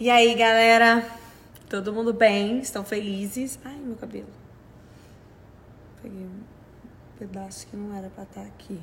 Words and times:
E 0.00 0.10
aí, 0.10 0.34
galera? 0.34 1.08
Todo 1.68 1.92
mundo 1.92 2.12
bem? 2.12 2.58
Estão 2.58 2.84
felizes? 2.84 3.58
Ai, 3.64 3.76
meu 3.76 3.94
cabelo. 3.94 4.28
Peguei 6.02 6.24
um 6.24 6.42
pedaço 7.18 7.66
que 7.68 7.76
não 7.76 7.96
era 7.96 8.08
pra 8.10 8.24
estar 8.24 8.42
aqui. 8.42 8.80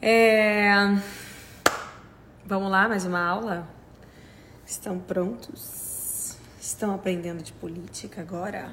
É... 0.00 0.70
Vamos 2.46 2.70
lá, 2.70 2.88
mais 2.88 3.04
uma 3.04 3.20
aula? 3.20 3.68
Estão 4.64 4.98
prontos? 4.98 6.38
Estão 6.58 6.94
aprendendo 6.94 7.42
de 7.42 7.52
política 7.52 8.22
agora? 8.22 8.72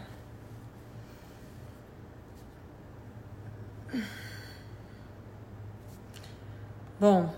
Bom, 7.00 7.36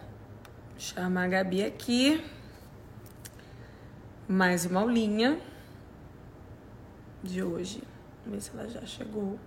chamar 0.78 1.24
a 1.24 1.28
Gabi 1.28 1.64
aqui. 1.64 2.24
Mais 4.32 4.64
uma 4.64 4.82
aulinha 4.82 5.42
de 7.24 7.42
hoje. 7.42 7.82
Vamos 8.24 8.46
ver 8.46 8.52
se 8.52 8.52
ela 8.56 8.70
já 8.70 8.86
chegou. 8.86 9.40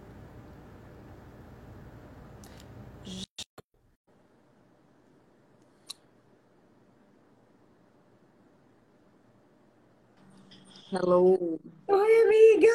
Hello. 10.90 11.60
Oi, 11.86 12.22
amiga! 12.24 12.72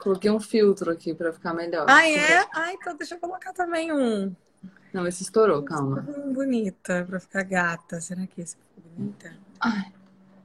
Coloquei 0.00 0.28
um 0.32 0.40
filtro 0.40 0.90
aqui 0.90 1.14
pra 1.14 1.32
ficar 1.32 1.54
melhor. 1.54 1.86
Ah, 1.88 2.04
é? 2.04 2.44
Ah, 2.52 2.72
então 2.72 2.96
deixa 2.96 3.14
eu 3.14 3.20
colocar 3.20 3.52
também 3.52 3.92
um. 3.92 4.34
Não, 4.92 5.06
esse 5.06 5.22
estourou, 5.22 5.62
calma. 5.62 6.00
Bonita, 6.34 7.04
pra 7.08 7.20
ficar 7.20 7.44
gata. 7.44 8.00
Será 8.00 8.26
que 8.26 8.40
esse 8.40 8.56
ficou 8.56 8.82
bonita? 8.90 9.47
Ai, 9.60 9.92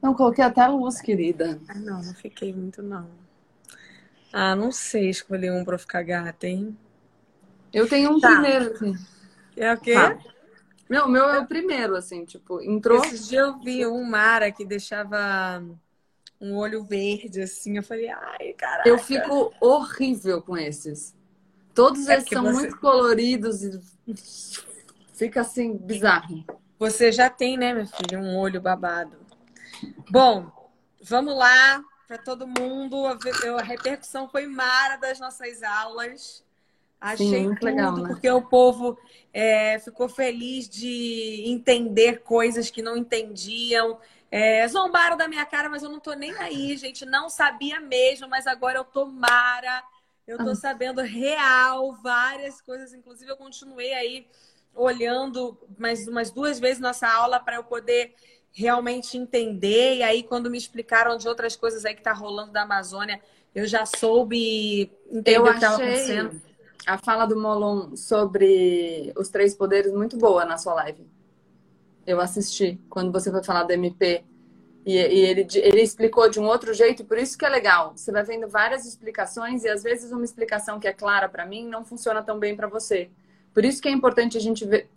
não, 0.01 0.13
coloquei 0.13 0.43
até 0.43 0.61
a 0.61 0.67
luz, 0.67 0.99
querida. 1.01 1.59
Ah, 1.67 1.75
não, 1.75 2.01
não 2.01 2.13
fiquei 2.13 2.53
muito, 2.53 2.81
não. 2.81 3.09
Ah, 4.31 4.55
não 4.55 4.71
sei 4.71 5.09
escolher 5.09 5.51
um 5.51 5.63
pra 5.63 5.77
ficar 5.77 6.01
gata, 6.03 6.47
hein? 6.47 6.77
Eu 7.71 7.87
tenho 7.87 8.11
um 8.11 8.19
Tá. 8.19 8.31
primeiro 8.31 8.73
aqui. 8.75 8.93
É 9.55 9.73
o 9.73 9.77
quê? 9.79 9.93
Tá. 9.93 10.17
Não, 10.89 11.07
o 11.07 11.09
meu 11.09 11.25
é 11.29 11.39
o 11.39 11.45
primeiro, 11.47 11.95
assim, 11.95 12.25
tipo, 12.25 12.61
entrou. 12.61 13.03
Esses 13.03 13.27
dias 13.27 13.47
eu 13.47 13.59
vi 13.59 13.85
um 13.85 14.03
Mara 14.03 14.51
que 14.51 14.65
deixava 14.65 15.63
um 16.41 16.55
olho 16.55 16.83
verde, 16.83 17.41
assim. 17.41 17.77
Eu 17.77 17.83
falei, 17.83 18.09
ai, 18.09 18.53
caraca. 18.53 18.89
Eu 18.89 18.97
fico 18.97 19.53
horrível 19.61 20.41
com 20.41 20.57
esses. 20.57 21.15
Todos 21.73 22.07
É 22.07 22.17
esses 22.17 22.29
são 22.29 22.43
você- 22.43 22.53
muito 22.53 22.79
coloridos 22.79 23.63
e 23.63 23.79
fica 25.13 25.41
assim, 25.41 25.75
bizarro. 25.77 26.43
Você 26.83 27.13
já 27.13 27.29
tem, 27.29 27.55
né, 27.55 27.71
minha 27.73 27.85
filha, 27.87 28.19
um 28.19 28.37
olho 28.37 28.59
babado. 28.59 29.15
Bom, 30.09 30.51
vamos 31.01 31.33
lá 31.33 31.81
para 32.09 32.17
todo 32.17 32.45
mundo. 32.45 33.05
A 33.07 33.63
repercussão 33.63 34.27
foi 34.27 34.47
mara 34.47 34.97
das 34.97 35.17
nossas 35.17 35.63
aulas. 35.63 36.43
Achei 36.99 37.39
Sim, 37.39 37.45
muito 37.45 37.61
tudo, 37.61 37.71
legal, 37.75 37.97
né? 37.99 38.09
porque 38.09 38.29
o 38.29 38.41
povo 38.41 38.97
é, 39.31 39.79
ficou 39.79 40.09
feliz 40.09 40.67
de 40.67 41.43
entender 41.47 42.21
coisas 42.21 42.69
que 42.69 42.81
não 42.81 42.97
entendiam. 42.97 43.97
É, 44.29 44.67
zombaram 44.67 45.15
da 45.15 45.25
minha 45.29 45.45
cara, 45.45 45.69
mas 45.69 45.83
eu 45.83 45.89
não 45.89 46.01
tô 46.01 46.11
nem 46.11 46.33
aí, 46.35 46.75
gente. 46.75 47.05
Não 47.05 47.29
sabia 47.29 47.79
mesmo, 47.79 48.27
mas 48.27 48.45
agora 48.45 48.77
eu 48.79 48.83
tô 48.83 49.05
mara. 49.05 49.81
Eu 50.27 50.37
tô 50.37 50.49
Ah. 50.49 50.55
sabendo 50.55 51.01
real 51.01 51.93
várias 51.93 52.59
coisas. 52.59 52.93
Inclusive, 52.93 53.31
eu 53.31 53.37
continuei 53.37 53.93
aí 53.93 54.27
olhando 54.75 55.57
mais 55.77 56.07
umas 56.07 56.31
duas 56.31 56.59
vezes 56.59 56.79
nossa 56.79 57.07
aula 57.07 57.39
para 57.39 57.55
eu 57.55 57.63
poder 57.63 58.13
realmente 58.51 59.17
entender. 59.17 59.97
E 59.97 60.03
aí, 60.03 60.23
quando 60.23 60.49
me 60.49 60.57
explicaram 60.57 61.17
de 61.17 61.27
outras 61.27 61.55
coisas 61.55 61.85
aí 61.85 61.95
que 61.95 62.01
tá 62.01 62.13
rolando 62.13 62.51
da 62.51 62.61
Amazônia, 62.61 63.19
eu 63.53 63.65
já 63.65 63.85
soube 63.85 64.91
entender 65.09 65.37
Eu 65.37 65.43
o 65.43 65.45
que 65.45 65.55
estava 65.55 65.75
acontecendo. 65.75 66.41
a 66.85 66.97
fala 66.97 67.25
do 67.25 67.39
Molon 67.39 67.95
sobre 67.95 69.11
os 69.17 69.29
três 69.29 69.55
poderes 69.55 69.91
muito 69.91 70.17
boa 70.17 70.45
na 70.45 70.57
sua 70.57 70.73
live. 70.75 71.05
Eu 72.05 72.19
assisti 72.19 72.79
quando 72.89 73.11
você 73.11 73.31
foi 73.31 73.43
falar 73.43 73.63
do 73.63 73.71
MP. 73.71 74.23
E, 74.85 74.95
e 74.97 75.19
ele, 75.19 75.47
ele 75.55 75.81
explicou 75.81 76.29
de 76.29 76.41
um 76.41 76.43
outro 76.43 76.73
jeito, 76.73 77.05
por 77.05 77.17
isso 77.17 77.37
que 77.37 77.45
é 77.45 77.49
legal. 77.49 77.93
Você 77.95 78.11
vai 78.11 78.23
vendo 78.23 78.49
várias 78.49 78.85
explicações 78.85 79.63
e 79.63 79.69
às 79.69 79.81
vezes 79.81 80.11
uma 80.11 80.25
explicação 80.25 80.77
que 80.77 80.87
é 80.87 80.93
clara 80.93 81.29
para 81.29 81.45
mim 81.45 81.65
não 81.65 81.85
funciona 81.85 82.21
tão 82.21 82.37
bem 82.37 82.53
para 82.53 82.67
você. 82.67 83.09
Por 83.53 83.63
isso 83.63 83.81
que 83.81 83.87
é 83.87 83.91
importante 83.91 84.37
a 84.37 84.41
gente 84.41 84.65
ver- 84.65 84.89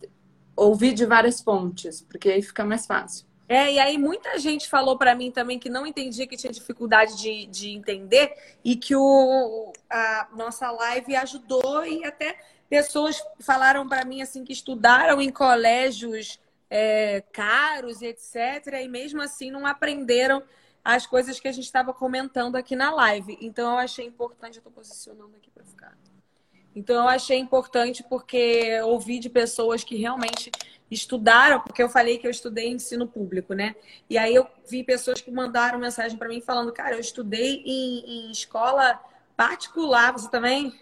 ouvir 0.57 0.95
de 0.95 1.05
várias 1.05 1.41
fontes, 1.41 2.01
porque 2.03 2.31
aí 2.31 2.43
fica 2.43 2.65
mais 2.65 2.87
fácil. 2.87 3.27
É, 3.49 3.75
e 3.75 3.79
aí 3.79 3.97
muita 3.97 4.39
gente 4.39 4.69
falou 4.69 4.99
para 4.99 5.15
mim 5.15 5.31
também 5.31 5.59
que 5.59 5.71
não 5.71 5.87
entendia, 5.87 6.27
que 6.27 6.37
tinha 6.37 6.53
dificuldade 6.53 7.17
de, 7.17 7.47
de 7.47 7.71
entender 7.71 8.35
e 8.65 8.75
que 8.75 8.97
o, 8.97 9.73
a 9.89 10.29
nossa 10.33 10.69
live 10.71 11.15
ajudou 11.15 11.85
e 11.87 12.05
até 12.05 12.41
pessoas 12.69 13.23
falaram 13.39 13.89
para 13.89 14.05
mim 14.05 14.21
assim 14.21 14.43
que 14.43 14.53
estudaram 14.53 15.23
em 15.23 15.31
colégios 15.31 16.41
é, 16.69 17.23
caros 17.33 18.03
e 18.03 18.07
etc. 18.07 18.81
E 18.83 18.89
mesmo 18.89 19.23
assim 19.23 19.51
não 19.53 19.65
aprenderam 19.65 20.43
as 20.85 21.07
coisas 21.07 21.39
que 21.39 21.47
a 21.47 21.53
gente 21.53 21.65
estava 21.65 21.95
comentando 21.95 22.57
aqui 22.57 22.75
na 22.75 22.93
live. 22.93 23.39
Então 23.41 23.73
eu 23.73 23.79
achei 23.79 24.07
importante, 24.07 24.57
eu 24.57 24.61
estou 24.61 24.73
posicionando 24.73 25.37
aqui 25.37 25.51
para 25.51 25.65
ficar. 25.65 25.97
Então 26.77 26.97
eu 26.97 27.09
achei 27.09 27.39
importante 27.39 28.05
porque 28.05 28.37
eu 28.37 28.89
ouvi 28.89 29.19
de 29.19 29.31
pessoas 29.31 29.83
que 29.83 29.97
realmente 29.97 30.53
estudaram, 30.91 31.61
porque 31.61 31.83
eu 31.83 31.89
falei 31.89 32.19
que 32.19 32.27
eu 32.27 32.31
estudei 32.31 32.69
ensino 32.69 33.09
público, 33.09 33.55
né? 33.55 33.75
E 34.11 34.19
aí 34.19 34.35
eu 34.35 34.47
vi 34.69 34.85
pessoas 34.85 35.23
que 35.23 35.31
mandaram 35.31 35.79
mensagem 35.79 36.19
para 36.19 36.29
mim 36.29 36.43
falando, 36.43 36.71
cara, 36.73 36.95
eu 36.95 37.01
estudei 37.01 37.63
em, 37.65 38.27
em 38.27 38.31
escola 38.31 39.01
particular, 39.35 40.13
você 40.13 40.31
também? 40.31 40.79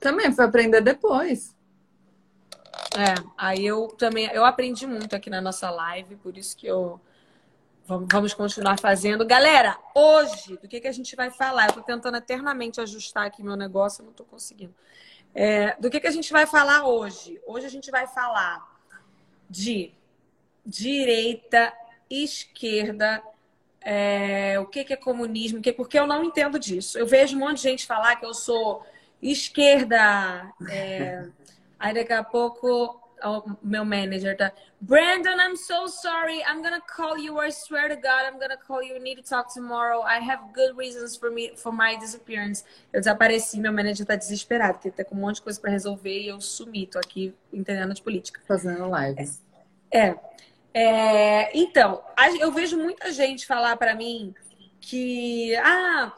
Também 0.00 0.32
foi 0.32 0.46
aprender 0.46 0.80
depois. 0.80 1.54
É, 2.96 3.14
aí 3.36 3.64
eu 3.64 3.88
também, 3.98 4.26
eu 4.32 4.46
aprendi 4.46 4.86
muito 4.86 5.14
aqui 5.14 5.28
na 5.28 5.42
nossa 5.42 5.70
live, 5.70 6.16
por 6.16 6.38
isso 6.38 6.56
que 6.56 6.66
eu 6.66 6.98
vamos, 7.86 8.34
continuar 8.34 8.78
fazendo. 8.78 9.26
Galera, 9.26 9.78
hoje, 9.94 10.56
do 10.56 10.68
que, 10.68 10.80
que 10.80 10.88
a 10.88 10.92
gente 10.92 11.14
vai 11.16 11.30
falar? 11.30 11.68
Eu 11.68 11.74
tô 11.74 11.82
tentando 11.82 12.16
eternamente 12.16 12.80
ajustar 12.80 13.26
aqui 13.26 13.42
meu 13.42 13.56
negócio, 13.56 14.04
não 14.04 14.12
tô 14.12 14.24
conseguindo. 14.24 14.74
É, 15.34 15.76
do 15.80 15.90
que, 15.90 16.00
que 16.00 16.06
a 16.06 16.12
gente 16.12 16.32
vai 16.32 16.46
falar 16.46 16.84
hoje? 16.84 17.40
Hoje 17.46 17.66
a 17.66 17.70
gente 17.70 17.90
vai 17.90 18.06
falar 18.06 18.70
de 19.48 19.92
direita, 20.64 21.72
esquerda, 22.08 23.22
é, 23.80 24.58
o 24.60 24.66
que, 24.66 24.84
que 24.84 24.92
é 24.92 24.96
comunismo, 24.96 25.60
que, 25.60 25.72
porque 25.72 25.98
eu 25.98 26.06
não 26.06 26.24
entendo 26.24 26.58
disso. 26.58 26.98
Eu 26.98 27.06
vejo 27.06 27.36
um 27.36 27.40
monte 27.40 27.56
de 27.56 27.62
gente 27.62 27.86
falar 27.86 28.16
que 28.16 28.24
eu 28.24 28.34
sou 28.34 28.84
esquerda, 29.20 30.52
é, 30.68 31.28
aí 31.78 31.94
daqui 31.94 32.12
a 32.12 32.22
pouco 32.22 33.01
o 33.24 33.56
meu 33.62 33.84
manager 33.84 34.36
tá. 34.36 34.52
Brandon, 34.80 35.36
I'm 35.38 35.56
so 35.56 35.86
sorry. 35.86 36.42
I'm 36.42 36.62
gonna 36.62 36.80
call 36.80 37.16
you. 37.18 37.38
I 37.40 37.50
swear 37.50 37.88
to 37.88 37.96
God, 37.96 38.24
I'm 38.26 38.38
gonna 38.40 38.56
call 38.56 38.82
you. 38.82 38.94
We 38.94 39.00
need 39.00 39.16
to 39.16 39.28
talk 39.28 39.52
tomorrow. 39.52 40.02
I 40.02 40.18
have 40.20 40.52
good 40.54 40.76
reasons 40.76 41.16
for 41.16 41.30
me 41.30 41.52
for 41.56 41.72
my 41.72 41.96
disappearance. 41.96 42.64
Eu 42.92 43.00
desapareci, 43.00 43.58
meu 43.60 43.72
manager 43.72 44.04
tá 44.06 44.16
desesperado, 44.16 44.74
porque 44.74 44.90
tá 44.90 45.04
com 45.04 45.14
um 45.14 45.20
monte 45.20 45.36
de 45.36 45.42
coisa 45.42 45.60
pra 45.60 45.70
resolver 45.70 46.20
e 46.20 46.28
eu 46.28 46.40
sumi, 46.40 46.86
tô 46.86 46.98
aqui 46.98 47.34
entendendo 47.52 47.94
de 47.94 48.02
política. 48.02 48.40
Fazendo 48.46 48.90
lives. 48.94 49.40
É. 49.92 50.14
É, 50.74 51.56
então, 51.56 52.02
a- 52.16 52.30
eu 52.36 52.50
vejo 52.50 52.76
muita 52.78 53.12
gente 53.12 53.46
falar 53.46 53.76
pra 53.76 53.94
mim 53.94 54.34
que 54.80 55.54
ah, 55.56 56.12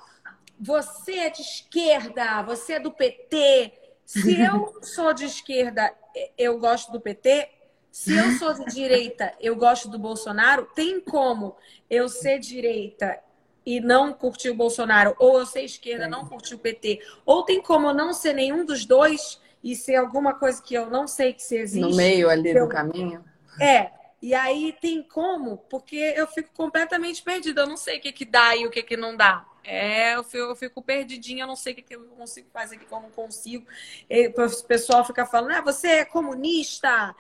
você 0.59 1.13
é 1.19 1.31
de 1.31 1.43
esquerda, 1.43 2.43
você 2.43 2.75
é 2.75 2.81
do 2.81 2.93
PT. 2.93 3.73
Se 4.07 4.41
eu 4.41 4.73
sou 4.83 5.13
de 5.13 5.25
esquerda, 5.25 5.93
eu 6.37 6.59
gosto 6.59 6.93
do 6.93 7.01
PT. 7.01 7.49
Se 7.91 8.17
eu 8.17 8.33
sou 8.33 8.53
de 8.55 8.65
direita, 8.75 9.33
eu 9.41 9.55
gosto 9.55 9.89
do 9.89 9.99
Bolsonaro. 9.99 10.69
Tem 10.75 11.01
como 11.01 11.55
eu 11.89 12.09
ser 12.09 12.39
direita 12.41 13.19
e 13.65 13.81
não 13.81 14.13
curtir 14.13 14.51
o 14.51 14.55
Bolsonaro, 14.55 15.15
ou 15.19 15.39
eu 15.39 15.47
ser 15.47 15.63
esquerda 15.63 16.07
e 16.07 16.11
não 16.11 16.27
curtir 16.27 16.55
o 16.55 16.59
PT, 16.59 17.01
ou 17.25 17.45
tem 17.45 17.63
como 17.63 17.89
eu 17.89 17.95
não 17.95 18.13
ser 18.13 18.35
nenhum 18.35 18.65
dos 18.65 18.85
dois 18.85 19.41
e 19.63 19.75
ser 19.75 19.95
alguma 19.97 20.35
coisa 20.35 20.61
que 20.63 20.75
eu 20.75 20.91
não 20.91 21.07
sei 21.07 21.33
que 21.33 21.43
se 21.43 21.57
existe. 21.57 21.81
No 21.81 21.97
meio 21.97 22.29
ali 22.29 22.51
Eu- 22.51 22.67
do 22.67 22.69
caminho. 22.71 23.25
É, 23.61 23.91
e 24.21 24.35
aí 24.35 24.77
tem 24.81 25.03
como, 25.03 25.59
porque 25.71 25.97
eu 25.97 26.27
fico 26.27 26.51
completamente 26.53 27.23
perdida. 27.23 27.63
Eu 27.63 27.67
não 27.69 27.77
sei 27.77 27.99
o 27.99 28.01
que, 28.01 28.13
que 28.13 28.25
dá 28.25 28.55
e 28.57 28.67
o 28.67 28.71
que, 28.71 28.83
que 28.83 28.97
não 28.97 29.17
dá. 29.17 29.47
É, 29.65 30.15
eu 30.15 30.23
fico, 30.23 30.45
eu 30.45 30.57
fico 30.57 30.83
perdidinha, 30.83 31.45
eu 31.45 31.47
não 31.47 31.57
sei 31.57 31.73
o 31.73 31.77
que, 31.77 31.95
eu 31.95 32.03
consigo 32.09 32.49
fazer, 32.53 32.77
o 32.77 32.79
que 32.79 32.85
que 32.85 32.93
eu 32.93 33.01
não 33.01 33.11
consigo. 33.11 33.67
E 34.09 34.29
o 34.29 34.65
pessoal 34.67 35.05
fica 35.05 35.25
falando, 35.25 35.53
ah, 35.53 35.61
você 35.63 35.89
é 35.89 36.05
comunista. 36.05 37.15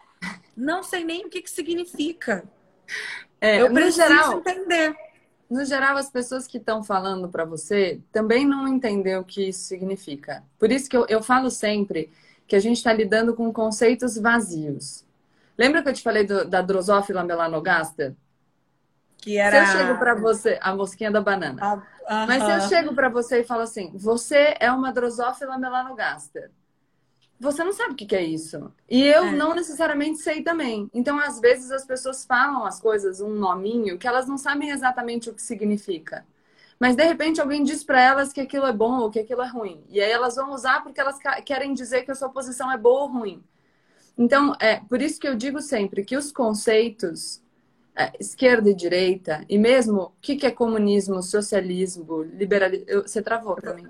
Não 0.56 0.82
sei 0.82 1.04
nem 1.04 1.26
o 1.26 1.30
que, 1.30 1.42
que 1.42 1.50
significa. 1.50 2.44
É, 3.40 3.60
eu 3.60 3.68
no 3.68 3.74
preciso 3.74 3.96
geral, 3.96 4.38
entender. 4.38 4.94
no 5.50 5.64
geral, 5.64 5.96
as 5.96 6.10
pessoas 6.10 6.46
que 6.46 6.58
estão 6.58 6.84
falando 6.84 7.28
para 7.28 7.44
você 7.44 8.00
também 8.12 8.46
não 8.46 8.68
entendem 8.68 9.16
o 9.16 9.24
que 9.24 9.48
isso 9.48 9.64
significa. 9.64 10.44
Por 10.58 10.70
isso 10.70 10.88
que 10.88 10.96
eu, 10.96 11.06
eu 11.08 11.22
falo 11.22 11.50
sempre 11.50 12.10
que 12.46 12.56
a 12.56 12.60
gente 12.60 12.76
está 12.76 12.92
lidando 12.92 13.34
com 13.34 13.52
conceitos 13.52 14.16
vazios. 14.16 15.04
Lembra 15.56 15.82
que 15.82 15.88
eu 15.88 15.94
te 15.94 16.02
falei 16.02 16.24
do, 16.24 16.44
da 16.44 16.60
Drosophila 16.60 17.24
melanogaster? 17.24 18.14
Que 19.24 19.38
era... 19.38 19.64
Se 19.64 19.72
eu 19.72 19.78
chego 19.78 19.98
para 19.98 20.14
você, 20.14 20.58
a 20.60 20.74
mosquinha 20.76 21.10
da 21.10 21.18
banana. 21.18 21.82
Ah. 22.06 22.26
Mas 22.28 22.42
se 22.42 22.50
eu 22.50 22.60
chego 22.68 22.94
para 22.94 23.08
você 23.08 23.40
e 23.40 23.44
falo 23.44 23.62
assim, 23.62 23.90
você 23.94 24.54
é 24.60 24.70
uma 24.70 24.92
Drosophila 24.92 25.56
melanogaster. 25.56 26.50
Você 27.40 27.64
não 27.64 27.72
sabe 27.72 27.94
o 27.94 27.96
que 27.96 28.04
que 28.04 28.14
é 28.14 28.22
isso. 28.22 28.70
E 28.88 29.02
eu 29.02 29.24
É. 29.24 29.32
não 29.32 29.54
necessariamente 29.54 30.18
sei 30.18 30.42
também. 30.42 30.90
Então, 30.92 31.18
às 31.18 31.40
vezes, 31.40 31.70
as 31.70 31.86
pessoas 31.86 32.26
falam 32.26 32.66
as 32.66 32.78
coisas, 32.78 33.22
um 33.22 33.30
nominho, 33.30 33.96
que 33.96 34.06
elas 34.06 34.28
não 34.28 34.36
sabem 34.36 34.68
exatamente 34.68 35.30
o 35.30 35.34
que 35.34 35.40
significa. 35.42 36.26
Mas, 36.78 36.94
de 36.94 37.02
repente, 37.02 37.40
alguém 37.40 37.64
diz 37.64 37.82
para 37.82 38.02
elas 38.02 38.30
que 38.30 38.42
aquilo 38.42 38.66
é 38.66 38.72
bom 38.74 38.98
ou 38.98 39.10
que 39.10 39.20
aquilo 39.20 39.40
é 39.40 39.48
ruim. 39.48 39.82
E 39.88 40.02
aí 40.02 40.10
elas 40.10 40.36
vão 40.36 40.52
usar 40.52 40.82
porque 40.82 41.00
elas 41.00 41.16
querem 41.46 41.72
dizer 41.72 42.02
que 42.02 42.10
a 42.10 42.14
sua 42.14 42.28
posição 42.28 42.70
é 42.70 42.76
boa 42.76 43.04
ou 43.04 43.08
ruim. 43.08 43.42
Então, 44.18 44.54
é 44.60 44.80
por 44.80 45.00
isso 45.00 45.18
que 45.18 45.26
eu 45.26 45.34
digo 45.34 45.62
sempre 45.62 46.04
que 46.04 46.14
os 46.16 46.30
conceitos 46.30 47.42
esquerda 48.18 48.70
e 48.70 48.74
direita, 48.74 49.44
e 49.48 49.58
mesmo 49.58 50.02
o 50.02 50.12
que, 50.20 50.36
que 50.36 50.46
é 50.46 50.50
comunismo, 50.50 51.22
socialismo, 51.22 52.22
liberalismo. 52.22 52.86
eu- 52.88 53.02
Você 53.02 53.22
travou 53.22 53.56
para 53.56 53.74
mim. 53.74 53.88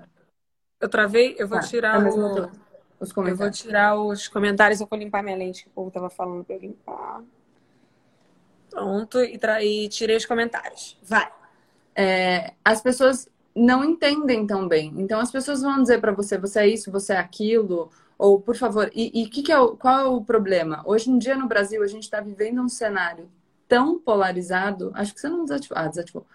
Eu 0.79 0.89
travei, 0.89 1.35
eu 1.39 1.47
vou 1.47 1.59
Tá, 1.59 1.59
tirar 1.59 1.97
é 1.97 1.99
mesma 1.99 2.29
o... 2.29 2.51
Os 2.99 3.11
Eu 3.23 3.35
vou 3.35 3.49
comentários. 3.49 3.59
tirar 3.59 3.97
os 3.97 4.27
comentários, 4.27 4.79
eu 4.81 4.87
vou 4.87 4.97
limpar 4.99 5.23
minha 5.23 5.35
lente, 5.37 5.63
que 5.63 5.69
o 5.69 5.73
povo 5.73 5.91
tava 5.91 6.09
falando 6.09 6.43
pra 6.45 6.55
eu 6.55 6.59
limpar. 6.61 7.23
Pronto, 8.69 9.21
e, 9.21 9.37
tra- 9.37 9.63
e 9.63 9.87
tirei 9.89 10.17
os 10.17 10.25
comentários. 10.25 10.97
Vai. 11.03 11.31
É, 11.95 12.53
as 12.63 12.81
pessoas 12.81 13.29
não 13.55 13.83
entendem 13.83 14.45
tão 14.45 14.67
bem. 14.67 14.93
Então 14.97 15.19
as 15.19 15.31
pessoas 15.31 15.61
vão 15.61 15.81
dizer 15.81 16.01
para 16.01 16.11
você, 16.11 16.37
você 16.37 16.59
é 16.61 16.67
isso, 16.67 16.91
você 16.91 17.13
é 17.13 17.17
aquilo, 17.17 17.89
ou 18.17 18.39
por 18.41 18.55
favor. 18.55 18.91
E, 18.93 19.23
e 19.23 19.29
que 19.29 19.43
que 19.43 19.51
é 19.51 19.59
o, 19.59 19.77
qual 19.77 19.99
é 19.99 20.05
o 20.07 20.21
problema? 20.23 20.83
Hoje 20.85 21.09
em 21.09 21.17
dia 21.17 21.35
no 21.37 21.47
Brasil 21.47 21.81
a 21.83 21.87
gente 21.87 22.03
está 22.03 22.21
vivendo 22.21 22.61
um 22.61 22.69
cenário 22.69 23.29
tão 23.67 23.99
polarizado. 23.99 24.91
Acho 24.93 25.13
que 25.13 25.21
você 25.21 25.29
não 25.29 25.43
desativou. 25.43 25.77
Ah, 25.77 25.87
desativou. 25.87 26.25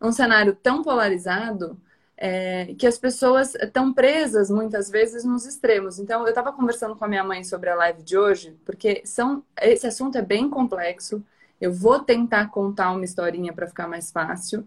Um 0.00 0.12
cenário 0.12 0.54
tão 0.54 0.82
polarizado 0.82 1.80
é, 2.16 2.74
que 2.78 2.86
as 2.86 2.98
pessoas 2.98 3.54
estão 3.54 3.92
presas 3.92 4.50
muitas 4.50 4.90
vezes 4.90 5.24
nos 5.24 5.46
extremos. 5.46 5.98
Então 5.98 6.22
eu 6.22 6.28
estava 6.28 6.52
conversando 6.52 6.96
com 6.96 7.04
a 7.04 7.08
minha 7.08 7.24
mãe 7.24 7.44
sobre 7.44 7.70
a 7.70 7.74
live 7.74 8.02
de 8.02 8.16
hoje, 8.16 8.56
porque 8.64 9.02
são 9.04 9.42
esse 9.60 9.86
assunto 9.86 10.16
é 10.18 10.22
bem 10.22 10.48
complexo. 10.48 11.22
Eu 11.60 11.72
vou 11.72 12.00
tentar 12.00 12.50
contar 12.50 12.92
uma 12.92 13.04
historinha 13.04 13.52
para 13.52 13.66
ficar 13.66 13.88
mais 13.88 14.10
fácil. 14.10 14.66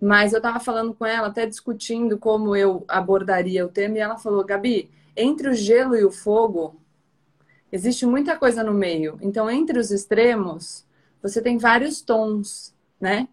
Mas 0.00 0.32
eu 0.32 0.36
estava 0.38 0.60
falando 0.60 0.94
com 0.94 1.04
ela, 1.04 1.26
até 1.26 1.44
discutindo 1.44 2.18
como 2.18 2.54
eu 2.54 2.84
abordaria 2.86 3.66
o 3.66 3.68
tema, 3.68 3.96
e 3.96 4.00
ela 4.00 4.16
falou: 4.16 4.44
Gabi, 4.44 4.90
entre 5.16 5.48
o 5.48 5.54
gelo 5.54 5.96
e 5.96 6.04
o 6.04 6.10
fogo, 6.10 6.76
existe 7.72 8.06
muita 8.06 8.36
coisa 8.36 8.62
no 8.62 8.72
meio. 8.72 9.18
Então, 9.20 9.50
entre 9.50 9.78
os 9.78 9.90
extremos, 9.90 10.84
você 11.22 11.42
tem 11.42 11.58
vários 11.58 12.00
tons, 12.00 12.74
né? 13.00 13.28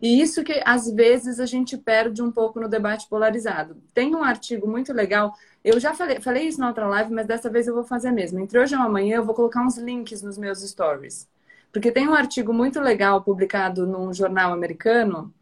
E 0.00 0.20
isso 0.20 0.44
que 0.44 0.62
às 0.64 0.90
vezes 0.90 1.40
a 1.40 1.46
gente 1.46 1.76
perde 1.76 2.22
um 2.22 2.30
pouco 2.30 2.60
no 2.60 2.68
debate 2.68 3.08
polarizado. 3.08 3.76
Tem 3.94 4.14
um 4.14 4.22
artigo 4.22 4.68
muito 4.68 4.92
legal, 4.92 5.34
eu 5.64 5.80
já 5.80 5.94
falei, 5.94 6.20
falei 6.20 6.46
isso 6.46 6.60
na 6.60 6.68
outra 6.68 6.86
live, 6.86 7.12
mas 7.12 7.26
dessa 7.26 7.50
vez 7.50 7.66
eu 7.66 7.74
vou 7.74 7.84
fazer 7.84 8.10
mesmo. 8.12 8.38
Entre 8.38 8.58
hoje 8.58 8.74
e 8.74 8.78
amanhã 8.78 9.16
eu 9.16 9.24
vou 9.24 9.34
colocar 9.34 9.64
uns 9.64 9.78
links 9.78 10.22
nos 10.22 10.36
meus 10.38 10.60
stories. 10.60 11.28
Porque 11.72 11.92
tem 11.92 12.08
um 12.08 12.14
artigo 12.14 12.52
muito 12.52 12.80
legal 12.80 13.22
publicado 13.22 13.86
num 13.86 14.12
jornal 14.12 14.52
americano 14.52 15.32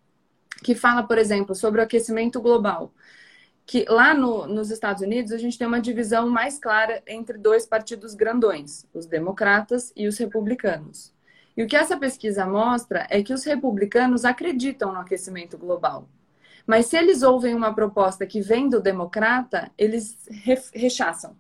que 0.63 0.75
fala, 0.75 1.03
por 1.03 1.19
exemplo, 1.19 1.55
sobre 1.55 1.81
o 1.81 1.85
aquecimento 1.85 2.41
global. 2.41 2.93
Que 3.67 3.85
lá 3.89 4.15
no, 4.15 4.47
nos 4.47 4.71
Estados 4.71 5.03
Unidos 5.03 5.33
a 5.33 5.39
gente 5.39 5.59
tem 5.59 5.67
uma 5.67 5.81
divisão 5.81 6.29
mais 6.29 6.59
clara 6.59 7.03
entre 7.07 7.39
dois 7.39 7.67
partidos 7.67 8.15
grandões, 8.15 8.87
os 8.93 9.07
democratas 9.07 9.93
e 9.97 10.07
os 10.07 10.19
republicanos. 10.19 11.14
E 11.57 11.63
o 11.63 11.67
que 11.67 11.77
essa 11.77 11.97
pesquisa 11.97 12.47
mostra 12.47 13.07
é 13.11 13.23
que 13.23 13.33
os 13.33 13.45
republicanos 13.45 14.25
acreditam 14.25 14.93
no 14.93 15.01
aquecimento 15.01 15.57
global. 15.57 16.09
Mas 16.67 16.87
se 16.87 16.97
eles 16.97 17.23
ouvem 17.23 17.55
uma 17.55 17.75
proposta 17.75 18.27
que 18.27 18.41
vem 18.41 18.69
do 18.69 18.81
democrata, 18.81 19.71
eles 19.77 20.19
re 20.29 20.59
rechaçam. 20.73 21.37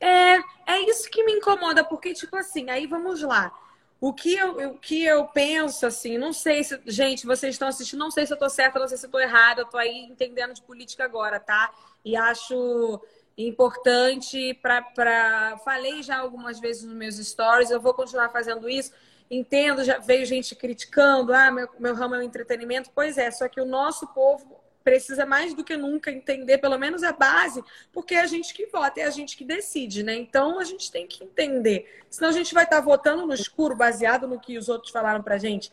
É, 0.00 0.36
é 0.66 0.90
isso 0.90 1.10
que 1.10 1.24
me 1.24 1.32
incomoda, 1.32 1.84
porque, 1.84 2.12
tipo 2.14 2.36
assim, 2.36 2.70
aí 2.70 2.86
vamos 2.86 3.22
lá. 3.22 3.52
O 4.00 4.12
que 4.12 4.34
eu, 4.34 4.72
o 4.72 4.78
que 4.78 5.04
eu 5.04 5.26
penso, 5.28 5.86
assim, 5.86 6.18
não 6.18 6.32
sei 6.32 6.62
se. 6.64 6.78
Gente, 6.86 7.26
vocês 7.26 7.54
estão 7.54 7.68
assistindo, 7.68 8.00
não 8.00 8.10
sei 8.10 8.26
se 8.26 8.32
eu 8.32 8.38
tô 8.38 8.48
certa, 8.50 8.78
não 8.78 8.88
sei 8.88 8.98
se 8.98 9.06
eu 9.06 9.10
tô 9.10 9.18
errada, 9.18 9.62
eu 9.62 9.66
tô 9.66 9.78
aí 9.78 10.04
entendendo 10.04 10.52
de 10.52 10.62
política 10.62 11.04
agora, 11.04 11.40
tá? 11.40 11.70
E 12.04 12.16
acho 12.16 13.00
importante 13.36 14.54
para. 14.60 15.56
Falei 15.64 16.02
já 16.02 16.18
algumas 16.18 16.60
vezes 16.60 16.84
nos 16.84 16.94
meus 16.94 17.16
stories, 17.16 17.70
eu 17.70 17.80
vou 17.80 17.94
continuar 17.94 18.28
fazendo 18.28 18.68
isso. 18.68 18.92
Entendo, 19.30 19.82
já 19.82 19.98
veio 19.98 20.26
gente 20.26 20.54
criticando, 20.54 21.32
ah, 21.32 21.50
meu, 21.50 21.68
meu 21.78 21.94
ramo 21.94 22.14
é 22.14 22.18
o 22.18 22.22
entretenimento. 22.22 22.90
Pois 22.94 23.18
é, 23.18 23.30
só 23.30 23.48
que 23.48 23.60
o 23.60 23.64
nosso 23.64 24.06
povo 24.08 24.64
precisa 24.84 25.24
mais 25.24 25.54
do 25.54 25.64
que 25.64 25.76
nunca 25.76 26.12
entender, 26.12 26.58
pelo 26.58 26.78
menos 26.78 27.02
a 27.02 27.12
base, 27.12 27.64
porque 27.90 28.14
é 28.14 28.20
a 28.20 28.26
gente 28.26 28.52
que 28.52 28.66
vota, 28.66 29.00
é 29.00 29.04
a 29.04 29.10
gente 29.10 29.34
que 29.34 29.44
decide, 29.44 30.02
né? 30.02 30.14
Então 30.14 30.60
a 30.60 30.64
gente 30.64 30.92
tem 30.92 31.06
que 31.06 31.24
entender. 31.24 32.02
Senão 32.10 32.28
a 32.28 32.32
gente 32.32 32.52
vai 32.52 32.64
estar 32.64 32.80
votando 32.80 33.26
no 33.26 33.32
escuro, 33.32 33.74
baseado 33.74 34.28
no 34.28 34.38
que 34.38 34.58
os 34.58 34.68
outros 34.68 34.92
falaram 34.92 35.22
pra 35.22 35.38
gente. 35.38 35.72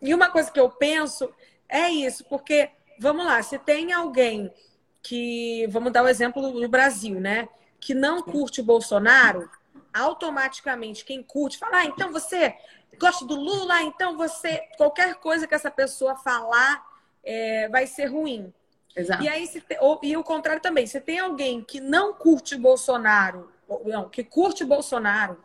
E 0.00 0.12
uma 0.12 0.28
coisa 0.28 0.50
que 0.50 0.58
eu 0.58 0.68
penso 0.68 1.32
é 1.68 1.88
isso, 1.88 2.24
porque, 2.24 2.68
vamos 2.98 3.24
lá, 3.24 3.40
se 3.42 3.58
tem 3.60 3.92
alguém 3.92 4.52
que, 5.00 5.66
vamos 5.68 5.92
dar 5.92 6.02
o 6.02 6.08
exemplo 6.08 6.60
no 6.60 6.68
Brasil, 6.68 7.20
né? 7.20 7.48
Que 7.78 7.94
não 7.94 8.22
curte 8.22 8.60
o 8.60 8.64
Bolsonaro, 8.64 9.48
automaticamente 9.92 11.04
quem 11.04 11.22
curte 11.22 11.58
fala, 11.58 11.78
ah, 11.78 11.84
então 11.84 12.12
você 12.12 12.56
gosta 12.98 13.24
do 13.24 13.34
Lula, 13.34 13.82
então 13.82 14.16
você. 14.16 14.62
Qualquer 14.76 15.16
coisa 15.16 15.46
que 15.46 15.54
essa 15.54 15.70
pessoa 15.70 16.16
falar 16.16 16.84
é, 17.24 17.68
vai 17.68 17.86
ser 17.86 18.06
ruim. 18.06 18.52
Exato. 18.94 19.22
E 19.22 19.28
aí, 19.28 19.46
se 19.46 19.60
te- 19.60 19.78
e 20.02 20.16
o 20.16 20.22
contrário 20.24 20.60
também, 20.60 20.86
se 20.86 21.00
tem 21.00 21.18
alguém 21.18 21.62
que 21.62 21.80
não 21.80 22.12
curte 22.12 22.54
o 22.54 22.58
Bolsonaro, 22.58 23.50
não, 23.86 24.08
que 24.08 24.22
curte 24.22 24.64
o 24.64 24.66
Bolsonaro, 24.66 25.42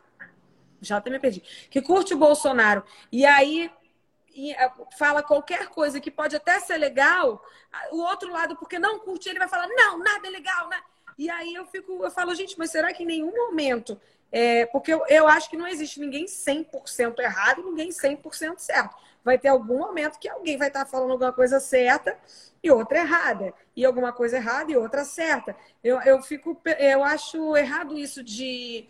já 0.81 0.97
até 0.97 1.09
me 1.09 1.19
perdi, 1.19 1.41
que 1.69 1.81
curte 1.81 2.13
o 2.13 2.17
Bolsonaro, 2.17 2.83
e 3.11 3.25
aí 3.25 3.71
é, 4.35 4.71
fala 4.97 5.23
qualquer 5.23 5.69
coisa 5.69 5.99
que 5.99 6.11
pode 6.11 6.35
até 6.35 6.59
ser 6.59 6.77
legal, 6.77 7.41
o 7.91 8.01
outro 8.01 8.31
lado, 8.31 8.55
porque 8.57 8.77
não 8.77 8.99
curte, 8.99 9.29
ele 9.29 9.39
vai 9.39 9.47
falar, 9.47 9.67
não, 9.67 9.97
nada 9.97 10.27
é 10.27 10.29
legal, 10.29 10.67
né? 10.67 10.81
E 11.17 11.29
aí 11.29 11.55
eu 11.55 11.65
fico, 11.65 12.03
eu 12.03 12.11
falo, 12.11 12.35
gente, 12.35 12.59
mas 12.59 12.69
será 12.69 12.93
que 12.93 13.03
em 13.03 13.07
nenhum 13.07 13.33
momento 13.33 13.99
é, 14.31 14.65
porque 14.67 14.93
eu, 14.93 15.03
eu 15.07 15.27
acho 15.27 15.49
que 15.49 15.57
não 15.57 15.67
existe 15.67 15.99
ninguém 15.99 16.25
100% 16.25 17.19
errado 17.19 17.61
e 17.61 17.63
ninguém 17.63 17.89
100% 17.89 18.59
certo. 18.59 18.95
Vai 19.23 19.37
ter 19.37 19.49
algum 19.49 19.79
momento 19.79 20.19
que 20.19 20.29
alguém 20.29 20.57
vai 20.57 20.69
estar 20.69 20.85
falando 20.85 21.11
alguma 21.11 21.33
coisa 21.33 21.59
certa 21.59 22.17
e 22.63 22.71
outra 22.71 22.99
errada. 22.99 23.53
E 23.75 23.85
alguma 23.85 24.13
coisa 24.13 24.37
errada 24.37 24.71
e 24.71 24.77
outra 24.77 25.03
certa. 25.03 25.55
Eu, 25.83 26.01
eu, 26.01 26.21
fico, 26.21 26.59
eu 26.79 27.03
acho 27.03 27.55
errado 27.55 27.97
isso 27.97 28.23
de 28.23 28.87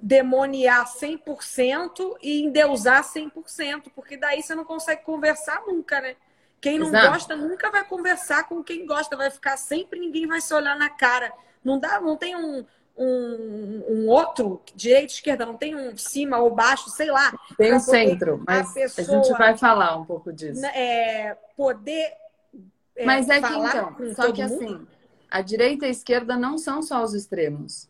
demoniar 0.00 0.86
100% 0.86 2.16
e 2.22 2.42
endeusar 2.42 3.02
100%, 3.02 3.90
porque 3.94 4.16
daí 4.16 4.42
você 4.42 4.54
não 4.54 4.64
consegue 4.64 5.02
conversar 5.02 5.62
nunca, 5.66 6.00
né? 6.00 6.16
Quem 6.60 6.78
não 6.78 6.88
Exato. 6.88 7.08
gosta 7.08 7.36
nunca 7.36 7.70
vai 7.70 7.84
conversar 7.84 8.48
com 8.48 8.62
quem 8.62 8.86
gosta, 8.86 9.16
vai 9.16 9.30
ficar 9.30 9.56
sempre, 9.56 9.98
ninguém 9.98 10.26
vai 10.26 10.40
se 10.40 10.52
olhar 10.52 10.76
na 10.76 10.90
cara. 10.90 11.32
Não 11.64 11.78
dá, 11.78 12.00
não 12.00 12.16
tem 12.16 12.36
um, 12.36 12.64
um, 12.96 13.84
um 13.88 14.08
outro, 14.08 14.60
direita, 14.74 15.12
esquerda, 15.12 15.44
não 15.44 15.56
tem 15.56 15.74
um 15.76 15.96
cima 15.96 16.38
ou 16.38 16.54
baixo, 16.54 16.88
sei 16.90 17.10
lá. 17.10 17.30
Tem 17.56 17.72
poder 17.72 17.80
centro, 17.80 18.42
mas 18.46 18.70
a, 18.70 18.72
pessoa- 18.74 19.22
gente 19.22 19.36
vai 19.38 19.56
falar 19.56 19.96
um 19.96 20.04
pouco 20.04 20.32
disso. 20.32 20.64
É, 20.66 21.36
poder 21.56 22.12
é, 22.94 23.04
Mas 23.04 23.28
é 23.28 23.40
que 23.40 23.46
então, 23.52 23.94
só 24.14 24.32
que 24.32 24.42
mundo. 24.42 24.54
assim, 24.54 24.86
a 25.30 25.42
direita 25.42 25.84
e 25.84 25.88
a 25.88 25.90
esquerda 25.90 26.36
não 26.36 26.56
são 26.56 26.80
só 26.82 27.02
os 27.02 27.12
extremos. 27.12 27.88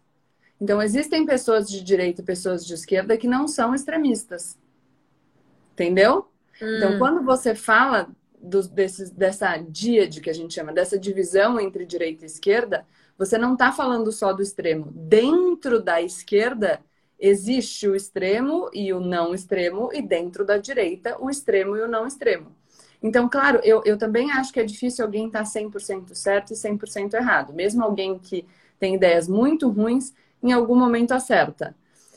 Então, 0.60 0.82
existem 0.82 1.24
pessoas 1.24 1.68
de 1.68 1.82
direita 1.84 2.22
e 2.22 2.24
pessoas 2.24 2.66
de 2.66 2.74
esquerda 2.74 3.16
que 3.16 3.28
não 3.28 3.46
são 3.46 3.74
extremistas. 3.74 4.58
Entendeu? 5.72 6.28
Então, 6.60 6.94
Hum. 6.94 6.98
quando 6.98 7.22
você 7.22 7.54
fala 7.54 8.08
dos, 8.40 8.66
desses, 8.66 9.10
dessa 9.10 9.56
díade 9.58 10.20
que 10.20 10.30
a 10.30 10.32
gente 10.32 10.54
chama, 10.54 10.72
dessa 10.72 10.98
divisão 10.98 11.60
entre 11.60 11.84
direita 11.84 12.24
e 12.24 12.26
esquerda, 12.26 12.86
você 13.18 13.38
não 13.38 13.54
está 13.54 13.72
falando 13.72 14.12
só 14.12 14.32
do 14.32 14.42
extremo. 14.42 14.90
Dentro 14.92 15.82
da 15.82 16.02
esquerda 16.02 16.80
existe 17.18 17.88
o 17.88 17.96
extremo 17.96 18.68
e 18.72 18.92
o 18.92 19.00
não 19.00 19.34
extremo, 19.34 19.90
e 19.92 20.02
dentro 20.02 20.44
da 20.44 20.58
direita, 20.58 21.16
o 21.18 21.30
extremo 21.30 21.76
e 21.76 21.80
o 21.80 21.88
não 21.88 22.06
extremo. 22.06 22.54
Então, 23.02 23.28
claro, 23.28 23.60
eu, 23.62 23.82
eu 23.84 23.96
também 23.96 24.30
acho 24.32 24.52
que 24.52 24.60
é 24.60 24.64
difícil 24.64 25.04
alguém 25.04 25.26
estar 25.26 25.44
100% 25.44 26.14
certo 26.14 26.52
e 26.52 26.56
100% 26.56 27.14
errado. 27.14 27.52
Mesmo 27.52 27.82
alguém 27.82 28.18
que 28.18 28.44
tem 28.78 28.94
ideias 28.94 29.28
muito 29.28 29.68
ruins, 29.68 30.12
em 30.42 30.52
algum 30.52 30.76
momento 30.76 31.12
acerta. 31.12 31.74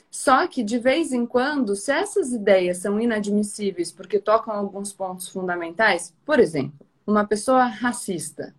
Só 0.10 0.48
que, 0.48 0.64
de 0.64 0.80
vez 0.80 1.14
em 1.14 1.26
quando, 1.26 1.76
se 1.76 1.92
essas 1.92 2.34
ideias 2.34 2.78
são 2.78 3.00
inadmissíveis 3.00 3.92
porque 3.92 4.20
tocam 4.20 4.54
alguns 4.54 4.92
pontos 4.92 5.30
fundamentais, 5.30 6.14
por 6.26 6.40
exemplo, 6.40 6.86
uma 7.06 7.26
pessoa 7.26 7.66
racista. 7.66 8.56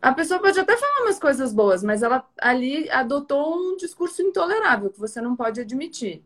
A 0.00 0.12
pessoa 0.12 0.40
pode 0.40 0.58
até 0.58 0.76
falar 0.76 1.02
umas 1.02 1.18
coisas 1.18 1.52
boas, 1.52 1.82
mas 1.82 2.02
ela 2.02 2.24
ali 2.40 2.88
adotou 2.90 3.56
um 3.56 3.76
discurso 3.76 4.22
intolerável 4.22 4.90
que 4.90 4.98
você 4.98 5.20
não 5.20 5.34
pode 5.34 5.60
admitir. 5.60 6.22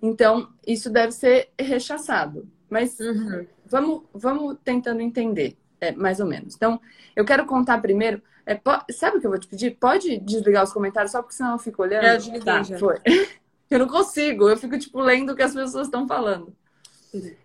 Então, 0.00 0.48
isso 0.66 0.90
deve 0.90 1.12
ser 1.12 1.50
rechaçado. 1.58 2.48
Mas 2.68 2.98
uhum. 2.98 3.46
vamos, 3.64 4.02
vamos 4.12 4.56
tentando 4.64 5.00
entender, 5.00 5.56
é, 5.80 5.92
mais 5.92 6.18
ou 6.18 6.26
menos. 6.26 6.56
Então, 6.56 6.80
eu 7.14 7.24
quero 7.24 7.46
contar 7.46 7.80
primeiro. 7.80 8.20
É, 8.44 8.60
sabe 8.90 9.18
o 9.18 9.20
que 9.20 9.26
eu 9.26 9.30
vou 9.30 9.38
te 9.38 9.46
pedir? 9.46 9.76
Pode 9.78 10.18
desligar 10.18 10.64
os 10.64 10.72
comentários, 10.72 11.12
só 11.12 11.22
porque 11.22 11.36
senão 11.36 11.52
eu 11.52 11.58
fico 11.58 11.82
olhando. 11.82 12.04
Eu 12.04 12.16
desliguei 12.16 12.40
tá, 12.40 12.62
já. 12.62 12.78
Foi. 12.78 12.96
Eu 13.70 13.78
não 13.78 13.88
consigo, 13.88 14.50
eu 14.50 14.56
fico, 14.58 14.78
tipo, 14.78 15.00
lendo 15.00 15.32
o 15.32 15.34
que 15.34 15.40
as 15.40 15.54
pessoas 15.54 15.86
estão 15.86 16.06
falando. 16.06 16.54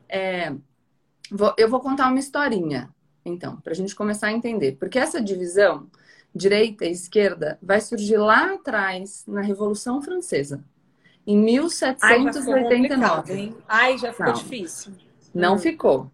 É, 0.09 0.53
vou, 1.31 1.53
eu 1.57 1.69
vou 1.69 1.79
contar 1.79 2.09
uma 2.09 2.19
historinha, 2.19 2.93
então, 3.27 3.57
para 3.57 3.73
a 3.73 3.75
gente 3.75 3.95
começar 3.95 4.27
a 4.27 4.31
entender. 4.31 4.77
Porque 4.79 4.97
essa 4.97 5.21
divisão, 5.21 5.89
direita 6.33 6.85
e 6.85 6.91
esquerda, 6.91 7.57
vai 7.61 7.81
surgir 7.81 8.17
lá 8.17 8.53
atrás, 8.53 9.23
na 9.27 9.41
Revolução 9.41 10.01
Francesa. 10.01 10.63
Em 11.25 11.37
1789. 11.37 13.33
Ai, 13.67 13.91
Ai 13.91 13.97
já 13.97 14.13
ficou 14.13 14.33
difícil. 14.33 14.93
Não 15.33 15.55
hum. 15.55 15.59
ficou. 15.59 16.11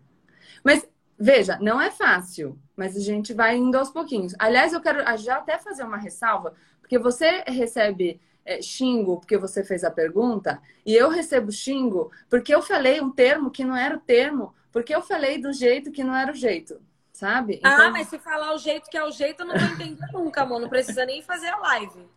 Mas, 0.63 0.87
veja, 1.17 1.57
não 1.61 1.79
é 1.79 1.91
fácil, 1.91 2.57
mas 2.75 2.95
a 2.97 2.99
gente 2.99 3.33
vai 3.33 3.57
indo 3.57 3.77
aos 3.77 3.89
pouquinhos. 3.89 4.33
Aliás, 4.39 4.73
eu 4.73 4.81
quero 4.81 4.99
já 5.17 5.37
até 5.37 5.57
fazer 5.59 5.83
uma 5.83 5.97
ressalva, 5.97 6.53
porque 6.81 6.97
você 6.97 7.43
recebe 7.45 8.19
é, 8.45 8.61
xingo 8.61 9.17
porque 9.17 9.37
você 9.37 9.63
fez 9.63 9.83
a 9.83 9.91
pergunta, 9.91 10.61
e 10.85 10.93
eu 10.93 11.09
recebo 11.09 11.51
xingo 11.51 12.11
porque 12.29 12.53
eu 12.53 12.61
falei 12.61 12.99
um 13.01 13.11
termo 13.11 13.49
que 13.49 13.63
não 13.63 13.75
era 13.75 13.95
o 13.95 13.99
termo, 13.99 14.53
porque 14.71 14.93
eu 14.93 15.01
falei 15.01 15.37
do 15.37 15.53
jeito 15.53 15.91
que 15.91 16.03
não 16.03 16.15
era 16.15 16.31
o 16.31 16.35
jeito, 16.35 16.81
sabe? 17.13 17.61
Ah, 17.63 17.73
então... 17.73 17.87
Ah, 17.87 17.91
mas 17.91 18.07
se 18.09 18.19
falar 18.19 18.53
o 18.53 18.57
jeito 18.57 18.89
que 18.89 18.97
é 18.97 19.03
o 19.03 19.11
jeito, 19.11 19.43
eu 19.43 19.45
não 19.45 19.57
vou 19.57 19.69
entender 19.69 20.05
nunca, 20.11 20.41
amor. 20.41 20.59
Não 20.59 20.67
precisa 20.67 21.05
nem 21.05 21.21
fazer 21.21 21.47
a 21.47 21.57
live. 21.57 22.09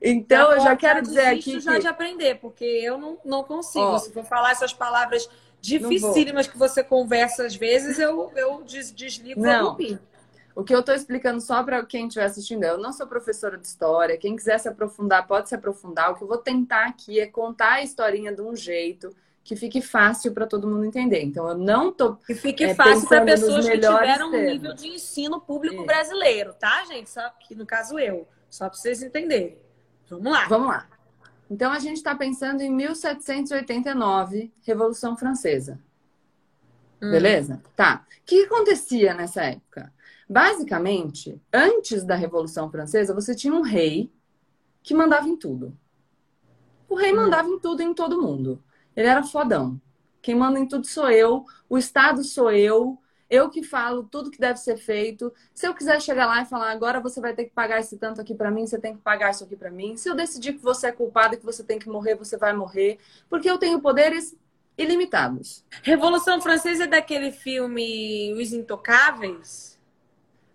Então, 0.00 0.52
eu 0.52 0.60
já 0.60 0.76
quero 0.76 1.02
dizer 1.02 1.26
aqui. 1.26 1.60
já 1.60 1.74
que... 1.74 1.80
de 1.80 1.88
aprender, 1.88 2.36
porque 2.36 2.64
eu 2.64 2.96
não, 2.96 3.18
não 3.24 3.42
consigo. 3.42 3.84
Ó, 3.84 3.98
se 3.98 4.12
for 4.12 4.24
falar 4.24 4.52
essas 4.52 4.72
palavras 4.72 5.28
dificílimas 5.60 6.46
que 6.46 6.56
você 6.56 6.82
conversa 6.82 7.44
às 7.44 7.56
vezes, 7.56 7.98
eu, 7.98 8.32
eu 8.36 8.62
desligo 8.64 9.40
não. 9.40 9.74
o 9.74 9.98
o 10.56 10.64
que 10.64 10.74
eu 10.74 10.80
estou 10.80 10.94
explicando 10.94 11.38
só 11.38 11.62
para 11.62 11.84
quem 11.84 12.06
estiver 12.06 12.24
assistindo, 12.24 12.64
eu 12.64 12.78
não 12.78 12.90
sou 12.90 13.06
professora 13.06 13.58
de 13.58 13.66
história. 13.66 14.16
Quem 14.16 14.34
quiser 14.34 14.58
se 14.58 14.66
aprofundar, 14.66 15.26
pode 15.26 15.50
se 15.50 15.54
aprofundar. 15.54 16.10
O 16.10 16.14
que 16.14 16.24
eu 16.24 16.26
vou 16.26 16.38
tentar 16.38 16.86
aqui 16.86 17.20
é 17.20 17.26
contar 17.26 17.74
a 17.74 17.82
historinha 17.82 18.34
de 18.34 18.40
um 18.40 18.56
jeito 18.56 19.14
que 19.46 19.54
fique 19.54 19.80
fácil 19.80 20.32
para 20.32 20.44
todo 20.44 20.66
mundo 20.66 20.84
entender. 20.84 21.22
Então, 21.22 21.48
eu 21.48 21.56
não 21.56 21.92
tô. 21.92 22.16
Que 22.16 22.34
fique 22.34 22.64
é, 22.64 22.74
fácil 22.74 23.08
para 23.08 23.24
pessoas 23.24 23.64
que 23.64 23.78
tiveram 23.78 24.30
um 24.30 24.44
nível 24.44 24.74
de 24.74 24.88
ensino 24.88 25.40
público 25.40 25.84
é. 25.84 25.86
brasileiro, 25.86 26.52
tá, 26.54 26.84
gente? 26.84 27.08
Só 27.08 27.30
que 27.30 27.54
no 27.54 27.64
caso 27.64 27.96
eu, 27.96 28.26
só 28.50 28.68
para 28.68 28.76
vocês 28.76 29.04
entenderem. 29.04 29.56
Vamos 30.10 30.32
lá. 30.32 30.48
Vamos 30.48 30.66
lá. 30.66 30.88
Então, 31.48 31.70
a 31.70 31.78
gente 31.78 31.98
está 31.98 32.12
pensando 32.12 32.60
em 32.60 32.72
1789, 32.74 34.52
Revolução 34.62 35.16
Francesa. 35.16 35.78
Hum. 37.00 37.12
Beleza? 37.12 37.62
Tá. 37.76 38.04
O 38.04 38.24
que 38.26 38.46
acontecia 38.46 39.14
nessa 39.14 39.44
época? 39.44 39.92
Basicamente, 40.28 41.40
antes 41.52 42.02
da 42.02 42.16
Revolução 42.16 42.68
Francesa, 42.68 43.14
você 43.14 43.32
tinha 43.32 43.54
um 43.54 43.62
rei 43.62 44.12
que 44.82 44.92
mandava 44.92 45.28
em 45.28 45.36
tudo. 45.36 45.72
O 46.88 46.96
rei 46.96 47.12
hum. 47.12 47.16
mandava 47.16 47.48
em 47.48 47.60
tudo 47.60 47.80
em 47.80 47.94
todo 47.94 48.20
mundo. 48.20 48.60
Ele 48.96 49.08
era 49.08 49.22
fodão. 49.22 49.80
Quem 50.22 50.34
manda 50.34 50.58
em 50.58 50.66
tudo 50.66 50.86
sou 50.86 51.10
eu, 51.10 51.44
o 51.68 51.78
Estado 51.78 52.24
sou 52.24 52.50
eu, 52.50 52.98
eu 53.28 53.50
que 53.50 53.62
falo 53.62 54.04
tudo 54.04 54.30
que 54.30 54.38
deve 54.38 54.58
ser 54.58 54.76
feito. 54.76 55.32
Se 55.54 55.66
eu 55.66 55.74
quiser 55.74 56.00
chegar 56.00 56.26
lá 56.26 56.42
e 56.42 56.46
falar, 56.46 56.70
agora 56.70 57.00
você 57.00 57.20
vai 57.20 57.34
ter 57.34 57.44
que 57.44 57.50
pagar 57.52 57.80
esse 57.80 57.96
tanto 57.96 58.20
aqui 58.20 58.34
para 58.34 58.50
mim, 58.50 58.66
você 58.66 58.78
tem 58.78 58.94
que 58.94 59.02
pagar 59.02 59.30
isso 59.30 59.44
aqui 59.44 59.56
para 59.56 59.70
mim. 59.70 59.96
Se 59.96 60.08
eu 60.08 60.14
decidir 60.14 60.54
que 60.54 60.62
você 60.62 60.88
é 60.88 60.92
culpado 60.92 61.34
e 61.34 61.38
que 61.38 61.44
você 61.44 61.62
tem 61.62 61.78
que 61.78 61.88
morrer, 61.88 62.14
você 62.14 62.36
vai 62.36 62.52
morrer, 62.52 62.98
porque 63.28 63.50
eu 63.50 63.58
tenho 63.58 63.80
poderes 63.80 64.36
ilimitados. 64.78 65.64
Revolução 65.82 66.40
Francesa 66.40 66.84
é 66.84 66.86
daquele 66.86 67.32
filme 67.32 68.32
Os 68.34 68.52
Intocáveis? 68.52 69.78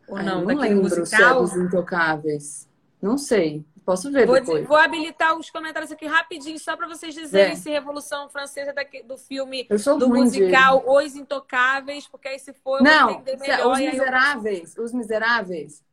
Ou 0.08 0.18
Ai, 0.18 0.26
não? 0.26 0.44
não 0.44 0.58
lembro 0.58 0.84
musical? 0.84 1.06
se 1.06 1.16
é 1.24 1.34
dos 1.34 1.56
Intocáveis. 1.56 2.68
Não 3.02 3.18
sei. 3.18 3.66
Posso 3.86 4.12
ver 4.12 4.28
vou, 4.28 4.36
depois. 4.40 4.68
Vou 4.68 4.78
habilitar 4.78 5.36
os 5.38 5.50
comentários 5.50 5.92
aqui 5.92 6.06
rapidinho, 6.06 6.60
só 6.60 6.78
para 6.78 6.88
vocês 6.88 7.14
dizerem 7.14 7.54
é. 7.54 7.56
se 7.56 7.70
Revolução 7.70 8.30
Francesa 8.30 8.74
é 8.76 9.04
do 9.04 9.18
filme, 9.18 9.68
do 9.98 10.10
musical 10.10 10.80
de... 10.80 10.90
Os 10.90 11.16
Intocáveis, 11.16 12.08
porque 12.08 12.28
aí 12.28 12.40
se 12.40 12.54
for 12.54 12.82
não, 12.82 13.10
entender 13.10 13.32
é 13.32 13.38
melhor. 13.38 13.72
Os 13.72 13.80
Miseráveis. 13.80 14.78
Eu... 14.78 14.84
Os 14.84 14.94
Miseráveis. 14.94 15.84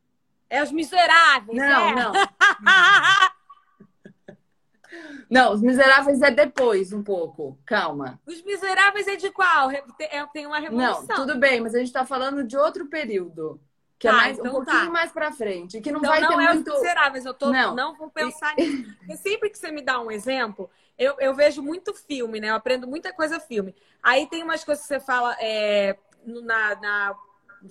É 0.50 0.62
Os 0.62 0.73
Miseráveis, 0.73 1.59
Não, 1.59 1.88
é. 1.88 1.95
não. 1.95 2.12
Não, 5.30 5.52
Os 5.52 5.61
Miseráveis 5.61 6.23
é 6.23 6.30
depois, 6.30 6.92
um 6.92 7.02
pouco. 7.02 7.59
Calma. 7.66 8.18
Os 8.26 8.42
Miseráveis 8.42 9.07
é 9.07 9.16
de 9.16 9.30
qual? 9.30 9.68
Tem 10.33 10.47
uma 10.47 10.59
revolução. 10.59 11.04
Não, 11.07 11.26
tudo 11.26 11.38
bem, 11.38 11.61
mas 11.61 11.75
a 11.75 11.78
gente 11.78 11.88
está 11.88 12.07
falando 12.07 12.42
de 12.42 12.57
outro 12.57 12.87
período. 12.87 13.61
Que 13.99 14.07
é 14.07 14.11
tá, 14.11 14.17
é 14.17 14.21
mais, 14.21 14.38
então 14.38 14.50
um 14.52 14.55
pouquinho 14.55 14.85
tá. 14.85 14.90
mais 14.90 15.12
pra 15.12 15.33
frente. 15.33 15.81
Que 15.81 15.90
não 15.90 15.99
então, 15.99 16.11
vai 16.11 16.21
não 16.21 16.28
ter 16.28 16.35
é 16.35 16.55
muito... 16.55 16.73
miseráveis, 16.73 17.25
eu 17.25 17.35
tô, 17.35 17.50
não. 17.50 17.75
não 17.75 17.97
vou 17.97 18.09
pensar 18.09 18.55
nisso. 18.57 18.95
Porque 18.99 19.17
sempre 19.17 19.50
que 19.50 19.59
você 19.59 19.73
me 19.73 19.83
dá 19.83 20.00
um 20.00 20.11
exemplo, 20.11 20.71
eu, 20.97 21.17
eu 21.19 21.35
vejo 21.35 21.62
muito 21.62 21.93
filme, 21.93 22.40
né? 22.40 22.50
Eu 22.50 22.55
aprendo 22.55 22.87
muita 22.87 23.12
coisa 23.12 23.40
filme. 23.40 23.75
Aí 24.02 24.26
tem 24.28 24.43
umas 24.43 24.62
coisas 24.62 24.83
que 24.85 24.88
você 24.88 25.00
fala 25.00 25.37
é, 25.40 25.97
na, 26.25 26.76
na 26.76 27.17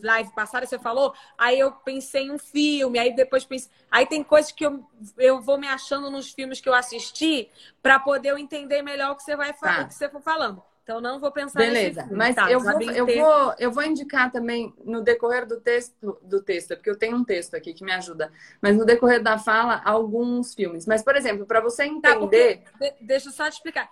live 0.02 0.32
passada, 0.34 0.66
você 0.66 0.78
falou, 0.78 1.14
aí 1.38 1.58
eu 1.60 1.72
pensei 1.72 2.24
em 2.24 2.32
um 2.32 2.38
filme, 2.38 3.00
aí 3.00 3.16
depois 3.16 3.46
pensei. 3.46 3.72
Aí 3.90 4.06
tem 4.06 4.24
coisas 4.24 4.52
que 4.52 4.66
eu, 4.66 4.86
eu 5.18 5.42
vou 5.42 5.58
me 5.58 5.68
achando 5.68 6.12
nos 6.12 6.32
filmes 6.32 6.60
que 6.60 6.68
eu 6.68 6.74
assisti 6.74 7.50
para 7.82 8.00
poder 8.00 8.32
eu 8.32 8.38
entender 8.38 8.82
melhor 8.82 9.12
o 9.12 9.16
que 9.16 9.24
você 9.24 9.36
vai 9.36 9.54
falar, 9.54 9.78
tá. 9.78 9.86
que 9.86 9.94
você 9.94 10.10
for 10.10 10.22
falando. 10.22 10.62
Então 10.88 11.02
não 11.02 11.20
vou 11.20 11.30
pensar 11.34 11.60
Beleza, 11.60 12.04
nesse 12.04 12.14
mas 12.14 12.34
tá, 12.34 12.50
eu, 12.50 12.62
vou, 12.62 12.82
eu, 12.82 13.06
vou, 13.06 13.56
eu 13.60 13.70
vou 13.70 13.84
indicar 13.84 14.32
também 14.32 14.74
no 14.86 15.02
decorrer 15.02 15.46
do 15.46 15.60
texto, 15.60 16.18
do 16.22 16.42
texto, 16.42 16.78
porque 16.78 16.90
eu 16.90 16.98
tenho 16.98 17.18
um 17.18 17.26
texto 17.26 17.56
aqui 17.56 17.74
que 17.74 17.84
me 17.84 17.92
ajuda, 17.92 18.32
mas 18.62 18.78
no 18.78 18.86
decorrer 18.86 19.22
da 19.22 19.38
fala, 19.38 19.82
alguns 19.84 20.56
filmes. 20.56 20.86
Mas, 20.86 21.04
por 21.04 21.18
exemplo, 21.18 21.46
para 21.46 21.60
você 21.60 21.84
entender. 21.84 22.60
Tá, 22.60 22.72
porque, 22.72 22.96
deixa 23.02 23.28
eu 23.28 23.34
só 23.34 23.50
te 23.50 23.56
explicar. 23.56 23.90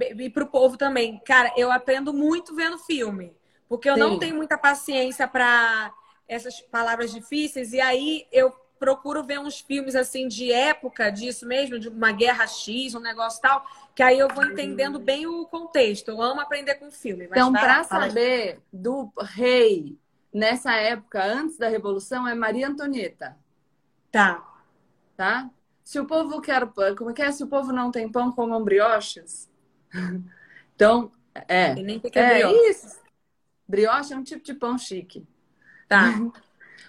E 0.00 0.30
para 0.30 0.44
o 0.44 0.46
povo 0.46 0.78
também. 0.78 1.20
Cara, 1.22 1.52
eu 1.54 1.70
aprendo 1.70 2.14
muito 2.14 2.56
vendo 2.56 2.78
filme. 2.78 3.36
Porque 3.68 3.90
eu 3.90 3.94
Sim. 3.94 4.00
não 4.00 4.18
tenho 4.18 4.34
muita 4.34 4.56
paciência 4.56 5.28
para 5.28 5.92
essas 6.26 6.62
palavras 6.62 7.12
difíceis. 7.12 7.74
E 7.74 7.80
aí 7.82 8.26
eu 8.32 8.54
procuro 8.78 9.22
ver 9.22 9.38
uns 9.38 9.60
filmes 9.60 9.94
assim 9.94 10.28
de 10.28 10.52
época 10.52 11.10
disso 11.10 11.46
mesmo, 11.46 11.78
de 11.78 11.88
uma 11.88 12.12
guerra 12.12 12.46
X, 12.46 12.94
um 12.94 13.00
negócio 13.00 13.40
tal, 13.40 13.66
que 13.94 14.02
aí 14.02 14.18
eu 14.18 14.28
vou 14.28 14.44
entendendo 14.44 14.98
bem 14.98 15.26
o 15.26 15.44
contexto. 15.46 16.08
Eu 16.08 16.22
amo 16.22 16.40
aprender 16.40 16.76
com 16.76 16.90
filme. 16.90 17.26
então, 17.26 17.52
para 17.52 17.84
saber 17.84 18.60
do 18.72 19.12
rei 19.20 19.98
nessa 20.32 20.74
época, 20.74 21.24
antes 21.24 21.58
da 21.58 21.68
Revolução, 21.68 22.26
é 22.26 22.34
Maria 22.34 22.68
Antonieta. 22.68 23.36
Tá. 24.10 24.46
Tá? 25.16 25.50
Se 25.84 25.98
o 25.98 26.06
povo 26.06 26.40
quer 26.40 26.66
como 26.96 27.10
é 27.10 27.12
que 27.14 27.22
é? 27.22 27.32
Se 27.32 27.42
o 27.42 27.48
povo 27.48 27.72
não 27.72 27.90
tem 27.90 28.10
pão, 28.10 28.30
comam 28.30 28.62
brioches. 28.62 29.50
então, 30.74 31.10
é. 31.46 31.72
E 31.72 31.82
nem 31.82 32.00
é 32.12 32.34
brioche. 32.34 32.70
isso. 32.70 33.00
Brioche 33.66 34.12
é 34.12 34.16
um 34.16 34.22
tipo 34.22 34.44
de 34.44 34.54
pão 34.54 34.78
chique. 34.78 35.26
Tá. 35.88 36.12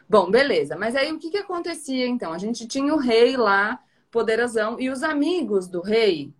Bom, 0.09 0.31
beleza. 0.31 0.75
Mas 0.75 0.95
aí 0.95 1.11
o 1.11 1.19
que, 1.19 1.29
que 1.29 1.37
acontecia 1.37 2.07
então? 2.07 2.33
A 2.33 2.39
gente 2.39 2.67
tinha 2.67 2.93
o 2.95 2.97
rei 2.97 3.37
lá, 3.37 3.79
poderosão, 4.09 4.79
e 4.79 4.89
os 4.89 5.03
amigos 5.03 5.67
do 5.67 5.81
rei 5.81 6.33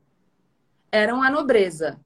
eram 0.92 1.22
a 1.22 1.30
nobreza. 1.30 2.00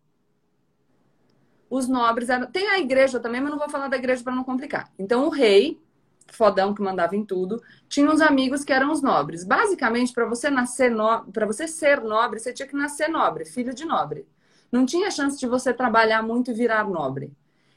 Os 1.70 1.88
nobres 1.88 2.28
eram. 2.28 2.48
Tem 2.52 2.68
a 2.68 2.80
igreja 2.80 3.18
também, 3.18 3.40
mas 3.40 3.50
não 3.50 3.58
vou 3.58 3.70
falar 3.70 3.88
da 3.88 3.96
igreja 3.96 4.22
para 4.22 4.36
não 4.36 4.44
complicar. 4.44 4.92
Então, 5.00 5.26
o 5.26 5.30
rei, 5.30 5.82
fodão 6.28 6.74
que 6.74 6.82
mandava 6.82 7.16
em 7.16 7.26
tudo, 7.26 7.64
tinha 7.88 8.12
uns 8.12 8.20
amigos 8.20 8.66
que 8.66 8.74
eram 8.74 8.92
os 8.92 9.02
nobres. 9.02 9.46
Basicamente, 9.46 10.14
para 10.14 10.26
você 10.26 10.50
nascer 10.50 10.92
no... 10.92 11.24
para 11.32 11.46
você 11.46 11.66
ser 11.66 12.02
nobre, 12.02 12.40
você 12.42 12.52
tinha 12.52 12.68
que 12.68 12.76
nascer 12.76 13.08
nobre, 13.08 13.46
filho 13.46 13.74
de 13.74 13.86
nobre. 13.86 14.28
Não 14.70 14.86
tinha 14.86 15.10
chance 15.10 15.40
de 15.40 15.48
você 15.48 15.74
trabalhar 15.74 16.22
muito 16.22 16.52
e 16.52 16.54
virar 16.54 16.84
nobre. 16.90 17.32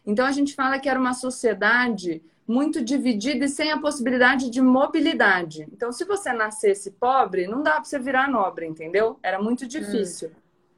Então 0.04 0.26
a 0.26 0.32
gente 0.32 0.54
fala 0.54 0.78
que 0.78 0.88
era 0.88 0.98
uma 0.98 1.14
sociedade 1.14 2.22
muito 2.46 2.82
dividida 2.82 3.44
e 3.44 3.48
sem 3.48 3.72
a 3.72 3.78
possibilidade 3.78 4.48
de 4.50 4.60
mobilidade. 4.60 5.66
Então, 5.72 5.90
se 5.90 6.04
você 6.04 6.32
nascesse 6.32 6.92
pobre, 6.92 7.46
não 7.46 7.62
dá 7.62 7.72
para 7.72 7.84
você 7.84 7.98
virar 7.98 8.30
nobre, 8.30 8.66
entendeu? 8.66 9.18
Era 9.22 9.42
muito 9.42 9.66
difícil. 9.66 10.30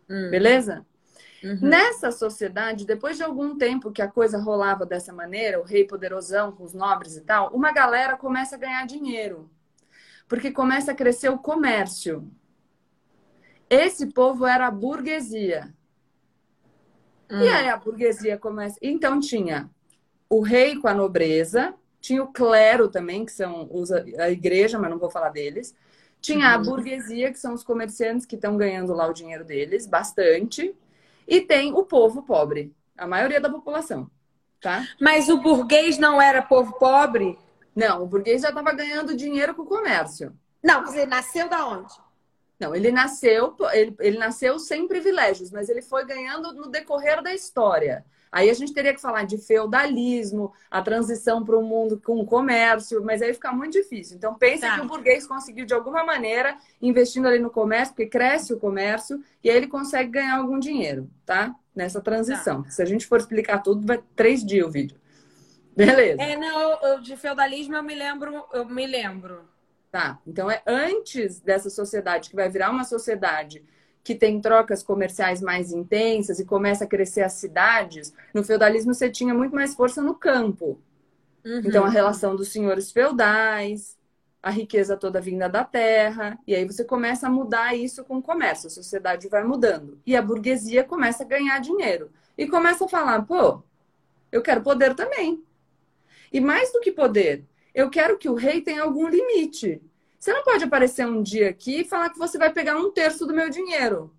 Hum. 0.08 0.26
hum. 0.26 0.30
Beleza? 0.30 0.86
Uhum. 1.44 1.58
Nessa 1.60 2.10
sociedade, 2.10 2.86
depois 2.86 3.16
de 3.16 3.22
algum 3.22 3.56
tempo 3.56 3.92
que 3.92 4.02
a 4.02 4.08
coisa 4.08 4.38
rolava 4.38 4.84
dessa 4.84 5.12
maneira, 5.12 5.60
o 5.60 5.64
rei 5.64 5.84
poderosão 5.84 6.50
com 6.50 6.64
os 6.64 6.74
nobres 6.74 7.16
e 7.16 7.20
tal, 7.20 7.54
uma 7.54 7.70
galera 7.70 8.16
começa 8.16 8.56
a 8.56 8.58
ganhar 8.58 8.86
dinheiro. 8.86 9.48
Porque 10.26 10.50
começa 10.50 10.92
a 10.92 10.94
crescer 10.94 11.28
o 11.28 11.38
comércio. 11.38 12.28
Esse 13.70 14.06
povo 14.06 14.46
era 14.46 14.66
a 14.66 14.70
burguesia. 14.70 15.72
Hum. 17.30 17.42
E 17.42 17.48
aí 17.48 17.68
a 17.68 17.76
burguesia 17.76 18.38
começa. 18.38 18.78
Então 18.82 19.20
tinha 19.20 19.70
o 20.28 20.40
rei 20.40 20.76
com 20.76 20.88
a 20.88 20.94
nobreza, 20.94 21.74
tinha 22.00 22.22
o 22.22 22.32
clero 22.32 22.88
também, 22.88 23.24
que 23.24 23.32
são 23.32 23.68
a 24.18 24.30
igreja, 24.30 24.78
mas 24.78 24.90
não 24.90 24.98
vou 24.98 25.10
falar 25.10 25.30
deles. 25.30 25.74
Tinha 26.20 26.48
uhum. 26.48 26.54
a 26.54 26.58
burguesia, 26.58 27.32
que 27.32 27.38
são 27.38 27.54
os 27.54 27.62
comerciantes 27.62 28.26
que 28.26 28.34
estão 28.34 28.56
ganhando 28.56 28.92
lá 28.92 29.06
o 29.06 29.12
dinheiro 29.12 29.44
deles, 29.44 29.86
bastante. 29.86 30.74
E 31.26 31.40
tem 31.40 31.72
o 31.72 31.84
povo 31.84 32.22
pobre, 32.22 32.74
a 32.96 33.06
maioria 33.06 33.40
da 33.40 33.50
população, 33.50 34.10
tá? 34.60 34.86
Mas 35.00 35.28
o 35.28 35.38
burguês 35.38 35.98
não 35.98 36.20
era 36.20 36.42
povo 36.42 36.78
pobre? 36.78 37.38
Não, 37.74 38.02
o 38.02 38.06
burguês 38.06 38.42
já 38.42 38.48
estava 38.48 38.72
ganhando 38.72 39.16
dinheiro 39.16 39.54
com 39.54 39.62
o 39.62 39.66
comércio. 39.66 40.36
Não, 40.62 40.80
mas 40.80 40.94
ele 40.94 41.06
nasceu 41.06 41.48
da 41.48 41.66
onde? 41.66 41.94
Não, 42.58 42.74
ele 42.74 42.90
nasceu, 42.90 43.54
ele, 43.72 43.94
ele 44.00 44.18
nasceu 44.18 44.58
sem 44.58 44.88
privilégios, 44.88 45.52
mas 45.52 45.68
ele 45.68 45.80
foi 45.80 46.04
ganhando 46.04 46.52
no 46.52 46.68
decorrer 46.68 47.22
da 47.22 47.32
história. 47.32 48.04
Aí 48.30 48.50
a 48.50 48.54
gente 48.54 48.72
teria 48.72 48.94
que 48.94 49.00
falar 49.00 49.24
de 49.24 49.38
feudalismo, 49.38 50.52
a 50.70 50.82
transição 50.82 51.44
para 51.44 51.58
um 51.58 51.62
mundo 51.62 52.00
com 52.04 52.24
comércio, 52.24 53.02
mas 53.04 53.22
aí 53.22 53.32
fica 53.32 53.52
muito 53.52 53.72
difícil. 53.72 54.16
Então 54.16 54.34
pensa 54.34 54.68
tá. 54.68 54.74
que 54.74 54.80
o 54.82 54.88
burguês 54.88 55.26
conseguiu 55.26 55.64
de 55.64 55.74
alguma 55.74 56.04
maneira 56.04 56.56
investindo 56.80 57.26
ali 57.26 57.38
no 57.38 57.50
comércio, 57.50 57.94
porque 57.94 58.06
cresce 58.06 58.52
o 58.52 58.58
comércio 58.58 59.22
e 59.42 59.50
aí 59.50 59.56
ele 59.56 59.66
consegue 59.66 60.10
ganhar 60.10 60.36
algum 60.36 60.58
dinheiro, 60.58 61.10
tá? 61.24 61.54
Nessa 61.74 62.00
transição. 62.00 62.62
Tá. 62.62 62.70
Se 62.70 62.82
a 62.82 62.84
gente 62.84 63.06
for 63.06 63.18
explicar 63.18 63.58
tudo, 63.58 63.86
vai 63.86 64.02
três 64.14 64.44
dias 64.44 64.66
o 64.66 64.70
vídeo. 64.70 64.96
Beleza? 65.76 66.20
É, 66.20 66.36
não, 66.36 66.82
eu, 66.82 67.00
de 67.00 67.16
feudalismo 67.16 67.76
eu 67.76 67.82
me 67.82 67.94
lembro, 67.94 68.44
eu 68.52 68.64
me 68.64 68.86
lembro. 68.86 69.48
Tá. 69.90 70.18
Então 70.26 70.50
é 70.50 70.60
antes 70.66 71.40
dessa 71.40 71.70
sociedade 71.70 72.28
que 72.28 72.36
vai 72.36 72.48
virar 72.48 72.70
uma 72.70 72.84
sociedade 72.84 73.64
que 74.08 74.14
tem 74.14 74.40
trocas 74.40 74.82
comerciais 74.82 75.42
mais 75.42 75.70
intensas 75.70 76.40
e 76.40 76.44
começa 76.46 76.84
a 76.84 76.86
crescer 76.86 77.20
as 77.20 77.34
cidades, 77.34 78.10
no 78.32 78.42
feudalismo 78.42 78.94
você 78.94 79.10
tinha 79.10 79.34
muito 79.34 79.54
mais 79.54 79.74
força 79.74 80.00
no 80.00 80.14
campo. 80.14 80.80
Uhum. 81.44 81.60
Então, 81.62 81.84
a 81.84 81.90
relação 81.90 82.34
dos 82.34 82.48
senhores 82.48 82.90
feudais, 82.90 83.98
a 84.42 84.48
riqueza 84.48 84.96
toda 84.96 85.20
vinda 85.20 85.46
da 85.46 85.62
terra, 85.62 86.38
e 86.46 86.54
aí 86.54 86.64
você 86.64 86.84
começa 86.84 87.26
a 87.26 87.30
mudar 87.30 87.74
isso 87.74 88.02
com 88.02 88.16
o 88.16 88.22
comércio, 88.22 88.68
a 88.68 88.70
sociedade 88.70 89.28
vai 89.28 89.44
mudando. 89.44 90.00
E 90.06 90.16
a 90.16 90.22
burguesia 90.22 90.82
começa 90.82 91.22
a 91.22 91.26
ganhar 91.26 91.58
dinheiro. 91.60 92.10
E 92.38 92.46
começa 92.46 92.86
a 92.86 92.88
falar, 92.88 93.20
pô, 93.26 93.62
eu 94.32 94.40
quero 94.40 94.62
poder 94.62 94.94
também. 94.94 95.44
E 96.32 96.40
mais 96.40 96.72
do 96.72 96.80
que 96.80 96.90
poder, 96.90 97.44
eu 97.74 97.90
quero 97.90 98.16
que 98.16 98.30
o 98.30 98.34
rei 98.34 98.62
tenha 98.62 98.84
algum 98.84 99.06
limite. 99.06 99.82
Você 100.18 100.32
não 100.32 100.42
pode 100.42 100.64
aparecer 100.64 101.06
um 101.06 101.22
dia 101.22 101.48
aqui 101.48 101.80
e 101.80 101.84
falar 101.84 102.10
que 102.10 102.18
você 102.18 102.36
vai 102.36 102.52
pegar 102.52 102.76
um 102.76 102.90
terço 102.90 103.24
do 103.26 103.34
meu 103.34 103.48
dinheiro. 103.48 104.12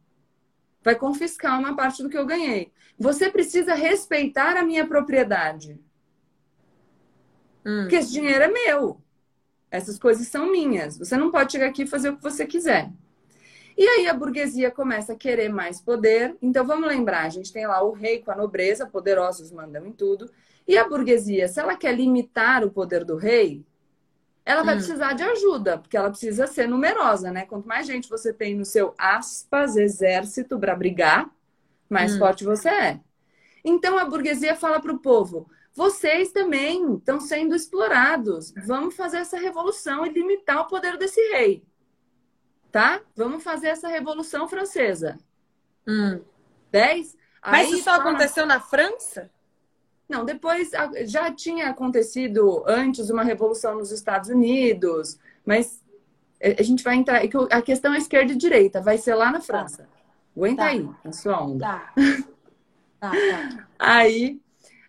Vai 0.81 0.95
confiscar 0.95 1.59
uma 1.59 1.75
parte 1.75 2.01
do 2.01 2.09
que 2.09 2.17
eu 2.17 2.25
ganhei. 2.25 2.71
Você 2.97 3.29
precisa 3.29 3.73
respeitar 3.73 4.55
a 4.55 4.63
minha 4.63 4.87
propriedade. 4.87 5.79
Hum. 7.65 7.81
Porque 7.81 7.97
esse 7.97 8.11
dinheiro 8.11 8.43
é 8.43 8.47
meu. 8.47 9.01
Essas 9.69 9.99
coisas 9.99 10.27
são 10.27 10.49
minhas. 10.49 10.97
Você 10.97 11.17
não 11.17 11.31
pode 11.31 11.51
chegar 11.51 11.67
aqui 11.67 11.83
e 11.83 11.87
fazer 11.87 12.09
o 12.09 12.17
que 12.17 12.23
você 12.23 12.45
quiser. 12.45 12.91
E 13.77 13.87
aí 13.87 14.07
a 14.07 14.13
burguesia 14.13 14.71
começa 14.71 15.13
a 15.13 15.15
querer 15.15 15.49
mais 15.49 15.81
poder. 15.81 16.35
Então 16.41 16.65
vamos 16.65 16.87
lembrar, 16.87 17.25
a 17.25 17.29
gente 17.29 17.51
tem 17.53 17.67
lá 17.67 17.81
o 17.81 17.91
rei 17.91 18.19
com 18.21 18.31
a 18.31 18.35
nobreza, 18.35 18.85
poderosos 18.85 19.51
mandam 19.51 19.85
em 19.85 19.91
tudo. 19.91 20.29
E 20.67 20.77
a 20.77 20.87
burguesia, 20.87 21.47
se 21.47 21.59
ela 21.59 21.75
quer 21.75 21.95
limitar 21.95 22.63
o 22.63 22.71
poder 22.71 23.05
do 23.05 23.15
rei, 23.15 23.65
ela 24.49 24.63
vai 24.63 24.73
hum. 24.73 24.77
precisar 24.79 25.13
de 25.13 25.21
ajuda, 25.21 25.77
porque 25.77 25.95
ela 25.95 26.09
precisa 26.09 26.47
ser 26.47 26.67
numerosa, 26.67 27.31
né? 27.31 27.45
Quanto 27.45 27.67
mais 27.67 27.85
gente 27.85 28.09
você 28.09 28.33
tem 28.33 28.55
no 28.55 28.65
seu 28.65 28.95
aspas 28.97 29.75
exército 29.75 30.57
para 30.57 30.75
brigar, 30.75 31.29
mais 31.87 32.15
hum. 32.15 32.17
forte 32.17 32.43
você 32.43 32.67
é. 32.67 32.99
Então 33.63 33.95
a 33.95 34.05
burguesia 34.05 34.55
fala 34.55 34.79
para 34.79 34.91
o 34.91 34.97
povo: 34.97 35.47
vocês 35.71 36.31
também 36.31 36.95
estão 36.95 37.19
sendo 37.19 37.53
explorados. 37.53 38.51
Vamos 38.65 38.95
fazer 38.95 39.17
essa 39.17 39.37
revolução 39.37 40.03
e 40.03 40.09
limitar 40.09 40.61
o 40.61 40.67
poder 40.67 40.97
desse 40.97 41.21
rei. 41.29 41.63
Tá? 42.71 43.01
Vamos 43.15 43.43
fazer 43.43 43.67
essa 43.67 43.87
revolução 43.87 44.47
francesa. 44.47 45.19
Hum. 45.87 46.21
Dez? 46.71 47.15
Mas 47.39 47.67
Aí, 47.67 47.73
isso 47.73 47.83
só 47.83 47.97
fala... 47.97 48.09
aconteceu 48.09 48.47
na 48.47 48.59
França? 48.59 49.29
Não, 50.09 50.25
depois 50.25 50.71
já 51.05 51.31
tinha 51.31 51.69
acontecido 51.69 52.63
antes 52.67 53.11
uma 53.11 53.23
revolução 53.23 53.75
nos 53.75 53.91
Estados 53.91 54.29
Unidos, 54.29 55.19
mas 55.45 55.83
a 56.41 56.63
gente 56.63 56.83
vai 56.83 56.95
entrar. 56.95 57.23
É 57.23 57.29
a 57.51 57.61
questão 57.61 57.93
é 57.93 57.99
esquerda 57.99 58.33
e 58.33 58.35
direita, 58.35 58.81
vai 58.81 58.97
ser 58.97 59.13
lá 59.13 59.27
na 59.31 59.39
tá. 59.39 59.45
França. 59.45 59.87
Aguenta 60.35 60.63
tá. 60.63 60.67
aí, 60.69 60.89
a 61.05 61.11
sua 61.11 61.43
onda. 61.43 61.65
Tá. 61.67 61.93
tá, 62.99 63.11
tá. 63.11 63.67
Aí 63.77 64.41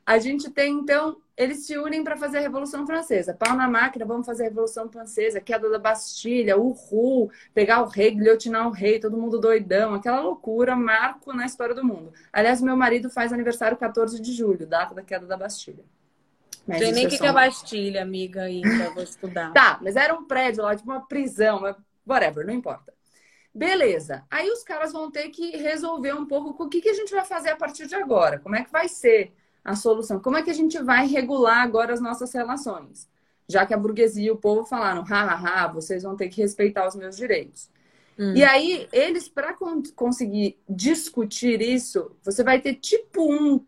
a 0.06 0.18
gente 0.18 0.50
tem, 0.50 0.74
então, 0.74 1.18
eles 1.40 1.64
se 1.64 1.78
unem 1.78 2.04
para 2.04 2.18
fazer 2.18 2.36
a 2.36 2.40
Revolução 2.42 2.86
Francesa. 2.86 3.32
Pau 3.32 3.56
na 3.56 3.66
máquina, 3.66 4.04
vamos 4.04 4.26
fazer 4.26 4.42
a 4.42 4.48
Revolução 4.48 4.90
Francesa, 4.90 5.40
queda 5.40 5.70
da 5.70 5.78
Bastilha, 5.78 6.58
o 6.58 6.72
Ru, 6.72 7.30
pegar 7.54 7.82
o 7.82 7.86
rei, 7.86 8.10
guilhotinar 8.10 8.68
o 8.68 8.70
rei, 8.70 9.00
todo 9.00 9.16
mundo 9.16 9.40
doidão, 9.40 9.94
aquela 9.94 10.20
loucura, 10.20 10.76
marco 10.76 11.32
na 11.32 11.46
história 11.46 11.74
do 11.74 11.82
mundo. 11.82 12.12
Aliás, 12.30 12.60
meu 12.60 12.76
marido 12.76 13.08
faz 13.08 13.32
aniversário 13.32 13.78
14 13.78 14.20
de 14.20 14.34
julho, 14.34 14.66
data 14.66 14.94
da 14.94 15.02
queda 15.02 15.24
da 15.24 15.34
Bastilha. 15.34 15.82
Não 16.68 16.76
sei 16.76 16.92
nem 16.92 17.04
o 17.04 17.06
é 17.06 17.10
que, 17.10 17.16
que 17.18 17.26
é 17.26 17.32
Bastilha, 17.32 18.02
amiga, 18.02 18.42
ainda 18.42 18.90
vou 18.90 19.02
estudar. 19.02 19.50
tá, 19.54 19.78
mas 19.80 19.96
era 19.96 20.14
um 20.14 20.26
prédio 20.26 20.62
lá, 20.62 20.76
tipo 20.76 20.90
uma 20.90 21.08
prisão, 21.08 21.74
whatever, 22.06 22.46
não 22.46 22.52
importa. 22.52 22.92
Beleza. 23.54 24.24
Aí 24.30 24.50
os 24.50 24.62
caras 24.62 24.92
vão 24.92 25.10
ter 25.10 25.30
que 25.30 25.56
resolver 25.56 26.12
um 26.12 26.26
pouco 26.26 26.64
o 26.64 26.68
que, 26.68 26.82
que 26.82 26.90
a 26.90 26.94
gente 26.94 27.14
vai 27.14 27.24
fazer 27.24 27.48
a 27.48 27.56
partir 27.56 27.86
de 27.86 27.94
agora. 27.94 28.38
Como 28.38 28.54
é 28.56 28.62
que 28.62 28.70
vai 28.70 28.88
ser? 28.88 29.32
A 29.64 29.74
solução. 29.74 30.20
Como 30.20 30.36
é 30.36 30.42
que 30.42 30.50
a 30.50 30.54
gente 30.54 30.78
vai 30.82 31.06
regular 31.06 31.62
agora 31.62 31.92
as 31.92 32.00
nossas 32.00 32.32
relações? 32.32 33.08
Já 33.48 33.66
que 33.66 33.74
a 33.74 33.78
burguesia 33.78 34.28
e 34.28 34.30
o 34.30 34.36
povo 34.36 34.64
falaram, 34.64 35.04
ha, 35.08 35.66
vocês 35.68 36.02
vão 36.02 36.16
ter 36.16 36.28
que 36.28 36.40
respeitar 36.40 36.86
os 36.86 36.94
meus 36.94 37.16
direitos. 37.16 37.68
Hum. 38.18 38.34
E 38.34 38.44
aí, 38.44 38.88
eles, 38.92 39.28
para 39.28 39.54
con 39.54 39.82
conseguir 39.96 40.58
discutir 40.68 41.60
isso, 41.60 42.14
você 42.22 42.44
vai 42.44 42.60
ter 42.60 42.74
tipo 42.74 43.32
um, 43.32 43.64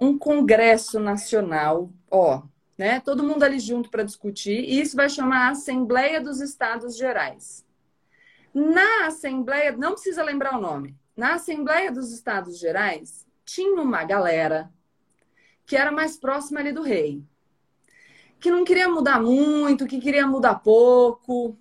um 0.00 0.16
congresso 0.16 0.98
nacional, 1.00 1.90
ó, 2.10 2.42
né? 2.78 3.00
Todo 3.00 3.24
mundo 3.24 3.42
ali 3.42 3.58
junto 3.58 3.90
para 3.90 4.02
discutir, 4.02 4.60
e 4.60 4.80
isso 4.80 4.96
vai 4.96 5.08
chamar 5.08 5.48
a 5.48 5.50
Assembleia 5.50 6.20
dos 6.20 6.40
Estados 6.40 6.96
Gerais. 6.96 7.64
Na 8.54 9.06
Assembleia, 9.06 9.72
não 9.76 9.92
precisa 9.92 10.22
lembrar 10.22 10.56
o 10.56 10.60
nome, 10.60 10.96
na 11.16 11.34
Assembleia 11.34 11.90
dos 11.90 12.12
Estados 12.12 12.58
Gerais, 12.58 13.23
tinha 13.44 13.80
uma 13.80 14.04
galera 14.04 14.70
que 15.66 15.76
era 15.76 15.90
mais 15.90 16.16
próxima 16.16 16.60
ali 16.60 16.72
do 16.72 16.82
rei, 16.82 17.22
que 18.38 18.50
não 18.50 18.64
queria 18.64 18.88
mudar 18.88 19.20
muito, 19.20 19.86
que 19.86 20.00
queria 20.00 20.26
mudar 20.26 20.56
pouco, 20.56 21.58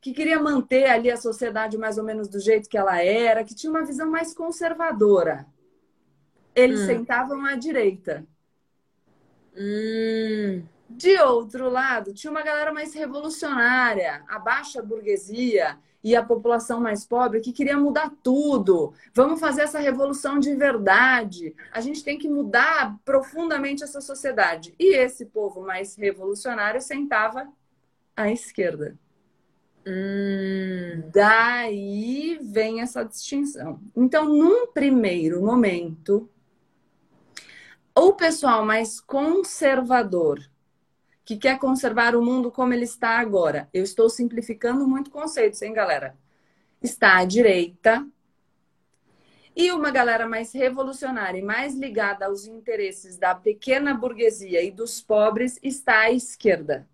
que 0.00 0.12
queria 0.12 0.40
manter 0.40 0.86
ali 0.86 1.10
a 1.10 1.16
sociedade 1.16 1.78
mais 1.78 1.98
ou 1.98 2.04
menos 2.04 2.28
do 2.28 2.40
jeito 2.40 2.68
que 2.68 2.78
ela 2.78 3.02
era, 3.02 3.44
que 3.44 3.54
tinha 3.54 3.70
uma 3.70 3.84
visão 3.84 4.10
mais 4.10 4.34
conservadora. 4.34 5.46
Eles 6.54 6.80
hum. 6.80 6.86
sentavam 6.86 7.44
à 7.44 7.54
direita. 7.54 8.26
Hum. 9.56 10.62
De 10.88 11.16
outro 11.18 11.70
lado, 11.70 12.12
tinha 12.12 12.30
uma 12.30 12.42
galera 12.42 12.72
mais 12.72 12.94
revolucionária, 12.94 14.24
a 14.28 14.38
baixa 14.38 14.82
burguesia, 14.82 15.78
e 16.02 16.16
a 16.16 16.22
população 16.22 16.80
mais 16.80 17.04
pobre 17.04 17.40
que 17.40 17.52
queria 17.52 17.78
mudar 17.78 18.12
tudo. 18.22 18.92
Vamos 19.14 19.38
fazer 19.38 19.62
essa 19.62 19.78
revolução 19.78 20.38
de 20.38 20.54
verdade. 20.54 21.54
A 21.72 21.80
gente 21.80 22.02
tem 22.02 22.18
que 22.18 22.28
mudar 22.28 22.98
profundamente 23.04 23.84
essa 23.84 24.00
sociedade. 24.00 24.74
E 24.78 24.94
esse 24.94 25.26
povo 25.26 25.62
mais 25.62 25.94
revolucionário 25.96 26.80
sentava 26.80 27.48
à 28.16 28.30
esquerda. 28.30 28.98
Hum. 29.86 31.02
Daí 31.12 32.38
vem 32.40 32.80
essa 32.80 33.04
distinção. 33.04 33.80
Então, 33.96 34.28
num 34.28 34.66
primeiro 34.68 35.42
momento, 35.42 36.28
o 37.94 38.12
pessoal 38.12 38.64
mais 38.64 39.00
conservador 39.00 40.40
que 41.24 41.36
quer 41.36 41.58
conservar 41.58 42.16
o 42.16 42.22
mundo 42.22 42.50
como 42.50 42.74
ele 42.74 42.84
está 42.84 43.18
agora. 43.18 43.68
Eu 43.72 43.82
estou 43.84 44.08
simplificando 44.08 44.86
muito 44.86 45.10
conceitos, 45.10 45.62
hein, 45.62 45.72
galera? 45.72 46.16
Está 46.82 47.18
à 47.18 47.24
direita. 47.24 48.06
E 49.54 49.70
uma 49.70 49.90
galera 49.90 50.26
mais 50.26 50.52
revolucionária 50.52 51.38
e 51.38 51.42
mais 51.42 51.74
ligada 51.74 52.26
aos 52.26 52.46
interesses 52.46 53.18
da 53.18 53.34
pequena 53.34 53.94
burguesia 53.94 54.62
e 54.62 54.70
dos 54.70 55.00
pobres 55.00 55.58
está 55.62 56.00
à 56.00 56.12
esquerda. 56.12 56.88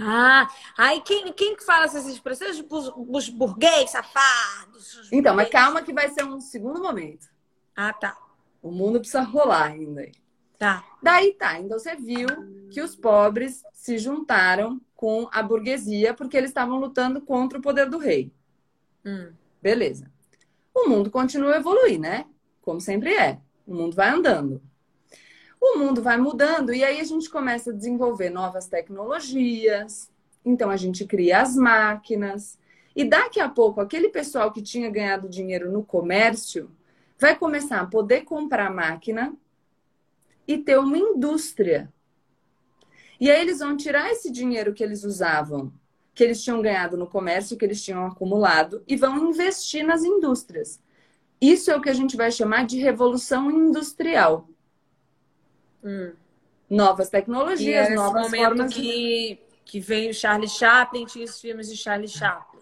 Ah, 0.00 0.48
aí 0.76 1.00
quem, 1.00 1.32
quem 1.32 1.56
que 1.56 1.64
fala 1.64 1.86
essas 1.86 2.06
expressões? 2.06 2.62
Os 3.08 3.28
burguês, 3.28 3.90
safados. 3.90 5.08
Então, 5.10 5.34
mas 5.34 5.48
calma 5.48 5.82
que 5.82 5.92
vai 5.92 6.08
ser 6.08 6.24
um 6.24 6.40
segundo 6.40 6.80
momento. 6.80 7.26
Ah, 7.74 7.92
tá. 7.92 8.16
O 8.62 8.70
mundo 8.70 8.98
precisa 9.00 9.22
rolar 9.22 9.68
ainda. 9.68 10.08
Tá. 10.58 10.84
Daí 11.02 11.32
tá. 11.34 11.60
Então 11.60 11.78
você 11.78 11.94
viu 11.94 12.26
que 12.70 12.80
os 12.80 12.96
pobres 12.96 13.62
se 13.72 13.96
juntaram 13.96 14.80
com 14.96 15.28
a 15.32 15.42
burguesia 15.42 16.12
porque 16.12 16.36
eles 16.36 16.50
estavam 16.50 16.80
lutando 16.80 17.20
contra 17.20 17.58
o 17.58 17.62
poder 17.62 17.88
do 17.88 17.98
rei. 17.98 18.32
Hum. 19.04 19.32
Beleza. 19.62 20.10
O 20.74 20.88
mundo 20.88 21.10
continua 21.10 21.54
a 21.54 21.58
evoluir, 21.58 21.98
né? 21.98 22.26
Como 22.60 22.80
sempre 22.80 23.14
é. 23.14 23.38
O 23.66 23.74
mundo 23.74 23.94
vai 23.94 24.10
andando. 24.10 24.60
O 25.60 25.78
mundo 25.78 26.02
vai 26.02 26.16
mudando 26.16 26.72
e 26.72 26.84
aí 26.84 27.00
a 27.00 27.04
gente 27.04 27.30
começa 27.30 27.70
a 27.70 27.74
desenvolver 27.74 28.30
novas 28.30 28.66
tecnologias. 28.66 30.10
Então 30.44 30.70
a 30.70 30.76
gente 30.76 31.04
cria 31.04 31.42
as 31.42 31.54
máquinas. 31.56 32.58
E 32.94 33.04
daqui 33.04 33.38
a 33.38 33.48
pouco, 33.48 33.80
aquele 33.80 34.08
pessoal 34.08 34.52
que 34.52 34.62
tinha 34.62 34.90
ganhado 34.90 35.28
dinheiro 35.28 35.70
no 35.70 35.84
comércio 35.84 36.70
vai 37.18 37.36
começar 37.36 37.80
a 37.80 37.86
poder 37.86 38.22
comprar 38.22 38.72
máquina 38.72 39.34
e 40.48 40.56
ter 40.56 40.78
uma 40.78 40.96
indústria. 40.96 41.92
E 43.20 43.30
aí 43.30 43.40
eles 43.42 43.58
vão 43.58 43.76
tirar 43.76 44.10
esse 44.10 44.32
dinheiro 44.32 44.72
que 44.72 44.82
eles 44.82 45.04
usavam, 45.04 45.70
que 46.14 46.24
eles 46.24 46.42
tinham 46.42 46.62
ganhado 46.62 46.96
no 46.96 47.06
comércio, 47.06 47.56
que 47.56 47.64
eles 47.64 47.84
tinham 47.84 48.06
acumulado, 48.06 48.82
e 48.88 48.96
vão 48.96 49.28
investir 49.28 49.84
nas 49.84 50.02
indústrias. 50.02 50.80
Isso 51.38 51.70
é 51.70 51.76
o 51.76 51.82
que 51.82 51.90
a 51.90 51.94
gente 51.94 52.16
vai 52.16 52.32
chamar 52.32 52.64
de 52.64 52.78
revolução 52.78 53.50
industrial. 53.50 54.48
Hum. 55.84 56.12
Novas 56.70 57.10
tecnologias, 57.10 57.94
novas 57.94 58.30
formas. 58.30 58.72
Que, 58.72 59.38
que 59.64 59.80
veio 59.80 60.14
Charlie 60.14 60.48
Chaplin, 60.48 61.04
tinha 61.04 61.24
os 61.24 61.40
filmes 61.40 61.68
de 61.68 61.76
Charlie 61.76 62.08
Chaplin. 62.08 62.57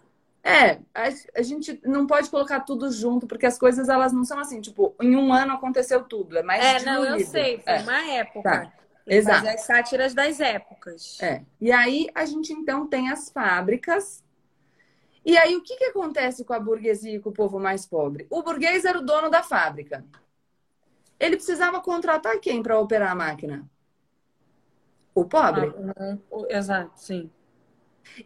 É, 0.46 0.78
a, 0.94 1.08
a, 1.40 1.42
gente 1.42 1.80
não 1.84 2.06
pode 2.06 2.30
colocar 2.30 2.60
tudo 2.60 2.88
junto, 2.92 3.26
porque 3.26 3.46
as 3.46 3.58
coisas 3.58 3.88
elas 3.88 4.12
não 4.12 4.24
são 4.24 4.38
assim, 4.38 4.60
tipo, 4.60 4.94
em 5.00 5.16
um 5.16 5.32
ano 5.32 5.54
aconteceu 5.54 6.04
tudo. 6.04 6.38
É 6.38 6.42
mais 6.42 6.64
É, 6.64 6.78
diluído. 6.78 7.02
não, 7.02 7.04
eu 7.04 7.26
sei, 7.26 7.58
foi 7.58 7.72
é. 7.72 7.80
uma 7.80 8.00
época. 8.12 8.42
Tá. 8.42 8.72
Exato. 9.04 9.44
Mas 9.44 9.54
as 9.54 9.60
sátiras 9.62 10.14
das 10.14 10.38
épocas. 10.38 11.20
É. 11.20 11.42
E 11.60 11.72
aí 11.72 12.08
a 12.14 12.24
gente 12.24 12.52
então 12.52 12.86
tem 12.86 13.10
as 13.10 13.28
fábricas. 13.28 14.24
E 15.24 15.36
aí 15.36 15.56
o 15.56 15.62
que, 15.62 15.76
que 15.76 15.86
acontece 15.86 16.44
com 16.44 16.52
a 16.52 16.60
burguesia 16.60 17.16
e 17.16 17.20
com 17.20 17.30
o 17.30 17.32
povo 17.32 17.58
mais 17.58 17.84
pobre? 17.84 18.28
O 18.30 18.40
burguês 18.42 18.84
era 18.84 18.98
o 18.98 19.04
dono 19.04 19.28
da 19.28 19.42
fábrica. 19.42 20.04
Ele 21.18 21.36
precisava 21.36 21.80
contratar 21.80 22.38
quem 22.38 22.62
para 22.62 22.78
operar 22.78 23.10
a 23.10 23.16
máquina? 23.16 23.68
O 25.12 25.24
pobre. 25.24 25.72
Ah, 25.98 26.18
exato, 26.50 26.92
sim. 26.96 27.30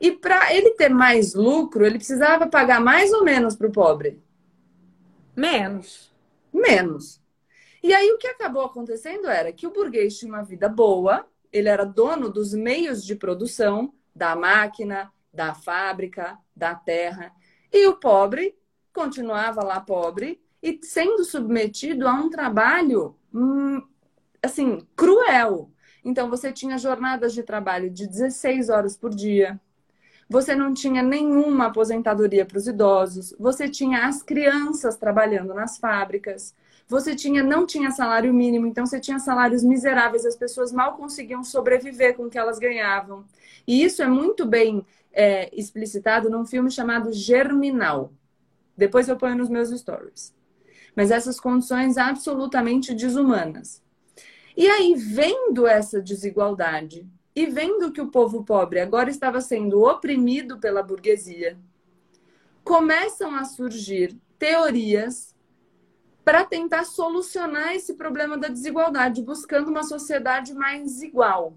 E 0.01 0.13
para 0.13 0.55
ele 0.55 0.71
ter 0.71 0.91
mais 0.91 1.35
lucro, 1.35 1.85
ele 1.85 1.99
precisava 1.99 2.47
pagar 2.47 2.81
mais 2.81 3.13
ou 3.13 3.25
menos 3.25 3.57
para 3.57 3.67
o 3.67 3.73
pobre? 3.73 4.23
Menos. 5.35 6.13
Menos. 6.53 7.21
E 7.83 7.95
aí 7.95 8.11
o 8.13 8.19
que 8.19 8.27
acabou 8.27 8.63
acontecendo 8.63 9.27
era 9.29 9.53
que 9.53 9.67
o 9.67 9.73
burguês 9.73 10.19
tinha 10.19 10.33
uma 10.33 10.43
vida 10.43 10.69
boa, 10.69 11.27
ele 11.53 11.69
era 11.69 11.85
dono 11.85 12.29
dos 12.29 12.53
meios 12.53 13.05
de 13.05 13.15
produção, 13.15 13.95
da 14.15 14.37
máquina, 14.37 15.11
da 15.33 15.55
fábrica, 15.55 16.39
da 16.55 16.75
terra, 16.75 17.33
e 17.73 17.87
o 17.87 17.97
pobre 17.97 18.57
continuava 18.93 19.63
lá 19.63 19.81
pobre 19.81 20.43
e 20.63 20.79
sendo 20.83 21.25
submetido 21.25 22.07
a 22.07 22.13
um 22.13 22.29
trabalho 22.29 23.17
hum, 23.33 23.81
assim 24.43 24.87
cruel. 24.95 25.71
Então 26.05 26.29
você 26.29 26.53
tinha 26.53 26.77
jornadas 26.77 27.33
de 27.33 27.43
trabalho 27.43 27.91
de 27.91 28.07
16 28.07 28.69
horas 28.69 28.97
por 28.97 29.15
dia, 29.15 29.61
você 30.31 30.55
não 30.55 30.73
tinha 30.73 31.03
nenhuma 31.03 31.67
aposentadoria 31.67 32.47
para 32.47 32.57
os 32.57 32.69
idosos, 32.69 33.35
você 33.37 33.69
tinha 33.69 34.07
as 34.07 34.23
crianças 34.23 34.97
trabalhando 34.97 35.53
nas 35.53 35.77
fábricas, 35.77 36.55
você 36.87 37.17
tinha 37.17 37.43
não 37.43 37.67
tinha 37.67 37.91
salário 37.91 38.33
mínimo, 38.33 38.65
então 38.65 38.87
você 38.87 39.01
tinha 39.01 39.19
salários 39.19 39.65
miseráveis, 39.65 40.25
as 40.25 40.37
pessoas 40.37 40.71
mal 40.71 40.97
conseguiam 40.97 41.43
sobreviver 41.43 42.17
com 42.17 42.27
o 42.27 42.31
que 42.31 42.39
elas 42.39 42.61
ganhavam. 42.61 43.25
E 43.67 43.83
isso 43.83 44.05
é 44.05 44.07
muito 44.07 44.47
bem 44.47 44.87
é, 45.13 45.51
explicitado 45.53 46.31
num 46.31 46.47
filme 46.47 46.71
chamado 46.71 47.13
Germinal. 47.13 48.13
Depois 48.77 49.09
eu 49.09 49.17
ponho 49.17 49.35
nos 49.35 49.49
meus 49.49 49.71
stories. 49.71 50.33
Mas 50.95 51.11
essas 51.11 51.41
condições 51.41 51.99
absolutamente 51.99 52.95
desumanas. 52.95 53.83
E 54.57 54.69
aí, 54.69 54.95
vendo 54.95 55.67
essa 55.67 56.01
desigualdade, 56.01 57.05
e 57.35 57.47
vendo 57.47 57.93
que 57.93 58.01
o 58.01 58.11
povo 58.11 58.45
pobre 58.45 58.81
agora 58.81 59.11
estava 59.11 59.41
sendo 59.41 59.83
oprimido 59.83 60.59
pela 60.59 60.83
burguesia, 60.83 61.59
começam 62.65 63.35
a 63.35 63.45
surgir 63.45 64.17
teorias 64.39 65.35
para 66.25 66.45
tentar 66.45 66.85
solucionar 66.85 67.75
esse 67.75 67.95
problema 67.95 68.37
da 68.37 68.49
desigualdade, 68.49 69.23
buscando 69.23 69.69
uma 69.69 69.83
sociedade 69.83 70.55
mais 70.55 71.03
igual. 71.03 71.55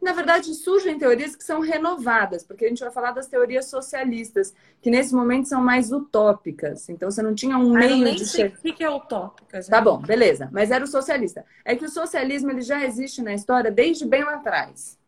Na 0.00 0.12
verdade, 0.12 0.52
surgem 0.54 0.98
teorias 0.98 1.34
que 1.34 1.42
são 1.42 1.60
renovadas, 1.60 2.44
porque 2.44 2.66
a 2.66 2.68
gente 2.68 2.80
vai 2.80 2.90
falar 2.90 3.12
das 3.12 3.26
teorias 3.26 3.66
socialistas, 3.66 4.54
que 4.80 4.90
nesse 4.90 5.14
momento 5.14 5.48
são 5.48 5.60
mais 5.60 5.90
utópicas. 5.90 6.88
Então, 6.88 7.10
você 7.10 7.22
não 7.22 7.34
tinha 7.34 7.56
um 7.56 7.74
ah, 7.74 7.78
meio 7.78 8.04
nem 8.04 8.14
de 8.14 8.26
sei 8.26 8.46
o 8.48 8.74
que 8.74 8.84
é 8.84 8.90
utópicas. 8.90 9.66
Tá 9.66 9.80
bom, 9.80 9.98
beleza. 9.98 10.48
Mas 10.52 10.70
era 10.70 10.84
o 10.84 10.86
socialista. 10.86 11.44
É 11.64 11.74
que 11.74 11.84
o 11.84 11.88
socialismo 11.88 12.50
ele 12.50 12.62
já 12.62 12.84
existe 12.84 13.22
na 13.22 13.34
história 13.34 13.70
desde 13.70 14.04
bem 14.04 14.22
lá 14.22 14.34
atrás. 14.34 14.98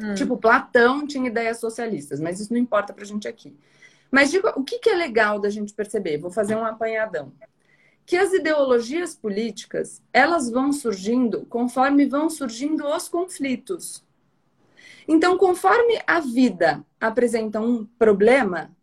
Hum. 0.00 0.14
Tipo, 0.14 0.36
Platão 0.36 1.06
tinha 1.06 1.28
ideias 1.28 1.58
socialistas, 1.58 2.20
mas 2.20 2.40
isso 2.40 2.52
não 2.52 2.60
importa 2.60 2.92
pra 2.92 3.04
gente 3.04 3.28
aqui. 3.28 3.56
Mas 4.10 4.30
digo, 4.30 4.48
o 4.56 4.64
que, 4.64 4.78
que 4.78 4.90
é 4.90 4.94
legal 4.94 5.38
da 5.38 5.50
gente 5.50 5.74
perceber? 5.74 6.18
Vou 6.18 6.30
fazer 6.30 6.56
um 6.56 6.64
apanhadão. 6.64 7.32
Que 8.06 8.16
as 8.16 8.32
ideologias 8.32 9.14
políticas, 9.14 10.02
elas 10.12 10.50
vão 10.50 10.72
surgindo 10.72 11.46
conforme 11.46 12.06
vão 12.06 12.28
surgindo 12.28 12.86
os 12.86 13.08
conflitos. 13.08 14.04
Então, 15.06 15.36
conforme 15.36 16.00
a 16.06 16.18
vida 16.18 16.84
apresenta 17.00 17.60
um 17.60 17.84
problema, 17.84 18.74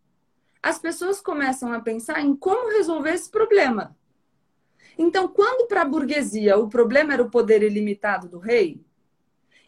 as 0.62 0.80
pessoas 0.80 1.20
começam 1.20 1.74
a 1.74 1.80
pensar 1.80 2.22
em 2.22 2.36
como 2.36 2.70
resolver 2.70 3.12
esse 3.12 3.30
problema. 3.30 3.96
Então, 4.98 5.28
quando 5.28 5.68
para 5.68 5.82
a 5.82 5.86
burguesia 5.86 6.58
o 6.58 6.68
problema 6.68 7.14
era 7.14 7.24
o 7.24 7.30
poder 7.30 7.62
ilimitado 7.64 8.28
do 8.28 8.40
rei, 8.40 8.82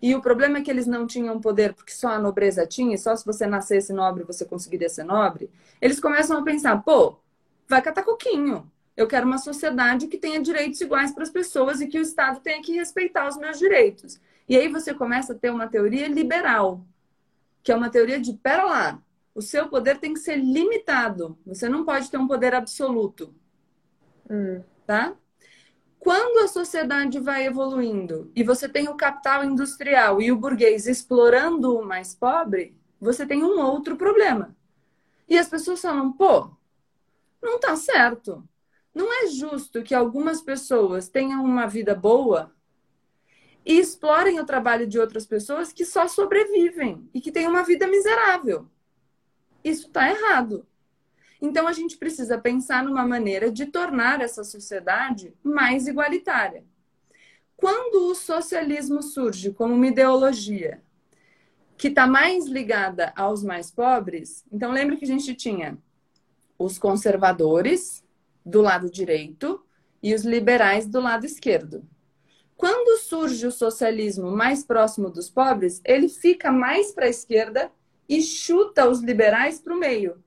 e 0.01 0.15
o 0.15 0.21
problema 0.21 0.59
é 0.59 0.61
que 0.61 0.71
eles 0.71 0.87
não 0.87 1.05
tinham 1.05 1.39
poder 1.41 1.73
porque 1.73 1.91
só 1.91 2.09
a 2.09 2.19
nobreza 2.19 2.65
tinha, 2.65 2.95
e 2.95 2.97
só 2.97 3.15
se 3.15 3.25
você 3.25 3.45
nascesse 3.45 3.91
nobre 3.91 4.23
você 4.23 4.45
conseguiria 4.45 4.89
ser 4.89 5.03
nobre. 5.03 5.49
Eles 5.81 5.99
começam 5.99 6.37
a 6.37 6.43
pensar, 6.43 6.77
pô, 6.83 7.17
vai 7.67 7.81
catar 7.81 8.03
coquinho. 8.03 8.69
Eu 8.95 9.07
quero 9.07 9.25
uma 9.25 9.37
sociedade 9.37 10.07
que 10.07 10.17
tenha 10.17 10.41
direitos 10.41 10.81
iguais 10.81 11.11
para 11.11 11.23
as 11.23 11.29
pessoas 11.29 11.79
e 11.79 11.87
que 11.87 11.97
o 11.97 12.01
Estado 12.01 12.41
tenha 12.41 12.61
que 12.61 12.73
respeitar 12.73 13.27
os 13.27 13.37
meus 13.37 13.57
direitos. 13.57 14.19
E 14.47 14.57
aí 14.57 14.67
você 14.67 14.93
começa 14.93 15.33
a 15.33 15.35
ter 15.35 15.51
uma 15.51 15.67
teoria 15.67 16.07
liberal, 16.07 16.83
que 17.63 17.71
é 17.71 17.75
uma 17.75 17.89
teoria 17.89 18.19
de, 18.19 18.33
pera 18.33 18.65
lá, 18.65 19.01
o 19.33 19.41
seu 19.41 19.69
poder 19.69 19.99
tem 19.99 20.13
que 20.13 20.19
ser 20.19 20.35
limitado. 20.35 21.37
Você 21.45 21.69
não 21.69 21.85
pode 21.85 22.09
ter 22.09 22.17
um 22.17 22.27
poder 22.27 22.53
absoluto. 22.53 23.33
Hum. 24.29 24.61
Tá? 24.85 25.15
Quando 25.99 26.43
a 26.43 26.47
sociedade 26.47 27.19
vai 27.19 27.45
evoluindo 27.45 28.31
e 28.33 28.41
você 28.41 28.69
tem 28.69 28.87
o 28.87 28.95
capital 28.95 29.43
industrial 29.43 30.21
e 30.21 30.31
o 30.31 30.37
burguês 30.37 30.87
explorando 30.87 31.77
o 31.77 31.85
mais 31.85 32.15
pobre, 32.15 32.75
você 32.99 33.25
tem 33.25 33.43
um 33.43 33.59
outro 33.59 33.97
problema. 33.97 34.55
E 35.27 35.37
as 35.37 35.49
pessoas 35.49 35.81
falam, 35.81 36.11
pô, 36.11 36.51
não 37.41 37.59
tá 37.59 37.75
certo. 37.75 38.43
Não 38.95 39.11
é 39.11 39.27
justo 39.27 39.83
que 39.83 39.93
algumas 39.93 40.41
pessoas 40.41 41.09
tenham 41.09 41.43
uma 41.43 41.67
vida 41.67 41.93
boa 41.93 42.51
e 43.65 43.77
explorem 43.77 44.39
o 44.39 44.45
trabalho 44.45 44.87
de 44.87 44.97
outras 44.97 45.25
pessoas 45.25 45.71
que 45.71 45.85
só 45.85 46.07
sobrevivem 46.07 47.07
e 47.13 47.21
que 47.21 47.31
têm 47.31 47.47
uma 47.47 47.63
vida 47.63 47.87
miserável. 47.87 48.67
Isso 49.63 49.87
está 49.87 50.09
errado. 50.09 50.65
Então 51.41 51.67
a 51.67 51.73
gente 51.73 51.97
precisa 51.97 52.37
pensar 52.37 52.83
numa 52.83 53.05
maneira 53.05 53.51
de 53.51 53.65
tornar 53.65 54.21
essa 54.21 54.43
sociedade 54.43 55.33
mais 55.43 55.87
igualitária. 55.87 56.63
Quando 57.55 58.09
o 58.09 58.15
socialismo 58.15 59.01
surge 59.01 59.51
como 59.51 59.73
uma 59.73 59.87
ideologia 59.87 60.81
que 61.77 61.87
está 61.87 62.05
mais 62.05 62.45
ligada 62.45 63.13
aos 63.15 63.43
mais 63.43 63.71
pobres, 63.71 64.45
então 64.51 64.71
lembre 64.71 64.97
que 64.97 65.05
a 65.05 65.07
gente 65.07 65.33
tinha 65.33 65.77
os 66.57 66.77
conservadores 66.77 68.03
do 68.45 68.61
lado 68.61 68.89
direito 68.89 69.63
e 70.03 70.13
os 70.13 70.23
liberais 70.23 70.87
do 70.87 70.99
lado 70.99 71.25
esquerdo. 71.25 71.87
Quando 72.55 72.99
surge 72.99 73.47
o 73.47 73.51
socialismo 73.51 74.29
mais 74.31 74.65
próximo 74.65 75.09
dos 75.09 75.29
pobres, 75.29 75.81
ele 75.85 76.09
fica 76.09 76.51
mais 76.51 76.91
para 76.91 77.05
a 77.05 77.09
esquerda 77.09 77.71
e 78.07 78.21
chuta 78.21 78.89
os 78.89 79.01
liberais 79.01 79.61
para 79.61 79.73
o 79.73 79.79
meio. 79.79 80.21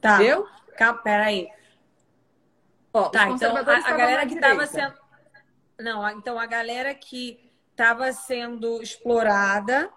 Tá. 0.00 0.18
Viu? 0.18 0.46
Calma, 0.76 1.02
peraí. 1.02 1.48
Ó, 2.92 3.08
tá, 3.08 3.28
então 3.30 3.56
a, 3.56 3.60
a 3.60 3.62
galera 3.64 4.26
que 4.26 4.34
estava 4.34 4.66
sendo. 4.66 4.94
Não, 5.78 6.08
então 6.10 6.38
a 6.38 6.46
galera 6.46 6.94
que 6.94 7.50
estava 7.70 8.12
sendo 8.12 8.82
explorada 8.82 9.90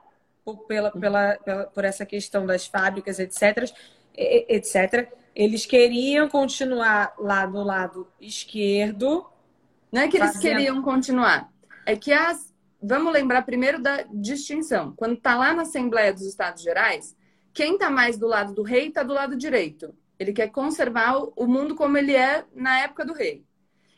por, 0.46 0.66
pela, 0.66 0.92
pela, 0.92 1.38
pela, 1.44 1.64
por 1.66 1.84
essa 1.84 2.06
questão 2.06 2.46
das 2.46 2.68
fábricas, 2.68 3.20
etc., 3.20 3.72
etc., 4.16 5.12
eles 5.36 5.66
queriam 5.66 6.30
continuar 6.30 7.14
lá 7.18 7.46
do 7.46 7.64
lado 7.64 8.08
esquerdo. 8.22 9.26
Não 9.92 10.02
é 10.02 10.08
que 10.08 10.18
eles 10.18 10.34
fazendo... 10.34 10.42
queriam 10.42 10.82
continuar. 10.82 11.50
É 11.86 11.96
que 11.96 12.14
as. 12.14 12.54
Vamos 12.82 13.14
lembrar 13.14 13.44
primeiro 13.44 13.82
da 13.82 14.04
distinção. 14.12 14.94
Quando 14.96 15.14
está 15.14 15.36
lá 15.36 15.54
na 15.54 15.62
Assembleia 15.62 16.14
dos 16.14 16.24
Estados 16.24 16.62
Gerais, 16.62 17.16
quem 17.54 17.74
está 17.74 17.90
mais 17.90 18.18
do 18.18 18.28
lado 18.28 18.54
do 18.54 18.64
rei 18.64 18.88
está 18.88 19.04
do 19.04 19.14
lado 19.14 19.36
direito. 19.36 19.94
Ele 20.18 20.34
quer 20.34 20.50
conservar 20.50 21.16
o 21.36 21.48
mundo 21.48 21.76
como 21.76 21.98
ele 21.98 22.16
é 22.16 22.46
na 22.54 22.80
época 22.80 23.06
do 23.06 23.14
rei. 23.14 23.46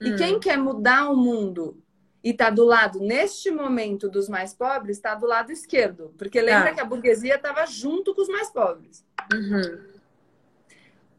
E 0.01 0.11
hum. 0.11 0.15
quem 0.15 0.39
quer 0.39 0.57
mudar 0.57 1.09
o 1.09 1.15
mundo 1.15 1.81
e 2.23 2.31
está 2.31 2.49
do 2.49 2.65
lado, 2.65 2.99
neste 2.99 3.51
momento, 3.51 4.09
dos 4.09 4.27
mais 4.27 4.51
pobres, 4.51 4.97
está 4.97 5.13
do 5.13 5.27
lado 5.27 5.51
esquerdo. 5.51 6.11
Porque 6.17 6.41
lembra 6.41 6.71
ah. 6.71 6.73
que 6.73 6.81
a 6.81 6.85
burguesia 6.85 7.35
estava 7.35 7.65
junto 7.67 8.15
com 8.15 8.21
os 8.21 8.27
mais 8.27 8.49
pobres. 8.49 9.05
Uhum. 9.33 9.79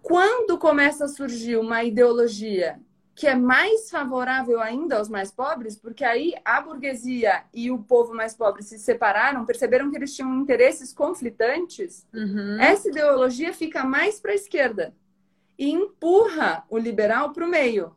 quando 0.00 0.56
começa 0.58 1.06
a 1.06 1.08
surgir 1.08 1.56
uma 1.56 1.82
ideologia 1.82 2.78
que 3.16 3.26
é 3.26 3.34
mais 3.34 3.88
favorável 3.88 4.60
ainda 4.60 4.98
aos 4.98 5.08
mais 5.08 5.32
pobres, 5.32 5.74
porque 5.74 6.04
aí 6.04 6.34
a 6.44 6.60
burguesia 6.60 7.44
e 7.52 7.70
o 7.70 7.78
povo 7.78 8.14
mais 8.14 8.34
pobre 8.34 8.62
se 8.62 8.78
separaram, 8.78 9.46
perceberam 9.46 9.90
que 9.90 9.96
eles 9.96 10.14
tinham 10.14 10.34
interesses 10.34 10.92
conflitantes, 10.92 12.06
uhum. 12.12 12.60
essa 12.60 12.90
ideologia 12.90 13.54
fica 13.54 13.82
mais 13.82 14.20
para 14.20 14.32
a 14.32 14.34
esquerda 14.34 14.94
e 15.58 15.70
empurra 15.70 16.62
o 16.68 16.76
liberal 16.76 17.32
para 17.32 17.46
o 17.46 17.48
meio. 17.48 17.96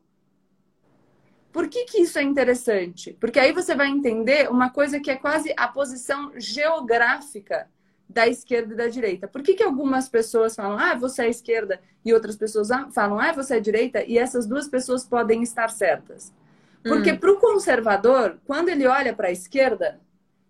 Por 1.51 1.67
que, 1.67 1.83
que 1.83 2.01
isso 2.01 2.17
é 2.17 2.23
interessante? 2.23 3.11
Porque 3.19 3.39
aí 3.39 3.51
você 3.51 3.75
vai 3.75 3.89
entender 3.89 4.49
uma 4.49 4.69
coisa 4.69 5.01
que 5.01 5.11
é 5.11 5.17
quase 5.17 5.53
a 5.57 5.67
posição 5.67 6.31
geográfica 6.37 7.69
da 8.09 8.27
esquerda 8.27 8.73
e 8.73 8.77
da 8.77 8.87
direita. 8.87 9.27
Por 9.27 9.43
que, 9.43 9.53
que 9.53 9.63
algumas 9.63 10.09
pessoas 10.09 10.55
falam, 10.55 10.79
ah, 10.79 10.95
você 10.95 11.23
é 11.23 11.29
esquerda, 11.29 11.79
e 12.03 12.11
outras 12.11 12.35
pessoas 12.35 12.71
ah, 12.71 12.89
falam, 12.89 13.19
ah, 13.19 13.31
você 13.31 13.57
é 13.57 13.59
direita, 13.59 14.03
e 14.03 14.17
essas 14.17 14.47
duas 14.47 14.67
pessoas 14.67 15.05
podem 15.05 15.43
estar 15.43 15.69
certas? 15.69 16.33
Porque 16.81 17.11
hum. 17.11 17.17
para 17.17 17.31
o 17.31 17.39
conservador, 17.39 18.39
quando 18.47 18.69
ele 18.69 18.87
olha 18.87 19.13
para 19.13 19.27
a 19.27 19.31
esquerda, 19.31 19.99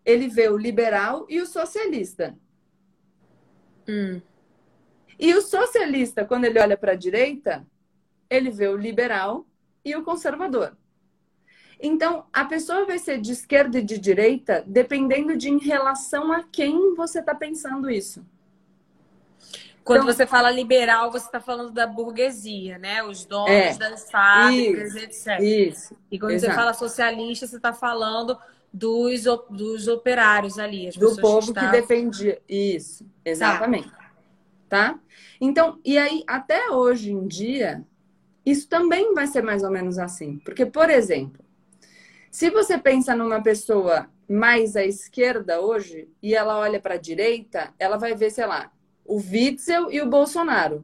ele 0.06 0.30
vê 0.30 0.48
o 0.48 0.58
liberal 0.58 1.26
e 1.28 1.42
o 1.42 1.46
socialista. 1.46 2.34
Hum. 3.88 4.22
E 5.20 5.34
o 5.34 5.42
socialista, 5.42 6.24
quando 6.24 6.46
ele 6.46 6.60
olha 6.60 6.78
para 6.78 6.94
a 6.94 6.96
direita, 6.96 7.68
ele 8.30 8.50
vê 8.50 8.70
o 8.70 8.78
liberal 8.78 9.46
e 9.84 9.94
o 9.96 10.04
conservador. 10.04 10.78
Então, 11.80 12.26
a 12.34 12.44
pessoa 12.44 12.86
vai 12.86 13.00
ser 13.00 13.22
de 13.22 13.32
esquerda 13.32 13.80
e 13.80 13.84
de 13.84 13.98
direita 13.98 14.64
dependendo 14.68 15.38
de 15.38 15.50
em 15.50 15.58
relação 15.58 16.32
a 16.32 16.44
quem 16.44 16.94
você 16.94 17.20
está 17.20 17.34
pensando 17.34 17.90
isso. 17.90 18.26
Quando 19.84 20.04
então, 20.04 20.14
você 20.14 20.28
fala 20.28 20.52
liberal, 20.52 21.12
você 21.12 21.26
está 21.26 21.40
falando 21.40 21.72
da 21.72 21.88
burguesia, 21.88 22.78
né? 22.78 23.02
Os 23.02 23.26
donos 23.26 23.50
é, 23.50 23.74
das 23.76 24.12
fábricas, 24.12 24.94
isso, 24.94 25.00
etc. 25.00 25.40
Isso. 25.40 25.98
E 26.12 26.20
quando 26.20 26.34
exato. 26.34 26.52
você 26.52 26.60
fala 26.60 26.74
socialista, 26.74 27.48
você 27.48 27.56
está 27.56 27.74
falando 27.74 28.38
dos, 28.72 29.24
dos 29.50 29.88
operários 29.88 30.60
ali. 30.60 30.92
Do 30.92 31.16
povo 31.16 31.54
que, 31.54 31.60
que 31.60 31.68
defendia. 31.72 32.40
Isso, 32.48 33.04
exatamente. 33.26 33.90
Tá. 33.90 34.94
tá? 34.94 35.00
Então, 35.42 35.80
e 35.84 35.98
aí, 35.98 36.24
até 36.28 36.70
hoje 36.70 37.12
em 37.12 37.26
dia, 37.26 37.84
isso 38.46 38.68
também 38.68 39.14
vai 39.14 39.26
ser 39.26 39.42
mais 39.42 39.64
ou 39.64 39.72
menos 39.72 39.98
assim. 39.98 40.38
Porque, 40.46 40.66
por 40.66 40.90
exemplo, 40.90 41.44
se 42.32 42.50
você 42.50 42.78
pensa 42.78 43.16
numa 43.16 43.42
pessoa 43.42 44.08
mais 44.30 44.76
à 44.76 44.86
esquerda 44.86 45.60
hoje 45.60 46.08
e 46.22 46.36
ela 46.36 46.58
olha 46.60 46.80
para 46.80 46.96
a 46.96 47.00
direita, 47.00 47.74
ela 47.80 47.98
vai 47.98 48.16
ver, 48.16 48.30
sei 48.30 48.46
lá, 48.46 48.72
o 49.04 49.18
Witzel 49.18 49.92
e 49.92 50.00
o 50.02 50.06
Bolsonaro. 50.06 50.84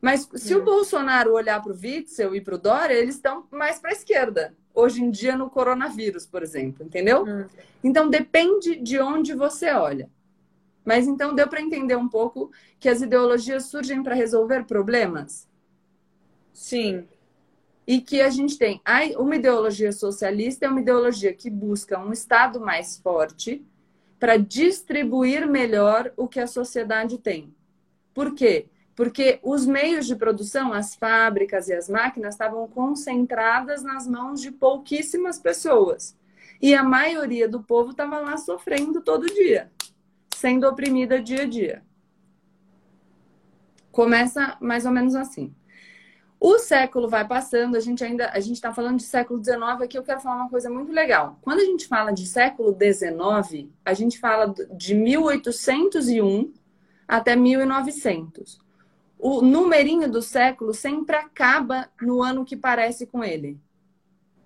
Mas 0.00 0.28
se 0.34 0.54
hum. 0.54 0.58
o 0.58 0.64
Bolsonaro 0.64 1.32
olhar 1.32 1.62
para 1.62 1.72
o 1.72 1.76
Witzel 1.76 2.34
e 2.34 2.40
para 2.40 2.56
o 2.56 2.58
Dória, 2.58 2.94
eles 2.94 3.14
estão 3.14 3.46
mais 3.50 3.78
para 3.78 3.90
a 3.90 3.92
esquerda. 3.92 4.54
Hoje 4.74 5.02
em 5.02 5.10
dia, 5.10 5.36
no 5.36 5.48
coronavírus, 5.48 6.26
por 6.26 6.42
exemplo, 6.42 6.84
entendeu? 6.84 7.24
Hum. 7.24 7.46
Então, 7.82 8.10
depende 8.10 8.74
de 8.74 8.98
onde 8.98 9.34
você 9.34 9.70
olha. 9.70 10.10
Mas 10.84 11.06
então 11.06 11.34
deu 11.34 11.48
para 11.48 11.62
entender 11.62 11.96
um 11.96 12.08
pouco 12.08 12.50
que 12.78 12.88
as 12.88 13.00
ideologias 13.00 13.66
surgem 13.66 14.02
para 14.02 14.14
resolver 14.14 14.64
problemas? 14.64 15.48
Sim 16.52 17.06
e 17.86 18.00
que 18.00 18.20
a 18.20 18.30
gente 18.30 18.56
tem 18.56 18.80
uma 19.18 19.36
ideologia 19.36 19.92
socialista 19.92 20.64
é 20.64 20.68
uma 20.68 20.80
ideologia 20.80 21.34
que 21.34 21.50
busca 21.50 21.98
um 21.98 22.12
Estado 22.12 22.60
mais 22.60 22.98
forte 22.98 23.64
para 24.18 24.36
distribuir 24.38 25.46
melhor 25.46 26.12
o 26.16 26.26
que 26.26 26.40
a 26.40 26.46
sociedade 26.46 27.18
tem. 27.18 27.54
Por 28.14 28.34
quê? 28.34 28.66
Porque 28.96 29.38
os 29.42 29.66
meios 29.66 30.06
de 30.06 30.16
produção, 30.16 30.72
as 30.72 30.94
fábricas 30.94 31.68
e 31.68 31.74
as 31.74 31.88
máquinas 31.88 32.34
estavam 32.34 32.66
concentradas 32.68 33.82
nas 33.82 34.06
mãos 34.06 34.40
de 34.40 34.50
pouquíssimas 34.50 35.38
pessoas. 35.38 36.16
E 36.62 36.74
a 36.74 36.82
maioria 36.82 37.48
do 37.48 37.62
povo 37.62 37.90
estava 37.90 38.20
lá 38.20 38.36
sofrendo 38.36 39.02
todo 39.02 39.26
dia, 39.26 39.70
sendo 40.34 40.66
oprimida 40.66 41.20
dia 41.20 41.42
a 41.42 41.46
dia. 41.46 41.82
Começa 43.90 44.56
mais 44.60 44.86
ou 44.86 44.92
menos 44.92 45.14
assim. 45.14 45.54
O 46.46 46.58
século 46.58 47.08
vai 47.08 47.26
passando, 47.26 47.74
a 47.74 47.80
gente 47.80 48.04
ainda 48.04 48.28
a 48.28 48.38
gente 48.38 48.56
está 48.56 48.70
falando 48.70 48.98
de 48.98 49.04
século 49.04 49.42
XIX 49.42 49.62
aqui. 49.82 49.96
Eu 49.96 50.02
quero 50.02 50.20
falar 50.20 50.42
uma 50.42 50.50
coisa 50.50 50.68
muito 50.68 50.92
legal. 50.92 51.38
Quando 51.40 51.60
a 51.60 51.64
gente 51.64 51.88
fala 51.88 52.12
de 52.12 52.26
século 52.26 52.76
XIX, 52.78 53.70
a 53.82 53.94
gente 53.94 54.18
fala 54.18 54.54
de 54.76 54.94
1801 54.94 56.52
até 57.08 57.34
1900. 57.34 58.60
O 59.18 59.40
numerinho 59.40 60.06
do 60.06 60.20
século 60.20 60.74
sempre 60.74 61.16
acaba 61.16 61.88
no 61.98 62.22
ano 62.22 62.44
que 62.44 62.58
parece 62.58 63.06
com 63.06 63.24
ele. 63.24 63.58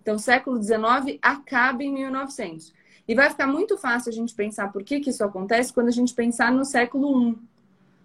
Então, 0.01 0.21
século 0.21 0.63
XIX 0.63 1.19
acaba 1.21 1.83
em 1.83 1.93
1900. 1.93 2.73
E 3.09 3.15
vai 3.17 3.29
ficar 3.29 3.49
muito 3.49 3.77
fácil 3.77 4.11
a 4.11 4.15
gente 4.15 4.37
pensar 4.37 4.71
por 4.71 4.85
que, 4.85 5.01
que 5.01 5.11
isso 5.11 5.25
acontece 5.25 5.73
quando 5.73 5.89
a 5.89 5.91
gente 5.99 6.15
pensar 6.15 6.53
no 6.53 6.65
século 6.65 7.31
I. 7.31 7.39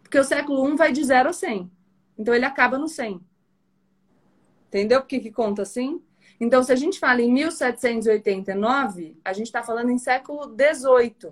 Porque 0.01 0.17
o 0.17 0.23
século 0.23 0.67
I 0.67 0.75
vai 0.75 0.91
de 0.91 1.03
0 1.03 1.29
a 1.29 1.34
100. 1.34 1.71
Então, 2.17 2.34
ele 2.34 2.45
acaba 2.45 2.79
no 2.79 2.88
100. 2.88 3.21
Entendeu 4.73 5.01
por 5.01 5.07
que, 5.07 5.19
que 5.19 5.31
conta 5.31 5.62
assim? 5.62 6.01
Então, 6.39 6.63
se 6.63 6.71
a 6.71 6.75
gente 6.75 6.97
fala 6.97 7.21
em 7.21 7.31
1789, 7.31 9.15
a 9.23 9.31
gente 9.31 9.45
está 9.45 9.62
falando 9.62 9.91
em 9.91 9.99
século 9.99 10.45
XVIII, 10.45 11.31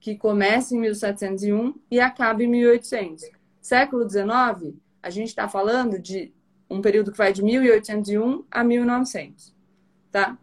que 0.00 0.16
começa 0.16 0.74
em 0.74 0.80
1701 0.80 1.74
e 1.90 2.00
acaba 2.00 2.42
em 2.42 2.46
1800. 2.46 3.22
Século 3.60 4.08
XIX, 4.08 4.78
a 5.02 5.10
gente 5.10 5.28
está 5.28 5.46
falando 5.46 5.98
de 5.98 6.32
um 6.70 6.80
período 6.80 7.12
que 7.12 7.18
vai 7.18 7.34
de 7.34 7.44
1801 7.44 8.46
a 8.50 8.64
1900, 8.64 9.54
tá? 10.10 10.38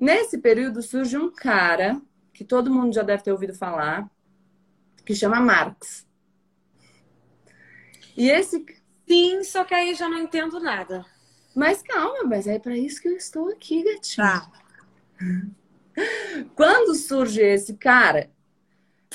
Nesse 0.00 0.38
período 0.38 0.80
surge 0.80 1.18
um 1.18 1.30
cara 1.30 2.00
que 2.32 2.44
todo 2.44 2.72
mundo 2.72 2.94
já 2.94 3.02
deve 3.02 3.24
ter 3.24 3.32
ouvido 3.32 3.54
falar, 3.54 4.10
que 5.04 5.14
chama 5.14 5.38
Marx. 5.38 6.06
E 8.16 8.30
esse 8.30 8.64
sim, 9.06 9.44
só 9.44 9.64
que 9.64 9.74
aí 9.74 9.94
já 9.94 10.08
não 10.08 10.18
entendo 10.18 10.58
nada. 10.58 11.04
Mas 11.58 11.82
calma, 11.82 12.22
mas 12.22 12.46
é 12.46 12.56
para 12.56 12.76
isso 12.76 13.02
que 13.02 13.08
eu 13.08 13.16
estou 13.16 13.48
aqui, 13.48 13.82
gatinho. 13.82 14.28
Tá. 14.28 14.48
Quando 16.54 16.94
surge 16.94 17.42
esse 17.42 17.74
cara, 17.74 18.30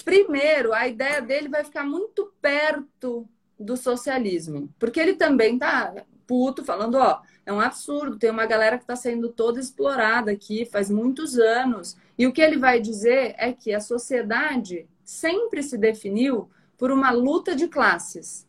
primeiro 0.03 0.73
a 0.73 0.85
ideia 0.85 1.21
dele 1.21 1.47
vai 1.47 1.63
ficar 1.63 1.85
muito 1.85 2.33
perto 2.41 3.25
do 3.57 3.77
socialismo, 3.77 4.69
porque 4.77 4.99
ele 4.99 5.13
também 5.13 5.57
tá 5.57 6.03
puto 6.27 6.65
falando, 6.65 6.95
ó, 6.95 7.21
é 7.45 7.53
um 7.53 7.61
absurdo, 7.61 8.19
tem 8.19 8.29
uma 8.29 8.45
galera 8.45 8.77
que 8.77 8.83
está 8.83 8.97
sendo 8.97 9.29
toda 9.29 9.57
explorada 9.57 10.29
aqui 10.29 10.65
faz 10.65 10.89
muitos 10.89 11.39
anos. 11.39 11.95
E 12.17 12.27
o 12.27 12.33
que 12.33 12.41
ele 12.41 12.57
vai 12.57 12.81
dizer 12.81 13.35
é 13.37 13.53
que 13.53 13.73
a 13.73 13.79
sociedade 13.79 14.85
sempre 15.05 15.63
se 15.63 15.77
definiu 15.77 16.49
por 16.77 16.91
uma 16.91 17.09
luta 17.09 17.55
de 17.55 17.69
classes. 17.69 18.45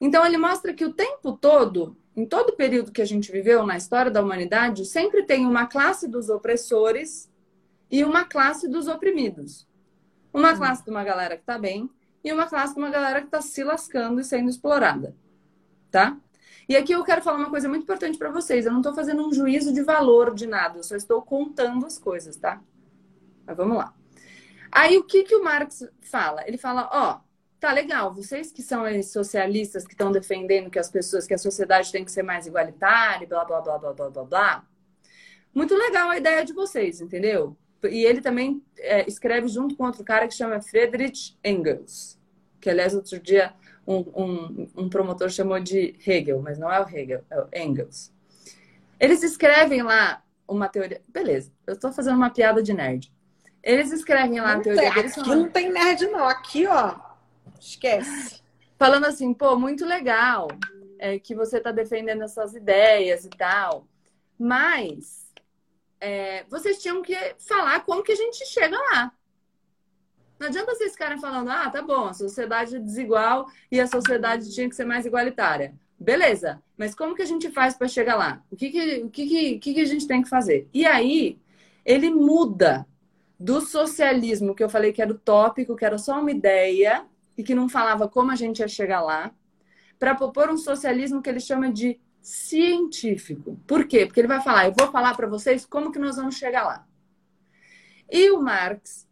Então 0.00 0.24
ele 0.24 0.38
mostra 0.38 0.72
que 0.72 0.84
o 0.84 0.92
tempo 0.92 1.32
todo 1.32 1.96
em 2.16 2.26
todo 2.26 2.50
o 2.50 2.56
período 2.56 2.92
que 2.92 3.02
a 3.02 3.06
gente 3.06 3.32
viveu 3.32 3.64
na 3.64 3.76
história 3.76 4.10
da 4.10 4.22
humanidade, 4.22 4.84
sempre 4.84 5.22
tem 5.22 5.46
uma 5.46 5.66
classe 5.66 6.06
dos 6.06 6.28
opressores 6.28 7.30
e 7.90 8.04
uma 8.04 8.24
classe 8.24 8.68
dos 8.68 8.86
oprimidos. 8.86 9.66
Uma 10.32 10.56
classe 10.56 10.84
de 10.84 10.90
uma 10.90 11.04
galera 11.04 11.36
que 11.36 11.42
está 11.42 11.58
bem 11.58 11.90
e 12.24 12.32
uma 12.32 12.46
classe 12.46 12.74
de 12.74 12.80
uma 12.80 12.90
galera 12.90 13.20
que 13.20 13.26
está 13.26 13.40
se 13.40 13.64
lascando 13.64 14.20
e 14.20 14.24
sendo 14.24 14.48
explorada. 14.48 15.14
Tá? 15.90 16.16
E 16.68 16.76
aqui 16.76 16.92
eu 16.92 17.04
quero 17.04 17.22
falar 17.22 17.38
uma 17.38 17.50
coisa 17.50 17.68
muito 17.68 17.82
importante 17.82 18.16
para 18.16 18.30
vocês. 18.30 18.64
Eu 18.64 18.72
não 18.72 18.80
estou 18.80 18.94
fazendo 18.94 19.26
um 19.26 19.32
juízo 19.32 19.72
de 19.72 19.82
valor 19.82 20.34
de 20.34 20.46
nada, 20.46 20.78
eu 20.78 20.82
só 20.82 20.96
estou 20.96 21.20
contando 21.22 21.84
as 21.84 21.98
coisas, 21.98 22.36
tá? 22.36 22.62
Mas 23.46 23.56
vamos 23.56 23.76
lá. 23.76 23.92
Aí 24.70 24.96
o 24.96 25.04
que, 25.04 25.24
que 25.24 25.34
o 25.34 25.44
Marx 25.44 25.86
fala? 26.00 26.46
Ele 26.46 26.56
fala, 26.56 26.88
ó, 26.92 27.20
tá 27.62 27.72
legal, 27.72 28.12
vocês 28.12 28.50
que 28.50 28.60
são 28.60 28.84
socialistas 29.04 29.86
que 29.86 29.94
estão 29.94 30.10
defendendo 30.10 30.68
que 30.68 30.80
as 30.80 30.90
pessoas, 30.90 31.28
que 31.28 31.34
a 31.34 31.38
sociedade 31.38 31.92
tem 31.92 32.04
que 32.04 32.10
ser 32.10 32.24
mais 32.24 32.44
igualitária, 32.44 33.24
blá 33.24 33.44
blá 33.44 33.60
blá 33.60 33.78
blá 33.78 33.92
blá 33.92 34.10
blá 34.10 34.24
blá. 34.24 34.66
Muito 35.54 35.72
legal 35.76 36.10
a 36.10 36.18
ideia 36.18 36.44
de 36.44 36.52
vocês, 36.52 37.00
entendeu? 37.00 37.56
E 37.84 38.04
ele 38.04 38.20
também 38.20 38.60
é, 38.78 39.06
escreve 39.06 39.46
junto 39.46 39.76
com 39.76 39.84
outro 39.84 40.02
cara 40.02 40.26
que 40.26 40.34
chama 40.34 40.60
Friedrich 40.60 41.38
Engels, 41.44 42.18
que 42.60 42.68
aliás 42.68 42.96
outro 42.96 43.20
dia 43.20 43.54
um, 43.86 43.98
um, 43.98 44.68
um 44.76 44.88
promotor 44.88 45.30
chamou 45.30 45.60
de 45.60 45.94
Hegel, 46.04 46.42
mas 46.42 46.58
não 46.58 46.68
é 46.68 46.80
o 46.80 46.88
Hegel, 46.88 47.24
é 47.30 47.40
o 47.42 47.48
Engels. 47.54 48.12
Eles 48.98 49.22
escrevem 49.22 49.82
lá 49.84 50.20
uma 50.48 50.68
teoria. 50.68 51.00
Beleza, 51.08 51.52
eu 51.64 51.74
estou 51.74 51.92
fazendo 51.92 52.16
uma 52.16 52.30
piada 52.30 52.60
de 52.60 52.72
nerd. 52.74 53.12
Eles 53.62 53.92
escrevem 53.92 54.40
lá 54.40 54.54
não 54.54 54.60
a 54.60 54.62
teoria 54.64 54.82
tem, 54.82 54.94
deles. 54.94 55.16
Aqui 55.16 55.28
não 55.28 55.48
tem 55.48 55.72
nerd, 55.72 56.06
não. 56.06 56.26
Aqui, 56.26 56.66
ó. 56.66 57.11
Esquece. 57.62 58.42
Falando 58.76 59.06
assim, 59.06 59.32
pô, 59.32 59.56
muito 59.56 59.84
legal 59.86 60.48
é, 60.98 61.18
que 61.18 61.34
você 61.34 61.58
está 61.58 61.70
defendendo 61.70 62.22
essas 62.22 62.54
ideias 62.54 63.24
e 63.24 63.30
tal, 63.30 63.86
mas 64.36 65.32
é, 66.00 66.44
vocês 66.50 66.82
tinham 66.82 67.00
que 67.00 67.16
falar 67.38 67.84
como 67.84 68.02
que 68.02 68.12
a 68.12 68.16
gente 68.16 68.44
chega 68.46 68.76
lá. 68.76 69.12
Não 70.40 70.48
adianta 70.48 70.74
vocês 70.74 70.92
ficarem 70.92 71.20
falando, 71.20 71.50
ah, 71.50 71.70
tá 71.70 71.80
bom, 71.80 72.06
a 72.06 72.14
sociedade 72.14 72.74
é 72.74 72.80
desigual 72.80 73.46
e 73.70 73.80
a 73.80 73.86
sociedade 73.86 74.52
tinha 74.52 74.68
que 74.68 74.74
ser 74.74 74.84
mais 74.84 75.06
igualitária. 75.06 75.72
Beleza, 75.96 76.60
mas 76.76 76.96
como 76.96 77.14
que 77.14 77.22
a 77.22 77.26
gente 77.26 77.48
faz 77.52 77.76
para 77.76 77.86
chegar 77.86 78.16
lá? 78.16 78.42
O 78.50 78.56
que 78.56 78.70
que, 78.70 79.02
o 79.04 79.08
que, 79.08 79.58
que, 79.60 79.74
que 79.74 79.80
a 79.80 79.84
gente 79.84 80.08
tem 80.08 80.20
que 80.20 80.28
fazer? 80.28 80.68
E 80.74 80.84
aí, 80.84 81.38
ele 81.84 82.10
muda 82.10 82.84
do 83.38 83.60
socialismo, 83.60 84.54
que 84.54 84.64
eu 84.64 84.68
falei 84.68 84.92
que 84.92 85.00
era 85.00 85.12
utópico, 85.12 85.76
que 85.76 85.84
era 85.84 85.98
só 85.98 86.20
uma 86.20 86.32
ideia 86.32 87.06
e 87.36 87.42
que 87.42 87.54
não 87.54 87.68
falava 87.68 88.08
como 88.08 88.30
a 88.30 88.36
gente 88.36 88.60
ia 88.60 88.68
chegar 88.68 89.00
lá, 89.00 89.32
para 89.98 90.14
propor 90.14 90.50
um 90.50 90.56
socialismo 90.56 91.22
que 91.22 91.30
ele 91.30 91.40
chama 91.40 91.72
de 91.72 92.00
científico. 92.20 93.60
Por 93.66 93.86
quê? 93.86 94.06
Porque 94.06 94.20
ele 94.20 94.28
vai 94.28 94.40
falar, 94.40 94.66
eu 94.66 94.74
vou 94.76 94.90
falar 94.90 95.14
para 95.16 95.26
vocês 95.26 95.64
como 95.64 95.92
que 95.92 95.98
nós 95.98 96.16
vamos 96.16 96.36
chegar 96.36 96.64
lá. 96.64 96.86
E 98.10 98.30
o 98.30 98.40
Marx 98.40 99.08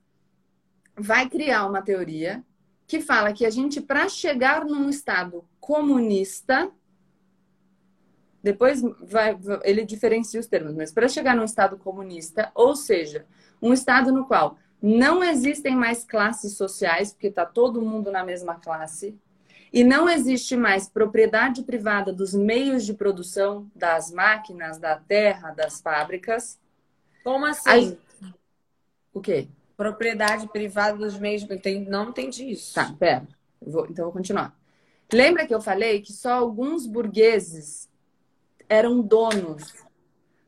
vai 0.97 1.29
criar 1.29 1.67
uma 1.67 1.83
teoria 1.83 2.45
que 2.87 3.01
fala 3.01 3.33
que 3.33 3.47
a 3.47 3.51
gente, 3.51 3.81
para 3.81 4.09
chegar 4.09 4.65
num 4.65 4.89
Estado 4.89 5.45
comunista, 5.61 6.71
depois 8.43 8.83
vai, 9.03 9.39
ele 9.65 9.85
diferencia 9.85 10.41
os 10.41 10.47
termos, 10.47 10.75
mas 10.75 10.93
para 10.93 11.09
chegar 11.09 11.37
num 11.37 11.45
Estado 11.45 11.77
comunista, 11.79 12.51
ou 12.55 12.75
seja, 12.75 13.27
um 13.63 13.73
Estado 13.73 14.13
no 14.13 14.27
qual 14.27 14.57
não 14.83 15.23
existem 15.23 15.77
mais 15.77 16.05
classes 16.05 16.57
sociais, 16.57 17.13
porque 17.13 17.29
está 17.29 17.45
todo 17.45 17.83
mundo 17.83 18.11
na 18.11 18.25
mesma 18.25 18.55
classe, 18.55 19.19
e 19.73 19.85
não 19.85 20.09
existe 20.09 20.57
mais 20.57 20.89
propriedade 20.89 21.63
privada 21.63 22.13
dos 22.13 22.35
meios 22.35 22.85
de 22.85 22.93
produção, 22.93 23.71
das 23.75 24.11
máquinas, 24.11 24.79
da 24.79 24.97
terra, 24.97 25.53
das 25.53 25.81
fábricas. 25.81 26.59
Como 27.23 27.47
assim? 27.47 27.97
A... 28.23 28.27
O 29.13 29.21
quê? 29.21 29.49
Propriedade 29.77 30.49
privada 30.49 30.99
dos 30.99 31.17
meios. 31.19 31.47
Não 31.89 32.09
entendi 32.09 32.51
isso. 32.51 32.75
Tá, 32.75 32.93
pera. 32.99 33.29
Vou... 33.63 33.87
Então 33.89 34.07
vou 34.07 34.13
continuar. 34.13 34.59
Lembra 35.13 35.47
que 35.47 35.55
eu 35.55 35.61
falei 35.61 36.01
que 36.01 36.13
só 36.13 36.33
alguns 36.33 36.87
burgueses 36.87 37.89
eram 38.69 39.01
donos 39.01 39.73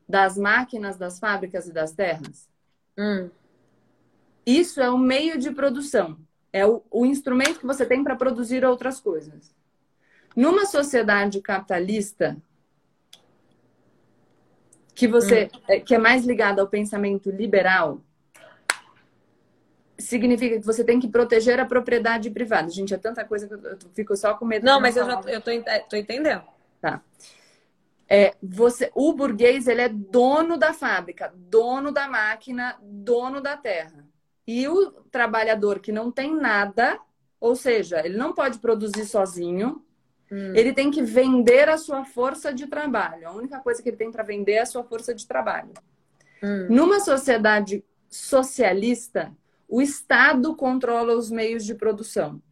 das 0.08 0.36
máquinas, 0.36 0.96
das 0.96 1.20
fábricas 1.20 1.68
e 1.68 1.72
das 1.72 1.92
terras? 1.92 2.48
Hum. 2.98 3.30
Isso 4.44 4.80
é 4.80 4.90
o 4.90 4.98
meio 4.98 5.38
de 5.38 5.50
produção. 5.50 6.18
É 6.52 6.66
o, 6.66 6.82
o 6.90 7.06
instrumento 7.06 7.60
que 7.60 7.66
você 7.66 7.86
tem 7.86 8.02
para 8.04 8.16
produzir 8.16 8.64
outras 8.64 9.00
coisas. 9.00 9.54
Numa 10.36 10.66
sociedade 10.66 11.40
capitalista, 11.40 12.36
que 14.94 15.08
você 15.08 15.50
hum. 15.52 15.60
é, 15.68 15.80
que 15.80 15.94
é 15.94 15.98
mais 15.98 16.24
ligada 16.24 16.60
ao 16.60 16.68
pensamento 16.68 17.30
liberal, 17.30 18.00
significa 19.98 20.58
que 20.58 20.66
você 20.66 20.84
tem 20.84 21.00
que 21.00 21.08
proteger 21.08 21.58
a 21.60 21.64
propriedade 21.64 22.30
privada. 22.30 22.68
Gente, 22.68 22.92
é 22.92 22.98
tanta 22.98 23.24
coisa 23.24 23.46
que 23.46 23.54
eu 23.54 23.78
fico 23.94 24.16
só 24.16 24.34
com 24.34 24.44
medo. 24.44 24.64
Não, 24.64 24.80
mas 24.80 24.96
eu 24.96 25.06
já 25.06 25.20
eu 25.26 25.40
tô, 25.40 25.50
tô 25.88 25.96
entendendo. 25.96 26.42
Tá. 26.80 27.00
É, 28.08 28.34
você, 28.42 28.90
o 28.94 29.12
burguês 29.12 29.66
ele 29.66 29.80
é 29.80 29.88
dono 29.88 30.58
da 30.58 30.74
fábrica, 30.74 31.32
dono 31.34 31.90
da 31.90 32.08
máquina, 32.08 32.76
dono 32.82 33.40
da 33.40 33.56
terra. 33.56 34.04
E 34.46 34.66
o 34.66 34.90
trabalhador 35.10 35.78
que 35.78 35.92
não 35.92 36.10
tem 36.10 36.34
nada, 36.34 36.98
ou 37.40 37.54
seja, 37.54 38.04
ele 38.04 38.16
não 38.16 38.32
pode 38.32 38.58
produzir 38.58 39.04
sozinho, 39.04 39.82
hum. 40.30 40.52
ele 40.54 40.72
tem 40.72 40.90
que 40.90 41.02
vender 41.02 41.68
a 41.68 41.78
sua 41.78 42.04
força 42.04 42.52
de 42.52 42.66
trabalho. 42.66 43.28
A 43.28 43.32
única 43.32 43.60
coisa 43.60 43.82
que 43.82 43.88
ele 43.88 43.96
tem 43.96 44.10
para 44.10 44.24
vender 44.24 44.52
é 44.52 44.60
a 44.60 44.66
sua 44.66 44.82
força 44.82 45.14
de 45.14 45.26
trabalho. 45.26 45.72
Hum. 46.42 46.66
Numa 46.70 46.98
sociedade 46.98 47.84
socialista, 48.08 49.32
o 49.68 49.80
Estado 49.80 50.54
controla 50.56 51.14
os 51.14 51.30
meios 51.30 51.64
de 51.64 51.74
produção, 51.74 52.42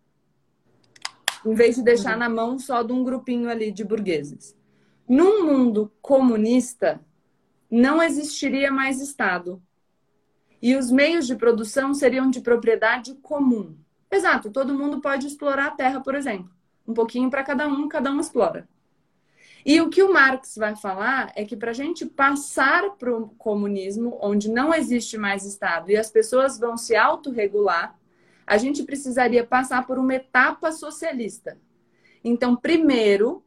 em 1.45 1.55
vez 1.55 1.77
de 1.77 1.83
deixar 1.83 2.17
hum. 2.17 2.21
na 2.21 2.29
mão 2.29 2.59
só 2.59 2.83
de 2.83 2.93
um 2.93 3.03
grupinho 3.03 3.51
ali 3.51 3.73
de 3.73 3.85
burgueses. 3.85 4.57
Num 5.09 5.45
mundo 5.45 5.93
comunista, 6.01 7.01
não 7.69 8.01
existiria 8.01 8.71
mais 8.71 9.01
Estado 9.01 9.61
e 10.61 10.77
os 10.77 10.91
meios 10.91 11.27
de 11.27 11.37
produção 11.37 11.95
seriam 11.95 12.31
de 12.31 12.41
propriedade 12.41 13.15
comum. 13.17 13.77
Exato, 14.11 14.51
todo 14.51 14.77
mundo 14.77 15.01
pode 15.01 15.27
explorar 15.27 15.67
a 15.67 15.71
terra, 15.71 16.01
por 16.01 16.15
exemplo. 16.15 16.51
Um 16.87 16.93
pouquinho 16.93 17.31
para 17.31 17.43
cada 17.43 17.69
um, 17.69 17.89
cada 17.89 18.11
um 18.11 18.21
explora. 18.21 18.69
E 19.65 19.81
o 19.81 19.91
que 19.91 20.03
o 20.03 20.13
Marx 20.13 20.57
vai 20.57 20.75
falar 20.75 21.33
é 21.37 21.45
que 21.45 21.57
para 21.57 21.71
a 21.71 21.75
gente 21.75 22.07
passar 22.07 22.91
para 22.97 23.15
o 23.15 23.29
comunismo, 23.31 24.19
onde 24.21 24.51
não 24.51 24.73
existe 24.75 25.19
mais 25.19 25.45
Estado 25.45 25.91
e 25.91 25.97
as 25.97 26.11
pessoas 26.11 26.59
vão 26.59 26.77
se 26.77 26.97
autorregular, 26.97 27.95
a 28.47 28.57
gente 28.57 28.83
precisaria 28.83 29.47
passar 29.47 29.87
por 29.87 29.99
uma 29.99 30.15
etapa 30.15 30.73
socialista. 30.73 31.59
Então, 32.25 32.57
primeiro, 32.57 33.45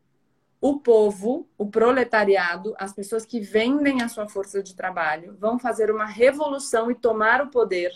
o 0.64 0.80
povo, 0.80 1.46
o 1.58 1.66
proletariado, 1.66 2.74
as 2.80 2.94
pessoas 2.94 3.26
que 3.26 3.42
vendem 3.42 4.02
a 4.02 4.08
sua 4.08 4.30
força 4.30 4.64
de 4.64 4.74
trabalho, 4.74 5.36
vão 5.38 5.60
fazer 5.60 5.92
uma 5.92 6.06
revolução 6.06 6.90
e 6.90 6.96
tomar 6.96 7.42
o 7.42 7.50
poder 7.50 7.92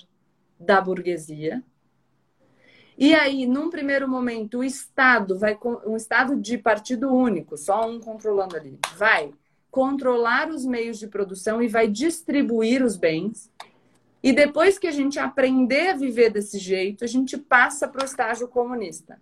da 0.60 0.82
burguesia. 0.82 1.64
E 2.98 3.16
aí, 3.16 3.46
num 3.46 3.70
primeiro 3.70 4.06
momento, 4.06 4.58
o 4.58 4.64
Estado 4.66 5.40
vai 5.40 5.58
um 5.86 5.96
Estado 5.96 6.36
de 6.36 6.58
partido 6.58 7.10
único, 7.10 7.56
só 7.56 7.90
um 7.90 8.02
controlando 8.02 8.58
ali, 8.58 8.78
vai 8.98 9.34
controlar 9.72 10.50
os 10.50 10.66
meios 10.66 11.00
de 11.00 11.08
produção 11.08 11.62
e 11.62 11.70
vai 11.70 11.88
distribuir 11.88 12.84
os 12.84 12.98
bens. 12.98 13.50
E 14.22 14.34
depois 14.34 14.78
que 14.78 14.88
a 14.88 14.92
gente 14.92 15.18
aprender 15.18 15.92
a 15.92 15.96
viver 15.96 16.32
desse 16.32 16.60
jeito, 16.60 17.06
a 17.06 17.08
gente 17.08 17.38
passa 17.38 17.88
para 17.88 18.02
o 18.02 18.06
estágio 18.06 18.46
comunista. 18.50 19.22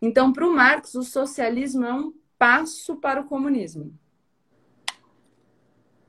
Então, 0.00 0.32
para 0.32 0.46
o 0.46 0.54
Marx, 0.54 0.94
o 0.94 1.02
socialismo 1.02 1.84
é 1.84 1.92
um 1.92 2.14
passo 2.38 2.96
para 2.96 3.20
o 3.20 3.24
comunismo. 3.24 3.92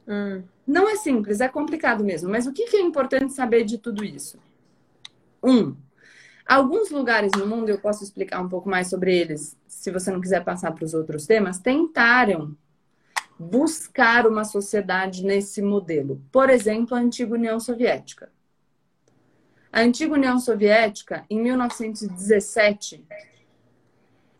Hum. 0.07 0.43
Não 0.65 0.89
é 0.89 0.95
simples, 0.95 1.39
é 1.39 1.47
complicado 1.47 2.03
mesmo. 2.03 2.29
Mas 2.29 2.47
o 2.47 2.53
que 2.53 2.75
é 2.75 2.81
importante 2.81 3.33
saber 3.33 3.63
de 3.63 3.77
tudo 3.77 4.03
isso? 4.03 4.37
Um, 5.43 5.75
alguns 6.45 6.89
lugares 6.89 7.31
no 7.37 7.47
mundo, 7.47 7.69
eu 7.69 7.79
posso 7.79 8.03
explicar 8.03 8.41
um 8.41 8.49
pouco 8.49 8.69
mais 8.69 8.89
sobre 8.89 9.17
eles, 9.17 9.57
se 9.67 9.91
você 9.91 10.11
não 10.11 10.19
quiser 10.19 10.43
passar 10.43 10.71
para 10.73 10.83
os 10.83 10.93
outros 10.93 11.25
temas, 11.25 11.59
tentaram 11.59 12.55
buscar 13.39 14.25
uma 14.25 14.43
sociedade 14.43 15.23
nesse 15.23 15.61
modelo. 15.61 16.21
Por 16.31 16.49
exemplo, 16.49 16.95
a 16.95 16.99
antiga 16.99 17.35
União 17.35 17.59
Soviética. 17.59 18.31
A 19.71 19.81
antiga 19.81 20.13
União 20.13 20.39
Soviética, 20.39 21.25
em 21.29 21.41
1917, 21.41 23.05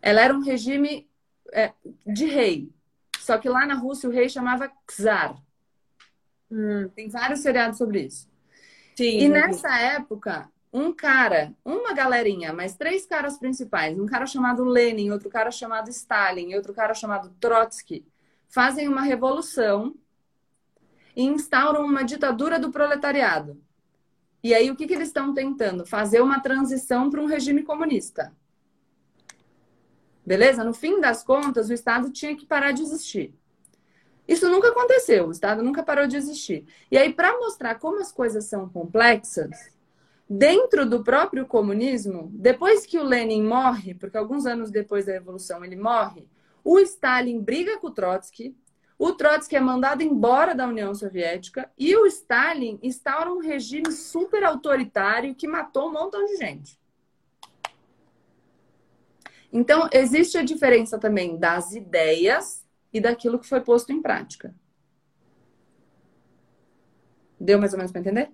ela 0.02 0.22
era 0.22 0.34
um 0.34 0.42
regime 0.42 1.07
é, 1.54 1.74
de 2.06 2.26
rei. 2.26 2.70
Só 3.20 3.38
que 3.38 3.50
lá 3.50 3.66
na 3.66 3.76
Rússia 3.76 4.10
o 4.10 4.12
rei 4.12 4.30
chamava 4.30 4.72
Czar. 4.90 5.36
Hum. 6.50 6.90
Tem 6.96 7.10
vários 7.10 7.42
seriados 7.42 7.78
sobre 7.78 8.04
isso. 8.04 8.30
Sim, 8.96 9.20
e 9.20 9.30
nessa 9.30 9.78
época, 9.78 10.50
um 10.74 10.92
cara, 10.92 11.54
uma 11.64 11.94
galerinha, 11.94 12.52
mas 12.54 12.76
três 12.76 13.06
caras 13.06 13.38
principais, 13.38 14.00
um 14.00 14.06
cara 14.06 14.26
chamado 14.26 14.64
Lenin, 14.64 15.12
outro 15.12 15.30
cara 15.30 15.52
chamado 15.52 15.90
Stalin 15.90 16.50
e 16.50 16.56
outro 16.56 16.74
cara 16.74 16.94
chamado 16.94 17.30
Trotsky, 17.40 18.06
fazem 18.48 18.88
uma 18.88 19.02
revolução 19.02 19.94
e 21.16 21.24
instauram 21.24 21.86
uma 21.86 22.04
ditadura 22.04 22.60
do 22.60 22.72
proletariado. 22.72 23.62
E 24.44 24.54
aí, 24.54 24.70
o 24.70 24.76
que, 24.76 24.88
que 24.88 24.94
eles 24.94 25.10
estão 25.10 25.34
tentando? 25.34 25.86
Fazer 25.86 26.22
uma 26.22 26.40
transição 26.40 27.10
para 27.10 27.22
um 27.22 27.26
regime 27.26 27.64
comunista. 27.64 28.32
Beleza? 30.28 30.62
No 30.62 30.74
fim 30.74 31.00
das 31.00 31.24
contas, 31.24 31.70
o 31.70 31.74
Estado 31.74 32.12
tinha 32.12 32.36
que 32.36 32.46
parar 32.46 32.74
de 32.74 32.82
existir. 32.82 33.34
Isso 34.28 34.50
nunca 34.50 34.68
aconteceu, 34.68 35.26
o 35.26 35.32
Estado 35.32 35.64
nunca 35.64 35.82
parou 35.82 36.06
de 36.06 36.18
existir. 36.18 36.66
E 36.92 36.98
aí, 36.98 37.14
para 37.14 37.40
mostrar 37.40 37.76
como 37.76 38.02
as 38.02 38.12
coisas 38.12 38.44
são 38.44 38.68
complexas, 38.68 39.72
dentro 40.30 40.86
do 40.86 41.02
próprio 41.02 41.46
comunismo, 41.46 42.30
depois 42.34 42.86
que 42.86 43.00
o 43.00 43.04
Lenin 43.04 43.42
morre, 43.42 43.94
porque 43.94 44.18
alguns 44.18 44.46
anos 44.46 44.70
depois 44.70 45.06
da 45.06 45.14
Revolução 45.14 45.64
ele 45.64 45.78
morre, 45.78 46.28
o 46.62 46.78
Stalin 46.78 47.40
briga 47.40 47.78
com 47.78 47.88
o 47.88 47.92
Trotsky, 47.92 48.54
o 49.00 49.14
Trotsky 49.14 49.56
é 49.56 49.62
mandado 49.62 50.04
embora 50.04 50.54
da 50.54 50.68
União 50.68 50.94
Soviética 50.94 51.72
e 51.78 51.96
o 51.96 52.06
Stalin 52.06 52.78
instaura 52.84 53.32
um 53.32 53.40
regime 53.40 53.94
super 53.94 54.44
autoritário 54.44 55.34
que 55.34 55.48
matou 55.48 55.88
um 55.88 55.94
montão 55.94 56.26
de 56.26 56.36
gente. 56.36 56.78
Então, 59.58 59.90
existe 59.92 60.38
a 60.38 60.44
diferença 60.44 61.00
também 61.00 61.36
das 61.36 61.74
ideias 61.74 62.64
e 62.94 63.02
daquilo 63.02 63.40
que 63.40 63.50
foi 63.50 63.60
posto 63.60 63.92
em 63.92 64.00
prática. 64.00 64.54
Deu 67.40 67.58
mais 67.58 67.74
ou 67.74 67.78
menos 67.80 67.92
para 67.92 68.02
entender? 68.02 68.30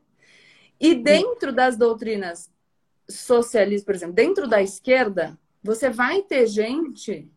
E 0.77 0.93
dentro 0.93 1.53
das 1.53 1.77
doutrinas 1.77 2.51
socialistas, 3.09 3.85
por 3.85 3.95
exemplo, 3.95 4.13
dentro 4.13 4.49
da 4.49 4.61
esquerda, 4.61 5.39
você 5.63 5.89
vai 5.89 6.21
ter 6.23 6.45
gente 6.45 7.31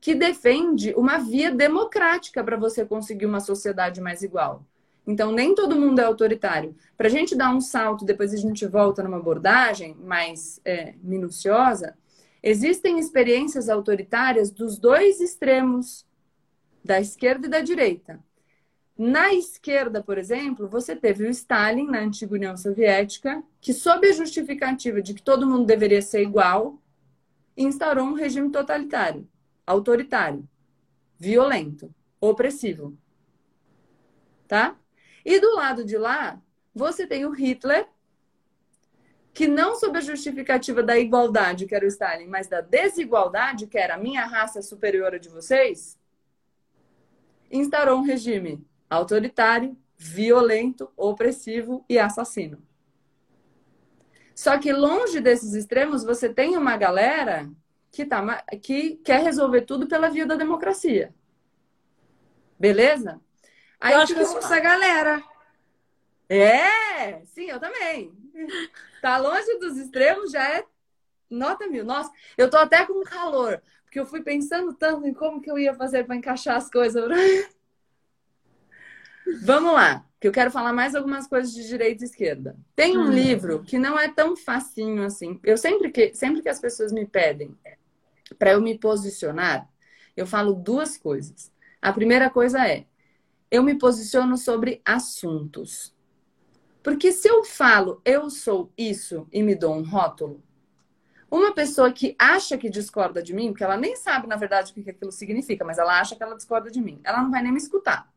que 0.00 0.14
defende 0.14 0.94
uma 0.94 1.18
via 1.18 1.50
democrática 1.50 2.44
para 2.44 2.56
você 2.56 2.86
conseguir 2.86 3.26
uma 3.26 3.40
sociedade 3.40 4.00
mais 4.00 4.22
igual. 4.22 4.64
Então, 5.04 5.32
nem 5.32 5.52
todo 5.52 5.74
mundo 5.74 5.98
é 5.98 6.04
autoritário. 6.04 6.76
Para 6.96 7.08
a 7.08 7.10
gente 7.10 7.34
dar 7.34 7.52
um 7.52 7.60
salto, 7.60 8.04
depois 8.04 8.32
a 8.32 8.36
gente 8.36 8.64
volta 8.68 9.02
numa 9.02 9.16
abordagem 9.16 9.96
mais 9.96 10.60
é, 10.64 10.94
minuciosa, 11.02 11.96
existem 12.42 12.98
experiências 12.98 13.68
autoritárias 13.68 14.50
dos 14.50 14.78
dois 14.78 15.20
extremos, 15.20 16.06
da 16.84 17.00
esquerda 17.00 17.46
e 17.46 17.50
da 17.50 17.60
direita. 17.60 18.18
Na 18.98 19.32
esquerda, 19.32 20.02
por 20.02 20.18
exemplo, 20.18 20.68
você 20.68 20.94
teve 20.94 21.24
o 21.24 21.30
Stalin, 21.30 21.86
na 21.86 22.00
antiga 22.00 22.34
União 22.34 22.56
Soviética, 22.56 23.42
que, 23.60 23.72
sob 23.72 24.06
a 24.06 24.12
justificativa 24.12 25.00
de 25.00 25.14
que 25.14 25.22
todo 25.22 25.46
mundo 25.46 25.64
deveria 25.64 26.02
ser 26.02 26.22
igual, 26.22 26.78
instaurou 27.56 28.04
um 28.04 28.14
regime 28.14 28.50
totalitário, 28.50 29.26
autoritário, 29.66 30.46
violento, 31.18 31.92
opressivo. 32.20 32.96
Tá? 34.46 34.76
E 35.24 35.40
do 35.40 35.54
lado 35.54 35.84
de 35.84 35.96
lá, 35.96 36.40
você 36.74 37.06
tem 37.06 37.24
o 37.24 37.30
Hitler, 37.30 37.88
que 39.34 39.48
não 39.48 39.76
sob 39.76 39.98
a 39.98 40.00
justificativa 40.00 40.82
da 40.82 40.98
igualdade, 40.98 41.66
que 41.66 41.74
era 41.74 41.84
o 41.84 41.88
Stalin, 41.88 42.26
mas 42.26 42.48
da 42.48 42.60
desigualdade, 42.60 43.66
que 43.66 43.78
era 43.78 43.94
a 43.94 43.98
minha 43.98 44.26
raça 44.26 44.60
superior 44.60 45.14
a 45.14 45.18
de 45.18 45.28
vocês, 45.28 45.98
instaurou 47.50 47.98
um 47.98 48.02
regime 48.02 48.64
autoritário, 48.90 49.76
violento, 49.96 50.90
opressivo 50.96 51.84
e 51.88 51.98
assassino. 51.98 52.62
Só 54.34 54.58
que 54.58 54.72
longe 54.72 55.20
desses 55.20 55.54
extremos, 55.54 56.04
você 56.04 56.28
tem 56.28 56.56
uma 56.56 56.76
galera 56.76 57.50
que, 57.90 58.04
tá, 58.04 58.42
que 58.62 58.96
quer 58.96 59.22
resolver 59.22 59.62
tudo 59.62 59.86
pela 59.86 60.10
via 60.10 60.26
da 60.26 60.34
democracia. 60.34 61.14
Beleza? 62.58 63.20
Aí 63.80 63.94
eu 63.94 64.00
acho 64.00 64.14
que 64.14 64.20
eu 64.20 64.26
sou 64.26 64.38
essa 64.38 64.60
galera. 64.60 65.22
É, 66.28 67.24
sim, 67.26 67.46
eu 67.46 67.60
também. 67.60 68.21
Tá 69.00 69.18
longe 69.18 69.58
dos 69.58 69.76
extremos, 69.76 70.30
já 70.30 70.58
é 70.58 70.64
nota 71.28 71.66
mil. 71.66 71.84
Nossa, 71.84 72.10
eu 72.36 72.48
tô 72.48 72.56
até 72.56 72.86
com 72.86 73.02
calor, 73.02 73.60
porque 73.84 73.98
eu 73.98 74.06
fui 74.06 74.22
pensando 74.22 74.72
tanto 74.74 75.06
em 75.06 75.14
como 75.14 75.40
que 75.40 75.50
eu 75.50 75.58
ia 75.58 75.74
fazer 75.74 76.04
para 76.04 76.16
encaixar 76.16 76.56
as 76.56 76.70
coisas. 76.70 77.04
Vamos 79.42 79.72
lá, 79.72 80.04
que 80.20 80.28
eu 80.28 80.32
quero 80.32 80.50
falar 80.50 80.72
mais 80.72 80.94
algumas 80.94 81.26
coisas 81.26 81.52
de 81.54 81.66
direita 81.66 82.04
e 82.04 82.06
esquerda. 82.06 82.56
Tem 82.76 82.98
um 82.98 83.06
hum. 83.06 83.10
livro 83.10 83.62
que 83.62 83.78
não 83.78 83.98
é 83.98 84.08
tão 84.08 84.36
facinho 84.36 85.04
assim. 85.04 85.40
Eu 85.42 85.56
sempre 85.56 85.90
que, 85.90 86.14
sempre 86.14 86.42
que 86.42 86.48
as 86.48 86.60
pessoas 86.60 86.92
me 86.92 87.06
pedem 87.06 87.56
para 88.38 88.52
eu 88.52 88.60
me 88.60 88.78
posicionar, 88.78 89.68
eu 90.16 90.26
falo 90.26 90.52
duas 90.52 90.96
coisas. 90.96 91.50
A 91.80 91.92
primeira 91.92 92.30
coisa 92.30 92.66
é, 92.68 92.84
eu 93.50 93.62
me 93.62 93.76
posiciono 93.78 94.36
sobre 94.36 94.80
assuntos. 94.84 95.94
Porque 96.82 97.12
se 97.12 97.28
eu 97.28 97.44
falo 97.44 98.00
eu 98.04 98.28
sou 98.28 98.72
isso 98.76 99.28
e 99.32 99.42
me 99.42 99.54
dou 99.54 99.74
um 99.74 99.82
rótulo, 99.82 100.42
uma 101.30 101.54
pessoa 101.54 101.92
que 101.92 102.14
acha 102.18 102.58
que 102.58 102.68
discorda 102.68 103.22
de 103.22 103.34
mim, 103.34 103.48
porque 103.48 103.64
ela 103.64 103.76
nem 103.76 103.96
sabe 103.96 104.26
na 104.26 104.36
verdade 104.36 104.72
o 104.72 104.74
que 104.74 104.90
aquilo 104.90 105.12
significa, 105.12 105.64
mas 105.64 105.78
ela 105.78 105.98
acha 105.98 106.14
que 106.14 106.22
ela 106.22 106.36
discorda 106.36 106.70
de 106.70 106.80
mim, 106.80 107.00
ela 107.04 107.22
não 107.22 107.30
vai 107.30 107.42
nem 107.42 107.52
me 107.52 107.58
escutar. 107.58 108.12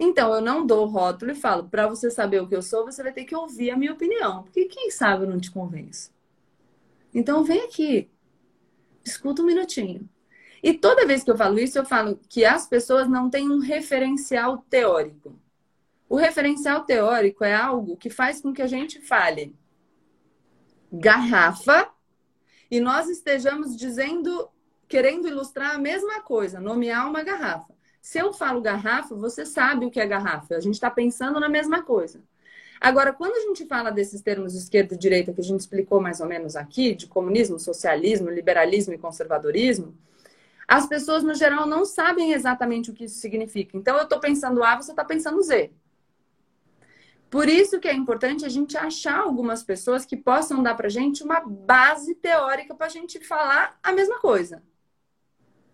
Então, 0.00 0.32
eu 0.32 0.40
não 0.40 0.64
dou 0.64 0.86
o 0.86 0.88
rótulo 0.88 1.32
e 1.32 1.34
falo, 1.34 1.68
para 1.68 1.88
você 1.88 2.08
saber 2.08 2.40
o 2.40 2.46
que 2.46 2.54
eu 2.54 2.62
sou, 2.62 2.84
você 2.84 3.02
vai 3.02 3.12
ter 3.12 3.24
que 3.24 3.34
ouvir 3.34 3.70
a 3.72 3.76
minha 3.76 3.92
opinião. 3.92 4.44
Porque 4.44 4.66
quem 4.66 4.90
sabe 4.92 5.24
eu 5.24 5.30
não 5.30 5.40
te 5.40 5.50
convenço. 5.50 6.12
Então, 7.12 7.42
vem 7.42 7.62
aqui. 7.62 8.08
Escuta 9.04 9.42
um 9.42 9.46
minutinho. 9.46 10.08
E 10.62 10.72
toda 10.72 11.06
vez 11.06 11.24
que 11.24 11.30
eu 11.30 11.36
falo 11.36 11.58
isso, 11.58 11.78
eu 11.78 11.84
falo 11.84 12.20
que 12.28 12.44
as 12.44 12.66
pessoas 12.66 13.08
não 13.08 13.28
têm 13.28 13.50
um 13.50 13.58
referencial 13.58 14.58
teórico. 14.70 15.36
O 16.08 16.16
referencial 16.16 16.84
teórico 16.84 17.44
é 17.44 17.54
algo 17.54 17.96
que 17.96 18.08
faz 18.08 18.40
com 18.40 18.52
que 18.52 18.62
a 18.62 18.66
gente 18.66 19.00
fale 19.00 19.54
garrafa 20.90 21.90
e 22.70 22.80
nós 22.80 23.08
estejamos 23.08 23.76
dizendo, 23.76 24.48
querendo 24.88 25.28
ilustrar 25.28 25.74
a 25.74 25.78
mesma 25.78 26.20
coisa, 26.22 26.60
nomear 26.60 27.08
uma 27.08 27.22
garrafa. 27.22 27.74
Se 28.00 28.18
eu 28.18 28.32
falo 28.32 28.62
garrafa, 28.62 29.14
você 29.14 29.44
sabe 29.44 29.84
o 29.84 29.90
que 29.90 30.00
é 30.00 30.06
garrafa. 30.06 30.54
A 30.56 30.60
gente 30.60 30.74
está 30.74 30.90
pensando 30.90 31.38
na 31.38 31.48
mesma 31.48 31.82
coisa. 31.82 32.22
Agora, 32.80 33.12
quando 33.12 33.34
a 33.34 33.40
gente 33.40 33.66
fala 33.66 33.90
desses 33.90 34.22
termos 34.22 34.54
esquerda 34.54 34.94
e 34.94 34.98
direita 34.98 35.32
que 35.32 35.40
a 35.40 35.44
gente 35.44 35.60
explicou 35.60 36.00
mais 36.00 36.20
ou 36.20 36.26
menos 36.26 36.56
aqui, 36.56 36.94
de 36.94 37.06
comunismo, 37.06 37.58
socialismo, 37.58 38.30
liberalismo 38.30 38.94
e 38.94 38.98
conservadorismo, 38.98 39.94
as 40.66 40.86
pessoas, 40.86 41.22
no 41.22 41.34
geral, 41.34 41.66
não 41.66 41.84
sabem 41.84 42.32
exatamente 42.32 42.90
o 42.90 42.94
que 42.94 43.04
isso 43.04 43.18
significa. 43.18 43.76
Então, 43.76 43.96
eu 43.96 44.04
estou 44.04 44.20
pensando 44.20 44.62
A, 44.62 44.76
você 44.76 44.92
está 44.92 45.04
pensando 45.04 45.42
Z. 45.42 45.70
Por 47.30 47.48
isso 47.48 47.78
que 47.78 47.88
é 47.88 47.92
importante 47.92 48.44
a 48.44 48.48
gente 48.48 48.76
achar 48.76 49.18
algumas 49.18 49.62
pessoas 49.62 50.04
que 50.04 50.16
possam 50.16 50.62
dar 50.62 50.74
para 50.74 50.86
a 50.86 50.90
gente 50.90 51.22
uma 51.22 51.40
base 51.40 52.14
teórica 52.14 52.74
para 52.74 52.86
a 52.86 52.90
gente 52.90 53.20
falar 53.20 53.78
a 53.82 53.92
mesma 53.92 54.18
coisa. 54.18 54.62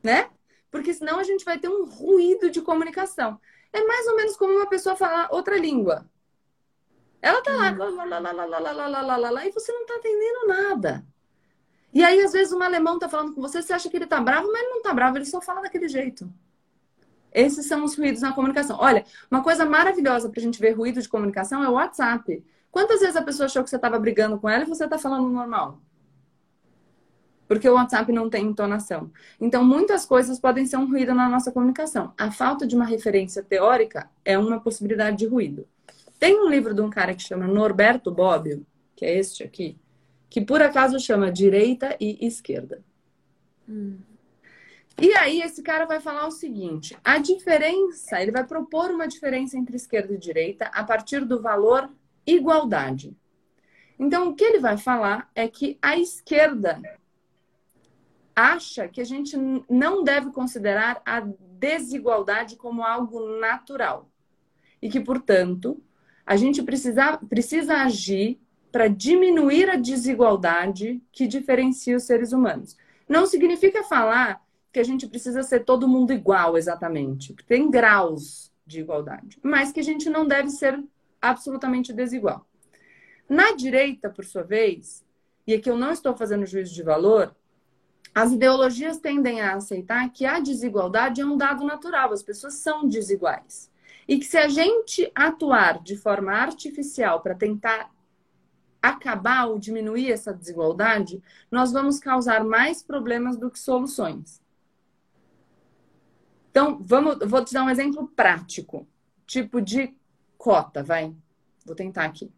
Né? 0.02 0.30
porque 0.74 0.92
senão 0.92 1.20
a 1.20 1.22
gente 1.22 1.44
vai 1.44 1.56
ter 1.56 1.68
um 1.68 1.84
ruído 1.84 2.50
de 2.50 2.60
comunicação. 2.60 3.40
É 3.72 3.80
mais 3.84 4.08
ou 4.08 4.16
menos 4.16 4.36
como 4.36 4.54
uma 4.54 4.66
pessoa 4.66 4.96
falar 4.96 5.28
outra 5.30 5.56
língua. 5.56 6.04
Ela 7.22 7.40
tá 7.42 7.52
lá, 7.52 7.70
lá, 7.70 8.04
lá, 8.04 8.18
lá, 8.18 8.18
lá, 8.18 8.44
lá, 8.44 8.58
lá, 8.58 8.86
lá, 8.88 9.00
lá, 9.02 9.16
lá, 9.16 9.30
lá, 9.30 9.46
e 9.46 9.52
você 9.52 9.70
não 9.70 9.86
tá 9.86 9.94
entendendo 9.98 10.48
nada. 10.48 11.06
E 11.92 12.02
aí, 12.02 12.20
às 12.20 12.32
vezes, 12.32 12.52
um 12.52 12.60
alemão 12.60 12.98
tá 12.98 13.08
falando 13.08 13.32
com 13.32 13.40
você, 13.40 13.62
você 13.62 13.72
acha 13.72 13.88
que 13.88 13.96
ele 13.96 14.08
tá 14.08 14.20
bravo, 14.20 14.50
mas 14.50 14.62
ele 14.62 14.70
não 14.70 14.82
tá 14.82 14.92
bravo, 14.92 15.16
ele 15.16 15.24
só 15.24 15.40
fala 15.40 15.62
daquele 15.62 15.86
jeito. 15.86 16.28
Esses 17.34 17.66
são 17.66 17.84
os 17.84 17.96
ruídos 17.96 18.22
na 18.22 18.32
comunicação. 18.32 18.78
Olha, 18.80 19.04
uma 19.30 19.42
coisa 19.42 19.66
maravilhosa 19.66 20.30
pra 20.30 20.40
gente 20.40 20.60
ver 20.60 20.70
ruído 20.70 21.02
de 21.02 21.08
comunicação 21.08 21.62
é 21.62 21.68
o 21.68 21.72
WhatsApp. 21.72 22.42
Quantas 22.70 23.00
vezes 23.00 23.16
a 23.16 23.22
pessoa 23.22 23.46
achou 23.46 23.62
que 23.64 23.68
você 23.68 23.76
estava 23.76 23.98
brigando 23.98 24.38
com 24.38 24.48
ela 24.48 24.62
e 24.62 24.68
você 24.68 24.86
tá 24.86 24.96
falando 24.96 25.28
normal? 25.28 25.80
porque 27.46 27.68
o 27.68 27.74
WhatsApp 27.74 28.10
não 28.12 28.30
tem 28.30 28.46
entonação. 28.46 29.10
Então, 29.40 29.64
muitas 29.64 30.04
coisas 30.04 30.38
podem 30.38 30.66
ser 30.66 30.76
um 30.76 30.88
ruído 30.88 31.14
na 31.14 31.28
nossa 31.28 31.52
comunicação. 31.52 32.12
A 32.18 32.30
falta 32.30 32.66
de 32.66 32.74
uma 32.74 32.84
referência 32.84 33.42
teórica 33.42 34.10
é 34.24 34.38
uma 34.38 34.60
possibilidade 34.60 35.18
de 35.18 35.26
ruído. 35.26 35.66
Tem 36.18 36.40
um 36.40 36.48
livro 36.48 36.74
de 36.74 36.80
um 36.80 36.90
cara 36.90 37.14
que 37.14 37.22
chama 37.22 37.46
Norberto 37.46 38.10
Bobbio, 38.10 38.66
que 38.96 39.04
é 39.04 39.18
este 39.18 39.42
aqui, 39.42 39.78
que 40.30 40.40
por 40.40 40.62
acaso 40.62 40.98
chama 40.98 41.30
Direita 41.30 41.96
e 42.00 42.26
Esquerda. 42.26 42.82
Hum. 43.68 43.98
E 45.00 45.12
aí, 45.14 45.40
esse 45.42 45.62
cara 45.62 45.86
vai 45.86 46.00
falar 46.00 46.26
o 46.26 46.30
seguinte: 46.30 46.96
a 47.04 47.18
diferença, 47.18 48.20
ele 48.20 48.30
vai 48.30 48.44
propor 48.44 48.90
uma 48.90 49.08
diferença 49.08 49.58
entre 49.58 49.76
esquerda 49.76 50.14
e 50.14 50.18
direita 50.18 50.66
a 50.66 50.84
partir 50.84 51.24
do 51.24 51.40
valor 51.40 51.90
igualdade. 52.26 53.16
Então, 53.98 54.28
o 54.28 54.34
que 54.34 54.44
ele 54.44 54.58
vai 54.58 54.76
falar 54.76 55.30
é 55.34 55.46
que 55.48 55.78
a 55.80 55.96
esquerda 55.98 56.80
acha 58.34 58.88
que 58.88 59.00
a 59.00 59.04
gente 59.04 59.36
não 59.70 60.02
deve 60.02 60.30
considerar 60.30 61.00
a 61.06 61.20
desigualdade 61.20 62.56
como 62.56 62.82
algo 62.82 63.38
natural 63.38 64.10
e 64.82 64.88
que, 64.88 65.00
portanto, 65.00 65.80
a 66.26 66.36
gente 66.36 66.62
precisa, 66.62 67.18
precisa 67.18 67.76
agir 67.76 68.40
para 68.72 68.88
diminuir 68.88 69.70
a 69.70 69.76
desigualdade 69.76 71.00
que 71.12 71.28
diferencia 71.28 71.96
os 71.96 72.02
seres 72.02 72.32
humanos. 72.32 72.76
Não 73.08 73.24
significa 73.26 73.84
falar 73.84 74.43
que 74.74 74.80
a 74.80 74.84
gente 74.84 75.06
precisa 75.06 75.44
ser 75.44 75.64
todo 75.64 75.86
mundo 75.86 76.12
igual 76.12 76.58
exatamente, 76.58 77.32
tem 77.46 77.70
graus 77.70 78.52
de 78.66 78.80
igualdade, 78.80 79.38
mas 79.40 79.70
que 79.70 79.78
a 79.78 79.84
gente 79.84 80.10
não 80.10 80.26
deve 80.26 80.50
ser 80.50 80.82
absolutamente 81.22 81.92
desigual. 81.92 82.44
Na 83.28 83.52
direita, 83.52 84.10
por 84.10 84.24
sua 84.24 84.42
vez, 84.42 85.04
e 85.46 85.54
aqui 85.54 85.70
eu 85.70 85.76
não 85.76 85.92
estou 85.92 86.16
fazendo 86.16 86.44
juízo 86.44 86.74
de 86.74 86.82
valor, 86.82 87.32
as 88.12 88.32
ideologias 88.32 88.98
tendem 88.98 89.40
a 89.40 89.54
aceitar 89.54 90.10
que 90.12 90.26
a 90.26 90.40
desigualdade 90.40 91.20
é 91.20 91.24
um 91.24 91.36
dado 91.36 91.64
natural, 91.64 92.12
as 92.12 92.24
pessoas 92.24 92.54
são 92.54 92.88
desiguais. 92.88 93.70
E 94.08 94.18
que 94.18 94.26
se 94.26 94.36
a 94.36 94.48
gente 94.48 95.08
atuar 95.14 95.80
de 95.84 95.96
forma 95.96 96.32
artificial 96.32 97.20
para 97.20 97.36
tentar 97.36 97.90
acabar 98.82 99.46
ou 99.46 99.56
diminuir 99.56 100.10
essa 100.10 100.34
desigualdade, 100.34 101.22
nós 101.48 101.72
vamos 101.72 102.00
causar 102.00 102.42
mais 102.44 102.82
problemas 102.82 103.36
do 103.36 103.50
que 103.50 103.58
soluções. 103.58 104.43
Então, 106.54 106.78
vamos, 106.80 107.18
vou 107.28 107.44
te 107.44 107.52
dar 107.52 107.64
um 107.64 107.68
exemplo 107.68 108.06
prático, 108.14 108.86
tipo 109.26 109.60
de 109.60 109.92
cota, 110.38 110.84
vai. 110.84 111.12
Vou 111.66 111.74
tentar 111.74 112.04
aqui. 112.04 112.30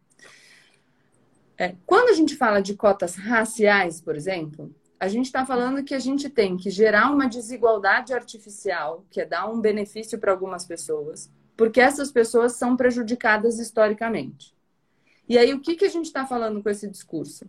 É, 1.55 1.75
quando 1.85 2.09
a 2.09 2.13
gente 2.13 2.35
fala 2.35 2.59
de 2.59 2.73
cotas 2.73 3.13
raciais, 3.13 4.01
por 4.01 4.15
exemplo, 4.15 4.73
a 4.99 5.07
gente 5.07 5.27
está 5.27 5.45
falando 5.45 5.83
que 5.83 5.93
a 5.93 5.99
gente 5.99 6.31
tem 6.31 6.57
que 6.57 6.71
gerar 6.71 7.11
uma 7.11 7.27
desigualdade 7.27 8.11
artificial, 8.11 9.05
que 9.11 9.21
é 9.21 9.25
dar 9.25 9.47
um 9.47 9.61
benefício 9.61 10.17
para 10.17 10.31
algumas 10.31 10.65
pessoas, 10.65 11.31
porque 11.55 11.79
essas 11.79 12.11
pessoas 12.11 12.53
são 12.53 12.75
prejudicadas 12.75 13.59
historicamente. 13.59 14.51
E 15.29 15.37
aí, 15.37 15.53
o 15.53 15.59
que, 15.59 15.75
que 15.75 15.85
a 15.85 15.89
gente 15.89 16.05
está 16.05 16.25
falando 16.25 16.63
com 16.63 16.71
esse 16.71 16.89
discurso? 16.89 17.47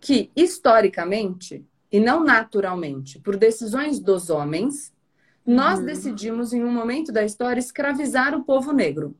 Que, 0.00 0.30
historicamente, 0.34 1.66
e 1.92 2.00
não 2.00 2.24
naturalmente, 2.24 3.18
por 3.18 3.36
decisões 3.36 4.00
dos 4.00 4.30
homens, 4.30 4.90
nós 5.48 5.78
uhum. 5.78 5.86
decidimos, 5.86 6.52
em 6.52 6.62
um 6.62 6.70
momento 6.70 7.10
da 7.10 7.24
história, 7.24 7.58
escravizar 7.58 8.34
o 8.34 8.44
povo 8.44 8.70
negro. 8.70 9.16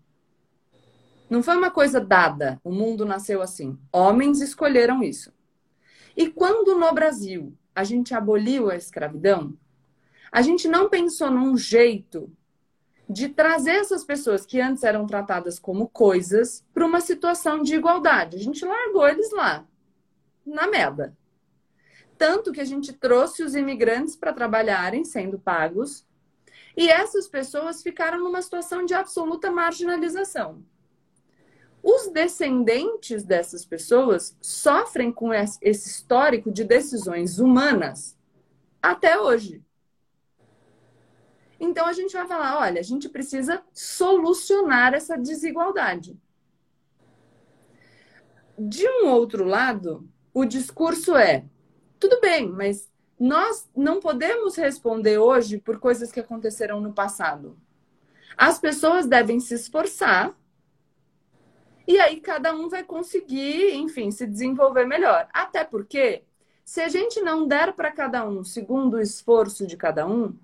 Não 1.30 1.42
foi 1.42 1.56
uma 1.56 1.70
coisa 1.70 1.98
dada. 1.98 2.60
O 2.62 2.70
mundo 2.70 3.06
nasceu 3.06 3.40
assim. 3.40 3.78
Homens 3.90 4.42
escolheram 4.42 5.02
isso. 5.02 5.32
E 6.14 6.28
quando 6.28 6.78
no 6.78 6.92
Brasil 6.92 7.56
a 7.74 7.82
gente 7.82 8.12
aboliu 8.12 8.68
a 8.68 8.76
escravidão, 8.76 9.56
a 10.30 10.42
gente 10.42 10.68
não 10.68 10.90
pensou 10.90 11.30
num 11.30 11.56
jeito 11.56 12.30
de 13.08 13.30
trazer 13.30 13.76
essas 13.76 14.04
pessoas 14.04 14.44
que 14.44 14.60
antes 14.60 14.84
eram 14.84 15.06
tratadas 15.06 15.58
como 15.58 15.88
coisas 15.88 16.62
para 16.74 16.84
uma 16.84 17.00
situação 17.00 17.62
de 17.62 17.74
igualdade. 17.74 18.36
A 18.36 18.40
gente 18.40 18.66
largou 18.66 19.08
eles 19.08 19.32
lá, 19.32 19.66
na 20.44 20.66
merda. 20.66 21.16
Tanto 22.18 22.52
que 22.52 22.60
a 22.60 22.66
gente 22.66 22.92
trouxe 22.92 23.42
os 23.42 23.54
imigrantes 23.54 24.14
para 24.14 24.34
trabalharem 24.34 25.06
sendo 25.06 25.38
pagos, 25.38 26.06
e 26.76 26.88
essas 26.88 27.26
pessoas 27.26 27.82
ficaram 27.82 28.18
numa 28.18 28.42
situação 28.42 28.84
de 28.84 28.94
absoluta 28.94 29.50
marginalização. 29.50 30.64
Os 31.82 32.08
descendentes 32.08 33.22
dessas 33.22 33.64
pessoas 33.64 34.36
sofrem 34.40 35.12
com 35.12 35.32
esse 35.32 35.58
histórico 35.62 36.50
de 36.50 36.64
decisões 36.64 37.38
humanas 37.38 38.16
até 38.82 39.18
hoje. 39.18 39.62
Então 41.60 41.86
a 41.86 41.92
gente 41.92 42.12
vai 42.12 42.26
falar: 42.26 42.60
olha, 42.60 42.80
a 42.80 42.84
gente 42.84 43.08
precisa 43.08 43.62
solucionar 43.72 44.94
essa 44.94 45.16
desigualdade. 45.16 46.16
De 48.58 48.88
um 48.88 49.08
outro 49.08 49.44
lado, 49.44 50.08
o 50.32 50.44
discurso 50.44 51.16
é: 51.16 51.44
tudo 51.98 52.20
bem, 52.20 52.48
mas 52.48 52.90
nós 53.18 53.68
não 53.74 54.00
podemos 54.00 54.56
responder 54.56 55.18
hoje 55.18 55.58
por 55.58 55.78
coisas 55.78 56.12
que 56.12 56.20
aconteceram 56.20 56.80
no 56.80 56.92
passado. 56.92 57.56
As 58.36 58.58
pessoas 58.58 59.06
devem 59.06 59.40
se 59.40 59.54
esforçar 59.54 60.34
e 61.86 61.98
aí 61.98 62.20
cada 62.20 62.54
um 62.54 62.68
vai 62.68 62.84
conseguir, 62.84 63.74
enfim, 63.74 64.10
se 64.10 64.26
desenvolver 64.26 64.84
melhor. 64.84 65.26
Até 65.32 65.64
porque, 65.64 66.22
se 66.64 66.80
a 66.80 66.88
gente 66.88 67.20
não 67.22 67.46
der 67.46 67.72
para 67.72 67.90
cada 67.90 68.28
um 68.28 68.44
segundo 68.44 68.98
o 68.98 69.00
esforço 69.00 69.66
de 69.66 69.76
cada 69.76 70.06
um, 70.06 70.36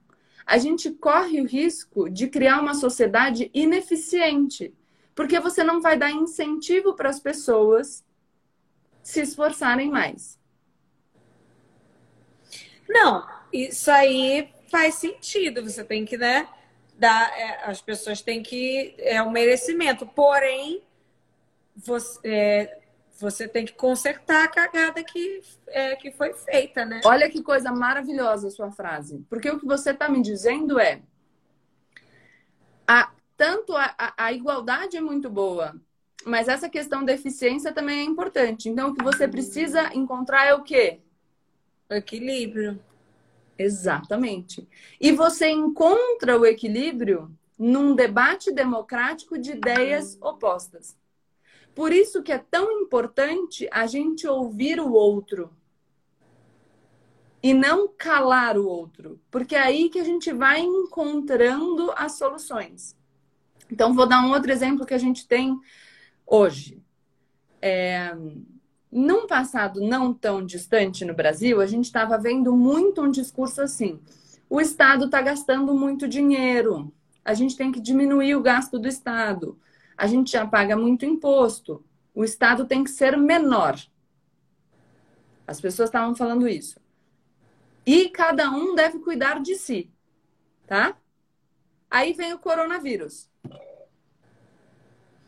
a 0.47 0.59
gente 0.59 0.91
corre 0.91 1.41
o 1.41 1.47
risco 1.47 2.09
de 2.09 2.29
criar 2.29 2.61
uma 2.61 2.75
sociedade 2.75 3.51
ineficiente. 3.55 4.75
Porque 5.15 5.39
você 5.39 5.63
não 5.63 5.81
vai 5.81 5.97
dar 5.97 6.11
incentivo 6.11 6.95
para 6.95 7.11
as 7.11 7.21
pessoas 7.21 8.05
se 9.03 9.21
esforçarem 9.21 9.91
mais. 9.91 10.39
Não, 12.95 13.27
isso 13.53 13.91
aí 13.91 14.49
faz 14.71 14.95
sentido. 14.95 15.65
Você 15.65 15.83
tem 15.83 16.05
que, 16.05 16.17
né? 16.17 16.49
Dar, 16.97 17.29
é, 17.37 17.65
as 17.65 17.83
pessoas 17.83 18.23
têm 18.23 18.41
que. 18.41 18.95
É 18.99 19.21
um 19.21 19.33
merecimento. 19.33 20.07
Porém, 20.07 20.81
você, 21.75 22.21
é, 22.23 22.79
você 23.19 23.49
tem 23.49 23.65
que 23.65 23.73
consertar 23.73 24.45
a 24.45 24.49
cagada 24.49 25.03
que, 25.03 25.43
é, 25.67 25.97
que 25.97 26.13
foi 26.13 26.33
feita, 26.35 26.85
né? 26.85 27.01
Olha 27.05 27.29
que 27.29 27.43
coisa 27.43 27.73
maravilhosa 27.73 28.47
a 28.47 28.51
sua 28.53 28.71
frase. 28.71 29.27
Porque 29.29 29.51
o 29.51 29.59
que 29.59 29.67
você 29.67 29.91
está 29.91 30.09
me 30.09 30.23
dizendo 30.23 30.79
é. 30.79 31.03
A, 32.87 33.11
tanto 33.37 33.77
a, 33.77 33.93
a, 33.99 34.27
a 34.27 34.33
igualdade 34.33 34.97
é 34.97 35.01
muito 35.01 35.29
boa, 35.29 35.75
mas 36.25 36.47
essa 36.47 36.69
questão 36.69 37.05
da 37.05 37.13
eficiência 37.13 37.73
também 37.73 38.01
é 38.01 38.05
importante. 38.05 38.69
Então, 38.69 38.91
o 38.91 38.95
que 38.95 39.03
você 39.03 39.27
precisa 39.27 39.93
encontrar 39.95 40.47
é 40.47 40.55
o 40.55 40.63
quê? 40.63 41.01
Equilíbrio. 41.91 42.81
Exatamente. 43.59 44.69
E 45.01 45.13
você 45.13 45.49
encontra 45.49 46.39
o 46.39 46.45
equilíbrio 46.45 47.31
num 47.59 47.95
debate 47.95 48.53
democrático 48.53 49.39
de 49.39 49.53
ideias 49.53 50.19
opostas. 50.21 50.97
Por 51.75 51.93
isso 51.93 52.23
que 52.23 52.33
é 52.33 52.39
tão 52.39 52.81
importante 52.81 53.69
a 53.71 53.87
gente 53.87 54.27
ouvir 54.27 54.81
o 54.81 54.93
outro 54.93 55.51
e 57.43 57.53
não 57.53 57.89
calar 57.89 58.57
o 58.57 58.67
outro, 58.67 59.21
porque 59.31 59.55
é 59.55 59.61
aí 59.61 59.91
que 59.91 59.99
a 59.99 60.05
gente 60.05 60.33
vai 60.33 60.61
encontrando 60.61 61.93
as 61.97 62.13
soluções. 62.13 62.97
Então, 63.71 63.93
vou 63.93 64.07
dar 64.07 64.25
um 64.25 64.31
outro 64.31 64.51
exemplo 64.51 64.87
que 64.87 64.95
a 64.95 64.99
gente 64.99 65.27
tem 65.27 65.59
hoje. 66.27 66.83
É, 67.61 68.17
num 68.95 69.27
passado 69.27 69.81
não 69.81 70.15
tão 70.15 70.45
distante 70.45 71.05
no 71.05 71.13
Brasil, 71.13 71.61
a 71.61 71.67
gente 71.67 71.85
estava 71.85 72.17
vendo 72.17 72.57
muito 72.57 73.03
um 73.03 73.11
discurso 73.11 73.61
assim: 73.61 74.01
o 74.49 74.61
Estado 74.61 75.07
está 75.07 75.21
gastando 75.21 75.75
muito 75.75 76.09
dinheiro, 76.09 76.91
a 77.23 77.35
gente 77.35 77.57
tem 77.57 77.71
que 77.71 77.81
diminuir 77.81 78.37
o 78.37 78.43
gasto 78.43 78.79
do 78.79 78.89
Estado 78.89 79.59
a 79.97 80.07
gente 80.07 80.33
já 80.33 80.47
paga 80.47 80.77
muito 80.77 81.05
imposto. 81.05 81.85
O 82.15 82.25
Estado 82.25 82.67
tem 82.67 82.85
que 82.85 82.91
ser 82.91 83.17
menor. 83.17 83.79
As 85.47 85.61
pessoas 85.61 85.89
estavam 85.89 86.15
falando 86.15 86.49
isso. 86.49 86.81
E 87.87 88.09
cada 88.09 88.51
um 88.51 88.75
deve 88.75 88.99
cuidar 89.01 89.41
de 89.41 89.57
si, 89.57 89.91
tá? 90.67 90.97
Aí 91.91 92.13
vem 92.13 92.33
o 92.33 92.39
coronavírus. 92.39 93.31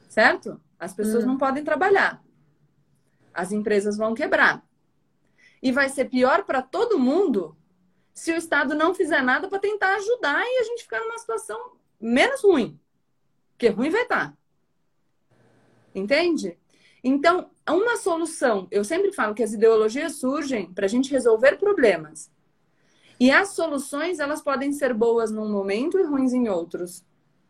Certo? 0.09 0.61
As 0.79 0.95
pessoas 0.95 1.25
hum. 1.25 1.29
não 1.29 1.39
podem 1.39 1.62
trabalhar. 1.62 2.23
As 3.37 3.53
empresas 3.53 3.97
vão 3.97 4.14
quebrar. 4.14 4.64
E 5.62 5.70
vai 5.70 5.89
ser 5.89 6.07
pior 6.07 6.45
para 6.45 6.62
todo 6.62 6.99
mundo 6.99 7.57
se 8.12 8.32
o 8.32 8.37
Estado 8.37 8.74
não 8.74 8.95
fizer 8.95 9.22
nada 9.22 9.49
para 9.49 9.59
tentar 9.59 9.95
ajudar 9.97 10.43
e 10.45 10.59
a 10.59 10.62
gente 10.64 10.82
ficar 10.82 11.01
numa 11.01 11.18
situação 11.18 11.72
menos 12.01 12.43
ruim. 12.43 12.80
Porque 13.53 13.68
ruim 13.68 13.91
vai 13.91 14.03
estar. 14.03 14.30
Tá. 14.30 14.37
Entende? 15.95 16.59
Então, 17.03 17.51
uma 17.68 17.97
solução, 17.97 18.66
eu 18.70 18.84
sempre 18.84 19.12
falo 19.12 19.34
que 19.34 19.43
as 19.43 19.53
ideologias 19.53 20.16
surgem 20.16 20.72
para 20.72 20.87
a 20.87 20.89
gente 20.89 21.11
resolver 21.11 21.57
problemas. 21.57 22.30
E 23.18 23.30
as 23.30 23.51
soluções, 23.51 24.18
elas 24.18 24.43
podem 24.43 24.72
ser 24.72 24.93
boas 24.93 25.30
num 25.30 25.51
momento 25.51 25.99
e 25.99 26.05
ruins 26.05 26.34
em 26.34 26.49
outros. 26.49 27.05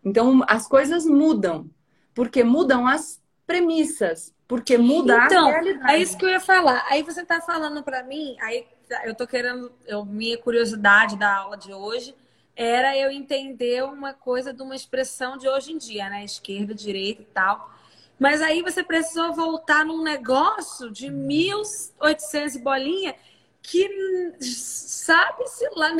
Então, 0.05 0.43
as 0.47 0.68
coisas 0.68 1.05
mudam, 1.05 1.68
porque 2.14 2.45
mudam 2.45 2.87
as 2.87 3.20
premissas, 3.47 4.32
porque 4.49 4.79
muda 4.79 5.27
então, 5.27 5.49
a 5.49 5.53
realidade. 5.53 5.93
É 5.93 5.99
isso 5.99 6.17
que 6.17 6.25
eu 6.25 6.31
ia 6.31 6.41
falar. 6.41 6.85
Aí 6.89 7.03
você 7.03 7.23
está 7.23 7.41
falando 7.41 7.83
para 7.83 8.03
mim, 8.03 8.37
aí 8.41 8.67
eu 9.05 9.15
tô 9.15 9.27
querendo, 9.27 9.73
eu, 9.87 10.05
minha 10.05 10.39
curiosidade 10.39 11.17
da 11.17 11.37
aula 11.37 11.57
de 11.57 11.73
hoje 11.73 12.15
era 12.55 12.97
eu 12.97 13.11
entender 13.11 13.85
uma 13.85 14.15
coisa 14.15 14.53
de 14.53 14.63
uma 14.63 14.75
expressão 14.75 15.37
de 15.37 15.49
hoje 15.49 15.73
em 15.73 15.79
dia, 15.79 16.09
né? 16.09 16.25
Esquerda, 16.25 16.75
direita 16.75 17.23
e 17.23 17.27
tal. 17.27 17.71
Mas 18.19 18.41
aí 18.41 18.63
você 18.63 18.83
precisou 18.83 19.35
voltar 19.35 19.85
num 19.85 20.03
negócio 20.03 20.91
de 20.91 21.09
1.800 21.09 22.63
bolinha 22.63 23.15
que 23.61 24.33
sabe-se 24.41 25.69
lá, 25.75 25.91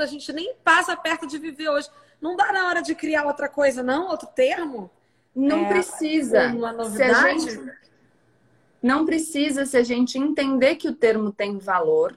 a 0.00 0.06
gente 0.06 0.32
nem 0.32 0.54
passa 0.64 0.96
perto 0.96 1.26
de 1.26 1.38
viver 1.38 1.68
hoje. 1.68 1.90
Não 2.20 2.36
dá 2.36 2.52
na 2.52 2.68
hora 2.68 2.80
de 2.80 2.94
criar 2.94 3.26
outra 3.26 3.48
coisa, 3.48 3.82
não? 3.82 4.08
Outro 4.08 4.28
termo? 4.28 4.90
Não 5.34 5.66
é, 5.66 5.68
precisa. 5.68 6.46
Uma 6.46 6.72
novidade? 6.72 7.40
Se 7.42 7.50
gente... 7.50 7.85
Não 8.82 9.04
precisa 9.04 9.64
se 9.64 9.76
a 9.76 9.82
gente 9.82 10.18
entender 10.18 10.76
que 10.76 10.88
o 10.88 10.94
termo 10.94 11.32
tem 11.32 11.58
valor, 11.58 12.16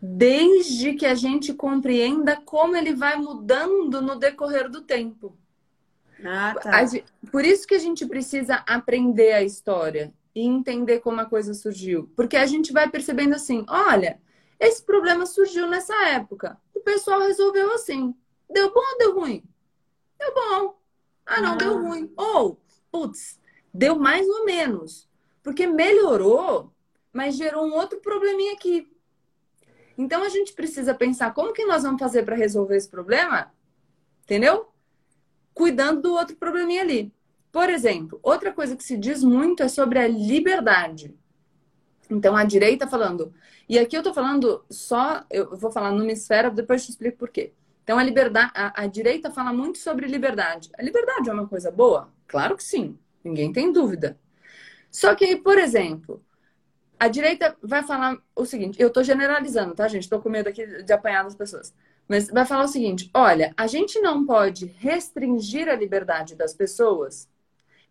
desde 0.00 0.94
que 0.94 1.06
a 1.06 1.14
gente 1.14 1.54
compreenda 1.54 2.36
como 2.44 2.76
ele 2.76 2.94
vai 2.94 3.16
mudando 3.16 4.02
no 4.02 4.16
decorrer 4.16 4.68
do 4.68 4.82
tempo. 4.82 5.36
Ah, 6.24 6.54
tá. 6.60 6.70
Por 7.30 7.44
isso 7.44 7.66
que 7.66 7.74
a 7.74 7.78
gente 7.78 8.06
precisa 8.06 8.56
aprender 8.66 9.32
a 9.32 9.42
história 9.42 10.12
e 10.34 10.46
entender 10.46 11.00
como 11.00 11.20
a 11.20 11.26
coisa 11.26 11.54
surgiu. 11.54 12.10
Porque 12.16 12.36
a 12.36 12.46
gente 12.46 12.72
vai 12.72 12.88
percebendo 12.88 13.34
assim: 13.34 13.64
olha, 13.68 14.20
esse 14.58 14.84
problema 14.84 15.26
surgiu 15.26 15.66
nessa 15.68 15.94
época. 16.08 16.58
O 16.74 16.80
pessoal 16.80 17.20
resolveu 17.20 17.72
assim. 17.74 18.14
Deu 18.50 18.72
bom 18.72 18.80
ou 18.80 18.98
deu 18.98 19.14
ruim? 19.14 19.42
Deu 20.18 20.34
bom. 20.34 20.78
Ah, 21.26 21.40
não, 21.40 21.52
ah. 21.52 21.56
deu 21.56 21.80
ruim. 21.80 22.12
Ou, 22.16 22.60
putz, 22.90 23.40
deu 23.72 23.96
mais 23.96 24.28
ou 24.28 24.44
menos. 24.44 25.08
Porque 25.42 25.66
melhorou, 25.66 26.72
mas 27.12 27.36
gerou 27.36 27.66
um 27.66 27.74
outro 27.74 28.00
probleminha 28.00 28.52
aqui. 28.52 28.88
Então 29.98 30.22
a 30.22 30.28
gente 30.28 30.52
precisa 30.52 30.94
pensar 30.94 31.34
como 31.34 31.52
que 31.52 31.64
nós 31.66 31.82
vamos 31.82 32.00
fazer 32.00 32.24
para 32.24 32.36
resolver 32.36 32.76
esse 32.76 32.88
problema, 32.88 33.52
entendeu? 34.22 34.72
cuidando 35.54 36.02
do 36.02 36.14
outro 36.14 36.36
probleminha 36.36 36.82
ali. 36.82 37.12
Por 37.50 37.68
exemplo, 37.68 38.18
outra 38.22 38.52
coisa 38.52 38.76
que 38.76 38.84
se 38.84 38.96
diz 38.96 39.22
muito 39.22 39.62
é 39.62 39.68
sobre 39.68 39.98
a 39.98 40.08
liberdade. 40.08 41.14
Então, 42.10 42.36
a 42.36 42.44
direita 42.44 42.86
falando. 42.86 43.32
E 43.68 43.78
aqui 43.78 43.96
eu 43.96 44.02
tô 44.02 44.12
falando 44.12 44.64
só, 44.70 45.24
eu 45.30 45.56
vou 45.56 45.70
falar 45.70 45.92
numa 45.92 46.12
esfera, 46.12 46.50
depois 46.50 46.84
te 46.84 46.90
explico 46.90 47.18
por 47.18 47.28
quê. 47.28 47.52
Então, 47.84 47.98
a 47.98 48.02
liberdade, 48.02 48.52
a, 48.54 48.82
a 48.82 48.86
direita 48.86 49.30
fala 49.30 49.52
muito 49.52 49.78
sobre 49.78 50.06
liberdade. 50.06 50.70
A 50.78 50.82
liberdade 50.82 51.28
é 51.28 51.32
uma 51.32 51.46
coisa 51.46 51.70
boa? 51.70 52.08
Claro 52.26 52.56
que 52.56 52.64
sim, 52.64 52.98
ninguém 53.22 53.52
tem 53.52 53.72
dúvida. 53.72 54.18
Só 54.92 55.14
que, 55.14 55.36
por 55.36 55.58
exemplo, 55.58 56.22
a 57.00 57.08
direita 57.08 57.56
vai 57.60 57.82
falar 57.82 58.16
o 58.36 58.44
seguinte: 58.44 58.80
eu 58.80 58.90
tô 58.90 59.02
generalizando, 59.02 59.74
tá, 59.74 59.88
gente? 59.88 60.08
Tô 60.08 60.20
com 60.20 60.28
medo 60.28 60.48
aqui 60.48 60.84
de 60.84 60.92
apanhar 60.92 61.26
as 61.26 61.34
pessoas. 61.34 61.74
Mas 62.06 62.28
vai 62.28 62.44
falar 62.44 62.64
o 62.64 62.68
seguinte: 62.68 63.10
olha, 63.12 63.54
a 63.56 63.66
gente 63.66 64.00
não 64.00 64.24
pode 64.24 64.66
restringir 64.66 65.68
a 65.68 65.74
liberdade 65.74 66.36
das 66.36 66.54
pessoas 66.54 67.28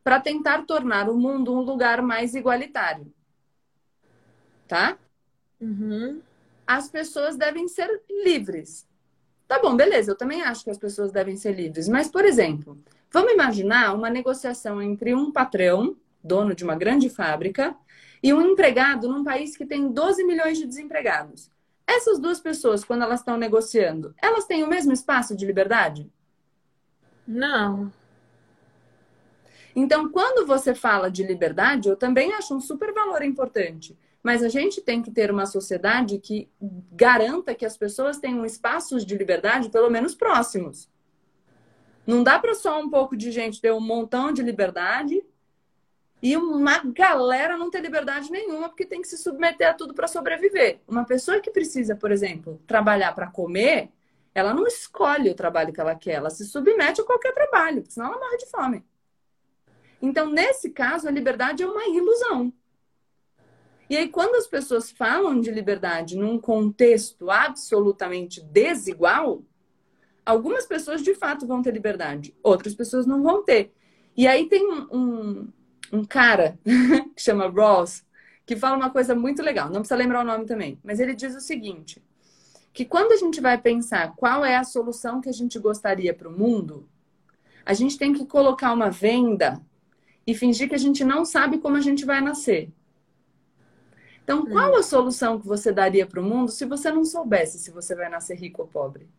para 0.03 0.19
tentar 0.19 0.65
tornar 0.65 1.09
o 1.09 1.17
mundo 1.17 1.53
um 1.53 1.61
lugar 1.61 2.01
mais 2.01 2.35
igualitário. 2.35 3.11
Tá? 4.67 4.97
Uhum. 5.59 6.21
As 6.65 6.89
pessoas 6.89 7.35
devem 7.35 7.67
ser 7.67 8.01
livres. 8.23 8.87
Tá 9.47 9.59
bom, 9.59 9.75
beleza, 9.75 10.11
eu 10.11 10.17
também 10.17 10.41
acho 10.41 10.63
que 10.63 10.69
as 10.69 10.77
pessoas 10.77 11.11
devem 11.11 11.35
ser 11.35 11.51
livres. 11.51 11.89
Mas, 11.89 12.07
por 12.07 12.23
exemplo, 12.23 12.81
vamos 13.11 13.33
imaginar 13.33 13.93
uma 13.93 14.09
negociação 14.09 14.81
entre 14.81 15.13
um 15.13 15.31
patrão, 15.31 15.97
dono 16.23 16.55
de 16.55 16.63
uma 16.63 16.75
grande 16.75 17.09
fábrica, 17.09 17.75
e 18.23 18.33
um 18.33 18.41
empregado 18.41 19.07
num 19.07 19.23
país 19.23 19.57
que 19.57 19.65
tem 19.65 19.91
12 19.91 20.23
milhões 20.23 20.57
de 20.57 20.65
desempregados. 20.65 21.49
Essas 21.87 22.19
duas 22.19 22.39
pessoas, 22.39 22.83
quando 22.83 23.03
elas 23.03 23.19
estão 23.19 23.37
negociando, 23.37 24.13
elas 24.21 24.45
têm 24.45 24.63
o 24.63 24.67
mesmo 24.67 24.93
espaço 24.93 25.35
de 25.35 25.45
liberdade? 25.45 26.09
Não. 27.27 27.91
Então, 29.75 30.09
quando 30.09 30.45
você 30.45 30.75
fala 30.75 31.09
de 31.09 31.23
liberdade, 31.23 31.89
eu 31.89 31.95
também 31.95 32.33
acho 32.33 32.55
um 32.55 32.59
super 32.59 32.93
valor 32.93 33.23
importante. 33.23 33.97
Mas 34.21 34.43
a 34.43 34.49
gente 34.49 34.81
tem 34.81 35.01
que 35.01 35.09
ter 35.09 35.31
uma 35.31 35.45
sociedade 35.45 36.19
que 36.19 36.47
garanta 36.91 37.55
que 37.55 37.65
as 37.65 37.75
pessoas 37.75 38.19
tenham 38.19 38.45
espaços 38.45 39.05
de 39.05 39.17
liberdade, 39.17 39.69
pelo 39.69 39.89
menos 39.89 40.13
próximos. 40.13 40.89
Não 42.05 42.23
dá 42.23 42.37
para 42.37 42.53
só 42.53 42.79
um 42.79 42.89
pouco 42.89 43.17
de 43.17 43.31
gente 43.31 43.59
ter 43.59 43.71
um 43.71 43.79
montão 43.79 44.31
de 44.31 44.43
liberdade 44.43 45.23
e 46.21 46.37
uma 46.37 46.83
galera 46.83 47.57
não 47.57 47.71
ter 47.71 47.81
liberdade 47.81 48.31
nenhuma 48.31 48.69
porque 48.69 48.85
tem 48.85 49.01
que 49.01 49.07
se 49.07 49.17
submeter 49.17 49.69
a 49.69 49.73
tudo 49.73 49.93
para 49.93 50.07
sobreviver. 50.07 50.79
Uma 50.87 51.03
pessoa 51.03 51.39
que 51.39 51.49
precisa, 51.49 51.95
por 51.95 52.11
exemplo, 52.11 52.61
trabalhar 52.67 53.13
para 53.13 53.27
comer, 53.27 53.89
ela 54.33 54.53
não 54.53 54.67
escolhe 54.67 55.29
o 55.29 55.35
trabalho 55.35 55.73
que 55.73 55.81
ela 55.81 55.95
quer, 55.95 56.13
ela 56.13 56.29
se 56.29 56.45
submete 56.45 57.01
a 57.01 57.03
qualquer 57.03 57.33
trabalho, 57.33 57.83
senão 57.89 58.07
ela 58.07 58.19
morre 58.19 58.37
de 58.37 58.45
fome. 58.45 58.85
Então, 60.01 60.29
nesse 60.29 60.69
caso, 60.69 61.07
a 61.07 61.11
liberdade 61.11 61.63
é 61.63 61.67
uma 61.67 61.85
ilusão. 61.85 62.53
E 63.89 63.97
aí, 63.97 64.07
quando 64.07 64.35
as 64.35 64.47
pessoas 64.47 64.89
falam 64.89 65.41
de 65.41 65.51
liberdade 65.51 66.15
num 66.15 66.39
contexto 66.39 67.29
absolutamente 67.29 68.41
desigual, 68.41 69.43
algumas 70.25 70.65
pessoas 70.65 71.01
de 71.01 71.13
fato 71.13 71.45
vão 71.45 71.61
ter 71.61 71.73
liberdade, 71.73 72.33
outras 72.41 72.73
pessoas 72.73 73.05
não 73.05 73.21
vão 73.21 73.43
ter. 73.43 73.73
E 74.15 74.27
aí 74.27 74.47
tem 74.47 74.65
um, 74.71 75.49
um 75.91 76.03
cara 76.03 76.57
que 77.15 77.21
chama 77.21 77.47
Ross, 77.47 78.05
que 78.45 78.55
fala 78.55 78.77
uma 78.77 78.89
coisa 78.89 79.13
muito 79.15 79.41
legal. 79.41 79.67
Não 79.67 79.81
precisa 79.81 79.95
lembrar 79.95 80.21
o 80.21 80.25
nome 80.25 80.45
também, 80.45 80.79
mas 80.83 80.99
ele 80.99 81.13
diz 81.13 81.35
o 81.35 81.41
seguinte: 81.41 82.01
que 82.73 82.85
quando 82.85 83.11
a 83.11 83.17
gente 83.17 83.41
vai 83.41 83.57
pensar 83.57 84.15
qual 84.15 84.45
é 84.45 84.55
a 84.55 84.63
solução 84.63 85.21
que 85.21 85.29
a 85.29 85.33
gente 85.33 85.59
gostaria 85.59 86.13
para 86.13 86.29
o 86.29 86.37
mundo, 86.37 86.87
a 87.65 87.73
gente 87.73 87.97
tem 87.97 88.13
que 88.13 88.25
colocar 88.25 88.73
uma 88.73 88.89
venda 88.89 89.61
e 90.25 90.33
fingir 90.33 90.69
que 90.69 90.75
a 90.75 90.79
gente 90.79 91.03
não 91.03 91.25
sabe 91.25 91.57
como 91.57 91.77
a 91.77 91.81
gente 91.81 92.05
vai 92.05 92.21
nascer. 92.21 92.71
Então, 94.23 94.45
qual 94.45 94.75
a 94.75 94.83
solução 94.83 95.39
que 95.39 95.47
você 95.47 95.71
daria 95.71 96.05
para 96.05 96.21
o 96.21 96.23
mundo 96.23 96.51
se 96.51 96.63
você 96.63 96.91
não 96.91 97.03
soubesse 97.03 97.59
se 97.59 97.71
você 97.71 97.95
vai 97.95 98.07
nascer 98.07 98.37
rico 98.37 98.61
ou 98.61 98.67
pobre? 98.67 99.09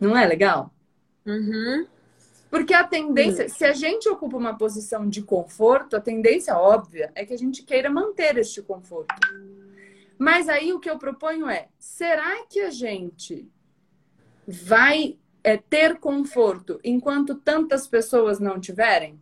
Não 0.00 0.16
é 0.16 0.26
legal? 0.26 0.72
Uhum. 1.26 1.86
Porque 2.50 2.74
a 2.74 2.82
tendência, 2.82 3.48
se 3.48 3.64
a 3.64 3.72
gente 3.72 4.08
ocupa 4.08 4.36
uma 4.36 4.58
posição 4.58 5.08
de 5.08 5.22
conforto, 5.22 5.96
a 5.96 6.00
tendência 6.00 6.56
óbvia 6.58 7.12
é 7.14 7.24
que 7.24 7.32
a 7.32 7.38
gente 7.38 7.62
queira 7.62 7.88
manter 7.88 8.36
este 8.36 8.60
conforto. 8.60 9.14
Mas 10.18 10.48
aí 10.48 10.72
o 10.72 10.80
que 10.80 10.90
eu 10.90 10.98
proponho 10.98 11.48
é: 11.48 11.68
será 11.78 12.44
que 12.46 12.60
a 12.60 12.70
gente 12.70 13.48
vai 14.46 15.16
é, 15.44 15.56
ter 15.56 15.98
conforto 15.98 16.80
enquanto 16.82 17.36
tantas 17.36 17.86
pessoas 17.86 18.40
não 18.40 18.58
tiverem? 18.58 19.18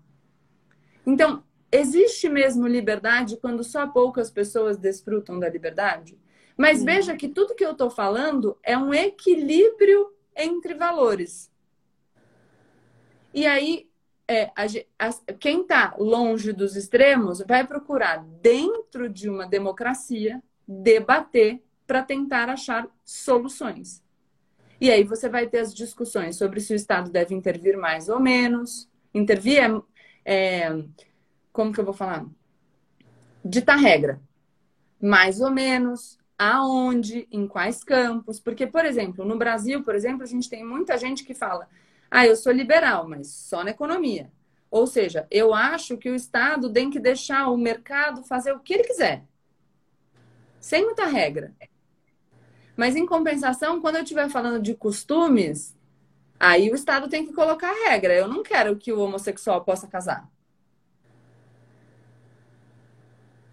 Então, 1.07 1.45
existe 1.70 2.31
mesmo 2.31 2.66
liberdade 2.66 3.37
quando 3.37 3.62
só 3.62 3.87
poucas 3.87 4.31
pessoas 4.31 4.79
desfrutam 4.79 5.39
da 5.39 5.49
liberdade? 5.51 6.18
Mas 6.57 6.83
veja 6.83 7.14
que 7.14 7.29
tudo 7.29 7.55
que 7.55 7.64
eu 7.64 7.72
estou 7.72 7.91
falando 7.91 8.59
é 8.62 8.76
um 8.76 8.93
equilíbrio 8.93 10.12
entre 10.35 10.74
valores. 10.74 11.51
E 13.39 13.47
aí, 13.47 13.89
é, 14.26 14.51
a, 14.57 14.64
a, 14.99 15.32
quem 15.34 15.61
está 15.61 15.95
longe 15.97 16.53
dos 16.53 16.74
extremos 16.74 17.41
vai 17.47 17.64
procurar, 17.64 18.24
dentro 18.43 19.09
de 19.09 19.30
uma 19.30 19.47
democracia, 19.47 20.43
debater 20.66 21.62
para 21.86 22.03
tentar 22.03 22.49
achar 22.49 22.89
soluções. 23.05 24.03
E 24.80 24.91
aí 24.91 25.05
você 25.05 25.28
vai 25.28 25.47
ter 25.47 25.61
as 25.61 25.72
discussões 25.72 26.34
sobre 26.34 26.61
se 26.61 26.72
o 26.72 26.74
Estado 26.74 27.12
deve 27.12 27.32
intervir 27.32 27.78
mais 27.78 28.09
ou 28.09 28.18
menos. 28.18 28.89
Intervir 29.14 29.62
é, 29.62 29.82
é 30.24 30.84
como 31.53 31.72
que 31.72 31.78
eu 31.78 31.84
vou 31.84 31.95
falar? 31.95 32.26
Ditar 33.45 33.78
regra. 33.78 34.20
Mais 35.01 35.41
ou 35.41 35.53
menos, 35.53 36.18
aonde, 36.36 37.28
em 37.30 37.47
quais 37.47 37.84
campos. 37.84 38.41
Porque, 38.41 38.66
por 38.66 38.84
exemplo, 38.84 39.24
no 39.24 39.39
Brasil, 39.39 39.84
por 39.84 39.95
exemplo, 39.95 40.24
a 40.24 40.26
gente 40.26 40.51
tem 40.51 40.64
muita 40.64 40.99
gente 40.99 41.22
que 41.22 41.34
fala 41.34 41.68
ah, 42.11 42.27
eu 42.27 42.37
sou 42.37 42.53
liberal, 42.53 43.09
mas 43.09 43.29
só 43.29 43.63
na 43.63 43.71
economia. 43.71 44.31
Ou 44.71 44.87
seja, 44.87 45.27
eu 45.31 45.55
acho 45.55 45.97
que 45.97 46.11
o 46.11 46.15
Estado 46.15 46.71
tem 46.73 46.91
que 46.91 47.01
deixar 47.01 47.49
o 47.49 47.57
mercado 47.57 48.23
fazer 48.23 48.53
o 48.53 48.61
que 48.61 48.75
ele 48.75 48.85
quiser, 48.85 49.25
sem 50.61 50.85
muita 50.85 51.07
regra. 51.07 51.55
Mas, 52.77 52.95
em 52.95 53.05
compensação, 53.05 53.81
quando 53.81 53.97
eu 53.97 54.03
estiver 54.03 54.29
falando 54.29 54.63
de 54.63 54.73
costumes, 54.73 55.77
aí 56.39 56.71
o 56.71 56.77
Estado 56.77 57.09
tem 57.09 57.27
que 57.27 57.33
colocar 57.33 57.73
regra. 57.73 58.15
Eu 58.15 58.29
não 58.29 58.43
quero 58.43 58.77
que 58.77 58.93
o 58.93 59.01
homossexual 59.01 59.65
possa 59.65 59.89
casar. 59.89 60.31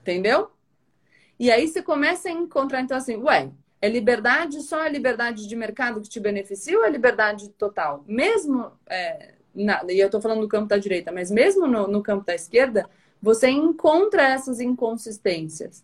Entendeu? 0.01 0.51
E 1.39 1.49
aí 1.51 1.67
você 1.67 1.81
começa 1.81 2.29
a 2.29 2.31
encontrar, 2.31 2.81
então, 2.81 2.95
assim, 2.95 3.15
ué, 3.15 3.51
é 3.85 3.89
liberdade 3.89 4.61
só 4.61 4.81
a 4.81 4.89
liberdade 4.89 5.47
de 5.47 5.55
mercado 5.55 6.01
que 6.01 6.09
te 6.09 6.19
beneficia 6.19 6.77
ou 6.77 6.85
é 6.85 6.89
liberdade 6.89 7.49
total? 7.49 8.03
Mesmo, 8.07 8.71
é, 8.87 9.33
na, 9.53 9.83
e 9.87 9.99
eu 9.99 10.07
estou 10.07 10.19
falando 10.19 10.41
do 10.41 10.47
campo 10.47 10.67
da 10.67 10.77
direita, 10.77 11.11
mas 11.11 11.29
mesmo 11.29 11.67
no, 11.67 11.87
no 11.87 12.01
campo 12.01 12.25
da 12.25 12.33
esquerda, 12.33 12.89
você 13.21 13.49
encontra 13.49 14.23
essas 14.23 14.59
inconsistências. 14.59 15.83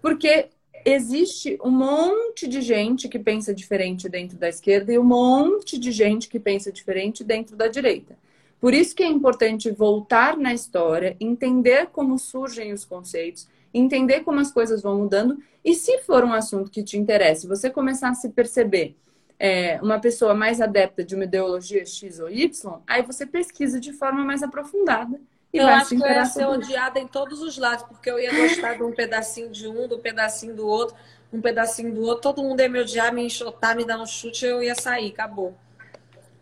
Porque 0.00 0.48
existe 0.84 1.58
um 1.62 1.70
monte 1.70 2.48
de 2.48 2.60
gente 2.62 3.08
que 3.08 3.18
pensa 3.18 3.52
diferente 3.54 4.08
dentro 4.08 4.38
da 4.38 4.48
esquerda 4.48 4.92
e 4.92 4.98
um 4.98 5.04
monte 5.04 5.78
de 5.78 5.92
gente 5.92 6.28
que 6.28 6.40
pensa 6.40 6.72
diferente 6.72 7.22
dentro 7.22 7.56
da 7.56 7.68
direita. 7.68 8.16
Por 8.60 8.74
isso 8.74 8.94
que 8.94 9.02
é 9.02 9.06
importante 9.06 9.70
voltar 9.70 10.36
na 10.36 10.52
história, 10.52 11.16
entender 11.20 11.88
como 11.88 12.18
surgem 12.18 12.72
os 12.72 12.84
conceitos, 12.84 13.46
entender 13.72 14.20
como 14.20 14.40
as 14.40 14.50
coisas 14.50 14.82
vão 14.82 14.98
mudando 14.98 15.38
e 15.64 15.74
se 15.74 15.98
for 15.98 16.24
um 16.24 16.32
assunto 16.32 16.70
que 16.70 16.82
te 16.82 16.96
interessa, 16.96 17.48
você 17.48 17.68
começar 17.68 18.10
a 18.10 18.14
se 18.14 18.30
perceber 18.30 18.96
é, 19.38 19.78
uma 19.82 20.00
pessoa 20.00 20.34
mais 20.34 20.60
adepta 20.60 21.04
de 21.04 21.14
uma 21.14 21.24
ideologia 21.24 21.84
X 21.84 22.18
ou 22.18 22.30
Y, 22.30 22.80
aí 22.86 23.02
você 23.02 23.24
pesquisa 23.26 23.78
de 23.78 23.92
forma 23.92 24.24
mais 24.24 24.42
aprofundada. 24.42 25.20
E 25.52 25.58
eu 25.58 25.66
acho 25.66 25.90
que 25.90 26.02
eu 26.02 26.06
ia 26.06 26.24
ser 26.26 26.46
odiada 26.46 26.98
em 26.98 27.06
todos 27.06 27.40
os 27.40 27.56
lados, 27.56 27.84
porque 27.84 28.10
eu 28.10 28.18
ia 28.18 28.34
gostar 28.34 28.74
de 28.74 28.82
um 28.82 28.92
pedacinho 28.92 29.50
de 29.50 29.66
um, 29.66 29.88
do 29.88 29.98
pedacinho 29.98 30.54
do 30.54 30.66
outro, 30.66 30.94
um 31.32 31.40
pedacinho 31.40 31.94
do 31.94 32.02
outro, 32.02 32.22
todo 32.22 32.42
mundo 32.42 32.60
ia 32.60 32.68
me 32.68 32.80
odiar, 32.80 33.12
me 33.12 33.22
enxotar, 33.22 33.76
me 33.76 33.84
dar 33.84 33.98
um 33.98 34.06
chute, 34.06 34.44
eu 34.44 34.62
ia 34.62 34.74
sair, 34.74 35.10
acabou. 35.10 35.54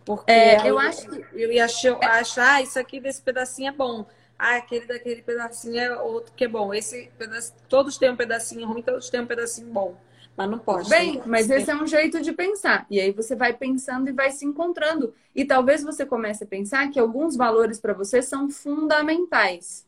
Porque 0.04 0.30
é, 0.30 0.60
eu, 0.60 0.66
eu 0.66 0.78
acho 0.78 1.08
que 1.08 1.24
eu 1.34 1.52
ia 1.52 1.64
achar, 1.64 1.98
achar 2.02 2.54
ah, 2.54 2.62
isso 2.62 2.78
aqui 2.78 3.00
desse 3.00 3.20
pedacinho 3.20 3.68
é 3.68 3.72
bom 3.72 4.06
ah, 4.38 4.56
aquele 4.56 4.86
daquele 4.86 5.22
pedacinho 5.22 5.78
é 5.78 6.00
outro 6.00 6.32
que 6.34 6.44
é 6.44 6.48
bom. 6.48 6.72
Esse 6.74 7.10
pedacinho, 7.18 7.58
todos 7.68 7.96
têm 7.96 8.10
um 8.10 8.16
pedacinho 8.16 8.66
ruim, 8.66 8.82
todos 8.82 9.08
têm 9.08 9.20
um 9.20 9.26
pedacinho 9.26 9.72
bom. 9.72 9.96
Mas 10.36 10.50
não 10.50 10.58
pode. 10.58 10.90
Bem, 10.90 11.22
mas 11.24 11.48
esse 11.48 11.70
é 11.70 11.74
um 11.74 11.86
jeito 11.86 12.20
de 12.20 12.32
pensar. 12.32 12.86
E 12.90 13.00
aí 13.00 13.10
você 13.10 13.34
vai 13.34 13.54
pensando 13.54 14.10
e 14.10 14.12
vai 14.12 14.30
se 14.30 14.44
encontrando. 14.44 15.14
E 15.34 15.46
talvez 15.46 15.82
você 15.82 16.04
comece 16.04 16.44
a 16.44 16.46
pensar 16.46 16.90
que 16.90 17.00
alguns 17.00 17.36
valores 17.36 17.80
para 17.80 17.94
você 17.94 18.20
são 18.20 18.50
fundamentais. 18.50 19.86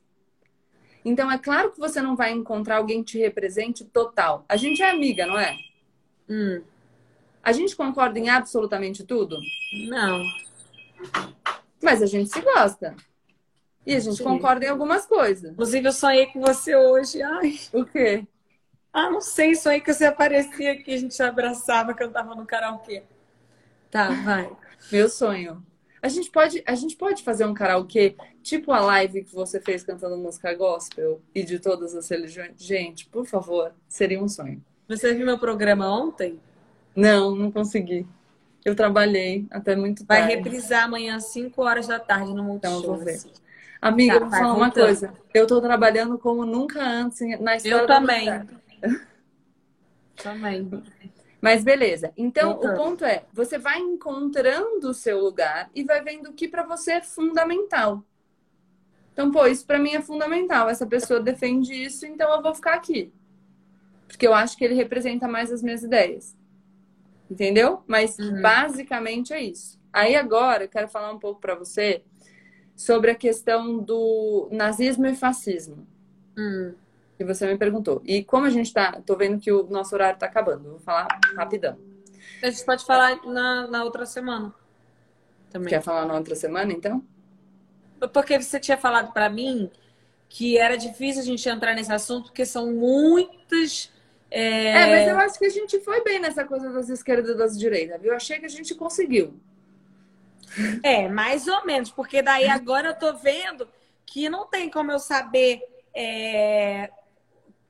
Então, 1.05 1.31
é 1.31 1.39
claro 1.39 1.71
que 1.71 1.79
você 1.79 2.01
não 2.01 2.17
vai 2.17 2.33
encontrar 2.33 2.77
alguém 2.77 3.05
que 3.05 3.13
te 3.13 3.19
represente 3.19 3.85
total. 3.85 4.45
A 4.49 4.57
gente 4.57 4.83
é 4.83 4.91
amiga, 4.91 5.27
não 5.27 5.39
é? 5.39 5.57
Hum. 6.29 6.63
A 7.43 7.53
gente 7.53 7.77
concorda 7.77 8.19
em 8.19 8.29
absolutamente 8.29 9.05
tudo? 9.05 9.39
Não. 9.89 10.23
Mas 11.83 12.03
a 12.03 12.07
gente 12.07 12.31
se 12.31 12.41
gosta. 12.41 12.97
E 13.89 13.95
a 13.95 14.01
gente 14.01 14.19
Sim. 14.19 14.25
concorda 14.25 14.67
em 14.67 14.69
algumas 14.69 15.07
coisas. 15.07 15.51
Inclusive, 15.51 15.89
eu 15.89 15.93
sonhei 15.93 16.27
com 16.27 16.43
você 16.43 16.77
hoje. 16.77 17.23
Ai. 17.23 17.59
O 17.73 17.87
quê? 17.87 18.23
Ah, 18.93 19.09
não 19.09 19.23
sei, 19.23 19.55
sonhei 19.55 19.81
que 19.81 19.91
você 19.91 20.05
aparecia 20.05 20.73
aqui, 20.73 20.93
a 20.93 20.97
gente 20.99 21.23
abraçava, 21.23 21.95
cantava 21.95 22.35
no 22.35 22.45
karaokê. 22.45 23.03
Tá, 23.91 24.11
vai. 24.11 24.51
Meu 24.93 25.09
sonho. 25.09 25.65
A 26.03 26.09
gente 26.09 26.31
pode, 26.31 26.63
a 26.67 26.75
gente 26.75 26.97
pode 26.97 27.23
fazer 27.23 27.47
um 27.47 27.55
karaokê, 27.55 28.15
tipo 28.43 28.73
a 28.73 28.81
live 28.81 29.25
que 29.25 29.35
você 29.35 29.59
fez 29.59 29.83
cantando 29.83 30.19
música 30.19 30.53
gospel 30.55 31.23
e 31.35 31.43
de 31.43 31.59
todas 31.59 31.95
as 31.95 32.07
religiões. 32.11 32.53
Gente, 32.59 33.07
por 33.07 33.25
favor, 33.25 33.73
seria 33.89 34.23
um 34.23 34.29
sonho. 34.29 34.63
Você 34.87 35.15
viu 35.15 35.25
meu 35.25 35.39
programa 35.39 35.89
ontem? 35.89 36.39
Não, 36.95 37.35
não 37.35 37.51
consegui. 37.51 38.07
Eu 38.63 38.75
trabalhei 38.75 39.47
até 39.51 39.75
muito 39.75 40.05
Vai 40.05 40.19
tarde. 40.21 40.35
reprisar 40.35 40.85
amanhã 40.85 41.17
às 41.17 41.25
5 41.27 41.63
horas 41.63 41.87
da 41.87 41.99
tarde 41.99 42.35
no 42.35 42.45
Multishow. 42.45 42.81
Então, 42.81 42.91
eu 42.93 42.97
vou 42.97 43.05
ver. 43.05 43.19
Amiga, 43.81 44.15
Tá, 44.15 44.19
vou 44.21 44.31
falar 44.31 44.55
uma 44.55 44.71
coisa. 44.71 45.15
Eu 45.33 45.47
tô 45.47 45.61
trabalhando 45.61 46.19
como 46.19 46.45
nunca 46.45 46.83
antes 46.83 47.21
na 47.41 47.57
história 47.57 47.83
Eu 47.83 47.87
também. 47.87 48.27
Também. 50.17 50.69
Mas 51.41 51.63
beleza. 51.63 52.13
Então, 52.17 52.55
Voltando. 52.55 52.73
o 52.73 52.77
ponto 52.77 53.05
é, 53.05 53.25
você 53.33 53.57
vai 53.57 53.79
encontrando 53.79 54.91
o 54.91 54.95
seu 54.95 55.21
lugar 55.21 55.71
e 55.73 55.85
vai 55.85 56.03
vendo 56.03 56.31
o 56.31 56.33
que 56.33 56.49
pra 56.49 56.65
você 56.65 56.95
é 56.95 57.01
fundamental. 57.01 58.03
Então, 59.13 59.31
pô, 59.31 59.47
isso 59.47 59.65
pra 59.65 59.79
mim 59.79 59.95
é 59.95 60.03
fundamental. 60.03 60.69
Essa 60.69 60.87
pessoa 60.87 61.21
defende 61.21 61.73
isso, 61.73 62.05
então 62.07 62.33
eu 62.35 62.43
vou 62.43 62.55
ficar 62.55 62.75
aqui. 62.75 63.13
Porque 64.09 64.27
eu 64.27 64.35
acho 64.35 64.57
que 64.57 64.65
ele 64.65 64.75
representa 64.75 65.29
mais 65.29 65.53
as 65.53 65.63
minhas 65.63 65.85
ideias. 65.85 66.37
Entendeu? 67.31 67.83
Mas 67.87 68.19
Uhum. 68.19 68.43
basicamente 68.43 69.33
é 69.33 69.41
isso. 69.41 69.79
Aí 69.93 70.17
agora 70.17 70.65
eu 70.65 70.69
quero 70.69 70.89
falar 70.89 71.13
um 71.13 71.19
pouco 71.19 71.41
pra 71.41 71.55
você 71.55 72.03
sobre 72.79 73.11
a 73.11 73.15
questão 73.17 73.79
do 73.79 74.49
nazismo 74.53 75.05
e 75.09 75.17
fascismo 75.17 75.85
Hum. 76.39 76.73
que 77.17 77.25
você 77.25 77.45
me 77.45 77.59
perguntou. 77.59 78.01
E 78.05 78.23
como 78.23 78.47
a 78.47 78.51
gente 78.51 78.73
tá, 78.73 79.03
tô 79.05 79.17
vendo 79.17 79.41
que 79.41 79.51
o 79.51 79.65
nosso 79.65 79.93
horário 79.97 80.17
tá 80.17 80.27
acabando, 80.27 80.71
vou 80.71 80.79
falar 80.79 81.09
rapidão. 81.37 81.77
A 82.41 82.49
gente 82.49 82.65
pode 82.65 82.85
falar 82.87 83.21
na, 83.27 83.67
na 83.67 83.83
outra 83.83 84.07
semana. 84.07 84.55
Também. 85.51 85.69
Quer 85.69 85.83
falar 85.83 86.07
na 86.07 86.15
outra 86.15 86.37
semana, 86.37 86.73
então? 86.73 87.03
Porque 88.13 88.41
você 88.41 88.61
tinha 88.61 88.77
falado 88.77 89.13
pra 89.13 89.29
mim 89.29 89.69
que 90.29 90.57
era 90.57 90.77
difícil 90.77 91.23
a 91.23 91.25
gente 91.25 91.49
entrar 91.49 91.75
nesse 91.75 91.91
assunto, 91.93 92.27
porque 92.27 92.47
são 92.47 92.73
muitas. 92.73 93.91
é, 94.31 94.69
É, 94.83 94.87
mas 94.87 95.09
eu 95.09 95.19
acho 95.19 95.39
que 95.39 95.47
a 95.47 95.51
gente 95.51 95.81
foi 95.81 96.05
bem 96.05 96.21
nessa 96.21 96.45
coisa 96.45 96.71
das 96.71 96.89
esquerdas 96.89 97.31
e 97.35 97.37
das 97.37 97.59
direitas, 97.59 98.01
viu? 98.01 98.15
Achei 98.15 98.39
que 98.39 98.47
a 98.47 98.51
gente 98.51 98.73
conseguiu. 98.77 99.35
É, 100.83 101.09
mais 101.09 101.47
ou 101.49 101.65
menos, 101.65 101.91
porque 101.91 102.23
daí 102.23 102.49
agora 102.49 102.89
eu 102.89 102.95
tô 102.99 103.15
vendo 103.15 103.69
que 104.07 104.29
não 104.29 104.47
tem 104.47 104.71
como 104.71 104.91
eu 104.93 104.99
saber 104.99 105.63
é, 105.95 106.91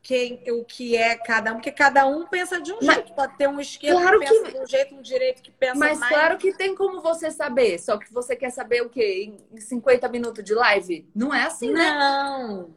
quem, 0.02 0.42
o 0.52 0.64
que 0.64 0.96
é 0.96 1.16
cada 1.16 1.52
um, 1.52 1.54
porque 1.56 1.72
cada 1.72 2.06
um 2.06 2.26
pensa 2.26 2.60
de 2.60 2.72
um 2.72 2.78
Mas- 2.82 2.96
jeito. 2.96 3.12
Pode 3.14 3.36
ter 3.36 3.48
um 3.48 3.60
esquerdo 3.60 4.00
Claro 4.00 4.20
que 4.20 4.26
que- 4.26 4.32
pensa 4.40 4.52
de 4.52 4.58
um 4.60 4.66
jeito, 4.66 4.94
um 4.94 5.02
direito 5.02 5.42
que 5.42 5.50
pensa 5.50 5.74
Mas 5.74 5.98
mais. 5.98 6.12
claro 6.14 6.38
que 6.38 6.52
tem 6.54 6.74
como 6.74 7.00
você 7.00 7.30
saber, 7.30 7.78
só 7.78 7.96
que 7.98 8.12
você 8.12 8.34
quer 8.36 8.50
saber 8.50 8.82
o 8.82 8.88
quê? 8.88 9.32
Em 9.52 9.60
50 9.60 10.08
minutos 10.08 10.44
de 10.44 10.54
live? 10.54 11.08
Não 11.14 11.34
é 11.34 11.42
assim, 11.44 11.70
né? 11.72 11.90
Não. 11.90 12.74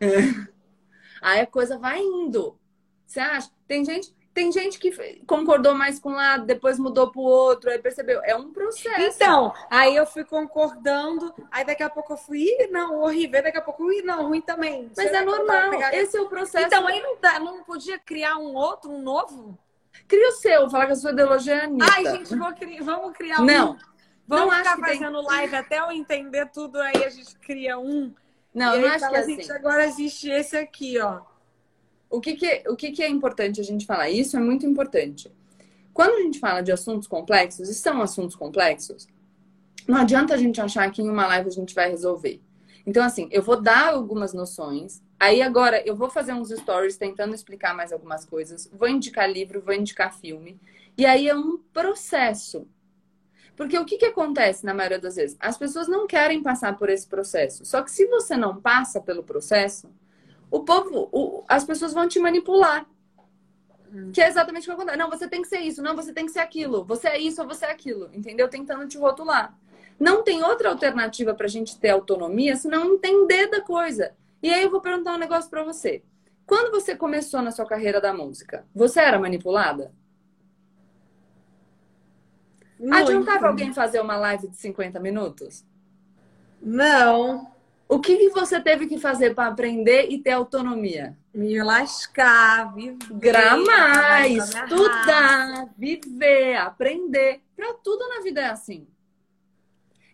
Aí 1.22 1.40
a 1.42 1.46
coisa 1.48 1.78
vai 1.78 2.00
indo. 2.02 2.58
Você 3.06 3.20
acha? 3.20 3.50
Tem 3.68 3.86
gente, 3.86 4.14
tem 4.34 4.52
gente 4.52 4.80
que 4.80 4.92
concordou 5.26 5.74
mais 5.76 6.00
com 6.00 6.10
um 6.12 6.16
lado, 6.16 6.46
depois 6.46 6.80
mudou 6.80 7.12
pro 7.12 7.22
outro, 7.22 7.70
aí 7.70 7.80
percebeu. 7.80 8.22
É 8.24 8.36
um 8.36 8.52
processo. 8.52 9.00
Então, 9.02 9.54
aí 9.70 9.96
eu 9.96 10.06
fui 10.06 10.24
concordando, 10.24 11.34
aí 11.52 11.66
daqui 11.66 11.84
a 11.84 11.90
pouco 11.90 12.14
eu 12.14 12.18
fui, 12.18 12.40
"Ih, 12.44 12.68
não, 12.68 13.02
horrível, 13.02 13.44
daqui 13.44 13.58
a 13.58 13.62
pouco, 13.62 13.92
ih, 13.92 14.02
não, 14.02 14.28
ruim 14.28 14.42
também. 14.42 14.90
Mas 14.96 15.08
Será 15.08 15.20
é 15.22 15.26
normal. 15.26 15.70
pegar- 15.72 15.94
Esse 15.94 16.16
é 16.18 16.22
o 16.22 16.30
processo. 16.30 16.66
Então, 16.66 16.88
aí 16.88 17.02
não, 17.02 17.18
dá, 17.20 17.40
não 17.40 17.64
podia 17.64 18.00
criar 18.00 18.38
um 18.38 18.56
outro, 18.56 18.90
um 18.90 19.02
novo? 19.02 19.58
Cria 20.08 20.30
o 20.30 20.34
seu, 20.34 20.70
falar 20.70 20.86
que 20.88 20.94
a 20.94 20.96
sua 20.96 21.12
ideologia 21.12 21.54
é 21.56 21.64
Anitta. 21.66 21.86
Ai, 21.92 22.06
gente, 22.06 22.36
vou 22.36 22.54
cri- 22.54 22.82
vamos 22.82 23.12
criar 23.18 23.42
um. 23.42 23.46
Não. 23.46 23.78
Vamos 24.28 24.54
Não 24.54 24.58
ficar 24.60 24.76
que 24.78 24.84
tem- 24.84 24.98
fazendo 25.00 25.22
live 25.22 25.56
até 25.58 25.80
eu 25.80 25.92
entender 25.92 26.46
tudo, 26.52 26.80
aí 26.80 27.04
a 27.04 27.10
gente 27.10 27.36
cria 27.40 27.78
um. 27.78 28.14
Não, 28.54 28.74
e 28.74 28.78
eu 28.78 28.82
não 28.84 28.90
acho 28.90 29.00
fala 29.00 29.12
que 29.12 29.18
é 29.18 29.22
assim, 29.22 29.42
assim. 29.42 29.52
agora 29.52 29.86
existe 29.86 30.30
esse 30.30 30.56
aqui, 30.58 31.00
ó. 31.00 31.20
O 32.12 32.20
que, 32.20 32.36
que, 32.36 32.64
o 32.68 32.76
que, 32.76 32.92
que 32.92 33.02
é 33.02 33.10
importante 33.10 33.62
a 33.62 33.64
gente 33.64 33.86
falar? 33.86 34.10
Isso 34.10 34.36
é 34.36 34.40
muito 34.40 34.66
importante. 34.66 35.32
Quando 35.94 36.16
a 36.16 36.22
gente 36.22 36.40
fala 36.40 36.62
de 36.62 36.72
assuntos 36.72 37.08
complexos, 37.08 37.70
e 37.70 37.74
são 37.74 38.02
assuntos 38.02 38.36
complexos, 38.36 39.08
não 39.88 39.98
adianta 39.98 40.34
a 40.34 40.38
gente 40.38 40.60
achar 40.60 40.92
que 40.92 41.02
em 41.02 41.10
uma 41.10 41.26
live 41.28 41.48
a 41.48 41.54
gente 41.54 41.74
vai 41.74 41.90
resolver. 41.90 42.42
Então, 42.86 43.04
assim, 43.04 43.30
eu 43.32 43.42
vou 43.42 43.62
dar 43.62 43.94
algumas 43.94 44.34
noções, 44.34 45.02
aí 45.18 45.42
agora 45.42 45.82
eu 45.86 45.96
vou 45.96 46.10
fazer 46.10 46.34
uns 46.34 46.50
stories 46.50 46.98
tentando 46.98 47.34
explicar 47.34 47.74
mais 47.74 47.94
algumas 47.94 48.26
coisas, 48.26 48.70
vou 48.74 48.90
indicar 48.90 49.32
livro, 49.32 49.62
vou 49.62 49.74
indicar 49.74 50.14
filme, 50.14 50.60
e 50.98 51.06
aí 51.06 51.30
é 51.30 51.36
um 51.36 51.58
processo. 51.72 52.68
Porque 53.56 53.78
o 53.78 53.86
que, 53.86 53.98
que 53.98 54.06
acontece 54.06 54.66
na 54.66 54.74
maioria 54.74 55.00
das 55.00 55.16
vezes? 55.16 55.38
As 55.40 55.58
pessoas 55.58 55.88
não 55.88 56.08
querem 56.08 56.42
passar 56.42 56.78
por 56.78 56.90
esse 56.90 57.08
processo. 57.08 57.64
Só 57.64 57.82
que 57.84 57.92
se 57.92 58.08
você 58.08 58.36
não 58.36 58.60
passa 58.60 59.00
pelo 59.00 59.24
processo, 59.24 59.90
o 60.52 60.60
povo, 60.60 61.10
o- 61.12 61.44
as 61.48 61.64
pessoas 61.64 61.94
vão 61.94 62.08
te 62.08 62.20
manipular. 62.20 62.86
Que 64.14 64.22
é 64.22 64.28
exatamente 64.28 64.64
o 64.64 64.66
que 64.68 64.72
acontece. 64.72 64.98
Não, 64.98 65.10
você 65.10 65.28
tem 65.28 65.42
que 65.42 65.48
ser 65.50 65.60
isso, 65.60 65.82
não, 65.82 65.96
você 65.96 66.14
tem 66.14 66.26
que 66.26 66.32
ser 66.32 66.40
aquilo. 66.40 66.86
Você 66.86 67.08
é 67.10 67.20
isso 67.20 67.42
ou 67.42 67.48
você 67.48 67.66
é 67.66 67.72
aquilo, 67.72 68.10
entendeu? 68.14 68.48
Tentando 68.48 68.88
te 68.88 68.98
rotular. 68.98 69.58
Não 70.00 70.24
tem 70.24 70.44
outra 70.44 70.70
alternativa 70.70 71.34
pra 71.34 71.48
gente 71.48 71.78
ter 71.78 71.90
autonomia 71.90 72.56
senão 72.56 72.86
entender 72.94 73.48
da 73.48 73.62
coisa. 73.62 74.16
E 74.42 74.50
aí 74.52 74.64
eu 74.64 74.70
vou 74.72 74.80
perguntar 74.82 75.14
um 75.14 75.18
negócio 75.18 75.50
pra 75.50 75.64
você. 75.64 76.04
Quando 76.46 76.72
você 76.72 76.96
começou 76.96 77.42
na 77.42 77.52
sua 77.52 77.66
carreira 77.66 78.00
da 78.02 78.14
música, 78.14 78.66
você 78.74 79.00
era 79.00 79.20
manipulada? 79.20 79.94
Adiantava 82.92 83.32
Muito. 83.40 83.46
alguém 83.46 83.74
fazer 83.74 84.00
uma 84.02 84.18
live 84.18 84.48
de 84.48 84.58
50 84.58 85.00
minutos? 85.00 85.64
Não. 86.62 87.51
O 87.92 88.00
que, 88.00 88.16
que 88.16 88.30
você 88.30 88.58
teve 88.62 88.88
que 88.88 88.98
fazer 88.98 89.36
pra 89.36 89.48
aprender 89.48 90.08
e 90.10 90.18
ter 90.18 90.32
autonomia? 90.32 91.18
Me 91.34 91.62
lascar, 91.62 92.74
viver. 92.74 92.98
Gramar, 93.12 94.32
estudar, 94.32 95.68
viver, 95.78 96.56
aprender. 96.56 97.42
Para 97.54 97.74
tudo 97.84 98.08
na 98.08 98.22
vida 98.22 98.40
é 98.40 98.46
assim. 98.46 98.88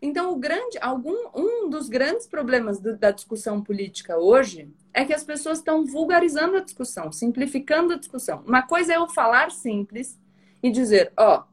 Então, 0.01 0.33
o 0.33 0.37
grande, 0.37 0.79
algum, 0.81 1.29
um 1.35 1.69
dos 1.69 1.87
grandes 1.87 2.25
problemas 2.25 2.79
do- 2.79 2.97
da 2.97 3.11
discussão 3.11 3.61
política 3.63 4.17
hoje 4.17 4.73
é 4.91 5.05
que 5.05 5.13
as 5.13 5.23
pessoas 5.23 5.59
estão 5.59 5.85
vulgarizando 5.85 6.57
a 6.57 6.61
discussão, 6.61 7.11
simplificando 7.11 7.93
a 7.93 7.97
discussão. 7.97 8.43
Uma 8.47 8.63
coisa 8.63 8.93
é 8.93 8.97
eu 8.97 9.07
falar 9.07 9.51
simples 9.51 10.19
e 10.63 10.71
dizer, 10.71 11.13
ó, 11.15 11.43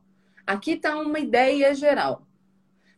aqui 0.46 0.72
está 0.72 0.96
uma 0.96 1.18
ideia 1.18 1.74
geral. 1.74 2.26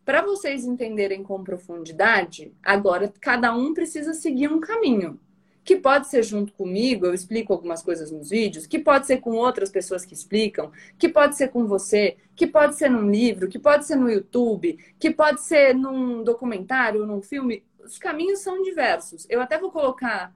Para 0.07 0.23
vocês 0.23 0.65
entenderem 0.65 1.25
com 1.25 1.43
profundidade, 1.43 2.55
agora 2.63 3.13
cada 3.21 3.53
um 3.53 3.75
precisa 3.75 4.15
seguir 4.15 4.49
um 4.49 4.61
caminho 4.61 5.19
que 5.65 5.75
pode 5.75 6.07
ser 6.07 6.23
junto 6.23 6.53
comigo, 6.53 7.05
eu 7.07 7.13
explico 7.13 7.53
algumas 7.53 7.83
coisas 7.83 8.13
nos 8.13 8.31
vídeos, 8.31 8.69
que 8.69 8.79
pode 8.79 9.05
ser 9.05 9.17
com 9.17 9.33
outras 9.33 9.69
pessoas 9.69 10.05
que 10.05 10.15
explicam, 10.15 10.71
que 10.97 11.09
pode 11.09 11.37
ser 11.37 11.49
com 11.49 11.67
você, 11.67 12.19
que 12.37 12.47
pode 12.47 12.77
ser 12.77 12.89
num 12.89 13.11
livro, 13.11 13.49
que 13.49 13.59
pode 13.59 13.85
ser 13.85 13.97
no 13.97 14.09
YouTube, 14.09 14.79
que 14.97 15.11
pode 15.11 15.43
ser 15.43 15.75
num 15.75 16.23
documentário, 16.23 17.05
num 17.05 17.21
filme. 17.21 17.65
Os 17.85 17.99
caminhos 17.99 18.39
são 18.39 18.63
diversos. 18.63 19.27
Eu 19.29 19.41
até 19.41 19.59
vou 19.59 19.73
colocar 19.73 20.33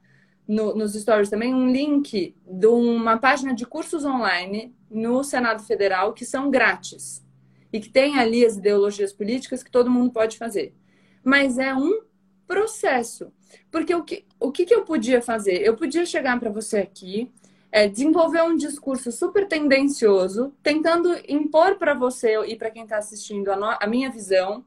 no- 0.49 0.75
nos 0.75 0.95
stories 0.95 1.31
também 1.31 1.55
um 1.55 1.71
link 1.71 2.35
de 2.45 2.67
uma 2.67 3.19
página 3.19 3.55
de 3.55 3.65
cursos 3.65 4.05
online 4.05 4.75
no 4.91 5.23
Senado 5.23 5.63
Federal 5.63 6.13
que 6.13 6.25
são 6.25 6.51
grátis 6.51 7.25
e 7.73 7.81
que 7.81 7.89
tem 7.89 8.19
ali 8.19 8.45
as 8.45 8.57
ideologias 8.57 9.13
políticas 9.13 9.63
que 9.63 9.71
todo 9.71 9.91
mundo 9.91 10.13
pode 10.13 10.37
fazer. 10.39 10.75
Mas 11.25 11.59
é 11.59 11.75
um 11.75 12.03
processo. 12.47 13.33
Porque 13.71 13.95
o 13.95 14.03
que, 14.03 14.25
o 14.39 14.51
que, 14.51 14.65
que 14.65 14.75
eu 14.75 14.85
podia 14.85 15.23
fazer? 15.23 15.63
Eu 15.63 15.77
podia 15.77 16.05
chegar 16.07 16.39
para 16.41 16.51
você 16.51 16.79
aqui, 16.79 17.31
é, 17.71 17.89
desenvolver 17.89 18.43
um 18.43 18.57
discurso 18.57 19.13
super 19.13 19.47
tendencioso, 19.47 20.53
tentando 20.63 21.15
impor 21.29 21.77
para 21.77 21.95
você 21.95 22.37
e 22.47 22.57
para 22.57 22.71
quem 22.71 22.83
está 22.83 22.99
assistindo 22.99 23.51
a, 23.51 23.57
no- 23.57 23.77
a 23.81 23.87
minha 23.87 24.11
visão, 24.11 24.65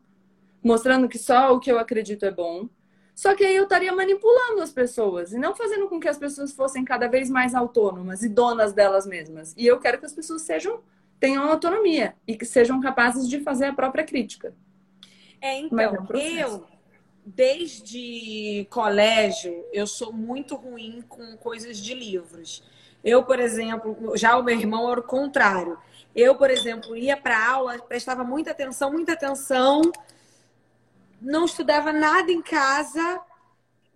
mostrando 0.63 1.09
que 1.09 1.17
só 1.17 1.53
o 1.53 1.59
que 1.59 1.71
eu 1.71 1.79
acredito 1.79 2.25
é 2.25 2.31
bom. 2.31 2.69
Só 3.15 3.35
que 3.35 3.43
aí 3.43 3.55
eu 3.55 3.63
estaria 3.63 3.93
manipulando 3.93 4.61
as 4.61 4.71
pessoas 4.71 5.33
e 5.33 5.37
não 5.37 5.53
fazendo 5.55 5.87
com 5.87 5.99
que 5.99 6.07
as 6.07 6.17
pessoas 6.17 6.51
fossem 6.51 6.83
cada 6.83 7.07
vez 7.07 7.29
mais 7.29 7.53
autônomas 7.53 8.23
e 8.23 8.29
donas 8.29 8.73
delas 8.73 9.05
mesmas. 9.05 9.53
E 9.57 9.67
eu 9.67 9.79
quero 9.79 9.99
que 9.99 10.05
as 10.05 10.13
pessoas 10.13 10.41
sejam 10.41 10.79
tenham 11.23 11.49
autonomia 11.49 12.17
e 12.27 12.35
que 12.35 12.43
sejam 12.43 12.81
capazes 12.81 13.29
de 13.29 13.39
fazer 13.39 13.67
a 13.67 13.73
própria 13.73 14.03
crítica. 14.03 14.53
É, 15.39 15.53
é 15.53 15.59
então, 15.59 16.05
processo. 16.05 16.37
eu, 16.37 16.67
desde 17.25 18.67
colégio, 18.69 19.63
eu 19.71 19.87
sou 19.87 20.11
muito 20.11 20.53
ruim 20.57 21.01
com 21.07 21.37
coisas 21.37 21.77
de 21.77 21.93
livros. 21.93 22.61
Eu, 23.01 23.23
por 23.23 23.39
exemplo, 23.39 24.17
já 24.17 24.35
o 24.35 24.43
meu 24.43 24.59
irmão 24.59 24.91
era 24.91 24.99
o 24.99 25.03
contrário. 25.03 25.77
Eu, 26.13 26.35
por 26.35 26.49
exemplo, 26.49 26.93
ia 26.93 27.15
para 27.15 27.51
aula, 27.51 27.79
prestava 27.79 28.25
muita 28.25 28.51
atenção, 28.51 28.91
muita 28.91 29.13
atenção, 29.13 29.81
não 31.21 31.45
estudava 31.45 31.93
nada 31.93 32.33
em 32.33 32.41
casa 32.41 33.21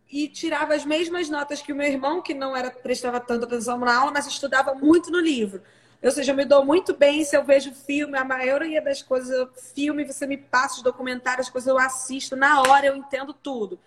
e 0.09 0.29
tirava 0.29 0.73
as 0.73 0.85
mesmas 0.85 1.27
notas 1.27 1.61
que 1.61 1.73
o 1.73 1.75
meu 1.75 1.87
irmão, 1.87 2.21
que 2.21 2.33
não 2.33 2.55
era 2.55 2.71
prestava 2.71 3.19
tanta 3.19 3.45
atenção 3.45 3.77
na 3.79 3.97
aula, 3.97 4.13
mas 4.13 4.27
estudava 4.27 4.73
muito 4.73 5.11
no 5.11 5.19
livro. 5.19 5.61
Ou 6.03 6.11
seja, 6.11 6.31
eu 6.31 6.35
me 6.35 6.45
dou 6.45 6.63
muito 6.63 6.95
bem 6.95 7.23
se 7.23 7.35
eu 7.35 7.43
vejo 7.43 7.73
filme, 7.73 8.17
a 8.17 8.23
maioria 8.23 8.81
das 8.81 9.01
coisas, 9.01 9.29
eu- 9.31 9.49
filme, 9.73 10.05
você 10.05 10.27
me 10.27 10.37
passa 10.37 10.77
os 10.77 10.83
documentários, 10.83 11.47
as 11.47 11.51
coisas 11.51 11.67
eu 11.67 11.77
assisto, 11.79 12.35
na 12.35 12.61
hora 12.61 12.85
eu 12.85 12.95
entendo 12.95 13.33
tudo. 13.33 13.79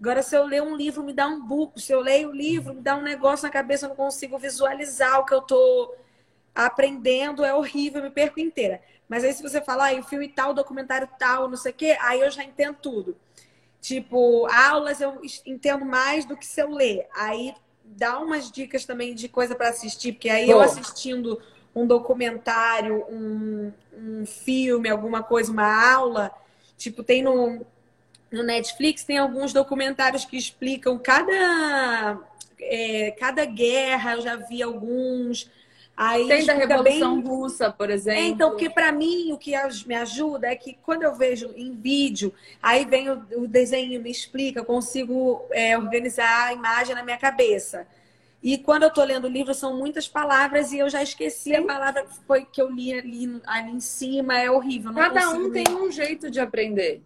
Agora, 0.00 0.22
se 0.22 0.36
eu 0.36 0.44
ler 0.44 0.62
um 0.62 0.76
livro, 0.76 1.02
me 1.02 1.12
dá 1.12 1.26
um 1.26 1.40
buco. 1.44 1.80
Se 1.80 1.92
eu 1.92 2.00
leio 2.00 2.28
o 2.28 2.32
livro, 2.32 2.74
me 2.74 2.82
dá 2.82 2.96
um 2.96 3.02
negócio 3.02 3.46
na 3.46 3.52
cabeça, 3.52 3.86
eu 3.86 3.90
não 3.90 3.96
consigo 3.96 4.38
visualizar 4.38 5.20
o 5.20 5.24
que 5.24 5.34
eu 5.34 5.40
tô 5.42 5.94
aprendendo, 6.54 7.44
é 7.44 7.54
horrível, 7.54 8.02
me 8.02 8.10
perco 8.10 8.40
inteira. 8.40 8.80
Mas 9.08 9.24
aí 9.24 9.32
se 9.32 9.42
você 9.42 9.60
falar, 9.60 9.94
ah, 9.94 10.00
o 10.00 10.02
filme 10.02 10.28
tal, 10.28 10.54
documentário 10.54 11.08
tal, 11.18 11.48
não 11.48 11.56
sei 11.56 11.72
o 11.72 11.74
quê, 11.74 11.96
aí 12.00 12.20
eu 12.20 12.30
já 12.30 12.42
entendo 12.44 12.76
tudo. 12.80 13.16
Tipo, 13.80 14.46
aulas 14.46 15.00
eu 15.00 15.20
entendo 15.46 15.84
mais 15.84 16.24
do 16.24 16.36
que 16.36 16.46
se 16.46 16.60
eu 16.60 16.70
ler. 16.70 17.06
Aí 17.14 17.54
dá 17.84 18.18
umas 18.18 18.50
dicas 18.50 18.84
também 18.84 19.14
de 19.14 19.28
coisa 19.28 19.54
para 19.54 19.68
assistir, 19.68 20.12
porque 20.12 20.28
aí 20.28 20.50
eu 20.50 20.60
assistindo 20.60 21.40
um 21.76 21.86
documentário, 21.86 23.04
um, 23.10 23.70
um 23.96 24.26
filme, 24.26 24.88
alguma 24.88 25.22
coisa, 25.22 25.52
uma 25.52 25.92
aula, 25.94 26.32
tipo, 26.78 27.02
tem 27.02 27.22
no, 27.22 27.64
no 28.32 28.42
Netflix, 28.42 29.04
tem 29.04 29.18
alguns 29.18 29.52
documentários 29.52 30.24
que 30.24 30.38
explicam 30.38 30.98
cada, 30.98 32.18
é, 32.58 33.10
cada 33.12 33.44
guerra, 33.44 34.14
eu 34.14 34.22
já 34.22 34.36
vi 34.36 34.62
alguns 34.62 35.50
Aí 35.96 36.28
Tem 36.28 36.44
da 36.44 36.52
Revolução 36.52 37.22
bem... 37.22 37.26
Russa, 37.26 37.72
por 37.72 37.88
exemplo. 37.88 38.20
É, 38.20 38.26
então, 38.26 38.50
porque 38.50 38.68
para 38.68 38.92
mim 38.92 39.32
o 39.32 39.38
que 39.38 39.52
me 39.86 39.94
ajuda 39.94 40.48
é 40.48 40.54
que 40.54 40.76
quando 40.82 41.04
eu 41.04 41.14
vejo 41.14 41.50
em 41.56 41.72
vídeo, 41.72 42.34
aí 42.62 42.84
vem 42.84 43.08
o, 43.08 43.26
o 43.36 43.48
desenho, 43.48 44.02
me 44.02 44.10
explica, 44.10 44.60
eu 44.60 44.64
consigo 44.64 45.46
é, 45.50 45.76
organizar 45.78 46.48
a 46.48 46.52
imagem 46.52 46.94
na 46.94 47.02
minha 47.02 47.16
cabeça. 47.16 47.86
E 48.42 48.58
quando 48.58 48.84
eu 48.84 48.88
estou 48.88 49.04
lendo 49.04 49.24
o 49.24 49.30
livro, 49.30 49.54
são 49.54 49.76
muitas 49.76 50.06
palavras 50.06 50.72
e 50.72 50.78
eu 50.78 50.88
já 50.88 51.02
esqueci 51.02 51.50
Sim. 51.50 51.56
a 51.56 51.62
palavra 51.64 52.04
que, 52.04 52.14
foi, 52.26 52.44
que 52.44 52.60
eu 52.60 52.70
li 52.70 52.92
ali, 52.92 53.40
ali 53.44 53.72
em 53.72 53.80
cima, 53.80 54.38
é 54.38 54.50
horrível. 54.50 54.92
Cada 54.92 55.30
um 55.30 55.48
ler. 55.48 55.64
tem 55.64 55.74
um 55.74 55.90
jeito 55.90 56.30
de 56.30 56.38
aprender. 56.38 57.02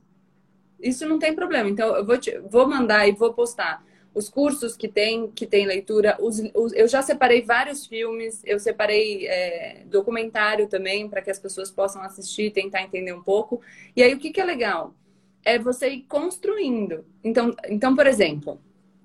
Isso 0.78 1.06
não 1.06 1.18
tem 1.18 1.34
problema. 1.34 1.68
Então, 1.68 1.94
eu 1.94 2.04
vou, 2.04 2.18
te, 2.18 2.38
vou 2.38 2.68
mandar 2.68 3.06
e 3.06 3.12
vou 3.12 3.32
postar 3.32 3.82
os 4.14 4.28
cursos 4.28 4.76
que 4.76 4.88
tem, 4.88 5.30
que 5.30 5.46
tem 5.46 5.66
leitura. 5.66 6.16
Os, 6.20 6.40
os, 6.54 6.72
eu 6.72 6.88
já 6.88 7.00
separei 7.02 7.42
vários 7.42 7.86
filmes, 7.86 8.42
eu 8.44 8.58
separei 8.58 9.26
é, 9.26 9.82
documentário 9.86 10.66
também 10.66 11.08
para 11.08 11.22
que 11.22 11.30
as 11.30 11.38
pessoas 11.38 11.70
possam 11.70 12.02
assistir, 12.02 12.50
tentar 12.52 12.82
entender 12.82 13.12
um 13.12 13.22
pouco. 13.22 13.60
E 13.94 14.02
aí 14.02 14.12
o 14.12 14.18
que, 14.18 14.30
que 14.30 14.40
é 14.40 14.44
legal? 14.44 14.94
É 15.44 15.58
você 15.58 15.88
ir 15.88 16.02
construindo. 16.02 17.04
Então, 17.22 17.54
então, 17.68 17.94
por 17.94 18.06
exemplo, 18.06 18.60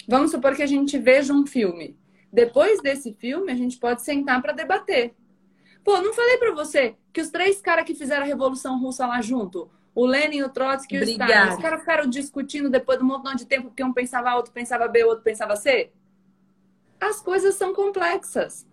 vamos 0.07 0.31
supor 0.31 0.55
que 0.55 0.63
a 0.63 0.67
gente 0.67 0.97
veja 0.97 1.33
um 1.33 1.45
filme. 1.45 1.95
Depois 2.35 2.81
desse 2.81 3.13
filme, 3.13 3.49
a 3.49 3.55
gente 3.55 3.77
pode 3.77 4.01
sentar 4.01 4.41
para 4.41 4.51
debater. 4.51 5.15
Pô, 5.85 6.01
não 6.01 6.13
falei 6.13 6.37
para 6.37 6.51
você 6.51 6.93
que 7.13 7.21
os 7.21 7.29
três 7.29 7.61
caras 7.61 7.85
que 7.85 7.95
fizeram 7.95 8.23
a 8.23 8.27
Revolução 8.27 8.77
Russa 8.77 9.07
lá 9.07 9.21
junto, 9.21 9.71
o 9.95 10.05
Lenin, 10.05 10.41
o 10.41 10.49
Trotsky 10.49 10.97
e 10.97 10.99
o 10.99 11.03
Stalin. 11.03 11.53
Os 11.53 11.61
caras 11.61 11.79
ficaram 11.79 12.09
discutindo 12.09 12.69
depois 12.69 12.97
de 12.97 13.05
um 13.05 13.07
montão 13.07 13.33
de 13.35 13.45
tempo 13.45 13.69
porque 13.69 13.81
um 13.81 13.93
pensava 13.93 14.31
A, 14.31 14.35
outro 14.35 14.51
pensava 14.51 14.85
B, 14.89 15.05
outro 15.05 15.23
pensava 15.23 15.55
C. 15.55 15.91
As 16.99 17.21
coisas 17.21 17.55
são 17.55 17.73
complexas. 17.73 18.67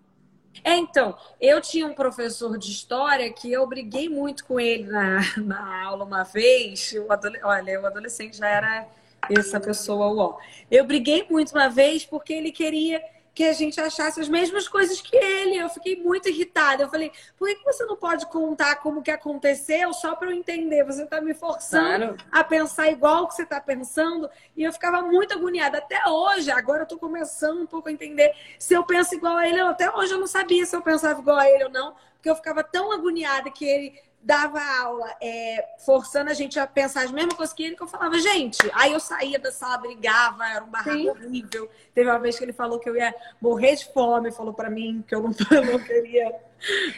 É, 0.64 0.76
então, 0.76 1.16
eu 1.40 1.60
tinha 1.60 1.86
um 1.86 1.94
professor 1.94 2.58
de 2.58 2.68
história 2.68 3.32
que 3.32 3.52
eu 3.52 3.64
briguei 3.64 4.08
muito 4.08 4.44
com 4.44 4.58
ele 4.58 4.90
na, 4.90 5.20
na 5.38 5.84
aula 5.84 6.04
uma 6.04 6.24
vez. 6.24 6.92
O 6.94 7.06
Olha, 7.46 7.80
o 7.80 7.86
adolescente 7.86 8.38
já 8.38 8.48
era 8.48 8.88
essa 9.30 9.60
pessoa, 9.60 10.06
ó. 10.08 10.38
Eu 10.68 10.84
briguei 10.84 11.24
muito 11.30 11.52
uma 11.52 11.68
vez 11.68 12.04
porque 12.04 12.32
ele 12.32 12.50
queria 12.50 13.00
que 13.34 13.44
a 13.44 13.52
gente 13.52 13.80
achasse 13.80 14.20
as 14.20 14.28
mesmas 14.28 14.68
coisas 14.68 15.00
que 15.00 15.16
ele. 15.16 15.56
Eu 15.56 15.68
fiquei 15.68 15.96
muito 15.96 16.28
irritada. 16.28 16.82
Eu 16.82 16.88
falei, 16.88 17.10
por 17.36 17.48
que 17.48 17.64
você 17.64 17.84
não 17.84 17.96
pode 17.96 18.26
contar 18.26 18.76
como 18.76 19.02
que 19.02 19.10
aconteceu 19.10 19.92
só 19.92 20.14
para 20.14 20.30
eu 20.30 20.36
entender? 20.36 20.84
Você 20.84 21.04
está 21.04 21.20
me 21.20 21.32
forçando 21.32 22.08
claro. 22.08 22.24
a 22.30 22.44
pensar 22.44 22.90
igual 22.90 23.26
que 23.26 23.34
você 23.34 23.42
está 23.42 23.60
pensando. 23.60 24.28
E 24.56 24.62
eu 24.62 24.72
ficava 24.72 25.02
muito 25.02 25.32
agoniada. 25.34 25.78
Até 25.78 26.06
hoje, 26.08 26.50
agora 26.50 26.80
eu 26.80 26.84
estou 26.84 26.98
começando 26.98 27.62
um 27.62 27.66
pouco 27.66 27.88
a 27.88 27.92
entender 27.92 28.34
se 28.58 28.74
eu 28.74 28.84
penso 28.84 29.14
igual 29.14 29.36
a 29.36 29.48
ele. 29.48 29.60
Até 29.60 29.90
hoje 29.90 30.12
eu 30.12 30.18
não 30.18 30.26
sabia 30.26 30.66
se 30.66 30.76
eu 30.76 30.82
pensava 30.82 31.20
igual 31.20 31.38
a 31.38 31.48
ele 31.48 31.64
ou 31.64 31.70
não, 31.70 31.94
porque 32.14 32.28
eu 32.28 32.36
ficava 32.36 32.62
tão 32.62 32.92
agoniada 32.92 33.50
que 33.50 33.64
ele 33.64 33.98
dava 34.22 34.60
aula 34.80 35.14
é, 35.20 35.66
forçando 35.84 36.30
a 36.30 36.34
gente 36.34 36.58
a 36.58 36.66
pensar 36.66 37.04
as 37.04 37.10
mesmas 37.10 37.34
coisas 37.34 37.54
que 37.54 37.64
ele, 37.64 37.76
que 37.76 37.82
eu 37.82 37.88
falava, 37.88 38.16
gente. 38.18 38.58
Aí 38.72 38.92
eu 38.92 39.00
saía 39.00 39.38
da 39.38 39.50
sala, 39.50 39.78
brigava, 39.78 40.48
era 40.48 40.64
um 40.64 40.70
barraco 40.70 40.96
Sim. 40.96 41.10
horrível. 41.10 41.68
Teve 41.92 42.08
uma 42.08 42.20
vez 42.20 42.38
que 42.38 42.44
ele 42.44 42.52
falou 42.52 42.78
que 42.78 42.88
eu 42.88 42.96
ia 42.96 43.14
morrer 43.40 43.74
de 43.74 43.92
fome, 43.92 44.30
falou 44.30 44.54
para 44.54 44.70
mim 44.70 45.04
que 45.06 45.14
eu 45.14 45.22
não, 45.22 45.30
eu 45.50 45.64
não 45.64 45.78
queria. 45.78 46.34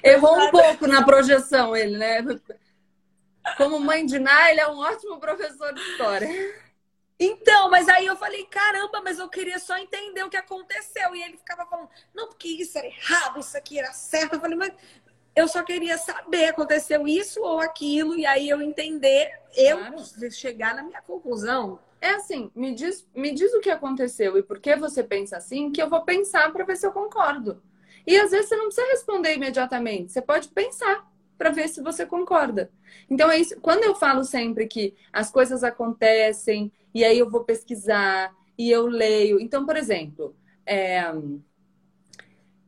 Errou 0.03 0.39
um 0.39 0.51
pouco 0.51 0.87
na 0.87 1.03
projeção, 1.03 1.75
ele, 1.75 1.97
né? 1.97 2.22
Como 3.57 3.81
mãe 3.81 4.05
de 4.05 4.18
Ná, 4.18 4.51
ele 4.51 4.61
é 4.61 4.68
um 4.68 4.79
ótimo 4.79 5.18
professor 5.18 5.72
de 5.72 5.81
história. 5.81 6.29
Então, 7.18 7.70
mas 7.70 7.89
aí 7.89 8.07
eu 8.07 8.16
falei, 8.16 8.45
caramba, 8.47 9.01
mas 9.03 9.18
eu 9.18 9.29
queria 9.29 9.59
só 9.59 9.79
entender 9.79 10.22
o 10.25 10.31
que 10.31 10.37
aconteceu. 10.37 11.14
E 11.14 11.22
ele 11.22 11.37
ficava 11.37 11.64
falando, 11.64 11.89
não, 12.12 12.29
porque 12.29 12.49
isso 12.49 12.77
era 12.77 12.87
errado, 12.87 13.39
isso 13.39 13.57
aqui 13.57 13.79
era 13.79 13.93
certo. 13.93 14.35
Eu 14.35 14.41
falei, 14.41 14.57
mas 14.57 14.72
eu 15.37 15.49
só 15.49 15.62
queria 15.62 15.99
saber, 15.99 16.47
aconteceu 16.47 17.09
isso 17.09 17.41
ou 17.43 17.61
aquilo, 17.61 18.16
e 18.16 18.24
aí 18.24 18.49
eu 18.49 18.62
entender, 18.62 19.30
eu 19.57 19.78
claro. 19.78 20.30
chegar 20.30 20.74
na 20.74 20.82
minha 20.82 21.03
conclusão. 21.03 21.78
É 22.01 22.11
assim, 22.11 22.51
me 22.55 22.74
diz, 22.74 23.07
me 23.14 23.32
diz 23.32 23.53
o 23.55 23.61
que 23.61 23.70
aconteceu 23.70 24.37
e 24.39 24.43
por 24.43 24.61
que 24.61 24.76
você 24.76 25.03
pensa 25.03 25.37
assim, 25.37 25.72
que 25.72 25.82
eu 25.82 25.89
vou 25.89 26.03
pensar 26.03 26.53
para 26.53 26.64
ver 26.64 26.76
se 26.76 26.87
eu 26.87 26.93
concordo. 26.93 27.62
E 28.07 28.16
às 28.16 28.30
vezes 28.30 28.49
você 28.49 28.57
não 28.57 28.66
precisa 28.66 28.87
responder 28.89 29.35
imediatamente, 29.35 30.12
você 30.12 30.20
pode 30.20 30.49
pensar 30.49 31.11
para 31.37 31.51
ver 31.51 31.68
se 31.68 31.82
você 31.82 32.07
concorda. 32.07 32.70
Então 33.11 33.30
é 33.30 33.39
isso. 33.39 33.59
Quando 33.61 33.85
eu 33.85 33.95
falo 33.95 34.22
sempre 34.22 34.66
que 34.66 34.95
as 35.12 35.30
coisas 35.30 35.64
acontecem 35.64 36.70
e 36.95 37.05
aí 37.05 37.18
eu 37.18 37.28
vou 37.28 37.43
pesquisar 37.43 38.32
e 38.57 38.70
eu 38.70 38.87
leio. 38.87 39.41
Então, 39.41 39.66
por 39.66 39.76
exemplo, 39.76 40.37
é, 40.64 41.03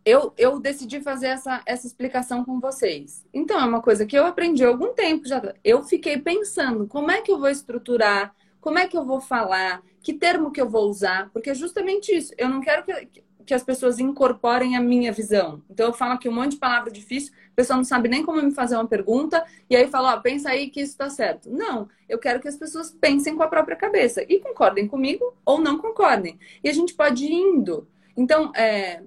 eu, 0.07 0.32
eu 0.38 0.61
decidi 0.61 1.00
fazer 1.00 1.26
essa, 1.26 1.61
essa 1.66 1.84
explicação 1.84 2.44
com 2.44 2.61
vocês. 2.61 3.24
Então, 3.34 3.61
é 3.61 3.64
uma 3.64 3.82
coisa 3.82 4.07
que 4.07 4.16
eu 4.16 4.24
aprendi 4.24 4.64
há 4.64 4.68
algum 4.68 4.94
tempo 4.94 5.26
já. 5.26 5.52
Eu 5.64 5.82
fiquei 5.82 6.16
pensando 6.16 6.86
como 6.86 7.11
é 7.11 7.20
que 7.20 7.32
eu 7.32 7.40
vou 7.40 7.48
estruturar, 7.48 8.32
como 8.61 8.78
é 8.78 8.86
que 8.86 8.96
eu 8.96 9.04
vou 9.04 9.20
falar, 9.20 9.82
que 10.00 10.14
termo 10.14 10.52
que 10.52 10.61
eu 10.61 10.70
vou 10.70 10.88
usar, 10.88 11.28
porque 11.32 11.50
é 11.50 11.54
justamente 11.54 12.16
isso. 12.16 12.32
Eu 12.38 12.48
não 12.48 12.61
quero 12.61 12.84
que, 12.84 13.09
que 13.44 13.52
as 13.52 13.64
pessoas 13.64 13.98
incorporem 13.98 14.76
a 14.76 14.80
minha 14.80 15.11
visão. 15.11 15.61
Então, 15.68 15.86
eu 15.86 15.92
falo 15.92 16.12
aqui 16.12 16.28
um 16.28 16.34
monte 16.34 16.52
de 16.52 16.59
palavra 16.59 16.88
difícil, 16.88 17.32
a 17.34 17.57
pessoa 17.57 17.76
não 17.76 17.84
sabe 17.84 18.09
nem 18.09 18.24
como 18.24 18.40
me 18.40 18.52
fazer 18.52 18.76
uma 18.76 18.86
pergunta, 18.86 19.44
e 19.68 19.74
aí 19.74 19.88
fala, 19.88 20.14
ó, 20.14 20.20
pensa 20.20 20.50
aí 20.50 20.70
que 20.70 20.80
isso 20.80 20.92
está 20.92 21.11
certo. 21.11 21.50
Não, 21.50 21.88
eu 22.09 22.20
quero 22.20 22.38
que 22.38 22.46
as 22.46 22.57
pessoas 22.57 22.92
pensem 22.92 23.34
com 23.34 23.42
a 23.42 23.48
própria 23.48 23.76
cabeça 23.76 24.24
e 24.28 24.38
concordem 24.38 24.86
comigo 24.86 25.34
ou 25.44 25.61
não 25.61 25.78
concordem. 25.78 26.38
E 26.62 26.68
a 26.68 26.72
gente 26.72 26.94
pode 26.94 27.24
ir 27.24 27.32
indo. 27.32 27.88
Então, 28.16 28.52
é, 28.54 29.02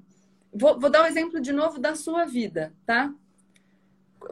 Vou, 0.52 0.80
vou 0.80 0.90
dar 0.90 1.04
um 1.04 1.06
exemplo 1.06 1.40
de 1.40 1.52
novo 1.52 1.80
da 1.80 1.96
sua 1.96 2.26
vida, 2.26 2.74
tá? 2.86 3.14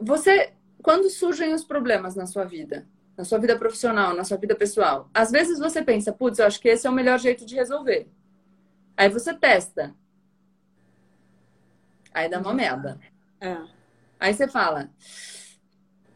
Você, 0.02 0.52
quando 0.82 1.08
surgem 1.08 1.54
os 1.54 1.64
problemas 1.64 2.14
na 2.14 2.26
sua 2.26 2.44
vida, 2.44 2.86
na 3.16 3.24
sua 3.24 3.38
vida 3.38 3.58
profissional, 3.58 4.14
na 4.14 4.24
sua 4.24 4.36
vida 4.36 4.54
pessoal, 4.54 5.08
às 5.14 5.30
vezes 5.30 5.58
você 5.58 5.82
pensa, 5.82 6.12
putz, 6.12 6.38
eu 6.38 6.46
acho 6.46 6.60
que 6.60 6.68
esse 6.68 6.86
é 6.86 6.90
o 6.90 6.92
melhor 6.92 7.18
jeito 7.18 7.46
de 7.46 7.54
resolver. 7.54 8.08
Aí 8.96 9.08
você 9.08 9.32
testa. 9.32 9.94
Aí 12.12 12.28
dá 12.28 12.40
uma 12.40 12.54
merda. 12.54 12.98
É. 13.40 13.56
Aí 14.18 14.34
você 14.34 14.48
fala, 14.48 14.90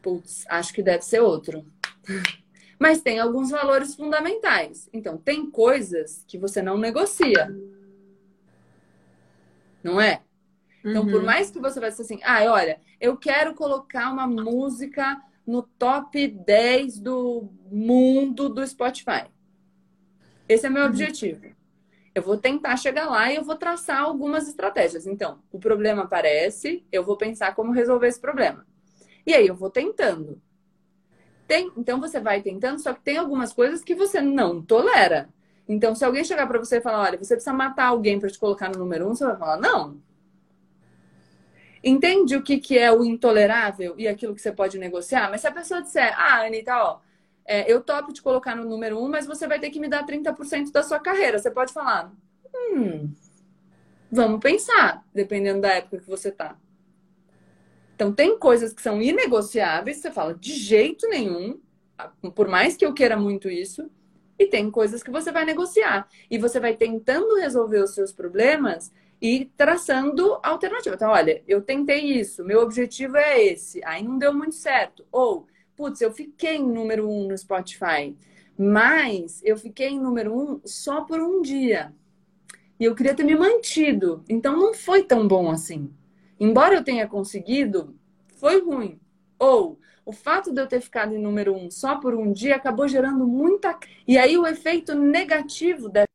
putz, 0.03 0.45
acho 0.49 0.73
que 0.73 0.83
deve 0.83 1.05
ser 1.05 1.21
outro. 1.21 1.65
Mas 2.79 3.01
tem 3.01 3.21
alguns 3.21 3.51
valores 3.51 3.95
fundamentais. 3.95 4.89
Então, 4.93 5.17
tem 5.17 5.49
coisas 5.49 6.25
que 6.27 6.37
você 6.37 6.61
não 6.61 6.77
negocia 6.77 7.49
não 9.83 10.01
é? 10.01 10.23
Então, 10.85 11.05
uhum. 11.05 11.11
por 11.11 11.23
mais 11.23 11.51
que 11.51 11.61
você 11.61 11.79
vai 11.79 11.91
ser 11.93 12.03
assim, 12.03 12.21
ah, 12.25 12.43
olha, 12.51 12.81
eu 13.01 13.17
quero 13.17 13.55
colocar 13.55 14.11
uma 14.13 14.27
música 14.27 15.21
no 15.47 15.63
top 15.63 16.27
10 16.27 16.99
do 16.99 17.49
mundo 17.71 18.49
do 18.49 18.67
Spotify. 18.67 19.27
Esse 20.49 20.67
é 20.67 20.71
meu 20.71 20.83
uhum. 20.83 20.89
objetivo. 20.89 21.47
Eu 22.15 22.23
vou 22.23 22.37
tentar 22.37 22.77
chegar 22.77 23.09
lá 23.09 23.33
e 23.33 23.37
eu 23.37 23.45
vou 23.45 23.57
traçar 23.57 24.03
algumas 24.03 24.49
estratégias. 24.49 25.07
Então, 25.07 25.41
o 25.51 25.59
problema 25.59 26.03
aparece, 26.03 26.85
eu 26.93 27.03
vou 27.03 27.17
pensar 27.17 27.55
como 27.55 27.73
resolver 27.73 28.09
esse 28.09 28.21
problema. 28.21 28.67
E 29.27 29.33
aí 29.33 29.47
eu 29.47 29.55
vou 29.55 29.71
tentando. 29.71 30.41
Tem, 31.47 31.71
então 31.77 32.01
você 32.01 32.21
vai 32.21 32.43
tentando, 32.43 32.81
só 32.81 32.93
que 32.93 33.03
tem 33.03 33.17
algumas 33.17 33.53
coisas 33.53 33.83
que 33.83 33.95
você 33.95 34.21
não 34.21 34.61
tolera. 34.61 35.29
Então, 35.73 35.95
se 35.95 36.05
alguém 36.05 36.23
chegar 36.23 36.47
para 36.47 36.59
você 36.59 36.77
e 36.77 36.81
falar, 36.83 37.01
olha, 37.01 37.19
você 37.19 37.35
precisa 37.35 37.53
matar 37.53 37.87
alguém 37.87 38.21
para 38.21 38.29
te 38.29 38.39
colocar 38.39 38.69
no 38.69 38.79
número 38.79 39.09
um, 39.09 39.15
você 39.15 39.25
vai 39.25 39.37
falar, 39.37 39.57
não. 39.57 39.97
Entende 41.83 42.37
o 42.37 42.43
que, 42.43 42.59
que 42.59 42.79
é 42.79 42.93
o 42.93 43.03
intolerável 43.03 43.95
e 43.97 44.07
aquilo 44.07 44.35
que 44.35 44.43
você 44.43 44.53
pode 44.53 44.79
negociar? 44.79 45.31
Mas 45.31 45.41
se 45.41 45.47
a 45.47 45.53
pessoa 45.53 45.81
disser, 45.81 46.15
ah, 46.17 46.45
Anitta, 46.45 46.77
ó, 46.77 47.01
é, 47.47 47.73
eu 47.73 47.81
topo 47.81 48.13
te 48.13 48.21
colocar 48.21 48.55
no 48.55 48.69
número 48.69 49.03
um, 49.03 49.09
mas 49.09 49.27
você 49.27 49.49
vai 49.49 49.59
ter 49.59 49.71
que 49.71 49.81
me 49.81 49.89
dar 49.89 50.05
30% 50.05 50.71
da 50.71 50.83
sua 50.83 51.01
carreira. 51.01 51.39
Você 51.39 51.51
pode 51.51 51.73
falar, 51.73 52.13
hum, 52.55 53.11
vamos 54.11 54.41
pensar, 54.41 55.03
dependendo 55.15 55.63
da 55.63 55.71
época 55.71 56.01
que 56.01 56.09
você 56.09 56.31
tá. 56.31 56.55
Então, 57.95 58.13
tem 58.13 58.39
coisas 58.39 58.75
que 58.75 58.83
são 58.83 59.01
inegociáveis, 59.01 59.97
você 59.97 60.11
fala, 60.11 60.35
de 60.35 60.53
jeito 60.53 61.09
nenhum, 61.09 61.59
por 62.35 62.47
mais 62.47 62.77
que 62.77 62.85
eu 62.85 62.93
queira 62.93 63.17
muito 63.17 63.49
isso, 63.49 63.91
e 64.43 64.47
tem 64.47 64.71
coisas 64.71 65.03
que 65.03 65.11
você 65.11 65.31
vai 65.31 65.45
negociar. 65.45 66.09
E 66.31 66.39
você 66.39 66.59
vai 66.59 66.75
tentando 66.75 67.37
resolver 67.37 67.79
os 67.79 67.95
seus 67.95 68.13
problemas 68.13 68.93
e 69.21 69.45
traçando 69.57 70.39
alternativa. 70.43 70.97
Então, 70.97 71.11
olha, 71.11 71.43
eu 71.47 71.63
tentei 71.63 72.01
isso, 72.01 72.45
meu 72.45 72.61
objetivo 72.61 73.17
é 73.17 73.45
esse, 73.45 73.81
aí 73.85 74.03
não 74.03 74.19
deu 74.19 74.35
muito 74.35 74.55
certo. 74.55 75.07
Ou, 75.13 75.47
putz, 75.77 76.01
eu 76.01 76.13
fiquei 76.13 76.57
em 76.57 76.67
número 76.67 77.09
um 77.09 77.29
no 77.29 77.39
Spotify, 77.39 78.17
mas 78.59 79.41
eu 79.45 79.57
fiquei 79.57 79.89
em 79.89 80.01
número 80.01 80.37
um 80.37 80.61
só 80.65 81.03
por 81.03 81.21
um 81.21 81.41
dia. 81.41 81.95
E 82.81 82.85
eu 82.85 82.97
queria 82.97 83.15
ter 83.15 83.23
me 83.23 83.37
mantido. 83.37 84.25
Então 84.29 84.57
não 84.57 84.75
foi 84.75 85.05
tão 85.05 85.29
bom 85.29 85.51
assim. 85.51 85.89
Embora 86.39 86.75
eu 86.75 86.83
tenha 86.83 87.07
conseguido, 87.07 87.95
foi 88.35 88.61
ruim. 88.61 88.99
Ou 89.39 89.79
o 90.05 90.13
fato 90.13 90.53
de 90.53 90.61
eu 90.61 90.67
ter 90.67 90.81
ficado 90.81 91.15
em 91.15 91.19
número 91.19 91.55
um 91.55 91.71
só 91.71 91.97
por 91.99 92.15
um 92.15 92.33
dia 92.33 92.57
acabou 92.57 92.89
gerando 92.89 93.27
muita. 93.27 93.79
E 94.07 94.19
aí 94.19 94.37
o 94.37 94.47
efeito 94.47 94.95
negativo 94.95 95.89
dessa 95.89 96.09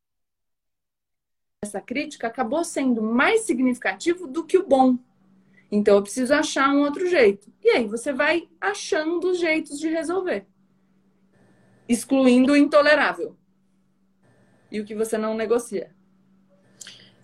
crítica 1.81 2.27
acabou 2.27 2.63
sendo 2.63 3.01
mais 3.01 3.41
significativo 3.41 4.27
do 4.27 4.43
que 4.43 4.57
o 4.57 4.67
bom. 4.67 4.97
Então 5.71 5.95
eu 5.95 6.01
preciso 6.01 6.33
achar 6.33 6.69
um 6.69 6.81
outro 6.81 7.07
jeito. 7.07 7.51
E 7.63 7.69
aí 7.69 7.87
você 7.87 8.13
vai 8.13 8.49
achando 8.59 9.29
os 9.29 9.39
jeitos 9.39 9.79
de 9.79 9.87
resolver, 9.87 10.45
excluindo 11.87 12.53
o 12.53 12.57
intolerável 12.57 13.37
e 14.71 14.79
o 14.79 14.85
que 14.85 14.95
você 14.95 15.17
não 15.17 15.33
negocia. 15.33 15.95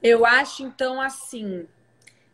Eu 0.02 0.26
acho 0.26 0.64
então 0.64 1.00
assim, 1.00 1.68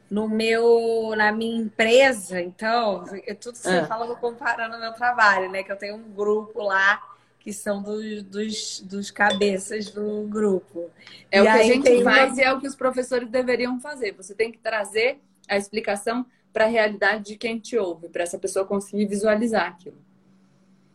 no 0.10 0.28
meu, 0.28 1.14
na 1.16 1.32
minha 1.32 1.62
empresa, 1.62 2.42
então, 2.42 3.04
eu, 3.28 3.36
tudo 3.36 3.54
que 3.54 3.60
você 3.60 3.78
é. 3.78 3.86
fala, 3.86 4.08
eu 4.08 4.16
comparando 4.16 4.76
o 4.76 4.80
meu 4.80 4.94
trabalho, 4.94 5.52
né? 5.52 5.64
Que 5.64 5.72
eu 5.72 5.78
tenho 5.78 5.96
um 5.96 6.12
grupo 6.12 6.64
lá 6.64 7.02
que 7.40 7.54
são 7.54 7.82
dos, 7.82 8.24
dos, 8.24 8.82
dos 8.82 9.12
cabeças 9.12 9.92
do 9.92 10.24
grupo. 10.28 10.90
É 11.32 11.38
e 11.38 11.42
o 11.42 11.44
que 11.44 11.50
a 11.50 11.64
gente 11.64 12.04
faz 12.04 12.34
uma... 12.34 12.42
e 12.42 12.44
é 12.44 12.52
o 12.52 12.60
que 12.60 12.68
os 12.68 12.76
professores 12.76 13.30
deveriam 13.30 13.80
fazer. 13.80 14.14
Você 14.14 14.36
tem 14.36 14.52
que 14.52 14.58
trazer 14.58 15.20
a 15.48 15.56
explicação 15.58 16.26
para 16.52 16.66
a 16.66 16.68
realidade 16.68 17.26
de 17.26 17.38
quem 17.38 17.60
te 17.60 17.78
ouve, 17.78 18.10
para 18.10 18.24
essa 18.24 18.38
pessoa 18.38 18.66
conseguir 18.66 19.06
visualizar 19.06 19.68
aquilo. 19.68 19.98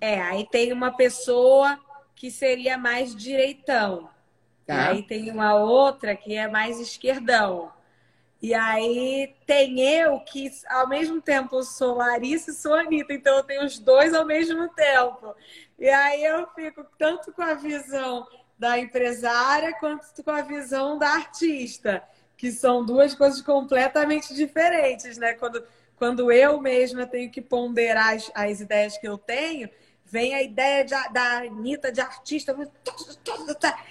É, 0.01 0.21
aí 0.21 0.47
tem 0.51 0.73
uma 0.73 0.91
pessoa 0.91 1.79
que 2.15 2.31
seria 2.31 2.77
mais 2.77 3.15
direitão. 3.15 4.11
Tá. 4.67 4.89
aí 4.89 5.03
tem 5.03 5.31
uma 5.31 5.55
outra 5.55 6.17
que 6.17 6.35
é 6.35 6.49
mais 6.49 6.81
esquerdão. 6.81 7.71
E 8.45 8.53
aí 8.53 9.34
tem 9.47 9.80
eu 9.80 10.20
que, 10.20 10.53
ao 10.68 10.86
mesmo 10.86 11.18
tempo, 11.18 11.62
sou 11.62 11.95
Larissa 11.95 12.51
e 12.51 12.55
sou 12.55 12.74
Anitta, 12.74 13.14
então 13.14 13.38
eu 13.38 13.42
tenho 13.42 13.64
os 13.64 13.78
dois 13.78 14.12
ao 14.12 14.26
mesmo 14.26 14.68
tempo. 14.68 15.34
E 15.78 15.88
aí 15.88 16.22
eu 16.22 16.47
fico 16.49 16.84
tanto 16.99 17.32
com 17.32 17.40
a 17.40 17.55
visão 17.55 18.26
da 18.59 18.78
empresária 18.78 19.72
quanto 19.80 20.22
com 20.22 20.30
a 20.30 20.42
visão 20.42 20.99
da 20.99 21.09
artista, 21.09 22.05
que 22.36 22.53
são 22.53 22.84
duas 22.84 23.14
coisas 23.14 23.40
completamente 23.40 24.34
diferentes, 24.34 25.16
né? 25.16 25.32
Quando, 25.32 25.64
quando 25.97 26.30
eu 26.30 26.61
mesma 26.61 27.07
tenho 27.07 27.30
que 27.30 27.40
ponderar 27.40 28.12
as, 28.12 28.30
as 28.34 28.61
ideias 28.61 28.99
que 28.99 29.09
eu 29.09 29.16
tenho, 29.16 29.70
vem 30.15 30.33
a 30.33 30.41
ideia 30.41 30.85
de, 30.85 30.95
da 31.12 31.39
Anitta 31.39 31.91
de 31.91 32.01
artista. 32.01 32.57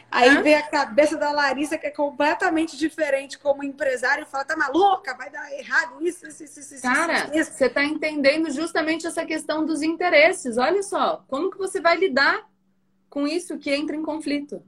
Aí 0.09 0.41
vem 0.41 0.55
a 0.55 0.63
cabeça 0.63 1.17
da 1.17 1.33
Larissa, 1.33 1.77
que 1.77 1.87
é 1.87 1.91
completamente 1.91 2.77
diferente 2.77 3.37
como 3.37 3.61
empresário, 3.61 4.23
e 4.23 4.25
fala: 4.25 4.45
tá 4.45 4.55
maluca, 4.55 5.13
vai 5.17 5.29
dar 5.29 5.51
errado 5.51 6.01
isso, 6.01 6.25
isso, 6.25 6.45
isso, 6.45 6.59
isso. 6.61 6.81
Cara, 6.81 7.29
isso. 7.37 7.51
você 7.51 7.67
tá 7.67 7.83
entendendo 7.83 8.49
justamente 8.49 9.05
essa 9.05 9.25
questão 9.25 9.65
dos 9.65 9.81
interesses. 9.81 10.57
Olha 10.57 10.81
só, 10.81 11.25
como 11.27 11.51
que 11.51 11.57
você 11.57 11.81
vai 11.81 11.97
lidar 11.97 12.47
com 13.09 13.27
isso 13.27 13.59
que 13.59 13.69
entra 13.69 13.93
em 13.93 14.01
conflito? 14.01 14.63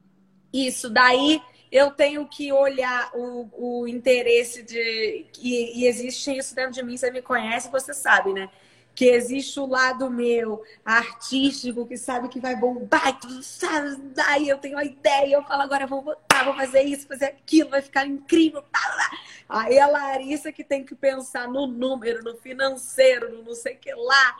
Isso, 0.52 0.90
daí 0.90 1.42
eu 1.72 1.92
tenho 1.92 2.28
que 2.28 2.52
olhar 2.52 3.12
o, 3.14 3.82
o 3.82 3.88
interesse 3.88 4.62
de. 4.62 5.26
E, 5.42 5.84
e 5.84 5.88
existe 5.88 6.38
isso 6.38 6.54
dentro 6.54 6.74
de 6.74 6.84
mim, 6.84 6.98
você 6.98 7.10
me 7.10 7.22
conhece, 7.22 7.72
você 7.72 7.94
sabe, 7.94 8.34
né? 8.34 8.50
Que 8.96 9.10
existe 9.10 9.60
o 9.60 9.66
lado 9.66 10.10
meu 10.10 10.64
artístico 10.86 11.86
que 11.86 11.98
sabe 11.98 12.30
que 12.30 12.40
vai 12.40 12.56
bombar 12.56 13.10
e 13.10 13.14
tudo 13.20 13.44
sabe, 13.44 13.98
daí 14.16 14.48
eu 14.48 14.58
tenho 14.58 14.78
uma 14.78 14.86
ideia, 14.86 15.36
eu 15.36 15.44
falo 15.44 15.64
agora 15.64 15.86
vou 15.86 16.02
botar, 16.02 16.46
vou 16.46 16.56
fazer 16.56 16.84
isso, 16.84 17.06
fazer 17.06 17.26
aquilo, 17.26 17.70
vai 17.70 17.82
ficar 17.82 18.08
incrível. 18.08 18.64
Aí 19.48 19.78
a 19.78 19.86
Larissa 19.86 20.52
que 20.52 20.64
tem 20.64 20.84
que 20.84 20.96
pensar 20.96 21.48
no 21.48 21.68
número, 21.68 22.24
no 22.24 22.38
financeiro, 22.38 23.32
no 23.32 23.44
não 23.44 23.54
sei 23.54 23.76
o 23.76 23.78
que 23.78 23.94
lá, 23.94 24.36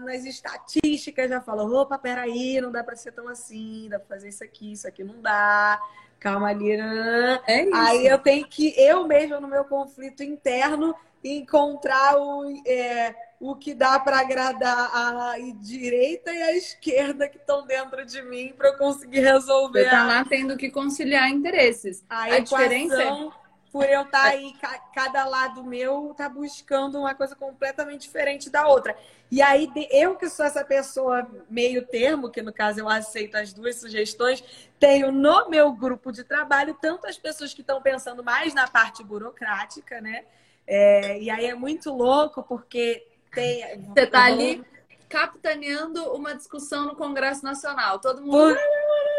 nas 0.00 0.24
estatísticas 0.24 1.28
já 1.28 1.40
fala, 1.40 1.64
opa, 1.64 1.98
peraí, 1.98 2.60
não 2.60 2.70
dá 2.70 2.82
para 2.82 2.96
ser 2.96 3.12
tão 3.12 3.28
assim, 3.28 3.88
dá 3.90 3.98
para 3.98 4.16
fazer 4.16 4.28
isso 4.28 4.44
aqui, 4.44 4.72
isso 4.72 4.88
aqui 4.88 5.04
não 5.04 5.20
dá. 5.20 5.80
Calma 6.18 6.48
ali. 6.48 6.72
É 6.72 7.68
Aí 7.74 8.06
eu 8.06 8.18
tenho 8.18 8.46
que, 8.46 8.74
eu 8.76 9.06
mesmo, 9.06 9.40
no 9.40 9.48
meu 9.48 9.64
conflito 9.64 10.22
interno, 10.22 10.94
encontrar 11.22 12.16
o, 12.16 12.44
é, 12.66 13.14
o 13.40 13.54
que 13.54 13.74
dá 13.74 13.98
para 13.98 14.20
agradar 14.20 14.90
a 14.94 15.36
direita 15.60 16.32
e 16.32 16.42
a 16.42 16.56
esquerda 16.56 17.28
que 17.28 17.36
estão 17.36 17.66
dentro 17.66 18.04
de 18.04 18.22
mim 18.22 18.54
para 18.56 18.68
eu 18.68 18.78
conseguir 18.78 19.20
resolver. 19.20 19.80
Você 19.80 19.84
está 19.84 20.04
lá 20.04 20.24
tendo 20.24 20.56
que 20.56 20.70
conciliar 20.70 21.28
interesses. 21.28 22.04
A, 22.08 22.24
a 22.24 22.38
diferença 22.38 23.02
é 23.02 23.28
por 23.76 23.84
eu 23.84 24.02
estar 24.02 24.22
tá 24.22 24.28
aí, 24.28 24.54
cada 24.94 25.26
lado 25.26 25.62
meu 25.62 26.14
tá 26.16 26.30
buscando 26.30 26.98
uma 26.98 27.14
coisa 27.14 27.36
completamente 27.36 28.02
diferente 28.02 28.48
da 28.48 28.66
outra. 28.66 28.96
E 29.30 29.42
aí, 29.42 29.70
eu 29.90 30.16
que 30.16 30.30
sou 30.30 30.46
essa 30.46 30.64
pessoa 30.64 31.28
meio 31.50 31.86
termo, 31.86 32.30
que 32.30 32.40
no 32.40 32.54
caso 32.54 32.80
eu 32.80 32.88
aceito 32.88 33.36
as 33.36 33.52
duas 33.52 33.76
sugestões, 33.76 34.42
tenho 34.78 35.12
no 35.12 35.50
meu 35.50 35.70
grupo 35.72 36.10
de 36.10 36.24
trabalho 36.24 36.74
tanto 36.80 37.06
as 37.06 37.18
pessoas 37.18 37.52
que 37.52 37.60
estão 37.60 37.82
pensando 37.82 38.24
mais 38.24 38.54
na 38.54 38.66
parte 38.66 39.04
burocrática, 39.04 40.00
né? 40.00 40.24
É, 40.66 41.20
e 41.20 41.28
aí 41.28 41.44
é 41.44 41.54
muito 41.54 41.92
louco 41.92 42.42
porque 42.42 43.06
tem. 43.36 43.82
Você 43.82 44.00
está 44.00 44.24
ali 44.24 44.64
capitaneando 45.08 46.12
uma 46.14 46.34
discussão 46.34 46.86
no 46.86 46.96
Congresso 46.96 47.44
Nacional. 47.44 48.00
Todo 48.00 48.22
mundo. 48.22 48.32
Por, 48.32 48.58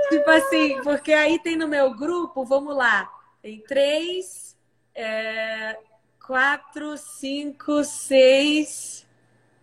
tipo 0.09 0.29
assim, 0.31 0.81
porque 0.81 1.13
aí 1.13 1.39
tem 1.39 1.55
no 1.55 1.67
meu 1.67 1.93
grupo, 1.93 2.43
vamos 2.43 2.75
lá, 2.75 3.09
tem 3.41 3.61
três, 3.61 4.57
é, 4.93 5.77
quatro, 6.25 6.97
cinco, 6.97 7.83
seis, 7.83 9.07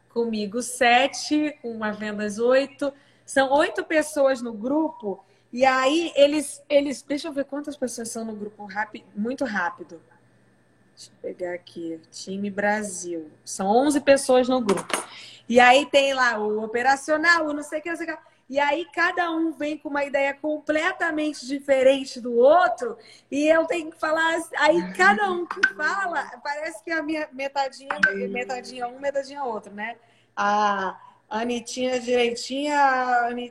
comigo 0.08 0.62
sete, 0.62 1.58
com 1.60 1.72
uma 1.72 1.92
vendas 1.92 2.38
oito. 2.38 2.92
São 3.26 3.50
oito 3.52 3.84
pessoas 3.84 4.40
no 4.40 4.52
grupo. 4.52 5.24
E 5.52 5.64
aí 5.64 6.12
eles, 6.14 6.62
eles. 6.68 7.02
Deixa 7.02 7.28
eu 7.28 7.32
ver 7.32 7.44
quantas 7.44 7.76
pessoas 7.76 8.08
são 8.08 8.24
no 8.24 8.34
grupo 8.34 8.64
rápido, 8.64 9.06
muito 9.14 9.44
rápido. 9.44 10.00
Deixa 10.96 11.10
eu 11.10 11.16
pegar 11.20 11.54
aqui. 11.54 12.00
Time 12.10 12.50
Brasil. 12.50 13.30
São 13.44 13.66
11 13.66 14.00
pessoas 14.00 14.48
no 14.48 14.60
grupo. 14.60 15.04
E 15.48 15.60
aí 15.60 15.86
tem 15.86 16.14
lá 16.14 16.38
o 16.38 16.62
operacional, 16.62 17.46
o 17.46 17.52
não 17.52 17.62
sei 17.62 17.80
o 17.80 17.82
que, 17.82 17.90
não 17.90 17.96
sei 17.96 18.06
o 18.06 18.16
que. 18.16 18.22
E 18.48 18.60
aí 18.60 18.86
cada 18.92 19.30
um 19.30 19.52
vem 19.52 19.78
com 19.78 19.88
uma 19.88 20.04
ideia 20.04 20.34
completamente 20.34 21.46
diferente 21.46 22.20
do 22.20 22.34
outro. 22.34 22.96
E 23.30 23.48
eu 23.48 23.64
tenho 23.66 23.90
que 23.90 23.98
falar. 23.98 24.40
Aí 24.58 24.92
cada 24.92 25.30
um 25.32 25.46
que 25.46 25.60
fala, 25.74 26.30
parece 26.42 26.82
que 26.84 26.90
a 26.90 27.02
minha 27.02 27.28
metadinha, 27.32 27.88
metadinha 28.30 28.86
um, 28.86 29.00
metadinha 29.00 29.44
outro, 29.44 29.72
né? 29.72 29.96
A 30.36 30.98
Anitinha 31.28 31.98
direitinha, 31.98 32.78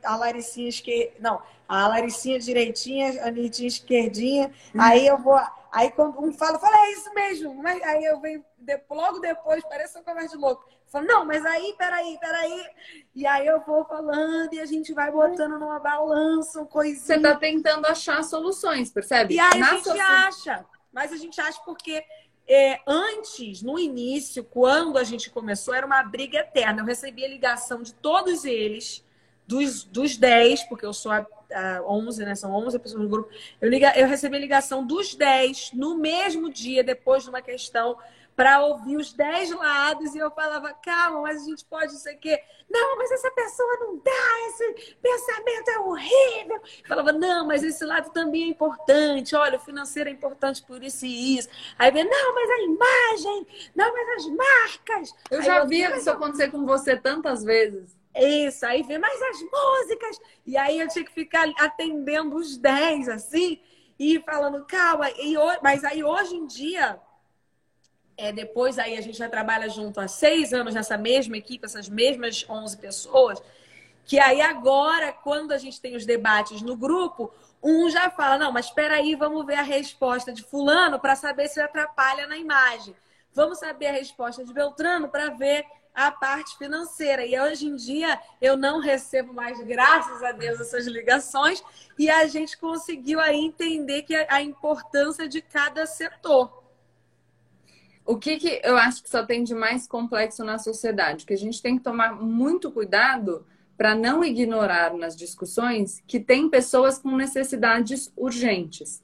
a 0.03 0.15
Laricinha 0.15 0.69
esquerdinha. 0.69 1.13
Não, 1.19 1.41
a 1.81 1.87
Laricinha 1.87 2.39
direitinha, 2.39 3.23
a 3.23 3.27
Anitinha 3.27 3.67
esquerdinha. 3.67 4.51
Aí 4.77 5.05
eu 5.07 5.17
vou. 5.17 5.39
Aí 5.71 5.89
quando 5.91 6.19
um 6.19 6.31
fala, 6.31 6.59
fala, 6.59 6.75
é 6.77 6.91
isso 6.91 7.13
mesmo. 7.13 7.55
Mas 7.55 7.81
aí 7.83 8.03
eu 8.03 8.19
venho 8.19 8.43
logo 8.89 9.19
depois, 9.19 9.63
parece 9.63 9.97
uma 9.97 10.03
conversa 10.03 10.37
de 10.37 10.41
louco. 10.41 10.67
Falo, 10.87 11.07
não, 11.07 11.25
mas 11.25 11.43
aí, 11.43 11.73
peraí, 11.75 12.19
peraí. 12.19 12.65
E 13.15 13.25
aí 13.25 13.47
eu 13.47 13.59
vou 13.61 13.83
falando 13.85 14.53
e 14.53 14.59
a 14.59 14.65
gente 14.65 14.93
vai 14.93 15.11
botando 15.11 15.57
numa 15.57 15.79
balança, 15.79 16.61
um 16.61 16.65
coisinha. 16.65 17.17
Você 17.17 17.19
tá 17.19 17.35
tentando 17.35 17.87
achar 17.87 18.23
soluções, 18.23 18.91
percebe? 18.91 19.33
E 19.33 19.39
aí 19.39 19.59
Na 19.59 19.71
a 19.71 19.75
gente 19.77 19.99
acha. 19.99 20.65
Mas 20.91 21.11
a 21.11 21.17
gente 21.17 21.41
acha 21.41 21.59
porque 21.65 22.05
é, 22.47 22.79
antes, 22.85 23.63
no 23.63 23.79
início, 23.79 24.43
quando 24.43 24.99
a 24.99 25.03
gente 25.03 25.31
começou, 25.31 25.73
era 25.73 25.85
uma 25.85 26.03
briga 26.03 26.37
eterna. 26.39 26.81
Eu 26.81 26.85
recebia 26.85 27.27
ligação 27.27 27.81
de 27.81 27.93
todos 27.95 28.45
eles, 28.45 29.03
dos, 29.47 29.83
dos 29.83 30.17
10, 30.17 30.63
porque 30.65 30.85
eu 30.85 30.93
sou 30.93 31.11
a, 31.11 31.25
a 31.53 31.83
11, 31.87 32.25
né? 32.25 32.35
São 32.35 32.51
11 32.53 32.79
pessoas 32.79 33.03
no 33.03 33.09
grupo. 33.09 33.29
Eu, 33.61 33.69
liga, 33.69 33.93
eu 33.97 34.07
recebi 34.07 34.37
ligação 34.37 34.85
dos 34.85 35.15
10 35.15 35.71
no 35.73 35.97
mesmo 35.97 36.51
dia, 36.51 36.83
depois 36.83 37.23
de 37.23 37.29
uma 37.29 37.41
questão 37.41 37.97
para 38.35 38.65
ouvir 38.65 38.97
os 38.97 39.13
dez 39.13 39.51
lados 39.51 40.15
e 40.15 40.17
eu 40.17 40.31
falava, 40.31 40.73
calma, 40.73 41.21
mas 41.21 41.43
a 41.43 41.45
gente 41.45 41.63
pode 41.65 41.93
isso 41.93 42.09
aqui. 42.09 42.37
Não, 42.69 42.97
mas 42.97 43.11
essa 43.11 43.29
pessoa 43.31 43.77
não 43.79 43.97
dá, 43.97 44.47
esse 44.47 44.95
pensamento 45.01 45.69
é 45.69 45.79
horrível. 45.79 46.55
Eu 46.55 46.87
falava, 46.87 47.11
não, 47.11 47.45
mas 47.45 47.63
esse 47.63 47.85
lado 47.85 48.09
também 48.11 48.43
é 48.43 48.47
importante. 48.47 49.35
Olha, 49.35 49.57
o 49.57 49.61
financeiro 49.61 50.09
é 50.09 50.13
importante 50.13 50.63
por 50.63 50.83
isso 50.83 51.05
e 51.05 51.37
isso. 51.37 51.49
Aí 51.77 51.91
vem, 51.91 52.05
não, 52.05 52.33
mas 52.33 52.49
a 52.49 52.61
imagem, 52.61 53.47
não, 53.75 53.93
mas 53.93 54.09
as 54.17 54.27
marcas. 54.27 55.15
Eu 55.29 55.39
Aí 55.39 55.45
já 55.45 55.57
eu, 55.59 55.67
vi 55.67 55.83
isso 55.83 56.09
acontecer 56.09 56.49
com 56.49 56.65
você 56.65 56.97
tantas 56.97 57.43
vezes. 57.43 57.95
Isso, 58.15 58.65
aí 58.65 58.83
vem 58.83 58.99
mais 58.99 59.21
as 59.21 59.37
músicas. 59.41 60.19
E 60.45 60.55
aí 60.57 60.79
eu 60.79 60.87
tinha 60.87 61.05
que 61.05 61.11
ficar 61.11 61.49
atendendo 61.59 62.35
os 62.35 62.57
dez, 62.57 63.09
assim. 63.09 63.59
e 63.97 64.19
falando, 64.19 64.65
calma, 64.65 65.09
e, 65.11 65.35
mas 65.61 65.83
aí 65.83 66.03
hoje 66.03 66.35
em 66.35 66.45
dia, 66.45 66.99
é, 68.17 68.31
depois 68.31 68.77
aí 68.77 68.97
a 68.97 69.01
gente 69.01 69.17
já 69.17 69.29
trabalha 69.29 69.69
junto 69.69 69.99
há 69.99 70.07
seis 70.07 70.53
anos 70.53 70.73
nessa 70.73 70.97
mesma 70.97 71.37
equipe, 71.37 71.65
essas 71.65 71.89
mesmas 71.89 72.45
11 72.49 72.77
pessoas, 72.77 73.41
que 74.05 74.19
aí 74.19 74.41
agora, 74.41 75.13
quando 75.13 75.51
a 75.51 75.57
gente 75.57 75.79
tem 75.79 75.95
os 75.95 76.05
debates 76.05 76.61
no 76.61 76.75
grupo, 76.75 77.33
um 77.61 77.89
já 77.89 78.09
fala, 78.09 78.37
não, 78.37 78.51
mas 78.51 78.65
espera 78.65 78.95
aí, 78.95 79.15
vamos 79.15 79.45
ver 79.45 79.55
a 79.55 79.61
resposta 79.61 80.33
de 80.33 80.43
fulano 80.43 80.99
para 80.99 81.15
saber 81.15 81.47
se 81.47 81.61
atrapalha 81.61 82.27
na 82.27 82.37
imagem. 82.37 82.95
Vamos 83.33 83.59
saber 83.59 83.87
a 83.87 83.93
resposta 83.93 84.43
de 84.43 84.53
Beltrano 84.53 85.07
para 85.07 85.29
ver 85.29 85.65
a 85.93 86.11
parte 86.11 86.57
financeira. 86.57 87.25
E 87.25 87.39
hoje 87.39 87.67
em 87.67 87.75
dia 87.75 88.19
eu 88.41 88.57
não 88.57 88.79
recebo 88.79 89.33
mais, 89.33 89.59
graças 89.61 90.23
a 90.23 90.31
Deus, 90.31 90.59
essas 90.59 90.87
ligações, 90.87 91.63
e 91.97 92.09
a 92.09 92.25
gente 92.27 92.57
conseguiu 92.57 93.19
aí 93.19 93.37
entender 93.37 94.03
que 94.03 94.15
a 94.15 94.41
importância 94.41 95.27
de 95.27 95.41
cada 95.41 95.85
setor. 95.85 96.63
O 98.05 98.17
que, 98.17 98.37
que 98.37 98.61
eu 98.63 98.75
acho 98.77 99.01
que 99.01 99.09
só 99.09 99.23
tem 99.23 99.43
de 99.43 99.55
mais 99.55 99.87
complexo 99.87 100.43
na 100.43 100.57
sociedade? 100.57 101.25
Que 101.25 101.33
a 101.33 101.37
gente 101.37 101.61
tem 101.61 101.77
que 101.77 101.83
tomar 101.83 102.13
muito 102.13 102.69
cuidado 102.71 103.45
para 103.77 103.95
não 103.95 104.23
ignorar 104.23 104.93
nas 104.93 105.15
discussões 105.15 106.03
que 106.05 106.19
tem 106.19 106.49
pessoas 106.49 106.99
com 106.99 107.15
necessidades 107.15 108.11
urgentes. 108.15 109.01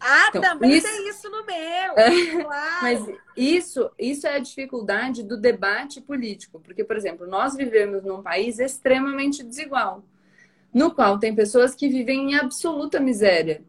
Ah, 0.00 0.26
então, 0.28 0.42
também 0.42 0.72
isso... 0.72 0.86
tem 0.86 1.08
isso 1.08 1.30
no 1.30 1.44
meu. 1.44 1.56
É, 1.56 2.42
claro. 2.42 2.82
Mas 2.82 3.18
isso, 3.36 3.90
isso 3.98 4.26
é 4.26 4.36
a 4.36 4.38
dificuldade 4.38 5.22
do 5.22 5.36
debate 5.36 6.00
político. 6.00 6.60
Porque, 6.60 6.84
por 6.84 6.96
exemplo, 6.96 7.26
nós 7.26 7.54
vivemos 7.54 8.02
num 8.04 8.22
país 8.22 8.58
extremamente 8.58 9.42
desigual, 9.42 10.04
no 10.72 10.94
qual 10.94 11.18
tem 11.18 11.34
pessoas 11.34 11.74
que 11.74 11.88
vivem 11.88 12.32
em 12.32 12.34
absoluta 12.36 13.00
miséria. 13.00 13.62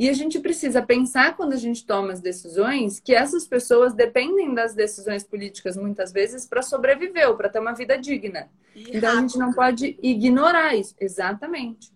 E 0.00 0.08
a 0.08 0.14
gente 0.14 0.40
precisa 0.40 0.80
pensar 0.80 1.36
quando 1.36 1.52
a 1.52 1.58
gente 1.58 1.84
toma 1.84 2.10
as 2.14 2.22
decisões 2.22 2.98
que 2.98 3.14
essas 3.14 3.46
pessoas 3.46 3.92
dependem 3.92 4.54
das 4.54 4.74
decisões 4.74 5.22
políticas 5.22 5.76
muitas 5.76 6.10
vezes 6.10 6.46
para 6.46 6.62
sobreviver 6.62 7.28
ou 7.28 7.36
para 7.36 7.50
ter 7.50 7.58
uma 7.58 7.74
vida 7.74 7.98
digna. 7.98 8.48
E 8.74 8.96
então 8.96 9.10
rápido. 9.10 9.18
a 9.18 9.20
gente 9.20 9.38
não 9.38 9.52
pode 9.52 9.98
ignorar 10.02 10.74
isso. 10.74 10.94
Exatamente. 10.98 11.92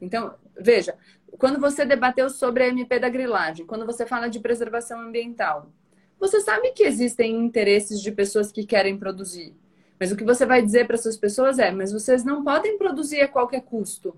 Então, 0.00 0.34
veja, 0.58 0.96
quando 1.38 1.60
você 1.60 1.84
debateu 1.84 2.28
sobre 2.28 2.64
a 2.64 2.68
MP 2.68 2.98
da 2.98 3.08
grilagem, 3.08 3.66
quando 3.66 3.86
você 3.86 4.06
fala 4.06 4.28
de 4.28 4.40
preservação 4.40 5.00
ambiental, 5.00 5.70
você 6.18 6.40
sabe 6.40 6.72
que 6.72 6.82
existem 6.82 7.36
interesses 7.36 8.00
de 8.00 8.12
pessoas 8.12 8.52
que 8.52 8.66
querem 8.66 8.98
produzir. 8.98 9.54
Mas 9.98 10.10
o 10.10 10.16
que 10.16 10.24
você 10.24 10.46
vai 10.46 10.62
dizer 10.62 10.86
para 10.86 10.96
essas 10.96 11.16
pessoas 11.16 11.58
é: 11.58 11.70
mas 11.70 11.92
vocês 11.92 12.24
não 12.24 12.42
podem 12.42 12.78
produzir 12.78 13.20
a 13.20 13.28
qualquer 13.28 13.62
custo. 13.62 14.14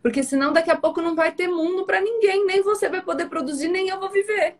Porque 0.00 0.22
senão 0.22 0.52
daqui 0.52 0.70
a 0.70 0.76
pouco 0.76 1.00
não 1.00 1.14
vai 1.14 1.32
ter 1.32 1.48
mundo 1.48 1.84
para 1.84 2.00
ninguém, 2.00 2.46
nem 2.46 2.62
você 2.62 2.88
vai 2.88 3.02
poder 3.02 3.28
produzir, 3.28 3.68
nem 3.68 3.88
eu 3.88 3.98
vou 3.98 4.10
viver. 4.10 4.56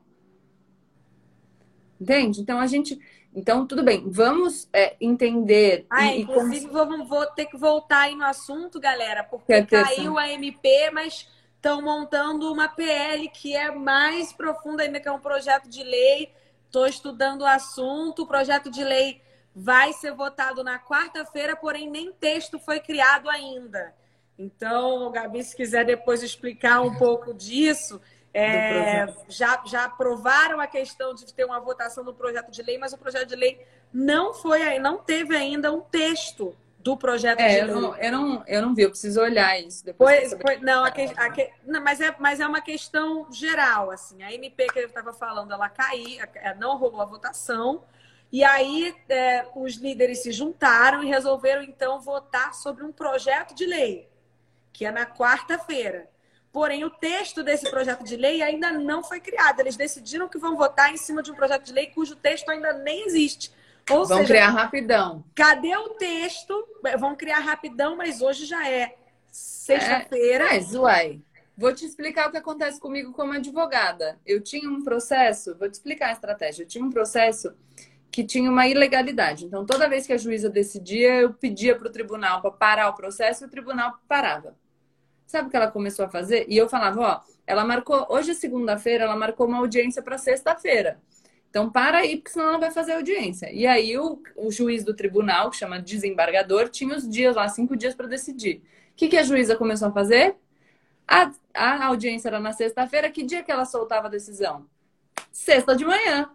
Entende? 2.00 2.40
Então 2.40 2.60
a 2.60 2.66
gente. 2.66 2.98
Então, 3.34 3.66
tudo 3.66 3.84
bem, 3.84 4.04
vamos 4.08 4.68
é, 4.72 4.96
entender. 5.00 5.86
Ah, 5.90 6.06
e, 6.06 6.22
inclusive, 6.22 6.64
e 6.64 6.68
vou, 6.68 7.04
vou, 7.04 7.26
ter 7.26 7.44
que 7.44 7.56
voltar 7.56 8.00
aí 8.00 8.16
no 8.16 8.24
assunto, 8.24 8.80
galera, 8.80 9.22
porque 9.22 9.62
caiu 9.64 10.18
a 10.18 10.28
MP, 10.28 10.90
mas 10.92 11.28
estão 11.58 11.82
montando 11.82 12.50
uma 12.52 12.68
PL 12.68 13.28
que 13.28 13.54
é 13.54 13.70
mais 13.70 14.32
profunda 14.32 14.84
ainda, 14.84 15.00
que 15.00 15.08
é 15.08 15.12
um 15.12 15.18
projeto 15.18 15.68
de 15.68 15.82
lei. 15.82 16.32
Estou 16.64 16.86
estudando 16.86 17.42
o 17.42 17.46
assunto. 17.46 18.22
O 18.22 18.26
projeto 18.26 18.70
de 18.70 18.82
lei 18.82 19.20
vai 19.54 19.92
ser 19.92 20.12
votado 20.12 20.62
na 20.62 20.78
quarta-feira, 20.78 21.56
porém 21.56 21.90
nem 21.90 22.12
texto 22.12 22.58
foi 22.58 22.78
criado 22.78 23.28
ainda. 23.28 23.92
Então, 24.38 25.10
Gabi, 25.10 25.42
se 25.42 25.56
quiser 25.56 25.84
depois 25.84 26.22
explicar 26.22 26.80
um 26.80 26.94
pouco 26.94 27.34
disso, 27.34 28.00
é, 28.32 29.12
já, 29.28 29.60
já 29.66 29.84
aprovaram 29.84 30.60
a 30.60 30.66
questão 30.68 31.12
de 31.12 31.34
ter 31.34 31.44
uma 31.44 31.58
votação 31.58 32.04
no 32.04 32.14
projeto 32.14 32.52
de 32.52 32.62
lei, 32.62 32.78
mas 32.78 32.92
o 32.92 32.98
projeto 32.98 33.28
de 33.28 33.34
lei 33.34 33.66
não 33.92 34.32
foi 34.32 34.78
não 34.78 34.98
teve 34.98 35.34
ainda 35.34 35.72
um 35.72 35.80
texto 35.80 36.56
do 36.88 36.96
projeto 36.96 37.40
é, 37.40 37.48
de 37.48 37.58
eu 37.58 37.66
lei. 37.66 37.74
Não, 37.74 37.96
eu, 37.96 38.12
não, 38.12 38.44
eu 38.46 38.62
não 38.62 38.74
vi, 38.74 38.82
eu 38.82 38.90
preciso 38.90 39.20
olhar 39.20 39.60
isso 39.60 39.84
depois. 39.84 40.30
Pois, 40.30 40.42
pois 40.42 40.62
não, 40.62 40.84
a 40.84 40.90
que, 40.90 41.02
a 41.02 41.30
que, 41.30 41.50
não, 41.66 41.82
mas, 41.82 42.00
é, 42.00 42.14
mas 42.18 42.40
é 42.40 42.46
uma 42.46 42.60
questão 42.60 43.30
geral, 43.30 43.90
assim. 43.90 44.22
A 44.22 44.32
MP 44.32 44.66
que 44.68 44.78
eu 44.78 44.86
estava 44.86 45.12
falando, 45.12 45.52
ela 45.52 45.68
caiu, 45.68 46.20
é, 46.34 46.54
não 46.54 46.78
rolou 46.78 47.00
a 47.00 47.04
votação. 47.04 47.84
E 48.30 48.44
aí 48.44 48.94
é, 49.08 49.46
os 49.54 49.76
líderes 49.76 50.22
se 50.22 50.32
juntaram 50.32 51.02
e 51.02 51.08
resolveram 51.08 51.62
então 51.62 52.00
votar 52.00 52.54
sobre 52.54 52.84
um 52.84 52.92
projeto 52.92 53.54
de 53.54 53.64
lei 53.64 54.08
que 54.78 54.86
é 54.86 54.92
na 54.92 55.04
quarta-feira. 55.04 56.08
Porém, 56.52 56.84
o 56.84 56.90
texto 56.90 57.42
desse 57.42 57.68
projeto 57.68 58.04
de 58.04 58.16
lei 58.16 58.40
ainda 58.40 58.70
não 58.70 59.02
foi 59.02 59.18
criado. 59.18 59.58
Eles 59.58 59.76
decidiram 59.76 60.28
que 60.28 60.38
vão 60.38 60.56
votar 60.56 60.94
em 60.94 60.96
cima 60.96 61.20
de 61.20 61.32
um 61.32 61.34
projeto 61.34 61.64
de 61.64 61.72
lei 61.72 61.88
cujo 61.88 62.14
texto 62.14 62.48
ainda 62.48 62.72
nem 62.74 63.04
existe. 63.04 63.52
Ou 63.90 64.06
vão 64.06 64.18
seja, 64.18 64.28
criar 64.28 64.50
rapidão. 64.50 65.24
Cadê 65.34 65.76
o 65.76 65.90
texto? 65.90 66.66
Vão 66.98 67.16
criar 67.16 67.40
rapidão, 67.40 67.96
mas 67.96 68.20
hoje 68.20 68.44
já 68.46 68.68
é 68.68 68.94
sexta-feira. 69.30 70.44
É, 70.44 70.54
mas, 70.54 70.74
uai, 70.74 71.20
vou 71.56 71.74
te 71.74 71.84
explicar 71.84 72.28
o 72.28 72.30
que 72.30 72.36
acontece 72.36 72.80
comigo 72.80 73.12
como 73.12 73.32
advogada. 73.32 74.18
Eu 74.26 74.40
tinha 74.40 74.68
um 74.70 74.82
processo, 74.82 75.56
vou 75.56 75.68
te 75.68 75.74
explicar 75.74 76.08
a 76.08 76.12
estratégia. 76.12 76.62
Eu 76.62 76.68
tinha 76.68 76.84
um 76.84 76.90
processo 76.90 77.54
que 78.10 78.24
tinha 78.24 78.50
uma 78.50 78.66
ilegalidade. 78.66 79.44
Então, 79.44 79.64
toda 79.64 79.88
vez 79.88 80.06
que 80.06 80.12
a 80.12 80.18
juíza 80.18 80.48
decidia, 80.48 81.20
eu 81.20 81.32
pedia 81.34 81.76
para 81.76 81.88
o 81.88 81.92
tribunal 81.92 82.40
para 82.40 82.50
parar 82.50 82.88
o 82.88 82.94
processo 82.94 83.44
e 83.44 83.46
o 83.46 83.50
tribunal 83.50 83.98
parava. 84.08 84.56
Sabe 85.26 85.48
o 85.48 85.50
que 85.50 85.56
ela 85.56 85.70
começou 85.70 86.06
a 86.06 86.08
fazer? 86.08 86.46
E 86.48 86.56
eu 86.56 86.68
falava, 86.68 87.00
ó, 87.00 87.20
ela 87.46 87.64
marcou, 87.64 88.06
hoje 88.08 88.30
é 88.30 88.34
segunda-feira, 88.34 89.04
ela 89.04 89.14
marcou 89.14 89.46
uma 89.46 89.58
audiência 89.58 90.02
para 90.02 90.16
sexta-feira. 90.16 90.98
Então, 91.50 91.70
para 91.70 91.98
aí, 91.98 92.16
porque 92.16 92.30
senão 92.30 92.48
ela 92.48 92.58
vai 92.58 92.70
fazer 92.70 92.92
audiência. 92.92 93.50
E 93.50 93.66
aí, 93.66 93.96
o, 93.98 94.22
o 94.36 94.50
juiz 94.50 94.84
do 94.84 94.94
tribunal, 94.94 95.50
que 95.50 95.56
chama 95.56 95.80
desembargador, 95.80 96.68
tinha 96.68 96.94
os 96.94 97.08
dias 97.08 97.36
lá, 97.36 97.48
cinco 97.48 97.76
dias 97.76 97.94
para 97.94 98.06
decidir. 98.06 98.62
O 98.92 98.96
que, 98.96 99.08
que 99.08 99.16
a 99.16 99.22
juíza 99.22 99.56
começou 99.56 99.88
a 99.88 99.92
fazer? 99.92 100.36
A, 101.06 101.30
a 101.54 101.86
audiência 101.86 102.28
era 102.28 102.38
na 102.38 102.52
sexta-feira. 102.52 103.10
Que 103.10 103.22
dia 103.22 103.42
que 103.42 103.50
ela 103.50 103.64
soltava 103.64 104.08
a 104.08 104.10
decisão? 104.10 104.66
Sexta 105.32 105.74
de 105.74 105.84
manhã. 105.84 106.30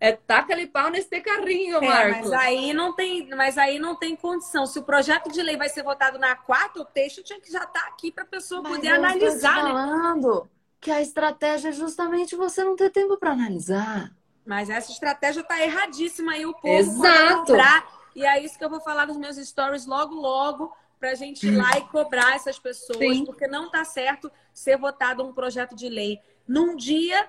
É 0.00 0.12
taca-lhe 0.12 0.66
pau 0.66 0.90
nesse 0.90 1.20
carrinho, 1.20 1.78
é, 1.78 1.80
Marcos. 1.80 2.30
Mas 2.30 2.32
aí 2.32 2.72
não 2.72 2.94
tem, 2.94 3.28
mas 3.30 3.58
aí 3.58 3.78
não 3.78 3.96
tem 3.96 4.14
condição. 4.14 4.64
Se 4.64 4.78
o 4.78 4.82
projeto 4.82 5.30
de 5.30 5.42
lei 5.42 5.56
vai 5.56 5.68
ser 5.68 5.82
votado 5.82 6.18
na 6.18 6.36
quarta, 6.36 6.80
o 6.80 6.84
texto 6.84 7.22
tinha 7.22 7.40
que 7.40 7.50
já 7.50 7.64
estar 7.64 7.80
tá 7.80 7.88
aqui 7.88 8.12
para 8.12 8.24
a 8.24 8.26
pessoa 8.26 8.62
mas 8.62 8.76
poder 8.76 8.88
analisar. 8.88 9.64
Né? 9.64 9.70
falando 9.70 10.42
né? 10.44 10.50
Que 10.80 10.90
a 10.90 11.00
estratégia 11.00 11.70
é 11.70 11.72
justamente 11.72 12.36
você 12.36 12.62
não 12.62 12.76
ter 12.76 12.90
tempo 12.90 13.16
para 13.16 13.32
analisar. 13.32 14.12
Mas 14.46 14.70
essa 14.70 14.90
estratégia 14.90 15.40
está 15.40 15.60
erradíssima 15.60 16.32
aí 16.32 16.46
o 16.46 16.54
povo 16.54 16.78
Exato. 16.78 17.46
cobrar. 17.46 17.86
E 18.14 18.24
é 18.24 18.42
isso 18.42 18.56
que 18.56 18.64
eu 18.64 18.70
vou 18.70 18.80
falar 18.80 19.06
nos 19.06 19.16
meus 19.16 19.36
stories 19.36 19.86
logo, 19.86 20.14
logo, 20.14 20.72
para 20.98 21.10
a 21.10 21.14
gente 21.14 21.46
ir 21.46 21.56
lá 21.56 21.76
e 21.76 21.82
cobrar 21.82 22.34
essas 22.34 22.58
pessoas, 22.58 22.98
Sim. 22.98 23.24
porque 23.24 23.46
não 23.46 23.66
está 23.66 23.84
certo 23.84 24.30
ser 24.52 24.76
votado 24.76 25.24
um 25.24 25.32
projeto 25.32 25.76
de 25.76 25.88
lei 25.88 26.18
num 26.46 26.74
dia 26.74 27.28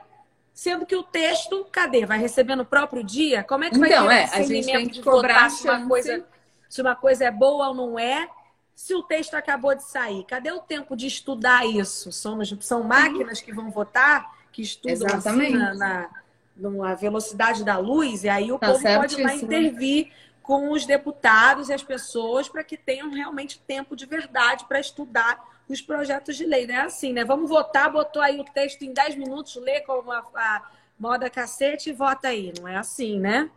sendo 0.54 0.86
que 0.86 0.96
o 0.96 1.04
texto, 1.04 1.66
cadê? 1.72 2.06
Vai 2.06 2.20
receber 2.20 2.56
no 2.56 2.66
próprio 2.66 3.02
dia? 3.02 3.44
Como 3.44 3.64
é 3.64 3.70
que 3.70 3.78
vai 3.78 3.90
então, 3.90 4.08
ter 4.08 4.14
é, 4.14 4.24
a 4.26 4.42
gente 4.42 4.66
tem 4.66 4.90
que 4.90 5.02
cobrar 5.02 5.50
se 5.50 5.66
uma, 5.66 5.88
coisa, 5.88 6.26
se 6.68 6.82
uma 6.82 6.96
coisa 6.96 7.26
é 7.26 7.32
boa 7.32 7.70
ou 7.70 7.74
não 7.74 7.98
é? 7.98 8.30
Se 8.80 8.96
o 8.96 9.04
texto 9.04 9.34
acabou 9.34 9.76
de 9.76 9.84
sair, 9.84 10.24
cadê 10.24 10.54
o 10.54 10.62
tempo 10.62 10.96
de 10.96 11.06
estudar 11.06 11.66
isso? 11.66 12.14
São, 12.14 12.40
são 12.62 12.82
máquinas 12.82 13.42
que 13.42 13.52
vão 13.52 13.70
votar, 13.70 14.34
que 14.54 14.62
estudam 14.62 15.18
assim 15.18 15.50
na, 15.50 15.74
na, 15.76 16.10
na, 16.56 16.96
velocidade 16.96 17.66
da 17.66 17.78
luz, 17.78 18.24
e 18.24 18.30
aí 18.30 18.54
o 18.54 18.58
tá 18.58 18.68
povo 18.68 18.82
pode 18.82 19.22
lá 19.22 19.36
intervir 19.36 20.14
com 20.42 20.72
os 20.72 20.86
deputados 20.86 21.68
e 21.68 21.74
as 21.74 21.84
pessoas 21.84 22.48
para 22.48 22.64
que 22.64 22.78
tenham 22.78 23.12
realmente 23.12 23.60
tempo 23.60 23.98
de 23.98 24.06
verdade 24.06 24.64
para 24.64 24.80
estudar 24.80 25.46
os 25.68 25.82
projetos 25.82 26.38
de 26.38 26.46
lei. 26.46 26.66
Não 26.66 26.76
é 26.76 26.82
assim, 26.84 27.12
né? 27.12 27.26
Vamos 27.26 27.50
votar, 27.50 27.92
botou 27.92 28.22
aí 28.22 28.40
o 28.40 28.46
texto 28.46 28.84
em 28.84 28.94
10 28.94 29.18
minutos, 29.18 29.58
lê 29.58 29.82
como 29.82 30.10
a, 30.10 30.20
a 30.34 30.72
moda 30.98 31.30
cacete 31.30 31.90
e 31.90 31.94
vota 31.94 32.30
aí. 32.30 32.54
Não 32.58 32.66
é 32.66 32.78
assim, 32.78 33.20
né? 33.20 33.52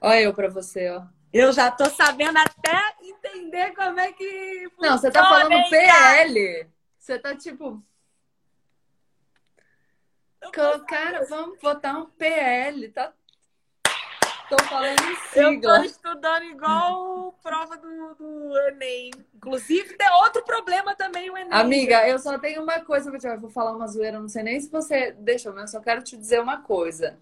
Olha 0.00 0.20
eu 0.22 0.32
para 0.32 0.48
você, 0.48 0.90
ó. 0.90 1.19
Eu 1.32 1.52
já 1.52 1.70
tô 1.70 1.84
sabendo 1.86 2.38
até 2.38 2.94
entender 3.02 3.72
como 3.74 4.00
é 4.00 4.12
que. 4.12 4.68
Não, 4.78 4.98
você 4.98 5.10
tá 5.10 5.22
falando 5.22 5.52
hein, 5.52 5.70
PL. 5.70 6.70
Você 6.98 7.18
tá 7.18 7.36
tipo. 7.36 7.82
Cara, 10.88 11.26
vamos 11.26 11.60
votar 11.60 11.96
um 11.96 12.06
PL. 12.06 12.88
Tá 12.88 13.12
Estou 14.50 14.66
falando 14.66 15.00
em 15.00 15.16
sigla. 15.28 15.42
Eu 15.42 15.54
estou 15.54 15.84
estudando 15.84 16.42
igual 16.42 17.32
prova 17.40 17.76
do, 17.76 18.14
do, 18.16 18.58
Enem. 18.68 19.12
Inclusive, 19.32 19.96
tem 19.96 20.10
outro 20.14 20.42
problema 20.42 20.96
também, 20.96 21.30
o 21.30 21.38
Enem. 21.38 21.52
Amiga, 21.52 22.08
eu 22.08 22.18
só 22.18 22.36
tenho 22.36 22.60
uma 22.60 22.80
coisa 22.80 23.08
para 23.10 23.20
te 23.20 23.28
Eu 23.28 23.38
vou 23.38 23.50
falar 23.50 23.76
uma 23.76 23.86
zoeira, 23.86 24.18
não 24.18 24.28
sei 24.28 24.42
nem 24.42 24.58
se 24.58 24.68
você 24.68 25.12
deixa, 25.12 25.52
mas 25.52 25.72
eu 25.72 25.78
só 25.78 25.80
quero 25.80 26.02
te 26.02 26.16
dizer 26.16 26.40
uma 26.40 26.62
coisa. 26.62 27.16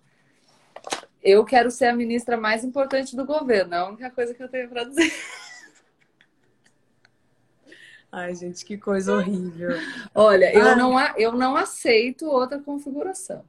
Eu 1.23 1.45
quero 1.45 1.71
ser 1.71 1.87
a 1.87 1.95
ministra 1.95 2.37
mais 2.37 2.65
importante 2.65 3.17
do 3.17 3.25
governo. 3.25 3.75
É 3.75 3.79
a 3.79 3.89
única 3.89 4.11
coisa 4.11 4.33
que 4.35 4.43
eu 4.43 4.49
tenho 4.49 4.69
para 4.69 4.85
dizer. 4.85 5.13
Ai, 8.11 8.35
gente, 8.35 8.65
que 8.65 8.79
coisa 8.79 9.15
horrível. 9.15 9.71
Olha, 10.15 10.53
eu, 10.55 10.77
não, 10.77 10.99
eu 11.17 11.33
não 11.33 11.57
aceito 11.57 12.27
outra 12.27 12.59
configuração. 12.59 13.45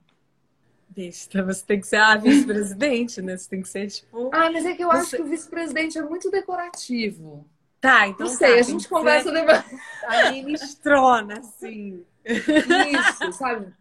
Besta, 0.90 1.44
você 1.44 1.64
tem 1.66 1.80
que 1.80 1.88
ser 1.88 1.98
a 1.98 2.18
vice-presidente, 2.18 3.22
né? 3.22 3.38
Você 3.38 3.50
tem 3.50 3.62
que 3.62 3.70
ser 3.70 3.88
tipo. 3.88 4.30
Ah, 4.34 4.52
mas 4.52 4.66
é 4.66 4.74
que 4.74 4.84
eu 4.84 4.90
você... 4.90 4.98
acho 4.98 5.16
que 5.16 5.22
o 5.22 5.26
vice-presidente 5.28 5.98
é 5.98 6.02
muito 6.02 6.30
decorativo. 6.30 7.48
Tá, 7.80 8.08
então. 8.08 8.28
Não 8.28 8.36
sei, 8.36 8.56
tá, 8.56 8.60
a 8.60 8.64
gente 8.64 8.90
conversa 8.90 9.32
depois. 9.32 9.64
A 10.04 10.32
ministrona, 10.32 11.40
assim. 11.40 12.04
Isso, 12.26 13.32
sabe? 13.34 13.74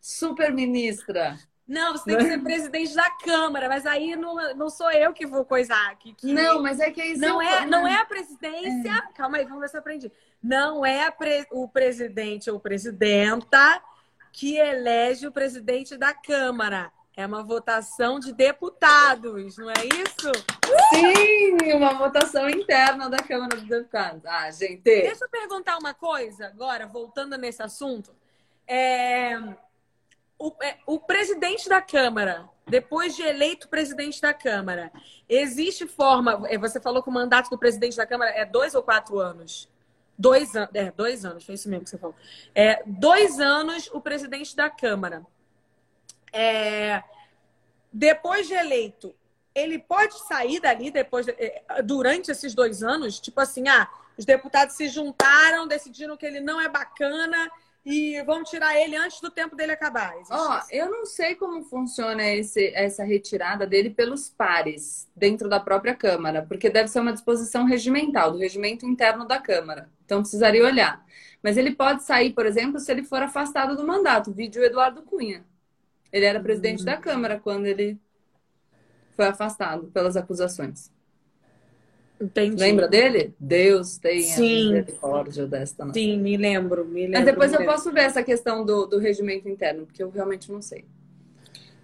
Super 0.00 0.52
ministra. 0.52 1.38
Não, 1.66 1.92
você 1.92 2.04
tem 2.04 2.16
que 2.16 2.24
ser 2.24 2.42
presidente 2.42 2.94
da 2.94 3.10
Câmara, 3.10 3.68
mas 3.68 3.84
aí 3.84 4.14
não, 4.14 4.54
não 4.54 4.70
sou 4.70 4.88
eu 4.92 5.12
que 5.12 5.26
vou 5.26 5.44
coisar. 5.44 5.96
Que, 5.96 6.14
que... 6.14 6.32
Não, 6.32 6.62
mas 6.62 6.78
é 6.78 6.92
que 6.92 7.00
é 7.00 7.08
isso. 7.08 7.20
Não, 7.20 7.42
é, 7.42 7.66
não 7.66 7.86
é 7.86 7.96
a 7.96 8.04
presidência. 8.04 8.92
É. 8.92 9.12
Calma 9.14 9.38
aí, 9.38 9.44
vamos 9.44 9.60
ver 9.60 9.68
se 9.68 9.76
eu 9.76 9.80
aprendi. 9.80 10.12
Não 10.40 10.86
é 10.86 11.10
pre... 11.10 11.44
o 11.50 11.68
presidente 11.68 12.48
ou 12.48 12.60
presidenta 12.60 13.82
que 14.32 14.56
elege 14.56 15.26
o 15.26 15.32
presidente 15.32 15.96
da 15.96 16.14
Câmara. 16.14 16.92
É 17.16 17.26
uma 17.26 17.42
votação 17.42 18.20
de 18.20 18.32
deputados, 18.32 19.56
não 19.56 19.70
é 19.70 19.86
isso? 20.04 20.30
Sim, 20.90 21.72
uma 21.72 21.94
votação 21.94 22.48
interna 22.48 23.08
da 23.08 23.16
Câmara 23.16 23.56
dos 23.56 23.66
Deputados. 23.66 24.24
Ah, 24.24 24.48
gente. 24.52 24.82
Deixa 24.82 25.24
eu 25.24 25.28
perguntar 25.28 25.78
uma 25.78 25.94
coisa 25.94 26.46
agora, 26.46 26.86
voltando 26.86 27.36
nesse 27.36 27.62
assunto. 27.62 28.14
É 28.68 29.36
o, 30.38 30.52
é, 30.62 30.76
o 30.86 30.98
presidente 30.98 31.68
da 31.68 31.80
Câmara, 31.80 32.48
depois 32.66 33.16
de 33.16 33.22
eleito 33.22 33.68
presidente 33.68 34.20
da 34.20 34.34
Câmara, 34.34 34.92
existe 35.28 35.86
forma. 35.86 36.42
É, 36.48 36.58
você 36.58 36.80
falou 36.80 37.02
que 37.02 37.08
o 37.08 37.12
mandato 37.12 37.48
do 37.50 37.58
presidente 37.58 37.96
da 37.96 38.06
Câmara 38.06 38.30
é 38.30 38.44
dois 38.44 38.74
ou 38.74 38.82
quatro 38.82 39.18
anos? 39.18 39.68
Dois, 40.18 40.54
é, 40.54 40.90
dois 40.92 41.24
anos, 41.24 41.44
foi 41.44 41.54
isso 41.54 41.68
mesmo 41.68 41.84
que 41.84 41.90
você 41.90 41.98
falou. 41.98 42.16
É, 42.54 42.82
dois 42.86 43.38
anos 43.38 43.88
o 43.92 44.00
presidente 44.00 44.56
da 44.56 44.70
Câmara. 44.70 45.24
É, 46.32 47.02
depois 47.92 48.46
de 48.46 48.54
eleito, 48.54 49.14
ele 49.54 49.78
pode 49.78 50.18
sair 50.26 50.60
dali 50.60 50.90
depois 50.90 51.26
de, 51.26 51.32
é, 51.32 51.62
durante 51.82 52.30
esses 52.30 52.54
dois 52.54 52.82
anos, 52.82 53.18
tipo 53.20 53.40
assim, 53.40 53.68
ah, 53.68 53.88
os 54.16 54.24
deputados 54.24 54.74
se 54.74 54.88
juntaram, 54.88 55.66
decidiram 55.66 56.16
que 56.16 56.26
ele 56.26 56.40
não 56.40 56.60
é 56.60 56.68
bacana 56.68 57.50
e 57.86 58.20
vão 58.24 58.42
tirar 58.42 58.76
ele 58.76 58.96
antes 58.96 59.20
do 59.20 59.30
tempo 59.30 59.54
dele 59.54 59.70
acabar. 59.70 60.12
Ó, 60.28 60.58
oh, 60.58 60.60
eu 60.72 60.90
não 60.90 61.06
sei 61.06 61.36
como 61.36 61.62
funciona 61.62 62.26
esse, 62.28 62.72
essa 62.74 63.04
retirada 63.04 63.64
dele 63.64 63.90
pelos 63.90 64.28
pares 64.28 65.08
dentro 65.14 65.48
da 65.48 65.60
própria 65.60 65.94
Câmara, 65.94 66.44
porque 66.48 66.68
deve 66.68 66.88
ser 66.88 66.98
uma 66.98 67.12
disposição 67.12 67.64
regimental, 67.64 68.32
do 68.32 68.38
regimento 68.38 68.84
interno 68.84 69.24
da 69.24 69.38
Câmara. 69.38 69.88
Então 70.04 70.20
precisaria 70.20 70.64
olhar. 70.64 71.06
Mas 71.40 71.56
ele 71.56 71.76
pode 71.76 72.02
sair, 72.02 72.32
por 72.32 72.44
exemplo, 72.44 72.80
se 72.80 72.90
ele 72.90 73.04
for 73.04 73.22
afastado 73.22 73.76
do 73.76 73.86
mandato. 73.86 74.32
Vídeo 74.32 74.64
Eduardo 74.64 75.02
Cunha. 75.02 75.44
Ele 76.12 76.24
era 76.24 76.40
presidente 76.40 76.84
da 76.84 76.96
Câmara 76.96 77.38
quando 77.38 77.66
ele 77.66 77.96
foi 79.14 79.26
afastado 79.26 79.86
pelas 79.92 80.16
acusações. 80.16 80.90
Entendi. 82.20 82.62
Lembra 82.62 82.88
dele? 82.88 83.34
Deus 83.38 83.98
tem 83.98 84.22
Sim. 84.22 84.72
misericórdia 84.72 85.46
desta 85.46 85.84
nação. 85.84 86.00
Sim, 86.00 86.18
me 86.18 86.36
lembro, 86.36 86.84
me 86.84 87.02
lembro. 87.02 87.18
Mas 87.18 87.24
depois 87.26 87.52
eu 87.52 87.58
lembro. 87.58 87.74
posso 87.74 87.92
ver 87.92 88.02
essa 88.02 88.22
questão 88.22 88.64
do, 88.64 88.86
do 88.86 88.98
regimento 88.98 89.48
interno, 89.48 89.84
porque 89.84 90.02
eu 90.02 90.10
realmente 90.10 90.50
não 90.50 90.62
sei. 90.62 90.86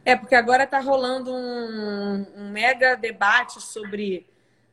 É, 0.05 0.17
porque 0.17 0.35
agora 0.35 0.65
está 0.65 0.81
rolando 0.81 1.33
um, 1.33 2.27
um, 2.37 2.51
mega 2.51 2.97
debate 2.97 3.61
sobre. 3.61 4.27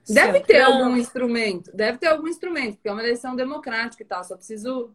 Deve 0.07 0.39
ter 0.39 0.61
algum 0.61 0.97
instrumento, 0.97 1.75
deve 1.75 1.99
ter 1.99 2.07
algum 2.07 2.27
instrumento, 2.27 2.75
porque 2.75 2.89
é 2.89 2.91
uma 2.91 3.03
eleição 3.03 3.35
democrática 3.35 4.01
e 4.01 4.05
tal. 4.05 4.23
Só 4.23 4.35
preciso. 4.35 4.91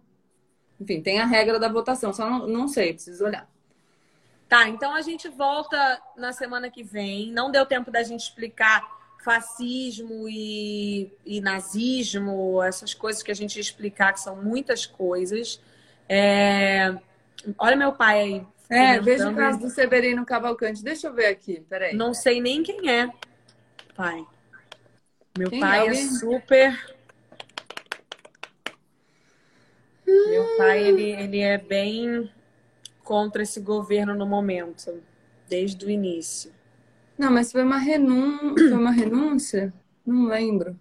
Enfim, 0.81 1.01
tem 1.01 1.21
a 1.21 1.27
regra 1.27 1.61
da 1.61 1.69
votação, 1.69 2.13
só 2.13 2.29
não, 2.29 2.49
não 2.49 2.67
sei, 2.67 2.95
preciso 2.95 3.25
olhar. 3.25 3.49
Tá, 4.49 4.69
então 4.69 4.95
a 4.95 5.03
gente 5.03 5.29
volta 5.29 6.01
na 6.17 6.33
semana 6.33 6.71
que 6.71 6.83
vem. 6.83 7.31
Não 7.31 7.51
deu 7.51 7.65
tempo 7.65 7.91
da 7.91 8.03
gente 8.03 8.21
explicar 8.21 9.04
fascismo 9.25 10.29
e, 10.29 11.11
e, 11.25 11.41
nazismo, 11.41 12.63
essas 12.63 12.93
coisas 12.93 13.23
que 13.23 13.33
a 13.33 13.35
gente 13.35 13.59
explicar, 13.59 14.13
que 14.13 14.21
são 14.21 14.37
muitas 14.37 14.85
coisas. 14.85 15.59
É... 16.07 16.95
Olha 17.59 17.75
meu 17.75 17.93
pai 17.93 18.21
aí. 18.21 18.47
É, 18.69 19.01
veja 19.01 19.31
o 19.31 19.35
caso 19.35 19.59
do 19.59 19.71
Severino 19.71 20.27
Cavalcante. 20.27 20.85
Deixa 20.85 21.07
eu 21.07 21.15
ver 21.15 21.27
aqui, 21.27 21.61
peraí. 21.69 21.97
Não 21.97 22.13
sei 22.13 22.41
nem 22.41 22.63
quem 22.63 22.91
é, 22.91 23.11
pai. 23.97 24.27
Meu 25.39 25.49
quem 25.49 25.61
pai 25.61 25.89
é, 25.89 25.91
é 25.91 25.95
super. 25.95 26.97
Meu 30.07 30.57
pai, 30.59 30.83
ele, 30.83 31.13
ele 31.13 31.41
é 31.41 31.57
bem 31.57 32.31
contra 33.03 33.43
esse 33.43 33.61
governo 33.61 34.15
no 34.15 34.27
momento, 34.27 35.03
desde 35.49 35.85
o 35.87 35.91
início. 35.91 36.53
Não, 37.17 37.31
mas 37.31 37.53
foi 37.53 37.63
uma 37.63 37.79
renúncia. 37.79 38.69
Foi 38.69 38.73
uma 38.73 38.91
renúncia? 38.91 39.73
Não 40.05 40.27
lembro. 40.27 40.79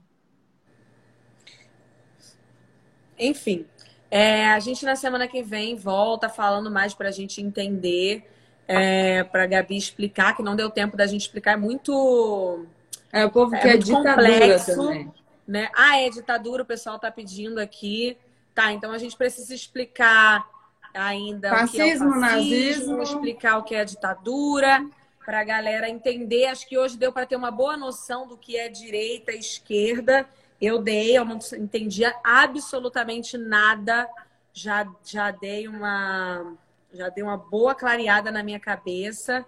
Enfim, 3.17 3.65
é, 4.09 4.47
a 4.47 4.59
gente 4.59 4.83
na 4.83 4.95
semana 4.95 5.27
que 5.27 5.41
vem 5.41 5.75
volta 5.75 6.27
falando 6.27 6.69
mais 6.69 6.93
para 6.93 7.09
a 7.09 7.11
gente 7.11 7.41
entender, 7.41 8.29
é, 8.67 9.23
para 9.23 9.43
a 9.43 9.47
Gabi 9.47 9.77
explicar, 9.77 10.35
que 10.35 10.43
não 10.43 10.55
deu 10.55 10.69
tempo 10.69 10.97
da 10.97 11.05
gente 11.05 11.21
explicar, 11.21 11.53
é 11.53 11.57
muito. 11.57 12.65
É, 13.11 13.25
o 13.25 13.31
povo 13.31 13.55
é 13.55 13.59
que 13.59 13.67
é, 13.67 13.77
ditadura 13.77 14.15
complexo, 14.15 14.75
também. 14.75 15.11
Né? 15.47 15.69
Ah, 15.75 15.97
é 15.99 16.09
ditadura, 16.09 16.63
o 16.63 16.65
pessoal 16.65 16.95
está 16.95 17.11
pedindo 17.11 17.59
aqui. 17.59 18.17
Tá, 18.55 18.71
então 18.71 18.91
a 18.91 18.97
gente 18.97 19.15
precisa 19.15 19.53
explicar 19.53 20.47
ainda 20.93 21.49
fascismo, 21.49 21.71
o 21.71 21.71
que 21.71 21.81
é 21.81 21.85
o 21.85 21.87
fascismo, 21.87 22.19
nazismo. 22.19 23.01
explicar 23.01 23.57
o 23.57 23.63
que 23.63 23.73
é 23.73 23.81
a 23.81 23.83
ditadura 23.83 24.85
para 25.25 25.39
a 25.39 25.43
galera 25.43 25.89
entender. 25.89 26.45
Acho 26.45 26.67
que 26.67 26.77
hoje 26.77 26.97
deu 26.97 27.11
para 27.11 27.25
ter 27.25 27.35
uma 27.35 27.51
boa 27.51 27.75
noção 27.77 28.27
do 28.27 28.37
que 28.37 28.57
é 28.57 28.69
direita 28.69 29.31
e 29.31 29.39
esquerda. 29.39 30.27
Eu 30.61 30.79
dei, 30.79 31.17
eu 31.17 31.25
não 31.25 31.39
entendia 31.57 32.15
absolutamente 32.23 33.37
nada. 33.37 34.07
Já, 34.53 34.87
já 35.03 35.31
dei 35.31 35.67
uma 35.67 36.55
já 36.93 37.09
dei 37.09 37.23
uma 37.23 37.37
boa 37.37 37.73
clareada 37.73 38.31
na 38.31 38.43
minha 38.43 38.59
cabeça. 38.59 39.43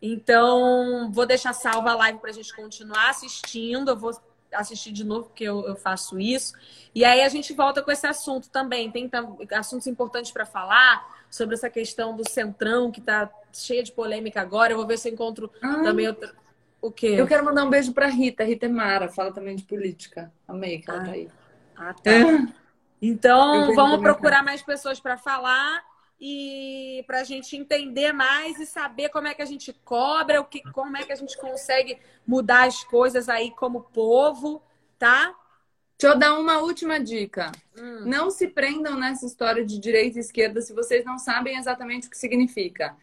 Então, 0.00 1.10
vou 1.10 1.24
deixar 1.24 1.52
salva 1.52 1.92
a 1.92 1.94
live 1.94 2.18
para 2.18 2.30
a 2.30 2.34
gente 2.34 2.54
continuar 2.54 3.08
assistindo. 3.08 3.92
Eu 3.92 3.96
vou 3.96 4.12
assistir 4.52 4.92
de 4.92 5.04
novo, 5.04 5.28
porque 5.28 5.44
eu, 5.44 5.66
eu, 5.66 5.76
faço 5.76 6.18
isso. 6.18 6.52
E 6.94 7.04
aí 7.04 7.22
a 7.22 7.28
gente 7.28 7.54
volta 7.54 7.82
com 7.82 7.90
esse 7.90 8.06
assunto 8.06 8.50
também. 8.50 8.90
Tem 8.90 9.10
assuntos 9.52 9.86
importantes 9.86 10.30
para 10.30 10.44
falar 10.44 11.21
sobre 11.32 11.54
essa 11.54 11.70
questão 11.70 12.14
do 12.14 12.28
centrão, 12.28 12.92
que 12.92 13.00
está 13.00 13.32
cheia 13.50 13.82
de 13.82 13.90
polêmica 13.90 14.38
agora. 14.42 14.74
Eu 14.74 14.76
vou 14.76 14.86
ver 14.86 14.98
se 14.98 15.08
eu 15.08 15.14
encontro 15.14 15.50
Ai. 15.62 15.82
também 15.82 16.06
outra. 16.06 16.30
O 16.78 16.92
quê? 16.92 17.14
Eu 17.16 17.26
quero 17.26 17.42
mandar 17.42 17.64
um 17.64 17.70
beijo 17.70 17.94
para 17.94 18.06
Rita. 18.06 18.44
Rita 18.44 18.68
Mara, 18.68 19.08
fala 19.08 19.32
também 19.32 19.56
de 19.56 19.62
política. 19.62 20.30
Amei 20.46 20.78
que 20.80 20.90
ela 20.90 21.00
ah. 21.00 21.04
tá 21.04 21.10
aí. 21.10 21.28
Ah, 21.74 21.94
tá. 21.94 22.10
É. 22.10 22.46
Então, 23.00 23.74
vamos 23.74 24.00
procurar 24.00 24.44
mais 24.44 24.60
pessoas 24.60 25.00
para 25.00 25.16
falar 25.16 25.82
e 26.20 27.02
para 27.06 27.20
a 27.20 27.24
gente 27.24 27.56
entender 27.56 28.12
mais 28.12 28.60
e 28.60 28.66
saber 28.66 29.08
como 29.08 29.26
é 29.26 29.34
que 29.34 29.42
a 29.42 29.46
gente 29.46 29.72
cobra, 29.84 30.38
o 30.38 30.44
que, 30.44 30.62
como 30.70 30.98
é 30.98 31.02
que 31.02 31.12
a 31.12 31.16
gente 31.16 31.36
consegue 31.38 31.98
mudar 32.26 32.68
as 32.68 32.84
coisas 32.84 33.28
aí 33.30 33.50
como 33.52 33.80
povo, 33.80 34.62
tá? 34.98 35.34
Deixa 36.02 36.16
eu 36.16 36.18
dar 36.18 36.36
uma 36.36 36.58
última 36.58 36.98
dica. 36.98 37.52
Hum. 37.78 38.00
Não 38.06 38.28
se 38.28 38.48
prendam 38.48 38.98
nessa 38.98 39.24
história 39.24 39.64
de 39.64 39.78
direita 39.78 40.18
e 40.18 40.20
esquerda 40.20 40.60
se 40.60 40.72
vocês 40.72 41.04
não 41.04 41.16
sabem 41.16 41.56
exatamente 41.56 42.08
o 42.08 42.10
que 42.10 42.18
significa. 42.18 42.96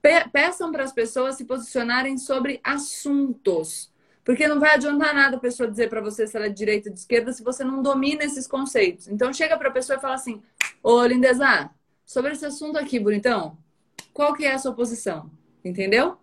Pe 0.00 0.26
peçam 0.32 0.72
para 0.72 0.82
as 0.82 0.90
pessoas 0.90 1.34
se 1.36 1.44
posicionarem 1.44 2.16
sobre 2.16 2.58
assuntos. 2.64 3.92
Porque 4.24 4.48
não 4.48 4.58
vai 4.58 4.74
adiantar 4.74 5.14
nada 5.14 5.36
a 5.36 5.38
pessoa 5.38 5.70
dizer 5.70 5.90
para 5.90 6.00
você 6.00 6.26
se 6.26 6.34
ela 6.34 6.46
é 6.46 6.48
de 6.48 6.54
direita 6.54 6.88
ou 6.88 6.94
de 6.94 7.00
esquerda 7.00 7.30
se 7.30 7.44
você 7.44 7.62
não 7.62 7.82
domina 7.82 8.24
esses 8.24 8.46
conceitos. 8.46 9.06
Então 9.06 9.34
chega 9.34 9.58
para 9.58 9.68
a 9.68 9.72
pessoa 9.72 9.98
e 9.98 10.00
fala 10.00 10.14
assim: 10.14 10.42
Ô 10.82 11.04
Lindeza, 11.04 11.68
sobre 12.06 12.32
esse 12.32 12.46
assunto 12.46 12.78
aqui, 12.78 12.98
bonitão, 12.98 13.58
qual 14.14 14.32
que 14.32 14.46
é 14.46 14.54
a 14.54 14.58
sua 14.58 14.72
posição? 14.72 15.30
Entendeu? 15.62 16.16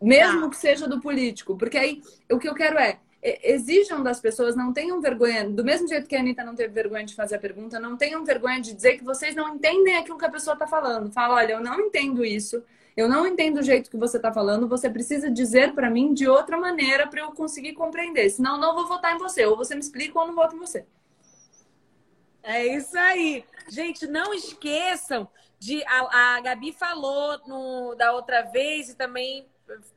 Mesmo 0.00 0.44
tá. 0.44 0.48
que 0.48 0.56
seja 0.56 0.88
do 0.88 1.02
político. 1.02 1.54
Porque 1.54 1.76
aí 1.76 2.02
o 2.32 2.38
que 2.38 2.48
eu 2.48 2.54
quero 2.54 2.78
é, 2.78 2.98
exijam 3.24 4.02
das 4.02 4.20
pessoas, 4.20 4.54
não 4.54 4.72
tenham 4.72 5.00
vergonha, 5.00 5.48
do 5.48 5.64
mesmo 5.64 5.88
jeito 5.88 6.06
que 6.06 6.14
a 6.14 6.20
Anitta 6.20 6.44
não 6.44 6.54
teve 6.54 6.74
vergonha 6.74 7.04
de 7.04 7.14
fazer 7.14 7.36
a 7.36 7.38
pergunta, 7.38 7.80
não 7.80 7.96
tenham 7.96 8.22
vergonha 8.22 8.60
de 8.60 8.74
dizer 8.74 8.98
que 8.98 9.04
vocês 9.04 9.34
não 9.34 9.54
entendem 9.54 9.96
aquilo 9.96 10.18
que 10.18 10.26
a 10.26 10.30
pessoa 10.30 10.52
está 10.52 10.66
falando. 10.66 11.10
Fala, 11.10 11.36
olha, 11.36 11.52
eu 11.54 11.60
não 11.60 11.80
entendo 11.80 12.22
isso, 12.22 12.62
eu 12.94 13.08
não 13.08 13.26
entendo 13.26 13.58
o 13.58 13.62
jeito 13.62 13.90
que 13.90 13.96
você 13.96 14.18
está 14.18 14.30
falando, 14.30 14.68
você 14.68 14.90
precisa 14.90 15.30
dizer 15.30 15.72
para 15.72 15.88
mim 15.88 16.12
de 16.12 16.28
outra 16.28 16.58
maneira 16.58 17.06
para 17.06 17.20
eu 17.20 17.32
conseguir 17.32 17.72
compreender. 17.72 18.28
Senão, 18.28 18.58
não 18.58 18.74
vou 18.74 18.86
votar 18.86 19.14
em 19.14 19.18
você, 19.18 19.46
ou 19.46 19.56
você 19.56 19.74
me 19.74 19.80
explica 19.80 20.18
ou 20.18 20.26
não 20.26 20.34
voto 20.34 20.54
em 20.54 20.58
você. 20.58 20.84
É 22.42 22.66
isso 22.66 22.96
aí. 22.98 23.42
Gente, 23.68 24.06
não 24.06 24.34
esqueçam 24.34 25.26
de. 25.58 25.82
A, 25.84 26.36
a 26.36 26.40
Gabi 26.42 26.72
falou 26.72 27.40
no, 27.46 27.94
da 27.94 28.12
outra 28.12 28.42
vez 28.42 28.90
e 28.90 28.94
também 28.94 29.46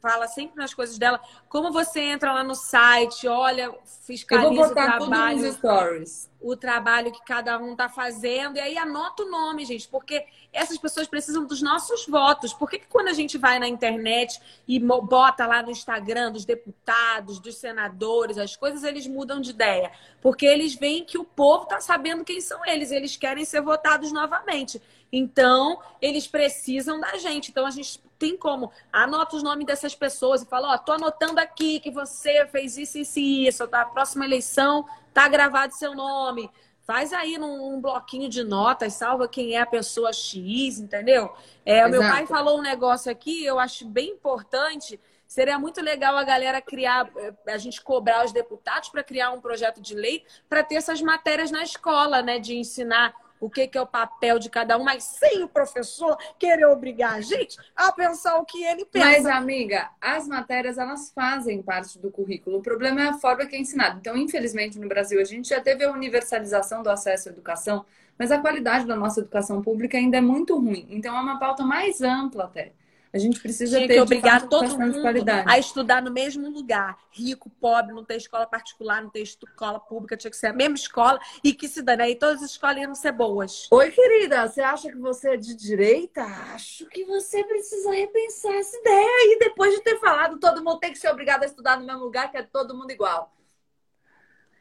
fala 0.02 0.28
sempre 0.28 0.56
nas 0.58 0.74
coisas 0.74 0.98
dela. 0.98 1.20
Como 1.50 1.72
você 1.72 2.00
entra 2.00 2.32
lá 2.32 2.44
no 2.44 2.56
site, 2.56 3.28
olha, 3.28 3.74
fiscaliza 4.06 4.48
Eu 4.48 4.56
vou 4.56 4.68
botar 4.68 4.96
o 4.96 5.08
trabalho. 5.08 5.38
Tudo 5.38 5.48
nos 5.48 5.56
stories. 5.56 6.30
O 6.40 6.56
trabalho 6.56 7.12
que 7.12 7.24
cada 7.26 7.58
um 7.58 7.72
está 7.72 7.90
fazendo. 7.90 8.58
E 8.58 8.60
aí 8.60 8.78
anota 8.78 9.24
o 9.24 9.30
nome, 9.30 9.66
gente, 9.66 9.88
porque 9.88 10.26
essas 10.54 10.78
pessoas 10.78 11.08
precisam 11.08 11.46
dos 11.46 11.62
nossos 11.62 12.06
votos. 12.06 12.54
Por 12.54 12.70
que, 12.70 12.80
que 12.80 12.88
quando 12.88 13.08
a 13.08 13.14
gente 13.14 13.38
vai 13.38 13.60
na 13.60 13.68
internet 13.68 14.40
e 14.68 14.80
bota 14.80 15.46
lá 15.46 15.64
no 15.64 15.72
Instagram 15.72 16.32
dos 16.32 16.46
deputados, 16.46 17.40
dos 17.40 17.58
senadores, 17.58 18.38
as 18.38 18.56
coisas, 18.56 18.84
eles 18.84 19.08
mudam 19.08 19.42
de 19.42 19.50
ideia? 19.50 19.92
Porque 20.22 20.46
eles 20.46 20.76
veem 20.76 21.04
que 21.04 21.18
o 21.18 21.24
povo 21.24 21.64
está 21.64 21.82
sabendo 21.82 22.24
quem 22.24 22.40
são 22.40 22.64
eles, 22.66 22.92
eles 22.92 23.18
querem 23.18 23.44
ser 23.44 23.62
votados 23.62 24.12
novamente. 24.12 24.82
Então, 25.12 25.80
eles 26.02 26.28
precisam 26.28 27.00
da 27.00 27.18
gente. 27.18 27.52
Então, 27.52 27.66
a 27.66 27.72
gente 27.72 28.00
tem 28.18 28.36
como. 28.38 28.72
Anota 28.92 29.36
os 29.36 29.44
nomes 29.44 29.66
dessas 29.66 29.96
pessoas 29.96 30.42
e 30.42 30.46
fala: 30.46 30.72
Ó, 30.72 30.76
oh, 30.76 30.78
tô 30.80 30.92
anotando 30.94 31.40
aqui 31.40 31.80
que 31.80 31.92
você 31.92 32.46
fez 32.48 32.78
isso, 32.78 32.98
isso 32.98 33.20
e 33.20 33.48
isso. 33.48 33.68
Tá? 33.68 33.82
A 33.82 33.86
próxima 33.86 34.26
eleição 34.26 34.86
tá 35.14 35.28
gravado 35.28 35.74
seu 35.74 35.96
nome. 35.96 36.50
Faz 36.86 37.12
aí 37.12 37.38
num, 37.38 37.72
num, 37.72 37.82
bloquinho 37.82 38.30
de 38.30 38.46
notas, 38.46 38.94
salva 38.94 39.28
quem 39.28 39.56
é 39.56 39.60
a 39.60 39.66
pessoa 39.66 40.14
X, 40.14 40.80
entendeu? 40.80 41.34
É, 41.66 41.86
o 41.86 41.90
meu 41.90 42.00
pai 42.00 42.26
falou 42.26 42.60
um 42.60 42.62
negócio 42.62 43.12
aqui, 43.12 43.44
eu 43.44 43.60
acho 43.60 43.86
bem 43.86 44.12
importante. 44.12 44.98
Seria 45.28 45.60
muito 45.60 45.82
legal 45.82 46.16
a 46.16 46.24
galera 46.24 46.62
criar, 46.62 47.10
eh, 47.18 47.34
a 47.48 47.58
gente 47.58 47.82
cobrar 47.82 48.24
os 48.24 48.32
deputados 48.32 48.88
para 48.88 49.04
criar 49.04 49.32
um 49.32 49.42
projeto 49.42 49.82
de 49.82 49.94
lei 49.94 50.24
para 50.48 50.64
ter 50.64 50.76
essas 50.76 51.02
matérias 51.02 51.52
na 51.52 51.62
escola, 51.62 52.22
né? 52.22 52.40
De 52.40 52.56
ensinar 52.56 53.14
o 53.40 53.50
que, 53.50 53.68
que 53.68 53.78
é 53.78 53.82
o 53.82 53.88
papel 53.88 54.40
de 54.40 54.50
cada 54.50 54.78
um, 54.78 54.84
mas 54.84 55.04
sem 55.04 55.44
o 55.44 55.48
professor 55.48 56.18
querer 56.38 56.66
obrigar 56.66 57.16
a 57.16 57.22
gente 57.22 57.58
a 57.76 57.92
pensar 57.92 58.38
o 58.38 58.46
que 58.46 58.64
ele 58.64 58.86
pensa. 58.86 59.06
Mas, 59.06 59.26
amiga, 59.26 59.90
as 60.02 60.28
matérias 60.28 60.78
elas 60.78 61.12
fazem 61.14 61.62
parte 61.62 62.00
do 62.00 62.12
currículo. 62.12 62.58
O 62.58 62.62
problema 62.62 63.02
é 63.02 63.08
a 63.08 63.14
forma 63.14 63.46
que 63.46 63.56
é 63.56 63.60
ensinado. 63.60 64.00
Então, 64.00 64.18
infelizmente, 64.18 64.80
no 64.80 64.88
Brasil, 64.88 65.20
a 65.20 65.24
gente 65.24 65.50
já 65.50 65.62
teve 65.62 65.84
a 65.84 65.92
universalização 65.92 66.84
do 66.84 66.90
acesso 66.90 67.30
à 67.30 67.32
educação, 67.32 67.86
mas 68.18 68.32
a 68.32 68.40
qualidade 68.40 68.86
da 68.86 68.96
nossa 68.96 69.20
educação 69.20 69.62
pública 69.62 69.98
ainda 69.98 70.18
é 70.18 70.22
muito 70.22 70.58
ruim. 70.58 70.88
Então, 70.90 71.16
é 71.16 71.20
uma 71.20 71.40
pauta 71.40 71.64
mais 71.64 72.02
ampla 72.02 72.46
até. 72.46 72.72
A 73.14 73.18
gente 73.18 73.40
precisa 73.40 73.78
Tinha 73.78 73.88
ter 73.88 73.96
que 73.96 74.02
obrigar 74.02 74.48
todo 74.48 74.78
mundo 74.78 75.00
a 75.46 75.58
estudar 75.58 76.02
no 76.02 76.12
mesmo 76.12 76.50
lugar. 76.50 76.98
Rico, 77.10 77.50
pobre, 77.50 77.94
não 77.94 78.04
ter 78.04 78.18
escola 78.18 78.46
particular, 78.46 79.02
não 79.02 79.10
ter 79.10 79.22
escola 79.22 79.80
pública, 79.80 80.18
tinha 80.18 80.30
que 80.30 80.38
ser 80.38 80.48
a 80.48 80.54
mesma 80.54 80.76
escola 80.76 81.20
e 81.44 81.54
que 81.54 81.68
se 81.68 81.82
dane. 81.82 82.04
Aí 82.04 82.16
todas 82.16 82.44
as 82.44 82.52
escolas 82.52 82.78
iam 82.78 82.94
ser 82.96 83.12
boas. 83.14 83.68
Oi, 83.72 83.92
querida, 83.92 84.48
você 84.48 84.62
acha 84.62 84.90
que 84.90 84.98
você 84.98 85.32
é 85.32 85.38
de 85.38 85.56
direita? 85.56 86.24
Acho 86.54 86.86
que 86.88 87.06
você 87.06 87.44
precisa 87.44 87.92
repensar 87.92 88.54
essa 88.54 88.78
ideia 88.78 89.08
aí. 89.08 89.38
Depois 89.40 89.74
de 89.74 89.82
ter 89.82 90.00
falado, 90.00 90.40
todo 90.40 90.64
mundo 90.64 90.80
tem 90.80 90.92
que 90.92 91.00
ser 91.00 91.10
obrigado 91.10 91.44
a 91.44 91.46
estudar 91.46 91.80
no 91.80 91.86
mesmo 91.86 92.02
lugar, 92.02 92.30
que 92.30 92.38
é 92.38 92.44
todo 92.44 92.76
mundo 92.76 92.92
igual. 92.92 93.34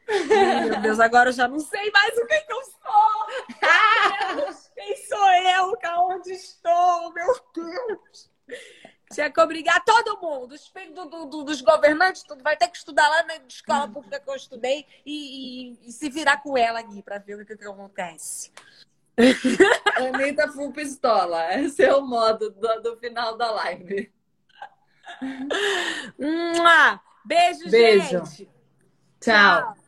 Meu 0.07 0.81
Deus, 0.81 0.99
agora 1.01 1.29
eu 1.29 1.33
já 1.33 1.47
não 1.47 1.59
sei 1.59 1.91
mais 1.91 2.17
o 2.17 2.25
que, 2.25 2.39
que 2.41 2.53
eu 2.53 2.61
sou. 2.63 3.27
Quem 4.73 4.95
sou 5.05 5.31
eu? 5.31 5.73
Onde 6.09 6.31
estou? 6.31 7.13
Meu 7.13 7.35
Deus. 7.53 8.36
Tinha 9.11 9.31
que 9.31 9.39
obrigar 9.39 9.83
todo 9.85 10.19
mundo, 10.19 10.53
os 10.53 10.67
filhos 10.67 10.93
do, 10.93 11.25
do, 11.25 11.43
dos 11.43 11.61
governantes, 11.61 12.23
tudo 12.23 12.43
vai 12.43 12.57
ter 12.57 12.67
que 12.67 12.77
estudar 12.77 13.07
lá 13.07 13.23
na 13.23 13.35
escola 13.47 13.87
pública 13.87 14.19
que 14.19 14.29
eu 14.29 14.35
estudei 14.35 14.85
e, 15.05 15.71
e, 15.71 15.87
e 15.87 15.91
se 15.93 16.09
virar 16.09 16.37
com 16.43 16.57
ela 16.57 16.79
aqui 16.79 17.01
para 17.01 17.17
ver 17.17 17.35
o 17.35 17.45
que, 17.45 17.55
que 17.55 17.65
acontece. 17.65 18.51
Anitta 19.95 20.51
full 20.51 20.73
pistola. 20.73 21.53
Esse 21.55 21.85
é 21.85 21.95
o 21.95 22.05
modo 22.05 22.51
do, 22.51 22.81
do 22.81 22.97
final 22.97 23.37
da 23.37 23.49
live. 23.51 24.11
Beijo, 27.25 27.69
Beijo, 27.69 28.25
gente. 28.25 28.49
Tchau. 29.19 29.73
Tchau. 29.73 29.86